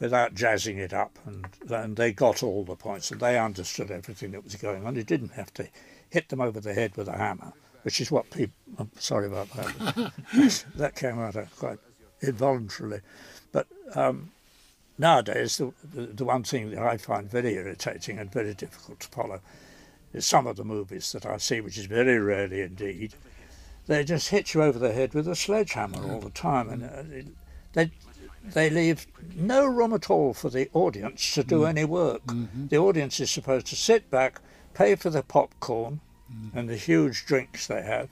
without 0.00 0.34
jazzing 0.34 0.78
it 0.78 0.92
up. 0.92 1.16
And 1.26 1.46
and 1.70 1.96
they 1.96 2.12
got 2.12 2.42
all 2.42 2.64
the 2.64 2.74
points, 2.74 3.10
and 3.10 3.20
they 3.20 3.38
understood 3.38 3.90
everything 3.90 4.32
that 4.32 4.42
was 4.42 4.56
going 4.56 4.84
on. 4.84 4.96
You 4.96 5.04
didn't 5.04 5.32
have 5.32 5.52
to 5.54 5.68
hit 6.10 6.30
them 6.30 6.40
over 6.40 6.58
the 6.58 6.74
head 6.74 6.96
with 6.96 7.08
a 7.08 7.16
hammer, 7.16 7.52
which 7.82 8.00
is 8.00 8.10
what 8.10 8.30
people. 8.30 8.56
I'm 8.78 8.90
sorry 8.98 9.26
about 9.26 9.50
that. 9.50 10.12
that 10.76 10.96
came 10.96 11.20
out 11.20 11.36
quite 11.56 11.78
involuntarily, 12.20 13.00
but. 13.52 13.68
Um, 13.94 14.32
nowadays, 14.98 15.58
the, 15.58 15.72
the, 15.92 16.06
the, 16.06 16.24
one 16.24 16.44
thing 16.44 16.70
that 16.70 16.78
I 16.78 16.96
find 16.96 17.28
very 17.28 17.54
irritating 17.54 18.18
and 18.18 18.32
very 18.32 18.54
difficult 18.54 19.00
to 19.00 19.08
follow 19.08 19.40
is 20.12 20.24
some 20.24 20.46
of 20.46 20.56
the 20.56 20.64
movies 20.64 21.12
that 21.12 21.26
I 21.26 21.36
see, 21.38 21.60
which 21.60 21.76
is 21.76 21.86
very 21.86 22.18
rarely 22.18 22.60
indeed. 22.60 23.14
They 23.86 24.04
just 24.04 24.28
hit 24.28 24.54
you 24.54 24.62
over 24.62 24.78
the 24.78 24.92
head 24.92 25.12
with 25.14 25.28
a 25.28 25.36
sledgehammer 25.36 26.10
all 26.10 26.20
the 26.20 26.30
time, 26.30 26.68
and 26.70 26.84
uh, 26.84 27.30
they 27.74 27.90
they 28.52 28.70
leave 28.70 29.06
no 29.34 29.66
room 29.66 29.92
at 29.92 30.10
all 30.10 30.34
for 30.34 30.50
the 30.50 30.68
audience 30.72 31.32
to 31.34 31.42
do 31.42 31.60
mm. 31.60 31.68
any 31.68 31.84
work. 31.84 32.24
Mm-hmm. 32.26 32.66
The 32.68 32.78
audience 32.78 33.20
is 33.20 33.30
supposed 33.30 33.66
to 33.68 33.76
sit 33.76 34.10
back, 34.10 34.40
pay 34.74 34.94
for 34.96 35.10
the 35.10 35.22
popcorn 35.22 36.00
mm. 36.32 36.54
and 36.54 36.68
the 36.68 36.76
huge 36.76 37.24
drinks 37.24 37.66
they 37.66 37.82
have, 37.82 38.08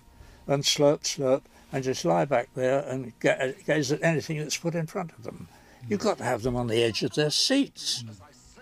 and 0.47 0.62
slurp, 0.62 1.03
slurp, 1.03 1.43
and 1.73 1.85
just 1.85 2.05
lie 2.05 2.24
back 2.24 2.49
there 2.55 2.81
and 2.81 3.12
gaze 3.20 3.93
at 3.93 4.03
anything 4.03 4.39
that's 4.39 4.57
put 4.57 4.74
in 4.74 4.86
front 4.86 5.12
of 5.12 5.24
them. 5.24 5.49
You've 5.89 6.01
got 6.01 6.19
to 6.19 6.24
have 6.24 6.43
them 6.43 6.57
on 6.57 6.69
the 6.69 6.82
edge 6.82 7.03
of 7.03 7.15
their 7.15 7.31
seats, 7.31 8.05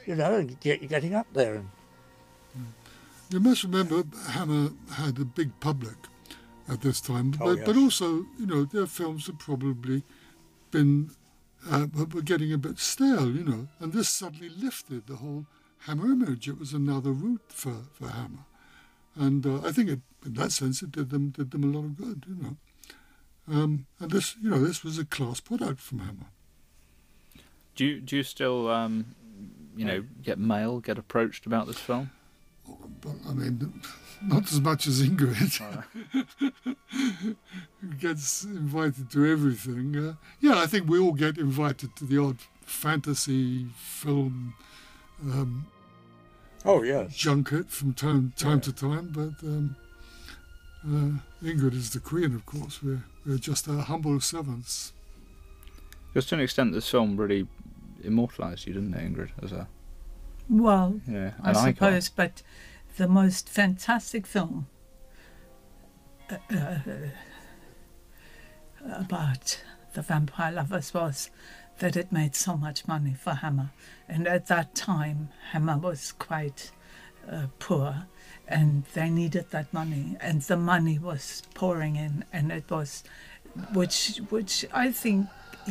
you 0.06 0.14
know, 0.14 0.36
and 0.36 0.58
get, 0.60 0.88
getting 0.88 1.14
up 1.14 1.26
there. 1.34 1.56
And... 1.56 1.68
You 3.30 3.40
must 3.40 3.62
remember 3.62 4.04
Hammer 4.30 4.70
had 4.92 5.18
a 5.18 5.24
big 5.24 5.58
public 5.60 5.96
at 6.70 6.80
this 6.82 7.00
time, 7.00 7.32
but, 7.32 7.44
oh, 7.44 7.54
yes. 7.54 7.66
but 7.66 7.76
also, 7.76 8.26
you 8.38 8.46
know, 8.46 8.64
their 8.64 8.86
films 8.86 9.26
had 9.26 9.38
probably 9.38 10.02
been 10.70 11.10
uh, 11.68 11.86
were 11.92 12.22
getting 12.22 12.52
a 12.52 12.58
bit 12.58 12.78
stale, 12.78 13.30
you 13.30 13.44
know, 13.44 13.68
and 13.80 13.92
this 13.92 14.08
suddenly 14.08 14.48
lifted 14.48 15.06
the 15.06 15.16
whole 15.16 15.46
Hammer 15.86 16.12
image. 16.12 16.48
It 16.48 16.58
was 16.58 16.72
another 16.72 17.10
route 17.10 17.42
for, 17.48 17.74
for 17.92 18.08
Hammer, 18.08 18.44
and 19.16 19.44
uh, 19.44 19.66
I 19.66 19.72
think 19.72 19.90
it, 19.90 20.00
in 20.24 20.34
that 20.34 20.52
sense 20.52 20.82
it 20.82 20.92
did 20.92 21.10
them 21.10 21.30
did 21.30 21.50
them 21.50 21.64
a 21.64 21.66
lot 21.66 21.84
of 21.84 21.96
good, 21.96 22.24
you 22.28 22.42
know. 22.42 22.56
Um, 23.48 23.86
and 23.98 24.10
this, 24.10 24.36
you 24.40 24.50
know, 24.50 24.60
this 24.60 24.84
was 24.84 24.98
a 24.98 25.04
class 25.04 25.40
product 25.40 25.80
from 25.80 25.98
Hammer. 26.00 26.30
Do 27.74 27.84
you 27.84 28.00
do 28.00 28.16
you 28.16 28.22
still 28.22 28.68
um, 28.68 29.16
you 29.76 29.84
know 29.84 30.04
get 30.22 30.38
mail, 30.38 30.80
get 30.80 30.98
approached 30.98 31.46
about 31.46 31.66
this 31.66 31.78
film? 31.78 32.10
But, 33.00 33.16
I 33.28 33.32
mean, 33.32 33.82
not 34.22 34.50
as 34.50 34.60
much 34.60 34.86
as 34.86 35.02
Ingrid. 35.02 35.84
gets 37.98 38.44
invited 38.44 39.10
to 39.10 39.26
everything. 39.26 39.96
Uh, 39.96 40.14
yeah, 40.40 40.58
I 40.58 40.66
think 40.66 40.88
we 40.88 40.98
all 40.98 41.12
get 41.12 41.38
invited 41.38 41.96
to 41.96 42.04
the 42.04 42.18
odd 42.18 42.38
fantasy 42.62 43.66
film. 43.76 44.54
Um, 45.22 45.66
oh 46.64 46.82
yeah 46.82 47.04
junket 47.10 47.70
from 47.70 47.92
time 47.94 48.32
time 48.36 48.56
yeah. 48.56 48.60
to 48.60 48.72
time, 48.72 49.08
but. 49.12 49.46
Um, 49.46 49.76
uh, 50.82 51.20
Ingrid 51.44 51.74
is 51.74 51.90
the 51.90 52.00
queen, 52.00 52.34
of 52.34 52.46
course. 52.46 52.82
We're, 52.82 53.04
we're 53.26 53.36
just 53.36 53.66
her 53.66 53.82
humble 53.82 54.18
servants. 54.18 54.94
Just 56.14 56.30
to 56.30 56.36
an 56.36 56.40
extent, 56.40 56.72
this 56.72 56.88
film 56.88 57.18
really 57.18 57.46
immortalised 58.02 58.66
you, 58.66 58.72
didn't 58.72 58.94
it, 58.94 59.12
Ingrid, 59.12 59.30
as 59.42 59.52
a 59.52 59.68
well, 60.48 61.00
yeah, 61.06 61.32
I 61.44 61.52
suppose, 61.52 62.08
but 62.08 62.42
the 62.96 63.08
most 63.08 63.48
fantastic 63.48 64.26
film 64.26 64.66
uh, 66.30 66.36
uh, 66.54 66.78
about 68.92 69.62
the 69.94 70.02
vampire 70.02 70.52
lovers 70.52 70.94
was 70.94 71.30
that 71.78 71.96
it 71.96 72.12
made 72.12 72.34
so 72.34 72.56
much 72.56 72.86
money 72.86 73.14
for 73.14 73.34
Hammer, 73.34 73.70
and 74.08 74.28
at 74.28 74.46
that 74.46 74.74
time 74.74 75.30
Hammer 75.52 75.78
was 75.78 76.12
quite 76.12 76.70
uh, 77.30 77.46
poor, 77.58 78.06
and 78.46 78.84
they 78.94 79.08
needed 79.08 79.50
that 79.50 79.72
money, 79.72 80.16
and 80.20 80.42
the 80.42 80.56
money 80.56 80.98
was 80.98 81.42
pouring 81.54 81.96
in, 81.96 82.24
and 82.32 82.52
it 82.52 82.70
was, 82.70 83.02
which 83.72 84.20
which 84.28 84.64
I 84.72 84.92
think 84.92 85.26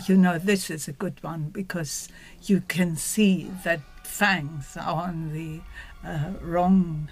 you 0.08 0.18
know, 0.18 0.38
this 0.38 0.70
is 0.70 0.88
a 0.88 0.92
good 0.92 1.22
one 1.24 1.50
because 1.50 2.10
you 2.44 2.62
can 2.62 2.96
see 2.96 3.52
that 3.64 3.82
fangs 4.06 4.78
are 4.78 5.08
on 5.08 5.34
the 5.34 5.62
uh, 6.04 6.32
wrong 6.42 7.10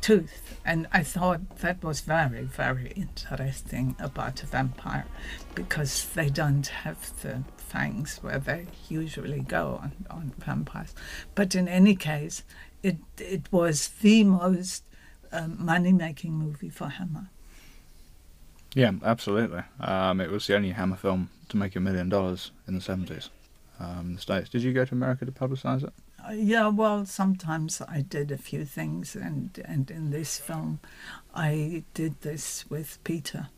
tooth. 0.00 0.58
And 0.64 0.86
I 0.92 1.02
thought 1.02 1.58
that 1.58 1.82
was 1.82 2.00
very, 2.00 2.42
very 2.42 2.92
interesting 2.96 3.96
about 3.98 4.42
a 4.42 4.46
vampire 4.46 5.06
because 5.54 6.08
they 6.14 6.28
don't 6.30 6.66
have 6.66 7.20
the 7.22 7.44
fangs 7.56 8.18
where 8.22 8.38
they 8.38 8.66
usually 8.88 9.40
go 9.40 9.80
on, 9.82 9.92
on 10.10 10.32
vampires. 10.38 10.94
But 11.34 11.54
in 11.54 11.68
any 11.68 11.94
case, 11.94 12.42
it, 12.82 12.96
it 13.18 13.52
was 13.52 13.88
the 14.00 14.24
most 14.24 14.84
um, 15.32 15.56
money 15.64 15.92
making 15.92 16.32
movie 16.32 16.70
for 16.70 16.88
Hammer. 16.88 17.28
Yeah, 18.74 18.92
absolutely. 19.02 19.62
Um, 19.80 20.20
it 20.20 20.30
was 20.30 20.46
the 20.46 20.54
only 20.54 20.70
Hammer 20.70 20.96
film 20.96 21.30
to 21.48 21.56
make 21.56 21.74
a 21.74 21.80
million 21.80 22.08
dollars 22.08 22.52
in 22.68 22.74
the 22.74 22.80
70s 22.80 23.28
um, 23.80 24.06
in 24.06 24.14
the 24.14 24.20
States. 24.20 24.48
Did 24.48 24.62
you 24.62 24.72
go 24.72 24.84
to 24.84 24.94
America 24.94 25.24
to 25.24 25.32
publicise 25.32 25.82
it? 25.82 25.92
Yeah, 26.32 26.68
well, 26.68 27.06
sometimes 27.06 27.80
I 27.80 28.02
did 28.02 28.30
a 28.30 28.38
few 28.38 28.64
things, 28.64 29.16
and, 29.16 29.58
and 29.64 29.90
in 29.90 30.10
this 30.10 30.38
film, 30.38 30.80
I 31.34 31.84
did 31.94 32.20
this 32.20 32.64
with 32.70 32.98
Peter 33.04 33.48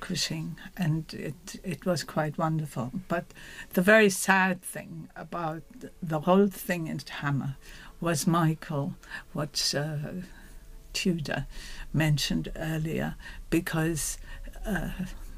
Cushing, 0.00 0.56
and 0.76 1.12
it, 1.14 1.60
it 1.64 1.86
was 1.86 2.04
quite 2.04 2.38
wonderful. 2.38 2.92
But 3.08 3.26
the 3.72 3.82
very 3.82 4.10
sad 4.10 4.62
thing 4.62 5.08
about 5.16 5.62
the 6.02 6.20
whole 6.20 6.48
thing 6.48 6.86
in 6.88 7.00
Hammer 7.08 7.56
was 8.00 8.26
Michael, 8.26 8.94
what 9.32 9.74
uh, 9.76 9.96
Tudor 10.92 11.46
mentioned 11.92 12.50
earlier, 12.56 13.14
because 13.48 14.18
uh, 14.66 14.90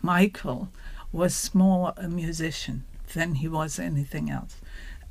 Michael 0.03 0.69
was 1.13 1.55
more 1.55 1.93
a 1.97 2.09
musician 2.09 2.85
than 3.13 3.37
he 3.37 3.49
was 3.49 3.79
anything 3.79 4.31
else. 4.31 4.57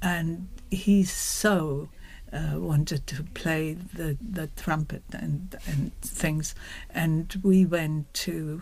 And 0.03 0.49
he 0.69 1.03
so 1.03 1.89
uh, 2.31 2.59
wanted 2.59 3.07
to 3.07 3.23
play 3.23 3.73
the, 3.73 4.17
the 4.21 4.47
trumpet 4.47 5.03
and, 5.13 5.55
and 5.65 5.91
things. 6.01 6.53
And 6.89 7.39
we 7.41 7.65
went 7.65 8.13
to 8.15 8.61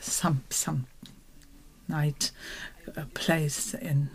some 0.00 0.42
some 0.50 0.86
night 1.88 2.30
a 2.96 3.04
place 3.04 3.74
in 3.74 4.10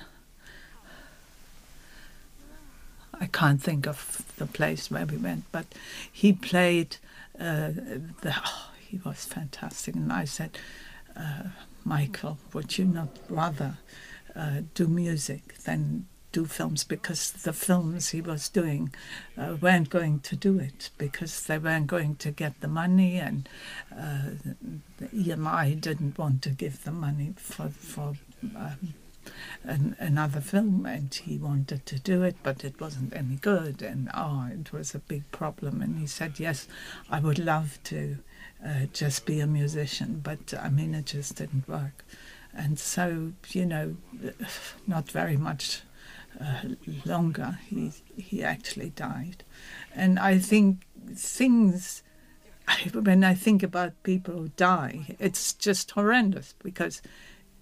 I 3.20 3.28
can't 3.28 3.62
think 3.62 3.88
of 3.88 4.26
the 4.38 4.46
place 4.46 4.92
where 4.92 5.06
we 5.06 5.18
went, 5.18 5.46
but 5.52 5.66
he 6.12 6.34
played 6.34 6.98
uh, 7.40 7.72
the. 8.22 8.36
Oh, 8.46 8.72
he 8.80 9.00
was 9.04 9.26
fantastic, 9.26 9.96
and 9.96 10.12
I 10.12 10.26
said, 10.26 10.58
uh, 11.16 11.44
Michael, 11.86 12.40
would 12.52 12.78
you 12.80 12.86
not 12.86 13.10
rather 13.30 13.78
uh, 14.36 14.62
do 14.74 14.88
music 14.88 15.60
than 15.60 16.08
do 16.32 16.46
films? 16.46 16.84
Because 16.84 17.32
the 17.32 17.54
films 17.54 18.10
he 18.10 18.22
was 18.22 18.50
doing 18.50 18.92
uh, 19.38 19.56
weren't 19.62 19.92
going 19.92 20.20
to 20.22 20.36
do 20.36 20.58
it 20.60 20.90
because 20.98 21.44
they 21.46 21.60
weren't 21.60 21.88
going 21.88 22.16
to 22.18 22.32
get 22.32 22.60
the 22.60 22.68
money, 22.68 23.18
and 23.18 23.48
uh, 23.96 24.30
the 24.98 25.08
EMI 25.08 25.80
didn't 25.80 26.18
want 26.18 26.42
to 26.42 26.50
give 26.50 26.84
the 26.84 26.92
money 26.92 27.34
for 27.38 27.70
for. 27.70 28.16
Um, 28.56 28.96
an, 29.64 29.96
another 29.98 30.40
film 30.40 30.86
and 30.86 31.12
he 31.12 31.36
wanted 31.40 31.84
to 31.88 31.98
do 31.98 32.22
it 32.22 32.36
but 32.44 32.64
it 32.64 32.80
wasn't 32.80 33.12
any 33.16 33.38
good 33.38 33.82
and 33.82 34.08
oh 34.14 34.48
it 34.52 34.72
was 34.72 34.94
a 34.94 35.00
big 35.00 35.24
problem 35.32 35.82
and 35.82 35.98
he 35.98 36.06
said 36.06 36.40
yes 36.40 36.68
i 37.10 37.20
would 37.20 37.40
love 37.40 37.80
to 37.84 38.18
uh, 38.66 38.86
just 38.94 39.26
be 39.26 39.40
a 39.40 39.48
musician 39.48 40.22
but 40.24 40.54
i 40.60 40.70
mean 40.70 40.96
it 40.96 41.06
just 41.06 41.36
didn't 41.36 41.68
work. 41.68 42.06
And 42.58 42.80
so 42.80 43.34
you 43.50 43.66
know 43.66 43.98
not 44.88 45.12
very 45.12 45.38
much 45.38 45.82
uh, 46.40 46.62
longer 47.06 47.60
he 47.68 47.92
he 48.18 48.44
actually 48.44 48.90
died. 48.92 49.44
And 49.94 50.20
i 50.20 50.40
think 50.40 50.86
things 51.14 52.04
when 52.94 53.24
i 53.24 53.36
think 53.36 53.62
about 53.62 54.02
people 54.02 54.34
who 54.34 54.48
die 54.58 55.16
it's 55.20 55.54
just 55.54 55.92
horrendous 55.92 56.56
because 56.64 57.02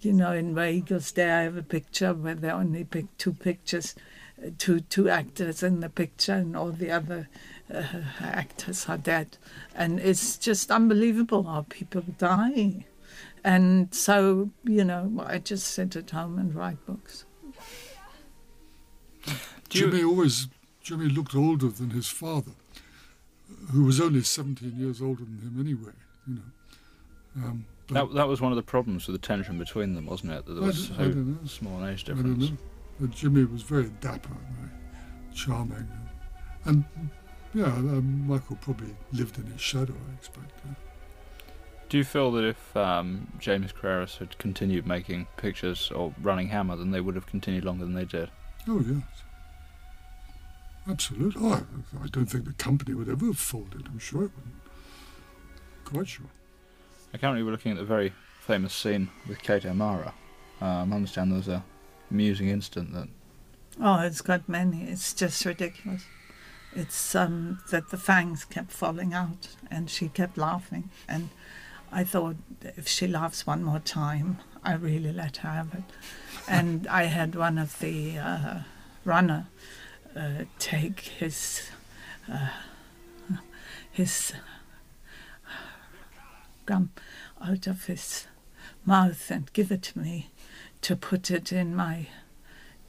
you 0.03 0.13
know, 0.13 0.31
in 0.33 0.53
Vegas, 0.53 1.11
there 1.11 1.39
I 1.39 1.43
have 1.43 1.57
a 1.57 1.63
picture 1.63 2.13
where 2.13 2.35
they 2.35 2.49
only 2.49 2.83
pick 2.83 3.17
two 3.17 3.33
pictures, 3.33 3.95
uh, 4.43 4.49
two 4.57 4.81
two 4.81 5.09
actors 5.09 5.63
in 5.63 5.79
the 5.79 5.89
picture, 5.89 6.33
and 6.33 6.55
all 6.55 6.71
the 6.71 6.91
other 6.91 7.29
uh, 7.73 7.83
actors 8.19 8.87
are 8.87 8.97
dead, 8.97 9.37
and 9.75 9.99
it's 9.99 10.37
just 10.37 10.71
unbelievable 10.71 11.43
how 11.43 11.65
people 11.69 12.03
die, 12.17 12.85
and 13.43 13.93
so 13.93 14.49
you 14.63 14.83
know, 14.83 15.23
I 15.25 15.37
just 15.39 15.67
sit 15.67 15.95
at 15.95 16.09
home 16.11 16.39
and 16.39 16.55
write 16.55 16.83
books. 16.85 17.25
Jimmy 19.69 20.03
always 20.03 20.47
Jimmy 20.81 21.07
looked 21.07 21.35
older 21.35 21.69
than 21.69 21.91
his 21.91 22.07
father, 22.07 22.51
who 23.71 23.83
was 23.85 23.99
only 24.01 24.21
17 24.21 24.73
years 24.77 25.01
older 25.01 25.23
than 25.23 25.39
him 25.39 25.59
anyway. 25.59 25.93
You 26.27 26.35
know. 26.35 27.47
Um, 27.47 27.65
that 27.89 28.13
that 28.13 28.27
was 28.27 28.41
one 28.41 28.51
of 28.51 28.55
the 28.55 28.63
problems 28.63 29.07
with 29.07 29.19
the 29.19 29.25
tension 29.27 29.57
between 29.57 29.95
them, 29.95 30.05
wasn't 30.05 30.33
it? 30.33 30.45
That 30.45 30.53
there 30.53 30.63
was 30.63 30.91
I, 30.91 31.11
so 31.11 31.25
I 31.43 31.47
small 31.47 31.81
an 31.81 31.89
age 31.91 32.03
I 32.05 32.13
difference. 32.13 32.49
don't 32.49 32.51
know. 32.51 32.57
But 32.99 33.11
Jimmy 33.11 33.45
was 33.45 33.63
very 33.63 33.89
dapper, 34.01 34.29
very 34.59 34.71
charming, 35.33 35.87
and 36.65 36.85
yeah, 37.53 37.65
um, 37.65 38.27
Michael 38.27 38.57
probably 38.57 38.95
lived 39.11 39.37
in 39.37 39.45
his 39.45 39.61
shadow. 39.61 39.93
I 39.93 40.13
expect. 40.15 40.51
Yeah. 40.65 40.73
Do 41.89 41.97
you 41.97 42.03
feel 42.03 42.31
that 42.31 42.43
if 42.43 42.75
um, 42.75 43.27
James 43.39 43.71
Carreras 43.71 44.17
had 44.17 44.37
continued 44.39 44.87
making 44.87 45.27
pictures 45.37 45.91
or 45.93 46.13
running 46.21 46.47
Hammer, 46.47 46.75
then 46.75 46.91
they 46.91 47.01
would 47.01 47.15
have 47.15 47.27
continued 47.27 47.65
longer 47.65 47.85
than 47.85 47.93
they 47.93 48.05
did? 48.05 48.29
Oh 48.67 48.79
yes, 48.79 49.03
absolutely. 50.89 51.41
Oh, 51.45 51.53
I, 51.53 52.03
I 52.03 52.07
don't 52.07 52.25
think 52.25 52.45
the 52.45 52.53
company 52.53 52.95
would 52.95 53.09
ever 53.09 53.27
have 53.27 53.37
folded. 53.37 53.85
I'm 53.85 53.99
sure 53.99 54.23
it 54.23 54.31
wouldn't. 54.35 54.55
Quite 55.85 56.07
sure. 56.07 56.25
I 57.13 57.17
currently 57.17 57.43
we're 57.43 57.51
looking 57.51 57.73
at 57.73 57.77
the 57.77 57.85
very 57.85 58.13
famous 58.39 58.73
scene 58.73 59.09
with 59.27 59.39
Kate 59.43 59.65
O'Mara. 59.65 60.13
Um, 60.61 60.93
I 60.93 60.95
understand 60.95 61.31
there 61.31 61.37
was 61.37 61.47
a 61.47 61.63
amusing 62.09 62.49
incident 62.49 62.93
that. 62.93 63.07
Oh, 63.79 63.99
it's 63.99 64.21
got 64.21 64.49
many. 64.49 64.83
It's 64.83 65.13
just 65.13 65.45
ridiculous. 65.45 66.05
It's 66.75 67.15
um, 67.15 67.59
that 67.69 67.89
the 67.89 67.97
fangs 67.97 68.45
kept 68.45 68.71
falling 68.71 69.13
out, 69.13 69.49
and 69.69 69.89
she 69.89 70.09
kept 70.09 70.37
laughing. 70.37 70.89
And 71.07 71.29
I 71.91 72.03
thought, 72.03 72.35
if 72.61 72.87
she 72.87 73.07
laughs 73.07 73.45
one 73.45 73.63
more 73.63 73.79
time, 73.79 74.39
I 74.63 74.73
really 74.73 75.11
let 75.11 75.37
her 75.37 75.49
have 75.49 75.73
it. 75.73 75.83
And 76.45 76.87
I 76.87 77.03
had 77.03 77.35
one 77.35 77.57
of 77.57 77.79
the 77.79 78.17
uh, 78.17 78.59
runner 79.05 79.47
uh, 80.13 80.43
take 80.59 80.99
his 80.99 81.69
uh, 82.29 82.49
his 83.91 84.33
gum 86.65 86.91
out 87.41 87.67
of 87.67 87.85
his 87.85 88.27
mouth 88.85 89.29
and 89.31 89.53
give 89.53 89.71
it 89.71 89.83
to 89.83 89.99
me 89.99 90.31
to 90.81 90.95
put 90.95 91.31
it 91.31 91.51
in 91.51 91.75
my 91.75 92.07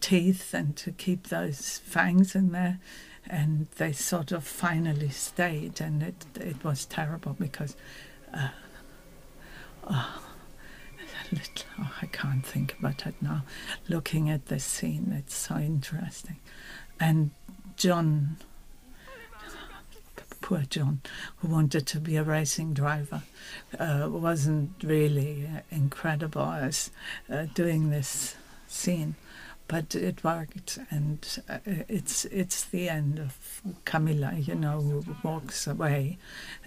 teeth 0.00 0.52
and 0.52 0.76
to 0.76 0.90
keep 0.92 1.28
those 1.28 1.78
fangs 1.78 2.34
in 2.34 2.52
there. 2.52 2.80
And 3.28 3.68
they 3.76 3.92
sort 3.92 4.32
of 4.32 4.44
finally 4.44 5.08
stayed, 5.08 5.80
and 5.80 6.02
it 6.02 6.26
it 6.38 6.62
was 6.62 6.84
terrible 6.84 7.34
because, 7.38 7.74
uh, 8.32 8.48
oh, 9.88 10.22
little, 11.32 11.66
oh, 11.80 11.92
I 12.02 12.06
can't 12.06 12.44
think 12.44 12.76
about 12.78 13.06
it 13.06 13.14
now. 13.22 13.44
Looking 13.88 14.28
at 14.28 14.46
this 14.46 14.64
scene, 14.64 15.14
it's 15.16 15.34
so 15.34 15.56
interesting, 15.56 16.36
and 17.00 17.30
John 17.76 18.36
poor 20.44 20.62
John, 20.68 21.00
who 21.38 21.48
wanted 21.48 21.86
to 21.86 22.00
be 22.00 22.16
a 22.16 22.22
racing 22.22 22.74
driver, 22.74 23.22
uh, 23.78 24.08
wasn't 24.10 24.72
really 24.82 25.46
uh, 25.46 25.60
incredible 25.70 26.42
as 26.42 26.90
uh, 27.32 27.46
doing 27.54 27.88
this 27.88 28.36
scene, 28.68 29.14
but 29.66 29.94
it 29.94 30.22
worked, 30.22 30.78
and 30.90 31.38
uh, 31.48 31.58
it's 31.66 32.24
it's 32.26 32.64
the 32.64 32.88
end 32.88 33.18
of 33.18 33.62
Carmilla, 33.84 34.34
you 34.34 34.54
know, 34.54 34.80
who 34.80 35.16
walks 35.22 35.66
away, 35.66 36.18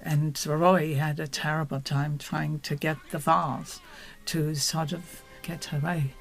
and 0.04 0.44
Roy 0.46 0.96
had 0.96 1.20
a 1.20 1.28
terrible 1.28 1.80
time 1.80 2.18
trying 2.18 2.60
to 2.62 2.76
get 2.76 2.98
the 3.12 3.20
vase 3.20 3.80
to 4.26 4.56
sort 4.56 4.94
of 4.94 5.22
get 5.42 5.66
her 5.66 5.78
away. 5.78 6.14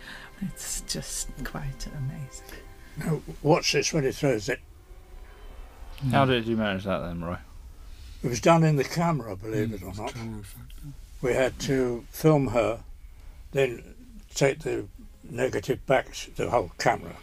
It's 0.42 0.82
just 0.82 1.28
quite 1.44 1.86
amazing. 1.98 2.62
Now, 2.98 3.22
watch 3.42 3.72
this 3.72 3.92
when 3.92 4.04
he 4.04 4.12
throws 4.12 4.48
it. 4.48 4.60
How 6.10 6.26
did 6.26 6.46
you 6.46 6.56
manage 6.56 6.84
that 6.84 6.98
then, 7.00 7.24
Roy? 7.24 7.38
It 8.22 8.28
was 8.28 8.40
done 8.40 8.64
in 8.64 8.76
the 8.76 8.84
camera, 8.84 9.34
believe 9.36 9.72
it 9.72 9.82
or 9.82 9.94
not. 9.94 10.12
We 11.22 11.32
had 11.32 11.58
to 11.60 12.04
film 12.10 12.48
her, 12.48 12.80
then 13.52 13.94
take 14.34 14.60
the 14.60 14.86
negative 15.30 15.84
back, 15.86 16.12
to 16.14 16.30
the 16.30 16.50
whole 16.50 16.72
camera, 16.78 17.16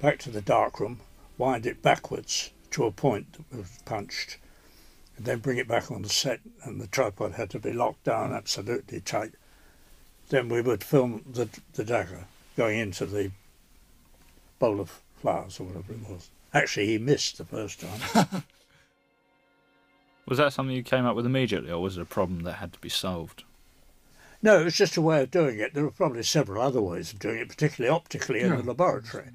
back 0.00 0.18
to 0.20 0.30
the 0.30 0.40
darkroom, 0.40 1.00
wind 1.38 1.66
it 1.66 1.82
backwards 1.82 2.50
to 2.70 2.84
a 2.84 2.90
point 2.90 3.32
that 3.32 3.58
was 3.58 3.78
punched, 3.84 4.38
and 5.16 5.26
then 5.26 5.38
bring 5.38 5.58
it 5.58 5.68
back 5.68 5.90
on 5.90 6.02
the 6.02 6.08
set, 6.08 6.40
and 6.64 6.80
the 6.80 6.86
tripod 6.86 7.32
had 7.32 7.50
to 7.50 7.58
be 7.58 7.72
locked 7.72 8.04
down 8.04 8.32
absolutely 8.32 9.00
tight. 9.00 9.32
Then 10.28 10.48
we 10.48 10.60
would 10.60 10.84
film 10.84 11.24
the, 11.30 11.48
the 11.74 11.84
dagger 11.84 12.26
going 12.56 12.78
into 12.78 13.06
the 13.06 13.32
bowl 14.58 14.80
of 14.80 15.00
flowers 15.16 15.58
or 15.58 15.64
whatever 15.64 15.92
it 15.92 16.08
was. 16.08 16.30
Actually, 16.52 16.86
he 16.86 16.98
missed 16.98 17.38
the 17.38 17.44
first 17.44 17.80
time. 17.80 18.44
Was 20.26 20.38
that 20.38 20.52
something 20.52 20.76
you 20.76 20.84
came 20.84 21.06
up 21.06 21.16
with 21.16 21.26
immediately, 21.26 21.72
or 21.72 21.82
was 21.82 21.98
it 21.98 22.02
a 22.02 22.04
problem 22.04 22.42
that 22.42 22.52
had 22.54 22.72
to 22.74 22.78
be 22.78 22.88
solved? 22.88 23.42
No, 24.42 24.60
it 24.60 24.64
was 24.64 24.76
just 24.76 24.96
a 24.96 25.02
way 25.02 25.22
of 25.22 25.30
doing 25.30 25.58
it. 25.58 25.74
There 25.74 25.84
were 25.84 25.90
probably 25.90 26.22
several 26.22 26.62
other 26.62 26.80
ways 26.80 27.12
of 27.12 27.18
doing 27.18 27.38
it, 27.38 27.48
particularly 27.48 27.94
optically 27.94 28.40
in 28.40 28.50
Yeah. 28.50 28.56
the 28.56 28.62
laboratory. 28.68 29.28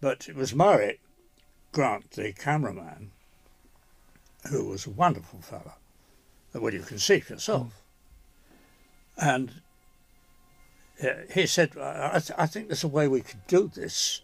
But 0.00 0.28
it 0.28 0.36
was 0.36 0.54
Moray 0.54 0.98
Grant, 1.72 2.10
the 2.12 2.32
cameraman, 2.32 3.12
who 4.50 4.66
was 4.66 4.86
a 4.86 4.90
wonderful 4.90 5.40
fellow. 5.40 5.74
Well, 6.52 6.74
you 6.74 6.82
can 6.82 6.98
see 6.98 7.20
for 7.20 7.32
yourself. 7.32 7.82
And 9.16 9.62
uh, 11.02 11.08
he 11.32 11.46
said, 11.46 11.76
I, 11.76 12.10
I 12.14 12.18
th- 12.20 12.38
I 12.38 12.46
think 12.46 12.68
there's 12.68 12.84
a 12.84 12.88
way 12.88 13.08
we 13.08 13.22
could 13.22 13.46
do 13.46 13.70
this. 13.74 14.20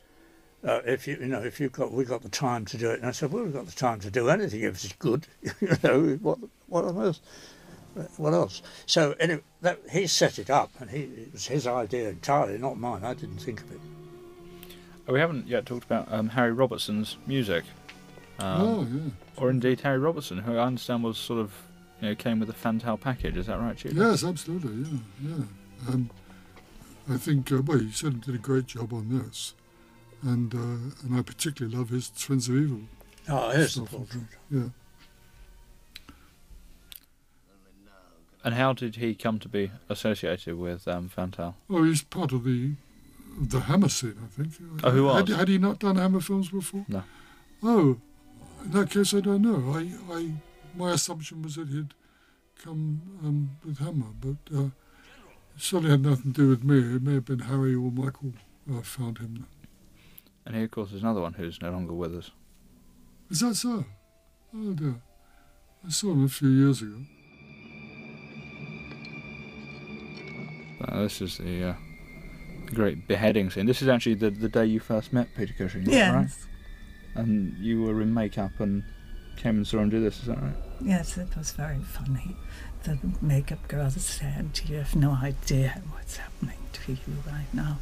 Uh, 0.63 0.81
if 0.85 1.09
you 1.09 1.17
you 1.19 1.27
know 1.27 1.41
if 1.43 1.59
you've 1.59 1.73
got 1.73 1.91
we 1.91 2.05
got 2.05 2.23
the 2.23 2.29
time 2.29 2.67
to 2.67 2.77
do 2.77 2.91
it 2.91 2.99
and 2.99 3.07
I 3.09 3.13
said 3.13 3.33
well 3.33 3.45
we've 3.45 3.53
got 3.55 3.65
the 3.65 3.73
time 3.73 3.99
to 4.01 4.11
do 4.11 4.29
anything 4.29 4.61
if 4.61 4.85
it's 4.85 4.93
good 4.93 5.27
you 5.43 5.75
know 5.83 6.19
what 6.21 6.37
what 6.67 6.85
on 6.85 6.99
earth 6.99 7.19
what 8.17 8.33
else 8.33 8.63
so 8.87 9.15
anyway 9.19 9.43
that 9.63 9.79
he 9.91 10.07
set 10.07 10.39
it 10.39 10.49
up 10.49 10.71
and 10.81 10.91
he 10.91 11.01
it 11.01 11.33
was 11.33 11.47
his 11.47 11.67
idea 11.67 12.09
entirely 12.11 12.57
not 12.57 12.79
mine 12.79 13.05
I 13.05 13.15
didn't 13.15 13.39
think 13.39 13.61
of 13.61 13.71
it 13.73 13.81
Oh, 15.09 15.13
we 15.13 15.19
haven't 15.19 15.49
yet 15.49 15.67
talked 15.67 15.85
about 15.85 16.07
um, 16.13 16.29
Harry 16.29 16.53
Robertson's 16.53 17.17
music. 17.27 17.65
Um, 18.39 18.61
oh 18.63 18.87
yeah. 18.93 19.11
Or 19.37 19.51
indeed 19.51 19.81
Harry 19.81 19.99
Robertson, 19.99 20.39
who 20.39 20.57
I 20.57 20.65
understand 20.65 21.03
was 21.03 21.19
sort 21.19 21.41
of 21.41 21.53
you 22.01 22.09
know, 22.11 22.15
came 22.15 22.39
with 22.39 22.49
a 22.49 22.53
Fantale 22.53 23.01
package. 23.01 23.37
Is 23.37 23.47
that 23.47 23.59
right, 23.59 23.77
Julie? 23.77 23.97
Yes, 23.97 24.23
absolutely. 24.23 24.85
Yeah, 24.85 24.99
yeah. 25.37 25.93
And 25.93 26.11
I 27.09 27.17
think 27.17 27.51
uh, 27.51 27.61
well, 27.63 27.79
he 27.79 27.91
certainly 27.91 28.25
did 28.25 28.35
a 28.37 28.39
great 28.39 28.67
job 28.67 28.93
on 28.93 29.09
this, 29.19 29.55
and 30.23 30.55
uh, 30.55 30.95
and 31.05 31.19
I 31.19 31.23
particularly 31.23 31.77
love 31.77 31.89
his 31.89 32.11
Twins 32.11 32.49
of 32.49 32.55
Evil. 32.55 32.81
Oh, 33.29 33.51
here's 33.51 33.75
the 33.75 33.87
stuff. 33.87 33.91
portrait. 33.91 34.23
Yeah. 34.49 34.69
And 38.43 38.55
how 38.55 38.73
did 38.73 38.97
he 38.97 39.15
come 39.15 39.39
to 39.41 39.49
be 39.49 39.71
associated 39.89 40.57
with 40.57 40.89
um, 40.89 41.11
Fantale? 41.15 41.55
Well, 41.69 41.83
he's 41.85 42.03
part 42.03 42.33
of 42.33 42.45
the 42.45 42.73
the 43.39 43.61
Hammer 43.61 43.89
scene, 43.89 44.17
I 44.25 44.27
think. 44.27 44.55
Oh, 44.83 44.91
who 44.91 45.07
Had, 45.09 45.29
was? 45.29 45.37
had 45.39 45.49
he 45.49 45.59
not 45.59 45.79
done 45.79 45.97
Hammer 45.97 46.21
films 46.21 46.49
before? 46.51 46.85
No. 46.89 47.03
Oh, 47.63 47.99
in 48.65 48.71
that 48.73 48.91
case, 48.91 49.15
I 49.15 49.21
don't 49.21 49.43
know. 49.43 49.73
I, 49.73 49.93
I 50.15 50.33
my 50.77 50.93
assumption 50.93 51.43
was 51.43 51.55
that 51.57 51.69
he'd 51.69 51.95
come 52.63 53.01
um, 53.23 53.51
with 53.65 53.79
Hammer, 53.79 54.07
but 54.21 54.37
uh, 54.57 54.65
it 54.65 54.73
certainly 55.59 55.91
had 55.91 56.03
nothing 56.03 56.33
to 56.33 56.41
do 56.43 56.49
with 56.49 56.65
me. 56.65 56.79
It 56.97 57.03
may 57.03 57.15
have 57.15 57.25
been 57.27 57.41
Harry 57.41 57.75
or 57.75 57.91
Michael 57.91 58.33
uh, 58.73 58.81
found 58.83 59.19
him. 59.19 59.47
And 60.47 60.57
he, 60.57 60.63
of 60.65 60.71
course, 60.71 60.93
is 60.93 61.03
another 61.03 61.21
one 61.21 61.35
who's 61.35 61.61
no 61.61 61.71
longer 61.71 61.93
with 61.93 62.17
us. 62.17 62.31
Is 63.31 63.41
that 63.41 63.55
so? 63.55 63.85
Oh 64.55 64.73
dear. 64.73 64.97
I 65.87 65.91
saw 65.91 66.13
him 66.13 66.25
a 66.25 66.29
few 66.29 66.49
years 66.49 66.83
ago. 66.83 66.97
Uh, 70.81 71.03
this 71.03 71.21
is 71.21 71.39
the 71.39 71.71
uh, 71.71 71.75
great 72.75 73.07
beheading 73.07 73.51
scene. 73.51 73.67
This 73.67 73.83
is 73.83 73.89
actually 73.89 74.15
the, 74.15 74.31
the 74.31 74.49
day 74.49 74.67
you 74.67 74.81
first 74.81 75.13
met 75.13 75.29
Peter 75.37 75.53
Cushing, 75.57 75.83
Yes. 75.89 76.15
right? 76.15 77.23
And 77.23 77.57
you 77.59 77.83
were 77.83 78.01
in 78.01 78.15
makeup 78.15 78.53
and 78.61 78.85
came 79.37 79.57
and 79.57 79.67
saw 79.67 79.79
him 79.79 79.91
do 79.91 80.01
this, 80.01 80.21
is 80.21 80.27
that 80.27 80.41
right? 80.41 80.55
Yes, 80.83 81.17
it 81.19 81.37
was 81.37 81.53
very 81.53 81.81
funny. 81.81 82.37
The 82.85 82.99
makeup 83.21 83.67
girl 83.69 83.91
said, 83.91 84.61
You 84.67 84.77
have 84.77 84.97
no 84.97 85.13
idea 85.13 85.83
what's 85.93 86.17
happening 86.17 86.57
to 86.73 86.93
you 86.93 86.99
right 87.27 87.53
now. 87.53 87.79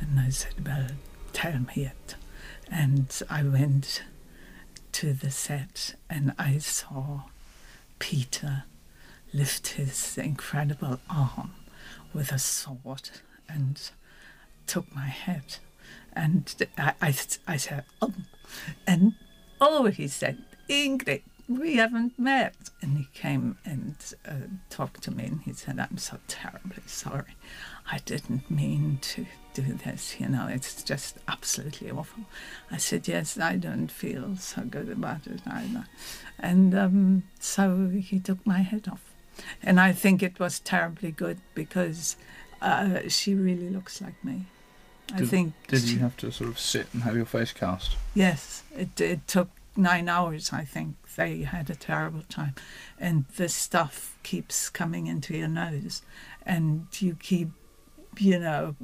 And 0.00 0.18
I 0.20 0.28
said, 0.30 0.66
Well, 0.66 0.88
tell 1.32 1.58
me 1.58 1.86
it. 1.86 2.16
And 2.70 3.22
I 3.30 3.42
went 3.44 4.02
to 4.92 5.12
the 5.14 5.30
set 5.30 5.94
and 6.10 6.34
I 6.38 6.58
saw 6.58 7.22
Peter 7.98 8.64
lift 9.32 9.68
his 9.68 10.18
incredible 10.18 11.00
arm 11.08 11.52
with 12.12 12.32
a 12.32 12.38
sword 12.38 13.10
and 13.48 13.90
took 14.66 14.94
my 14.94 15.06
head. 15.06 15.56
And 16.12 16.54
I, 16.78 16.94
I, 17.00 17.14
I 17.46 17.56
said, 17.56 17.84
Oh. 18.00 18.12
And 18.86 19.14
oh, 19.60 19.86
he 19.86 20.08
said, 20.08 20.44
Ingrid, 20.68 21.22
we 21.48 21.76
haven't 21.76 22.18
met. 22.18 22.54
And 22.80 22.98
he 22.98 23.08
came 23.14 23.58
and 23.64 23.96
uh, 24.26 24.48
talked 24.70 25.02
to 25.04 25.10
me 25.10 25.24
and 25.24 25.40
he 25.42 25.52
said, 25.52 25.78
I'm 25.78 25.98
so 25.98 26.18
terribly 26.28 26.82
sorry. 26.86 27.36
I 27.90 27.98
didn't 27.98 28.50
mean 28.50 28.98
to 29.02 29.26
do 29.54 29.62
this, 29.62 30.18
you 30.18 30.28
know, 30.28 30.46
it's 30.48 30.82
just 30.82 31.18
absolutely 31.28 31.90
awful. 31.90 32.24
I 32.70 32.78
said, 32.78 33.06
Yes, 33.06 33.38
I 33.38 33.56
don't 33.56 33.90
feel 33.90 34.36
so 34.36 34.62
good 34.62 34.88
about 34.88 35.26
it 35.26 35.40
either. 35.46 35.86
And 36.38 36.74
um, 36.74 37.24
so 37.38 37.88
he 37.88 38.18
took 38.18 38.46
my 38.46 38.60
head 38.60 38.88
off. 38.90 39.11
And 39.62 39.80
I 39.80 39.92
think 39.92 40.22
it 40.22 40.38
was 40.38 40.60
terribly 40.60 41.10
good 41.10 41.38
because 41.54 42.16
uh, 42.60 43.08
she 43.08 43.34
really 43.34 43.70
looks 43.70 44.00
like 44.00 44.22
me. 44.24 44.46
I 45.12 45.18
Did- 45.18 45.28
think 45.28 45.52
Did 45.68 45.82
she- 45.82 45.94
you 45.94 45.98
have 46.00 46.16
to 46.18 46.30
sort 46.30 46.50
of 46.50 46.58
sit 46.58 46.86
and 46.92 47.02
have 47.02 47.16
your 47.16 47.26
face 47.26 47.52
cast? 47.52 47.96
Yes, 48.14 48.62
it, 48.76 49.00
it 49.00 49.26
took 49.26 49.48
nine 49.76 50.08
hours, 50.08 50.52
I 50.52 50.64
think. 50.64 50.96
They 51.16 51.42
had 51.42 51.68
a 51.68 51.74
terrible 51.74 52.22
time. 52.28 52.54
And 52.98 53.26
this 53.36 53.54
stuff 53.54 54.16
keeps 54.22 54.70
coming 54.70 55.06
into 55.08 55.36
your 55.36 55.48
nose, 55.48 56.02
and 56.46 56.86
you 56.98 57.14
keep, 57.16 57.48
you 58.18 58.38
know, 58.38 58.76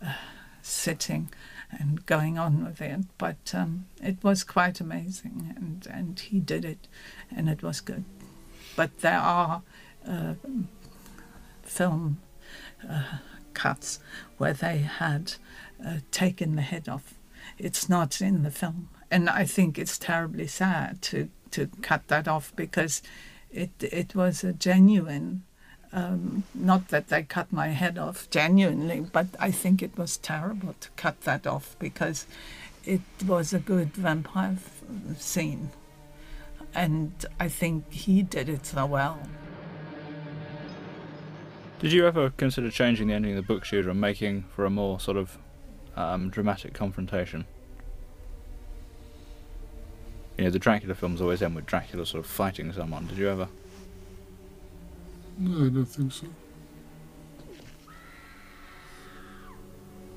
uh, 0.00 0.12
sitting 0.62 1.30
and 1.70 2.06
going 2.06 2.38
on 2.38 2.64
with 2.64 2.80
it. 2.80 3.00
But 3.18 3.52
um, 3.54 3.86
it 4.02 4.22
was 4.22 4.44
quite 4.44 4.80
amazing, 4.80 5.52
and, 5.56 5.86
and 5.90 6.20
he 6.20 6.38
did 6.38 6.64
it, 6.64 6.86
and 7.34 7.48
it 7.48 7.62
was 7.62 7.80
good. 7.80 8.04
But 8.76 9.00
there 9.00 9.18
are 9.18 9.62
uh, 10.08 10.34
film 11.62 12.18
uh, 12.88 13.18
cuts 13.54 14.00
where 14.38 14.52
they 14.52 14.78
had 14.78 15.34
uh, 15.84 15.98
taken 16.10 16.56
the 16.56 16.62
head 16.62 16.88
off. 16.88 17.14
It's 17.58 17.88
not 17.88 18.20
in 18.20 18.42
the 18.42 18.50
film, 18.50 18.88
and 19.10 19.30
I 19.30 19.44
think 19.44 19.78
it's 19.78 19.98
terribly 19.98 20.46
sad 20.46 21.02
to 21.02 21.28
to 21.52 21.68
cut 21.82 22.08
that 22.08 22.26
off 22.26 22.52
because 22.56 23.02
it 23.50 23.70
it 23.80 24.14
was 24.14 24.44
a 24.44 24.52
genuine. 24.52 25.44
Um, 25.92 26.42
not 26.52 26.88
that 26.88 27.06
they 27.06 27.22
cut 27.22 27.52
my 27.52 27.68
head 27.68 27.98
off 27.98 28.28
genuinely, 28.28 29.00
but 29.00 29.28
I 29.38 29.52
think 29.52 29.80
it 29.80 29.96
was 29.96 30.16
terrible 30.16 30.74
to 30.80 30.88
cut 30.96 31.20
that 31.20 31.46
off 31.46 31.76
because 31.78 32.26
it 32.84 33.02
was 33.24 33.52
a 33.52 33.60
good 33.60 33.94
vampire 33.94 34.56
scene, 35.18 35.70
and 36.74 37.12
I 37.38 37.48
think 37.48 37.90
he 37.92 38.22
did 38.22 38.48
it 38.48 38.66
so 38.66 38.86
well. 38.86 39.20
Did 41.80 41.92
you 41.92 42.06
ever 42.06 42.30
consider 42.30 42.70
changing 42.70 43.08
the 43.08 43.14
ending 43.14 43.32
of 43.32 43.36
the 43.36 43.42
book, 43.42 43.66
Tudor, 43.66 43.90
and 43.90 44.00
making 44.00 44.44
for 44.54 44.64
a 44.64 44.70
more 44.70 44.98
sort 45.00 45.16
of 45.16 45.38
um, 45.96 46.30
dramatic 46.30 46.72
confrontation? 46.72 47.44
You 50.38 50.44
know, 50.44 50.50
the 50.50 50.58
Dracula 50.58 50.94
films 50.94 51.20
always 51.20 51.42
end 51.42 51.54
with 51.54 51.66
Dracula 51.66 52.06
sort 52.06 52.24
of 52.24 52.30
fighting 52.30 52.72
someone. 52.72 53.06
Did 53.06 53.18
you 53.18 53.28
ever? 53.28 53.48
No, 55.38 55.66
I 55.66 55.68
don't 55.68 55.84
think 55.84 56.12
so. 56.12 56.26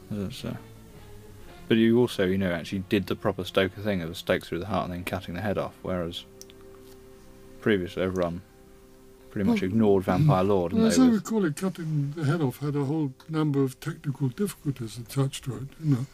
That's, 0.10 0.46
uh, 0.46 0.56
but 1.68 1.78
you 1.78 2.00
also, 2.00 2.26
you 2.26 2.38
know, 2.38 2.52
actually 2.52 2.80
did 2.88 3.08
the 3.08 3.16
proper 3.16 3.44
Stoker 3.44 3.82
thing 3.82 4.02
of 4.02 4.10
a 4.10 4.16
stake 4.16 4.46
through 4.46 4.60
the 4.60 4.68
heart 4.68 4.86
and 4.86 4.94
then 4.94 5.04
cutting 5.04 5.34
the 5.34 5.42
head 5.42 5.58
off, 5.58 5.74
whereas 5.82 6.24
previously 7.68 8.02
everyone 8.02 8.42
pretty 9.30 9.46
much 9.50 9.60
Well, 9.60 9.70
ignored 9.70 10.04
Vampire 10.06 10.46
Lord. 10.46 10.72
Well, 10.72 10.84
And 10.84 10.92
as 10.94 10.98
they 10.98 11.04
I 11.04 11.10
recall 11.10 11.44
it, 11.44 11.58
cutting 11.58 12.14
the 12.16 12.24
head 12.24 12.40
off 12.42 12.60
had 12.60 12.78
a 12.78 12.86
whole 12.86 13.12
number 13.28 13.62
of 13.62 13.78
technical 13.82 14.30
difficulties 14.30 14.98
attached 14.98 15.44
to 15.44 15.58
it, 15.58 15.68
you 15.84 15.96
know. 15.96 16.06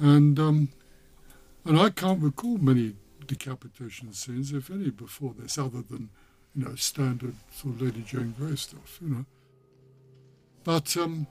And 0.00 0.36
um, 0.40 0.68
and 1.64 1.78
I 1.78 1.90
can't 1.90 2.20
recall 2.20 2.58
many 2.58 2.96
decapitation 3.24 4.12
scenes, 4.12 4.52
if 4.52 4.68
any, 4.68 4.90
before 4.90 5.32
this, 5.38 5.58
other 5.58 5.80
than 5.80 6.10
you 6.56 6.64
know 6.64 6.74
standard 6.74 7.36
sort 7.52 7.76
of 7.76 7.82
Lady 7.82 8.02
Jane 8.02 8.34
Grey 8.36 8.56
stuff, 8.56 8.98
you 9.00 9.10
know. 9.10 9.24
But 10.64 10.96
um, 10.96 11.28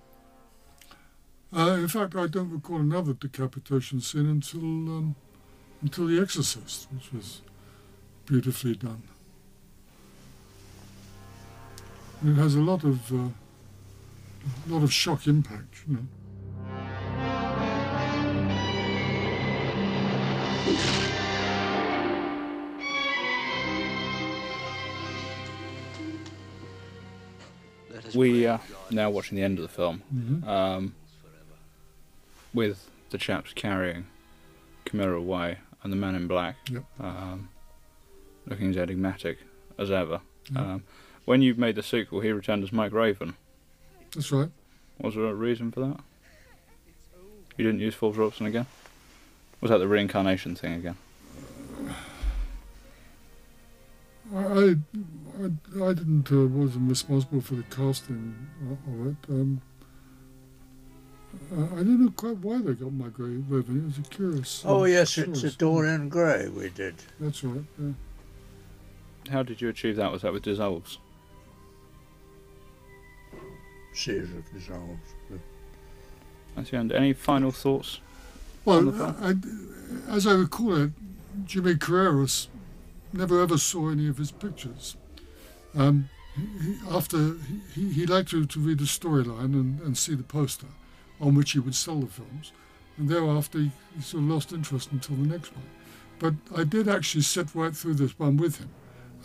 uh, 1.54 1.72
in 1.82 1.90
fact, 1.90 2.16
I 2.16 2.28
don't 2.28 2.50
recall 2.50 2.78
another 2.78 3.12
decapitation 3.12 4.00
scene 4.00 4.26
until 4.26 4.62
um, 4.62 5.16
until 5.82 6.08
The 6.08 6.22
Exorcist, 6.22 6.88
which 6.94 7.12
was 7.12 7.42
beautifully 8.26 8.76
done. 8.78 9.04
It 12.24 12.36
has 12.36 12.56
a 12.56 12.62
lot 12.62 12.84
of 12.84 13.12
uh, 13.12 13.30
a 14.68 14.68
lot 14.68 14.84
of 14.84 14.94
shock 14.94 15.28
impact, 15.28 15.84
you 15.88 15.96
know. 15.96 16.08
we 28.16 28.46
are 28.46 28.60
now 28.92 29.10
watching 29.10 29.36
the 29.36 29.44
end 29.44 29.58
of 29.60 29.64
the 29.64 29.70
film 29.70 30.02
Mhm. 30.14 30.48
um, 30.48 30.96
with 32.54 32.90
the 33.12 33.18
chaps 33.18 33.54
carrying 33.54 34.06
Carmilla 34.86 35.14
away 35.14 35.58
and 35.84 35.92
the 35.92 35.98
man 35.98 36.16
in 36.16 36.28
black 36.28 36.56
Yep. 36.70 36.84
um, 37.00 37.50
looking 38.46 38.70
as 38.72 38.78
enigmatic 38.78 39.40
as 39.78 39.90
ever. 39.92 40.22
Yeah. 40.52 40.74
Um, 40.74 40.84
when 41.26 41.42
you 41.42 41.56
made 41.56 41.76
the 41.76 41.84
sequel, 41.84 42.22
he 42.22 42.32
returned 42.32 42.64
as 42.64 42.72
Mike 42.72 42.92
Raven. 42.92 43.36
That's 44.14 44.32
right. 44.32 44.50
Was 45.00 45.16
there 45.16 45.26
a 45.26 45.34
reason 45.34 45.72
for 45.72 45.80
that? 45.82 46.00
You 47.58 47.66
didn't 47.66 47.82
use 47.82 47.96
Forbes-Robertson 47.96 48.46
again? 48.46 48.66
Was 49.62 49.70
that 49.70 49.78
the 49.78 49.88
reincarnation 49.88 50.56
thing 50.56 50.74
again? 50.74 50.98
I 54.34 54.38
I, 54.38 54.76
I, 55.40 55.86
I 55.86 55.94
didn't 55.94 56.32
uh, 56.32 56.48
wasn't 56.48 56.90
responsible 56.90 57.42
for 57.42 57.56
the 57.56 57.64
casting 57.64 58.36
of 58.88 59.08
it. 59.08 59.16
Um, 59.30 59.62
uh, 61.52 61.64
I 61.64 61.78
don't 61.78 62.04
know 62.04 62.12
quite 62.12 62.38
why 62.38 62.60
they 62.60 62.74
got 62.74 62.94
my 62.94 63.08
grey 63.10 63.36
raven. 63.48 63.80
It 63.80 63.86
was 63.86 63.98
a 63.98 64.10
curious. 64.10 64.64
Oh 64.66 64.82
uh, 64.82 64.86
yes, 64.86 65.18
it's 65.18 65.44
a. 65.44 65.52
Dorian 65.52 66.10
Gray 66.10 66.48
we 66.50 66.70
did. 66.70 66.96
That's 67.20 67.44
right. 67.44 67.64
Yeah. 67.80 67.92
How 69.32 69.44
did 69.44 69.62
you 69.62 69.70
achieve 69.70 69.96
that? 69.96 70.12
Was 70.12 70.24
that 70.24 70.34
with 70.34 70.44
dissolves? 70.44 70.98
Series 73.94 74.30
of 74.34 74.52
dissolves. 74.54 75.14
That's 76.56 76.70
the 76.70 76.78
end. 76.78 76.92
Any 76.92 77.14
final 77.14 77.52
thoughts? 77.52 78.00
Well? 78.66 78.94
I, 79.20 79.36
as 80.10 80.28
I 80.28 80.34
recall 80.34 80.84
it, 80.84 80.92
Jimmy 81.46 81.76
Carreras 81.76 82.48
never 83.12 83.42
ever 83.42 83.58
saw 83.58 83.90
any 83.90 84.08
of 84.08 84.18
his 84.18 84.32
pictures. 84.32 84.96
Um, 85.76 86.10
he, 86.36 86.42
he, 86.42 86.78
after 86.90 87.36
he, 87.74 87.90
he 87.90 88.06
liked 88.06 88.30
to, 88.30 88.46
to 88.46 88.60
read 88.60 88.80
the 88.80 88.86
storyline 88.86 89.54
and, 89.54 89.80
and 89.82 89.98
see 89.98 90.16
the 90.16 90.24
poster 90.24 90.68
on 91.20 91.36
which 91.36 91.52
he 91.52 91.60
would 91.60 91.76
sell 91.76 92.00
the 92.00 92.08
films, 92.08 92.52
and 92.98 93.10
thereafter 93.10 93.60
he, 93.60 93.72
he 93.96 94.02
sort 94.02 94.24
of 94.24 94.30
lost 94.30 94.54
interest 94.54 94.92
until 94.92 95.16
the 95.16 95.28
next 95.28 95.56
one. 95.56 95.66
But 96.20 96.34
I 96.56 96.64
did 96.64 96.88
actually 96.88 97.22
sit 97.24 97.54
right 97.54 97.76
through 97.76 97.96
this 97.96 98.18
one 98.18 98.38
with 98.38 98.58
him. 98.58 98.70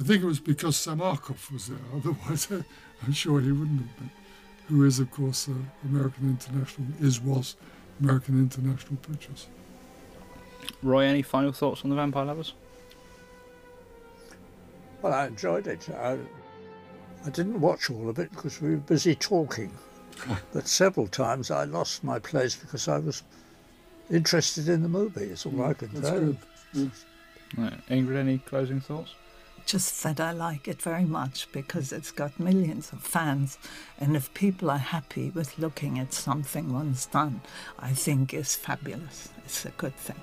I 0.01 0.05
think 0.05 0.23
it 0.23 0.27
was 0.27 0.40
because 0.40 0.77
Sam 0.77 0.99
Arkoff 0.99 1.53
was 1.53 1.69
there. 1.69 1.78
Otherwise, 1.95 2.49
I, 2.51 2.65
I'm 3.07 3.12
sure 3.12 3.40
he 3.40 3.53
wouldn't 3.53 3.81
have 3.81 3.97
been. 3.99 4.11
Who 4.69 4.85
is, 4.85 4.99
of 4.99 5.11
course, 5.11 5.49
uh, 5.49 5.53
American 5.85 6.31
International 6.31 6.89
is 7.01 7.20
was 7.20 7.57
American 8.01 8.39
International 8.39 8.97
Pictures. 8.97 9.47
Roy, 10.82 11.05
any 11.05 11.23
final 11.23 11.53
thoughts 11.53 11.82
on 11.85 11.90
the 11.90 11.97
Vampire 11.97 12.27
Lovers? 12.27 12.53
Well, 15.01 15.15
I 15.15 15.27
enjoyed 15.27 15.66
it. 15.66 15.89
I, 15.90 16.19
I 17.24 17.31
didn't 17.31 17.61
watch 17.61 17.90
all 17.90 18.09
of 18.09 18.19
it 18.19 18.31
because 18.31 18.61
we 18.61 18.70
were 18.70 18.77
busy 18.77 19.15
talking. 19.15 19.73
but 20.53 20.66
several 20.66 21.07
times 21.07 21.51
I 21.51 21.65
lost 21.65 22.05
my 22.05 22.19
place 22.19 22.57
because 22.57 22.89
I 22.89 22.99
was 22.99 23.23
interested 24.11 24.69
in 24.69 24.82
the 24.82 24.89
movie. 24.89 25.24
It's 25.24 25.47
all 25.47 25.62
I 25.62 25.74
can 25.74 25.89
That's 25.95 26.09
say. 26.09 26.19
good. 26.19 26.39
Mm. 26.74 26.90
Right. 27.57 27.86
Ingrid, 27.89 28.16
any 28.16 28.39
closing 28.39 28.81
thoughts? 28.81 29.15
Just 29.69 30.03
that 30.03 30.19
I 30.19 30.32
like 30.32 30.66
it 30.66 30.81
very 30.81 31.05
much 31.05 31.47
because 31.53 31.93
it's 31.93 32.11
got 32.11 32.40
millions 32.40 32.90
of 32.90 33.03
fans. 33.03 33.59
And 34.01 34.16
if 34.16 34.32
people 34.32 34.70
are 34.70 34.78
happy 34.78 35.28
with 35.28 35.59
looking 35.59 35.99
at 35.99 36.15
something 36.15 36.73
one's 36.73 37.05
done, 37.05 37.43
I 37.78 37.93
think 37.93 38.32
is 38.32 38.57
fabulous. 38.57 39.28
It's 39.45 39.66
a 39.66 39.70
good 39.73 39.95
thing. 39.95 40.16